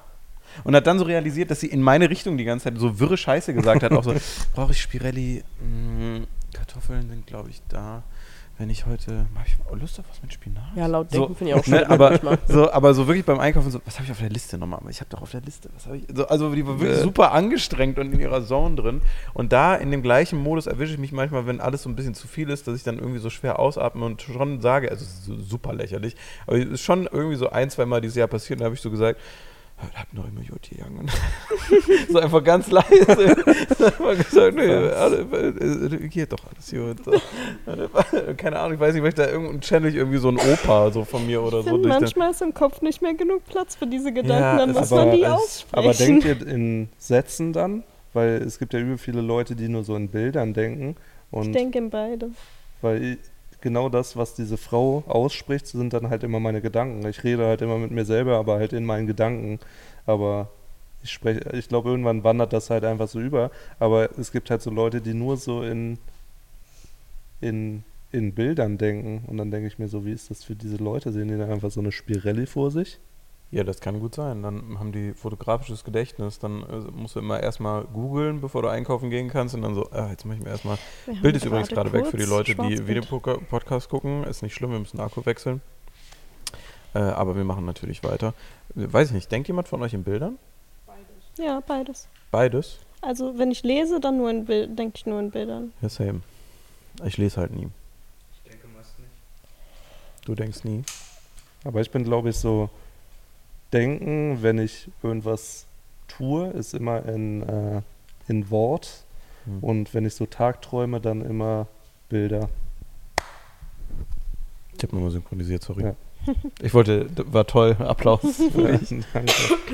Und 0.65 0.77
hat 0.77 0.87
dann 0.87 0.99
so 0.99 1.05
realisiert, 1.05 1.51
dass 1.51 1.61
sie 1.61 1.69
in 1.69 1.81
meine 1.81 2.11
Richtung 2.11 2.37
die 2.37 2.45
ganze 2.45 2.65
Zeit 2.65 2.79
so 2.79 3.01
wirre 3.01 3.17
Scheiße 3.17 3.55
gesagt 3.55 3.83
hat. 3.83 3.93
Auch 3.93 4.05
so, 4.05 4.15
brauche 4.55 4.73
ich 4.73 4.83
Spirelli? 4.83 5.43
Mm, 5.61 6.25
Kartoffeln 6.53 7.09
sind, 7.09 7.27
glaube 7.27 7.49
ich, 7.49 7.63
da. 7.69 8.03
Wenn 8.59 8.69
ich 8.71 8.87
heute. 8.87 9.27
Habe 9.35 9.47
ich 9.47 9.57
auch 9.67 9.75
Lust 9.77 9.99
auf 9.99 10.05
was 10.11 10.23
mit 10.23 10.33
Spinat? 10.33 10.63
ja, 10.77 10.87
laut 10.87 11.11
so, 11.11 11.21
denken 11.21 11.35
finde 11.37 11.53
ich 11.53 11.59
auch 11.59 11.65
schon. 11.65 11.73
ne, 11.75 11.89
aber, 11.91 12.11
manchmal. 12.11 12.39
so, 12.49 12.71
aber 12.71 12.95
so 12.95 13.07
wirklich 13.09 13.25
beim 13.25 13.41
Einkaufen 13.41 13.71
so, 13.71 13.81
was 13.85 13.95
habe 13.97 14.05
ich 14.05 14.13
auf 14.13 14.19
der 14.21 14.29
Liste 14.29 14.59
nochmal? 14.59 14.79
Aber 14.81 14.91
Ich 14.91 15.01
habe 15.01 15.09
doch 15.11 15.23
auf 15.23 15.31
der 15.31 15.41
Liste, 15.41 15.71
was 15.75 15.87
habe 15.87 15.97
ich? 15.97 16.05
So, 16.15 16.27
also 16.29 16.55
die 16.55 16.65
war 16.67 16.79
wirklich 16.79 16.99
Äh. 16.99 17.03
super 17.03 17.33
angestrengt 17.33 17.99
und 17.99 18.13
in 18.13 18.21
ihrer 18.21 18.45
Zone 18.45 18.77
drin. 18.77 19.01
Und 19.35 19.53
da 19.53 19.75
in 19.75 19.91
dem 19.91 20.03
gleichen 20.03 20.39
Modus 20.41 20.67
erwische 20.67 20.93
ich 20.93 20.99
mich 20.99 21.13
manchmal, 21.13 21.47
wenn 21.47 21.61
alles 21.61 21.83
so 21.83 21.89
ein 21.89 21.97
bisschen 21.97 22.15
zu 22.15 22.29
viel 22.29 22.51
ist, 22.51 22.69
dass 22.69 22.77
ich 22.77 22.83
dann 22.85 22.99
irgendwie 22.99 23.19
so 23.21 23.31
schwer 23.31 23.59
ausatme 23.59 24.05
und 24.05 24.21
schon 24.23 24.61
sage, 24.61 24.91
also 24.91 25.03
es 25.05 25.11
ist 25.13 25.25
so 25.25 25.37
super 25.41 25.73
lächerlich, 25.73 26.15
aber 26.47 26.59
es 26.59 26.67
ist 26.67 26.83
schon 26.83 27.09
irgendwie 27.11 27.37
so 27.37 27.51
ein, 27.51 27.71
zwei 27.71 27.87
Mal 27.87 28.01
dieses 28.01 28.17
Jahr 28.17 28.29
passiert, 28.29 28.61
da 28.61 28.67
habe 28.67 28.75
ich 28.75 28.81
so 28.83 28.91
gesagt, 28.91 29.19
"Ja, 29.83 30.01
hat 30.01 30.15
noch 30.15 30.27
immer 30.29 30.41
gut 30.43 30.69
gegangen. 30.71 31.11
so 32.09 32.19
einfach 32.19 32.43
ganz 32.45 32.71
leise. 32.71 33.09
einfach 33.09 34.17
gesagt, 34.17 34.57
nee, 34.57 34.71
alle, 34.73 35.21
äh, 35.21 36.09
geht 36.09 36.33
doch 36.33 36.39
alles 36.55 36.71
gut. 36.71 37.05
So. 37.05 37.13
Keine 38.37 38.59
Ahnung, 38.59 38.75
ich 38.75 38.81
weiß 38.81 38.93
nicht, 38.95 39.03
vielleicht 39.03 39.19
da 39.19 39.29
irgendein 39.29 39.61
channel 39.61 39.91
ich 39.91 39.97
irgendwie 39.97 40.19
so 40.19 40.29
ein 40.29 40.37
Opa 40.39 40.91
so 40.91 41.05
von 41.05 41.27
mir 41.27 41.43
oder 41.43 41.61
Ich 41.61 41.67
so. 41.67 41.79
manchmal 41.79 42.31
ist 42.31 42.43
im 42.43 42.55
Kopf 42.55 42.81
nicht 42.83 43.03
mehr 43.03 43.15
genug 43.15 43.45
Platz 43.47 43.75
für 43.75 43.87
diese 43.87 44.13
Gedanken, 44.13 44.33
Ja, 44.43 44.57
dann 44.59 44.73
muss 44.73 44.91
man 44.91 45.11
die 45.13 45.23
es- 45.23 45.31
aussprechen. 45.31 45.85
Aber 45.85 45.95
denkt 45.95 46.25
ihr 46.25 46.47
in 46.47 46.89
Sätzen 46.99 47.53
dann? 47.53 47.83
Weil 48.15 48.43
es 48.43 48.59
gibt 48.59 48.75
ja 48.75 48.81
übel 48.81 48.99
viele 48.99 49.21
Leute, 49.23 49.57
die 49.57 49.69
nur 49.69 49.85
so 49.85 49.97
in 49.97 50.09
Bildern 50.09 50.53
denken. 50.53 50.97
ich 51.33 51.51
denke 51.51 51.79
in 51.79 51.89
beide. 51.91 52.31
weil 52.83 53.03
ich, 53.03 53.19
genau 53.63 53.89
das, 53.89 54.17
was 54.17 54.35
diese 54.35 54.57
Frau 54.57 55.03
ausspricht, 55.07 55.67
sind 55.67 55.93
dann 55.93 56.11
halt 56.11 56.25
immer 56.25 56.41
meine 56.41 56.61
Gedanken. 56.61 57.07
Ich 57.09 57.25
rede 57.25 57.47
halt 57.47 57.63
immer 57.63 57.79
mit 57.79 57.91
mir 57.91 58.05
selber, 58.05 58.37
aber 58.39 58.57
halt 58.57 58.73
in 58.73 58.85
meinen 58.85 59.07
Gedanken. 59.07 59.59
Aber 60.07 60.51
ich 61.03 61.13
spreche, 61.13 61.41
ich 61.57 61.69
glaube, 61.69 61.91
irgendwann 61.91 62.25
wandert 62.25 62.53
das 62.53 62.71
halt 62.71 62.85
einfach 62.85 63.09
so 63.09 63.21
über. 63.21 63.51
Aber 63.79 64.11
es 64.19 64.33
gibt 64.33 64.51
halt 64.51 64.63
so 64.63 64.71
Leute, 64.71 65.01
die 65.01 65.15
nur 65.15 65.37
so 65.37 65.63
in, 65.63 65.99
in 67.41 67.85
in 68.13 68.33
Bildern 68.33 68.79
denken. 68.79 69.25
Und 69.27 69.39
dann 69.39 69.51
denke 69.51 69.67
ich 69.67 69.79
mir 69.79 69.89
so, 69.89 70.05
wie 70.05 70.13
ist 70.13 70.31
das 70.31 70.45
für 70.45 70.55
diese 70.55 70.77
Leute? 70.77 71.13
Sehen 71.13 71.29
die 71.29 71.39
da 71.39 71.49
einfach 71.49 71.71
so 71.71 71.81
eine 71.81 71.93
Spirelli 71.93 72.47
vor 72.47 72.71
sich? 72.71 72.99
Ja, 73.53 73.65
das 73.65 73.81
kann 73.81 74.01
gut 74.01 74.15
sein. 74.15 74.43
Dann 74.43 74.79
haben 74.79 74.93
die 74.93 75.13
fotografisches 75.13 75.85
Gedächtnis. 75.85 76.39
Dann 76.39 76.63
äh, 76.63 76.91
musst 76.91 77.17
du 77.17 77.21
immer 77.21 77.39
erstmal 77.39 77.85
googeln, 77.85 78.41
bevor 78.41 78.63
du 78.63 78.69
einkaufen 78.69 79.11
gehen 79.11 79.29
kannst. 79.29 79.55
Und 79.55 79.61
dann 79.61 79.75
so, 79.75 79.91
ah, 79.93 80.09
jetzt 80.09 80.25
mache 80.25 80.39
ich 80.39 80.43
mir 80.43 80.49
erstmal. 80.49 80.79
Wir 81.05 81.21
Bild 81.21 81.37
ist 81.37 81.45
übrigens 81.45 81.69
gerade 81.69 81.93
weg 81.93 82.07
für 82.07 82.17
die 82.17 82.25
Leute, 82.25 82.55
die. 82.55 82.89
Videopodcast 82.89 83.91
gucken. 83.91 84.25
Ist 84.25 84.43
nicht 84.43 84.55
schlimm, 84.55 84.71
wir 84.71 84.79
müssen 84.79 84.99
Akku 85.01 85.25
wechseln. 85.27 85.61
Äh, 86.95 87.01
aber 87.01 87.37
wir 87.37 87.45
machen 87.45 87.67
natürlich 87.67 88.03
weiter. 88.03 88.33
Weiß 88.75 89.09
ich 89.09 89.15
nicht, 89.15 89.31
denkt 89.31 89.49
jemand 89.49 89.69
von 89.69 89.83
euch 89.83 89.93
in 89.93 90.03
Bildern? 90.03 90.39
Ja, 91.37 91.61
beides. 91.61 92.09
Beides? 92.31 92.79
Also 93.03 93.37
wenn 93.39 93.51
ich 93.51 93.63
lese, 93.65 94.01
dann 94.01 94.17
nur 94.17 94.31
in 94.31 94.47
Bild, 94.47 94.79
denke 94.79 94.95
ich 94.97 95.05
nur 95.05 95.21
in 95.21 95.31
Bildern. 95.31 95.73
Ja, 95.83 95.91
same. 95.91 96.23
Ich 97.05 97.19
lese 97.19 97.39
halt 97.39 97.53
nie. 97.53 97.69
Ich 98.33 98.51
denke 98.51 98.67
meist 98.69 98.99
nicht. 98.99 99.11
Du 100.25 100.35
denkst 100.35 100.65
nie. 100.65 100.85
Aber 101.65 101.83
ich 101.83 101.91
bin, 101.91 102.05
glaube 102.05 102.31
ich, 102.31 102.37
so, 102.37 102.71
denken, 103.73 104.39
wenn 104.43 104.59
ich 104.59 104.89
irgendwas 105.03 105.67
tue, 106.09 106.49
ist 106.49 106.75
immer 106.75 107.05
in, 107.07 107.43
äh, 107.43 107.83
in 108.29 108.51
Wort. 108.51 109.05
Hm. 109.45 109.59
Und 109.63 109.95
wenn 109.95 110.05
ich 110.05 110.15
so 110.15 110.27
tagträume, 110.27 111.01
dann 111.01 111.23
immer 111.23 111.67
Bilder. 112.09 112.49
Ich 114.77 114.83
habe 114.83 114.95
nochmal 114.95 115.11
synchronisiert, 115.11 115.63
sorry. 115.63 115.85
Ja. 115.85 115.95
Ich 116.63 116.73
wollte, 116.73 117.09
war 117.33 117.49
toll, 117.49 117.75
Applaus. 117.81 118.23
Ja. 118.55 118.79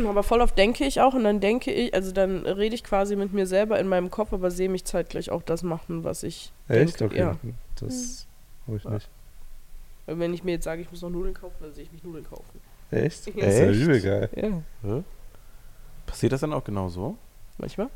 Aber 0.09 0.23
voll 0.23 0.41
oft 0.41 0.57
denke 0.57 0.87
ich 0.87 0.99
auch 1.03 1.13
und 1.13 1.25
dann 1.25 1.41
denke 1.41 1.71
ich, 1.71 1.93
also 1.93 2.11
dann 2.11 2.47
rede 2.47 2.75
ich 2.75 2.83
quasi 2.83 3.17
mit 3.17 3.35
mir 3.35 3.47
selber 3.47 3.79
in 3.79 3.87
meinem 3.87 4.11
Kopf, 4.11 4.33
aber 4.33 4.51
sehe 4.51 4.71
mich 4.71 4.87
zeitgleich 4.87 5.31
auch 5.31 5.43
das 5.43 5.63
machen, 5.63 6.05
was 6.05 6.23
ich 6.23 6.51
Echt? 6.69 7.01
denke. 7.01 7.05
Okay. 7.05 7.19
Ja. 7.19 7.37
Das 7.81 8.27
habe 8.67 8.79
ich 8.79 8.85
Ja. 8.85 8.91
nicht. 8.93 9.09
Wenn 10.07 10.33
ich 10.33 10.43
mir 10.43 10.53
jetzt 10.53 10.65
sage, 10.65 10.81
ich 10.81 10.91
muss 10.91 11.03
noch 11.03 11.11
Nudeln 11.11 11.35
kaufen, 11.35 11.57
dann 11.61 11.75
sehe 11.75 11.85
ich 11.85 11.93
mich 11.93 12.03
Nudeln 12.03 12.25
kaufen. 12.25 12.61
Echt? 12.91 13.27
Ja. 13.27 13.45
Das 13.45 13.55
ist 13.55 13.61
ja 13.61 13.67
Echt? 13.67 13.81
übel 13.81 14.01
geil. 14.01 14.63
Ja. 14.83 15.03
Passiert 16.07 16.33
das 16.33 16.41
dann 16.41 16.53
auch 16.53 16.65
genau 16.65 16.89
so? 16.89 17.17
Manchmal? 17.59 17.89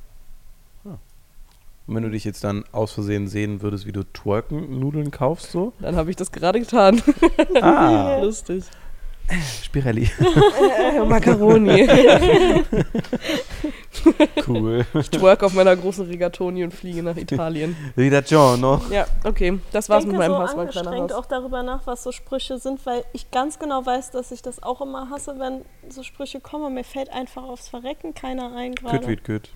Und 1.86 1.96
wenn 1.96 2.04
du 2.04 2.10
dich 2.10 2.24
jetzt 2.24 2.44
dann 2.44 2.64
aus 2.70 2.92
Versehen 2.92 3.26
sehen 3.26 3.60
würdest, 3.60 3.86
wie 3.86 3.92
du 3.92 4.04
Twerken-Nudeln 4.04 5.10
kaufst, 5.10 5.50
so? 5.50 5.72
Dann 5.80 5.96
habe 5.96 6.10
ich 6.10 6.16
das 6.16 6.30
gerade 6.30 6.60
getan. 6.60 7.02
Ah, 7.60 8.18
Lustig. 8.22 8.64
Spirelli. 9.64 10.10
Äh, 10.20 11.00
Macaroni. 11.04 11.88
Cool. 14.46 14.84
ich 14.94 15.10
twerk 15.10 15.42
auf 15.42 15.52
meiner 15.54 15.76
großen 15.76 16.06
Rigatoni 16.06 16.64
und 16.64 16.72
fliege 16.72 17.02
nach 17.02 17.16
Italien. 17.16 17.76
Rida 17.96 18.20
Giorno. 18.22 18.80
Ja, 18.90 19.06
okay. 19.22 19.58
Das 19.70 19.88
war's 19.88 20.04
mit 20.04 20.14
denke 20.14 20.28
meinem 20.28 20.46
so 20.48 20.54
kleiner 20.54 20.60
angestrengt 20.62 21.10
Hass. 21.10 21.18
auch 21.18 21.26
darüber 21.26 21.62
nach, 21.62 21.86
was 21.86 22.02
so 22.02 22.10
Sprüche 22.10 22.58
sind, 22.58 22.84
weil 22.86 23.04
ich 23.12 23.30
ganz 23.30 23.58
genau 23.58 23.84
weiß, 23.84 24.10
dass 24.10 24.32
ich 24.32 24.42
das 24.42 24.62
auch 24.62 24.80
immer 24.80 25.10
hasse, 25.10 25.38
wenn 25.38 25.62
so 25.88 26.02
Sprüche 26.02 26.40
kommen. 26.40 26.64
und 26.64 26.74
Mir 26.74 26.84
fällt 26.84 27.10
einfach 27.12 27.44
aufs 27.44 27.68
Verrecken 27.68 28.14
keiner 28.14 28.54
ein 28.56 28.74
gerade. 28.74 29.06
wie 29.06 29.16
küt. 29.16 29.50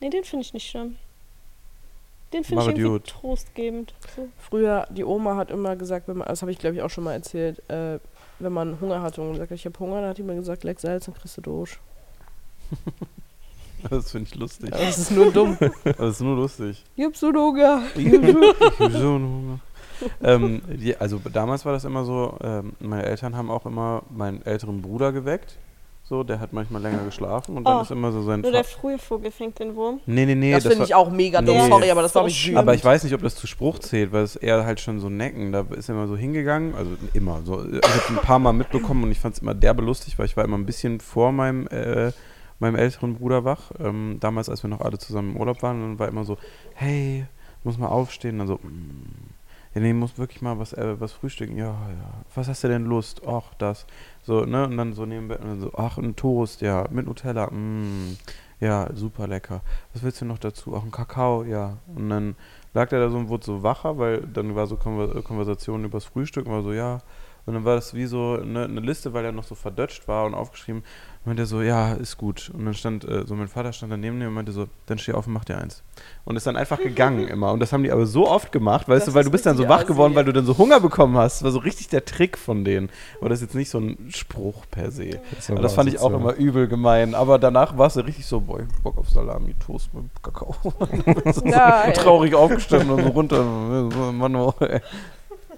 Nee, 0.00 0.10
den 0.10 0.24
finde 0.24 0.44
ich 0.44 0.52
nicht 0.54 0.68
schlimm. 0.68 0.96
Den 2.32 2.42
finde 2.42 2.62
ich 2.62 2.68
irgendwie 2.68 2.88
gut. 2.88 3.06
trostgebend. 3.06 3.94
So. 4.16 4.28
Früher, 4.38 4.86
die 4.90 5.04
Oma 5.04 5.36
hat 5.36 5.50
immer 5.50 5.76
gesagt, 5.76 6.08
wenn 6.08 6.16
man, 6.16 6.26
das 6.28 6.42
habe 6.42 6.50
ich 6.50 6.58
glaube 6.58 6.76
ich 6.76 6.82
auch 6.82 6.90
schon 6.90 7.04
mal 7.04 7.12
erzählt, 7.12 7.62
äh, 7.70 7.98
wenn 8.38 8.52
man 8.52 8.80
Hunger 8.80 9.02
hatte 9.02 9.22
und 9.22 9.32
gesagt 9.32 9.50
hat, 9.50 9.58
ich 9.58 9.66
habe 9.66 9.78
Hunger, 9.78 10.00
dann 10.00 10.10
hat 10.10 10.18
mir 10.18 10.34
gesagt, 10.34 10.64
leck 10.64 10.80
Salz, 10.80 11.06
dann 11.06 11.14
kriegst 11.14 11.36
du 11.38 11.40
durch. 11.42 11.78
Das 13.90 14.10
finde 14.10 14.28
ich 14.28 14.34
lustig. 14.34 14.72
Aber 14.72 14.82
das 14.84 14.98
ist 14.98 15.10
nur 15.12 15.30
dumm. 15.30 15.56
Das 15.84 16.14
ist 16.16 16.20
nur 16.20 16.34
lustig. 16.34 16.82
Gibst 16.96 17.22
du 17.22 17.30
Hunger? 17.30 17.82
Ich 17.94 18.06
hab 18.12 18.92
so 18.92 19.14
einen 19.14 19.28
Hunger. 19.28 19.60
ähm, 20.22 20.62
die, 20.66 20.96
also 20.96 21.20
damals 21.32 21.64
war 21.64 21.72
das 21.72 21.84
immer 21.84 22.04
so, 22.04 22.36
ähm, 22.42 22.72
meine 22.80 23.04
Eltern 23.04 23.36
haben 23.36 23.50
auch 23.50 23.64
immer 23.66 24.02
meinen 24.10 24.44
älteren 24.44 24.82
Bruder 24.82 25.12
geweckt. 25.12 25.58
So, 26.08 26.22
der 26.22 26.38
hat 26.38 26.52
manchmal 26.52 26.80
länger 26.82 27.02
geschlafen 27.04 27.56
und 27.56 27.64
dann 27.64 27.78
Oh, 27.78 27.82
ist 27.82 27.90
immer 27.90 28.12
so 28.12 28.22
sein 28.22 28.40
Nur 28.40 28.52
der 28.52 28.62
frühe 28.62 28.96
Vogel 28.96 29.32
fängt 29.32 29.58
den 29.58 29.74
Wurm. 29.74 29.98
Nee, 30.06 30.24
nee, 30.24 30.36
nee. 30.36 30.52
das 30.52 30.62
finde 30.62 30.78
war- 30.78 30.86
ich 30.86 30.94
auch 30.94 31.10
mega 31.10 31.42
dumm, 31.42 31.56
Nee. 31.56 31.68
sorry, 31.68 31.90
aber 31.90 32.02
das 32.02 32.14
war 32.14 32.22
So 32.22 32.26
mich 32.26 32.38
schlimm. 32.40 32.52
wütend. 32.54 32.58
Aber 32.58 32.74
ich 32.74 32.84
weiß 32.84 33.02
nicht, 33.02 33.12
ob 33.12 33.22
das 33.22 33.34
zu 33.34 33.48
Spruch 33.48 33.80
zählt, 33.80 34.12
weil 34.12 34.22
es 34.22 34.36
eher 34.36 34.64
halt 34.64 34.78
schon 34.78 35.00
so 35.00 35.08
necken. 35.08 35.50
Da 35.50 35.62
ist 35.76 35.88
er 35.88 35.96
immer 35.96 36.06
so 36.06 36.16
hingegangen, 36.16 36.76
also 36.76 36.92
immer. 37.12 37.40
So, 37.44 37.54
ich 37.64 37.74
habe 37.82 37.98
es 37.98 38.08
ein 38.10 38.16
paar 38.18 38.38
Mal 38.38 38.52
mitbekommen 38.52 39.02
und 39.02 39.10
ich 39.10 39.18
fand 39.18 39.34
es 39.34 39.42
immer 39.42 39.54
derbe 39.54 39.82
lustig, 39.82 40.16
weil 40.16 40.26
ich 40.26 40.36
war 40.36 40.44
immer 40.44 40.56
ein 40.58 40.64
bisschen 40.66 41.00
vor 41.00 41.32
meinem, 41.32 41.66
äh, 41.68 42.12
meinem 42.60 42.76
älteren 42.76 43.16
Bruder 43.16 43.44
wach. 43.44 43.72
Ähm, 43.80 44.18
damals, 44.20 44.48
als 44.48 44.62
wir 44.62 44.70
noch 44.70 44.82
alle 44.82 44.98
zusammen 44.98 45.32
im 45.34 45.40
Urlaub 45.40 45.60
waren, 45.64 45.82
und 45.82 45.88
dann 45.90 45.98
war 45.98 46.06
immer 46.06 46.24
so, 46.24 46.38
hey, 46.74 47.26
muss 47.64 47.78
mal 47.78 47.88
aufstehen. 47.88 48.38
Dann 48.38 48.46
so, 48.46 48.60
mm, 48.62 49.34
ja, 49.74 49.80
nee, 49.80 49.92
muss 49.92 50.16
wirklich 50.18 50.40
mal 50.40 50.56
was, 50.60 50.72
äh, 50.72 51.00
was 51.00 51.12
frühstücken. 51.12 51.56
Ja, 51.56 51.66
ja. 51.66 52.14
Was 52.36 52.46
hast 52.46 52.62
du 52.62 52.68
denn 52.68 52.84
Lust? 52.84 53.22
Ach, 53.26 53.52
das. 53.58 53.86
So, 54.26 54.44
ne? 54.44 54.64
Und 54.64 54.76
dann 54.76 54.92
so 54.92 55.06
neben 55.06 55.28
Bett 55.28 55.40
und 55.40 55.46
dann 55.46 55.60
so, 55.60 55.72
ach, 55.76 55.98
ein 55.98 56.16
Toast, 56.16 56.60
ja, 56.60 56.86
mit 56.90 57.06
Nutella. 57.06 57.48
Mm, 57.48 58.16
ja, 58.58 58.88
super 58.92 59.28
lecker. 59.28 59.62
Was 59.92 60.02
willst 60.02 60.20
du 60.20 60.24
noch 60.24 60.38
dazu? 60.38 60.74
Auch 60.74 60.82
ein 60.82 60.90
Kakao, 60.90 61.44
ja. 61.44 61.78
Und 61.94 62.10
dann 62.10 62.34
lag 62.74 62.88
der 62.88 62.98
da 62.98 63.08
so 63.08 63.18
und 63.18 63.28
wurde 63.28 63.46
so 63.46 63.62
wacher, 63.62 63.98
weil 63.98 64.22
dann 64.22 64.56
war 64.56 64.66
so 64.66 64.76
Konver 64.76 65.22
Konversation 65.22 65.84
übers 65.84 66.06
Frühstück 66.06 66.46
und 66.46 66.52
war 66.52 66.62
so, 66.62 66.72
ja. 66.72 67.02
Und 67.46 67.54
dann 67.54 67.64
war 67.64 67.76
das 67.76 67.94
wie 67.94 68.06
so 68.06 68.36
eine, 68.42 68.64
eine 68.64 68.80
Liste, 68.80 69.12
weil 69.12 69.24
er 69.24 69.30
noch 69.30 69.44
so 69.44 69.54
verdutscht 69.54 70.08
war 70.08 70.26
und 70.26 70.34
aufgeschrieben. 70.34 70.82
Und 71.26 71.30
meinte 71.30 71.46
so, 71.46 71.60
ja, 71.60 71.94
ist 71.94 72.18
gut. 72.18 72.52
Und 72.54 72.66
dann 72.66 72.74
stand, 72.74 73.04
äh, 73.04 73.26
so 73.26 73.34
mein 73.34 73.48
Vater 73.48 73.72
stand 73.72 73.90
daneben 73.90 74.16
mir 74.16 74.28
und 74.28 74.34
meinte 74.34 74.52
so, 74.52 74.68
dann 74.86 74.96
steh 74.96 75.10
auf 75.10 75.26
und 75.26 75.32
mach 75.32 75.44
dir 75.44 75.58
eins. 75.58 75.82
Und 76.24 76.36
ist 76.36 76.46
dann 76.46 76.56
einfach 76.56 76.78
gegangen 76.78 77.26
immer. 77.28 77.50
Und 77.50 77.58
das 77.58 77.72
haben 77.72 77.82
die 77.82 77.90
aber 77.90 78.06
so 78.06 78.28
oft 78.28 78.52
gemacht, 78.52 78.88
weißt 78.88 79.08
Das 79.08 79.12
du, 79.12 79.18
weil 79.18 79.24
du 79.24 79.32
bist 79.32 79.44
dann 79.44 79.56
so 79.56 79.68
wach 79.68 79.86
geworden, 79.86 80.14
weil 80.14 80.24
du 80.24 80.32
dann 80.32 80.46
so 80.46 80.56
Hunger 80.56 80.78
bekommen 80.78 81.16
hast. 81.16 81.38
Das 81.38 81.42
war 81.42 81.50
so 81.50 81.58
richtig 81.58 81.88
der 81.88 82.04
Trick 82.04 82.38
von 82.38 82.64
denen. 82.64 82.90
Aber 83.18 83.28
das 83.28 83.40
ist 83.40 83.46
jetzt 83.48 83.54
nicht 83.56 83.70
so 83.70 83.80
ein 83.80 84.08
Spruch 84.14 84.66
per 84.70 84.92
se. 84.92 85.18
Das, 85.34 85.48
das 85.48 85.74
fand 85.74 85.88
ich 85.88 85.98
auch 85.98 86.12
immer 86.12 86.34
übel 86.34 86.68
gemein. 86.68 87.16
Aber 87.16 87.40
danach 87.40 87.76
war 87.76 87.88
es 87.88 87.96
ja 87.96 88.02
richtig 88.02 88.24
so, 88.24 88.40
boah, 88.40 88.60
ich 88.60 88.66
hab 88.66 88.82
Bock 88.84 88.98
auf 88.98 89.10
Salami, 89.10 89.56
Toast 89.66 89.92
mit 89.94 90.04
Kakao. 90.22 90.54
Ey. 91.44 91.92
Traurig 91.92 92.36
aufgestanden 92.36 92.90
und 92.90 93.02
so 93.02 93.08
runter. 93.08 93.38
So, 93.92 94.12
Mann, 94.12 94.36
oh, 94.36 94.54
ey. 94.60 94.80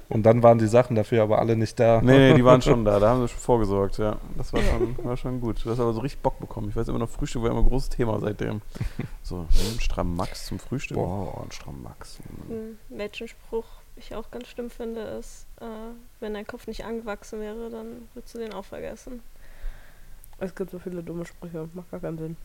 Und 0.09 0.23
dann 0.23 0.43
waren 0.43 0.59
die 0.59 0.67
Sachen 0.67 0.97
dafür 0.97 1.23
aber 1.23 1.39
alle 1.39 1.55
nicht 1.55 1.79
da. 1.79 2.01
Nee, 2.01 2.31
nee, 2.31 2.35
die 2.35 2.45
waren 2.45 2.63
schon 2.63 2.85
da. 2.85 2.99
Da 2.99 3.11
haben 3.11 3.23
sie 3.23 3.29
schon 3.29 3.41
vorgesorgt, 3.41 3.99
ja. 3.99 4.17
Das 4.37 4.53
war 4.53 4.63
schon, 4.63 5.05
war 5.05 5.17
schon 5.17 5.41
gut. 5.41 5.65
Du 5.65 5.71
hast 5.71 5.81
aber 5.81 5.93
so 5.93 6.01
richtig 6.01 6.23
Bock 6.23 6.39
bekommen. 6.41 6.71
Ich 6.71 6.77
weiß 6.77 6.89
immer 6.89 6.99
noch, 6.99 7.11
Frühstück 7.11 7.43
war 7.43 7.51
immer 7.51 7.61
ein 7.61 7.69
großes 7.69 7.91
Thema 7.91 8.19
seitdem. 8.19 8.63
So, 9.23 9.41
ein 9.51 9.81
stramm 9.81 10.17
Max 10.17 10.47
zum 10.47 10.59
Frühstück. 10.59 10.97
Boah, 10.97 11.43
ein 11.45 11.53
stramm 11.53 11.83
Max. 11.83 12.19
Hm, 12.49 12.79
Welchen 12.89 13.29
Spruch 13.29 13.67
ich 13.97 14.15
auch 14.15 14.31
ganz 14.31 14.47
schlimm 14.49 14.71
finde, 14.71 15.01
ist, 15.01 15.47
äh, 15.61 15.65
wenn 16.21 16.33
dein 16.33 16.47
Kopf 16.47 16.67
nicht 16.67 16.85
angewachsen 16.85 17.41
wäre, 17.41 17.69
dann 17.69 18.09
würdest 18.15 18.35
du 18.35 18.39
den 18.39 18.55
auch 18.55 18.65
vergessen. 18.65 19.21
Es 20.39 20.55
gibt 20.55 20.71
so 20.71 20.79
viele 20.79 21.03
dumme 21.03 21.27
Sprüche, 21.27 21.69
macht 21.75 21.91
gar 21.91 22.01
keinen 22.01 22.19
Sinn. 22.19 22.37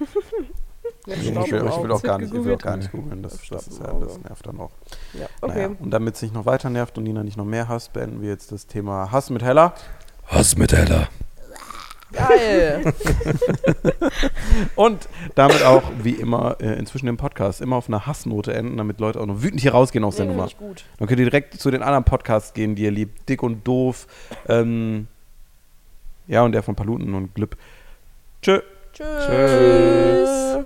Der 1.06 1.16
Ich 1.16 1.34
will, 1.34 1.64
ich 1.66 1.82
will 1.82 1.92
auch 1.92 2.02
gar 2.02 2.18
nicht, 2.18 2.28
ich 2.28 2.32
will 2.32 2.40
auch 2.40 2.44
Gegoogelt. 2.44 2.62
gar 2.62 2.76
nicht 2.76 2.92
googeln. 2.92 3.22
Das, 3.22 3.38
Das 3.48 3.66
ist 3.66 3.78
ja, 3.80 3.86
das 3.86 3.92
Auge. 4.14 4.20
nervt 4.28 4.46
dann 4.46 4.60
auch. 4.60 4.70
Ja, 5.14 5.26
okay. 5.40 5.54
Naja, 5.68 5.70
und 5.78 5.90
damit 5.90 6.14
es 6.16 6.22
nicht 6.22 6.34
noch 6.34 6.46
weiter 6.46 6.70
nervt 6.70 6.96
und 6.98 7.04
Nina 7.04 7.22
nicht 7.22 7.36
noch 7.36 7.44
mehr 7.44 7.68
hasst, 7.68 7.92
beenden 7.92 8.22
wir 8.22 8.28
jetzt 8.28 8.52
das 8.52 8.66
Thema 8.66 9.10
Hass 9.10 9.30
mit 9.30 9.42
Hella. 9.42 9.74
Hass 10.26 10.56
mit 10.56 10.72
Heller. 10.72 11.08
Geil. 12.12 12.92
Und 14.76 15.08
damit 15.34 15.62
auch, 15.64 15.82
wie 16.02 16.10
immer, 16.10 16.56
äh, 16.60 16.78
inzwischen 16.78 17.06
im 17.08 17.16
Podcast 17.16 17.62
immer 17.62 17.76
auf 17.76 17.88
einer 17.88 18.06
Hassnote 18.06 18.52
enden, 18.52 18.76
damit 18.76 19.00
Leute 19.00 19.18
auch 19.18 19.24
noch 19.24 19.42
wütend 19.42 19.62
hier 19.62 19.72
rausgehen 19.72 20.04
aus 20.04 20.16
der 20.16 20.26
Nee, 20.26 20.32
Nummer. 20.32 20.46
finde 20.48 20.62
ich 20.62 20.68
gut. 20.68 20.84
Dann 20.98 21.08
könnt 21.08 21.20
ihr 21.20 21.24
direkt 21.26 21.58
zu 21.58 21.70
den 21.70 21.82
anderen 21.82 22.04
Podcasts 22.04 22.52
gehen, 22.52 22.74
die 22.74 22.82
ihr 22.82 22.90
liebt. 22.90 23.28
Dick 23.30 23.42
und 23.42 23.66
doof. 23.66 24.06
Ähm, 24.46 25.08
ja, 26.26 26.42
und 26.42 26.52
der 26.52 26.62
von 26.62 26.74
Paluten 26.74 27.14
und 27.14 27.34
Glüpp. 27.34 27.56
Tschö. 28.42 28.60
Tschüss. 28.92 30.64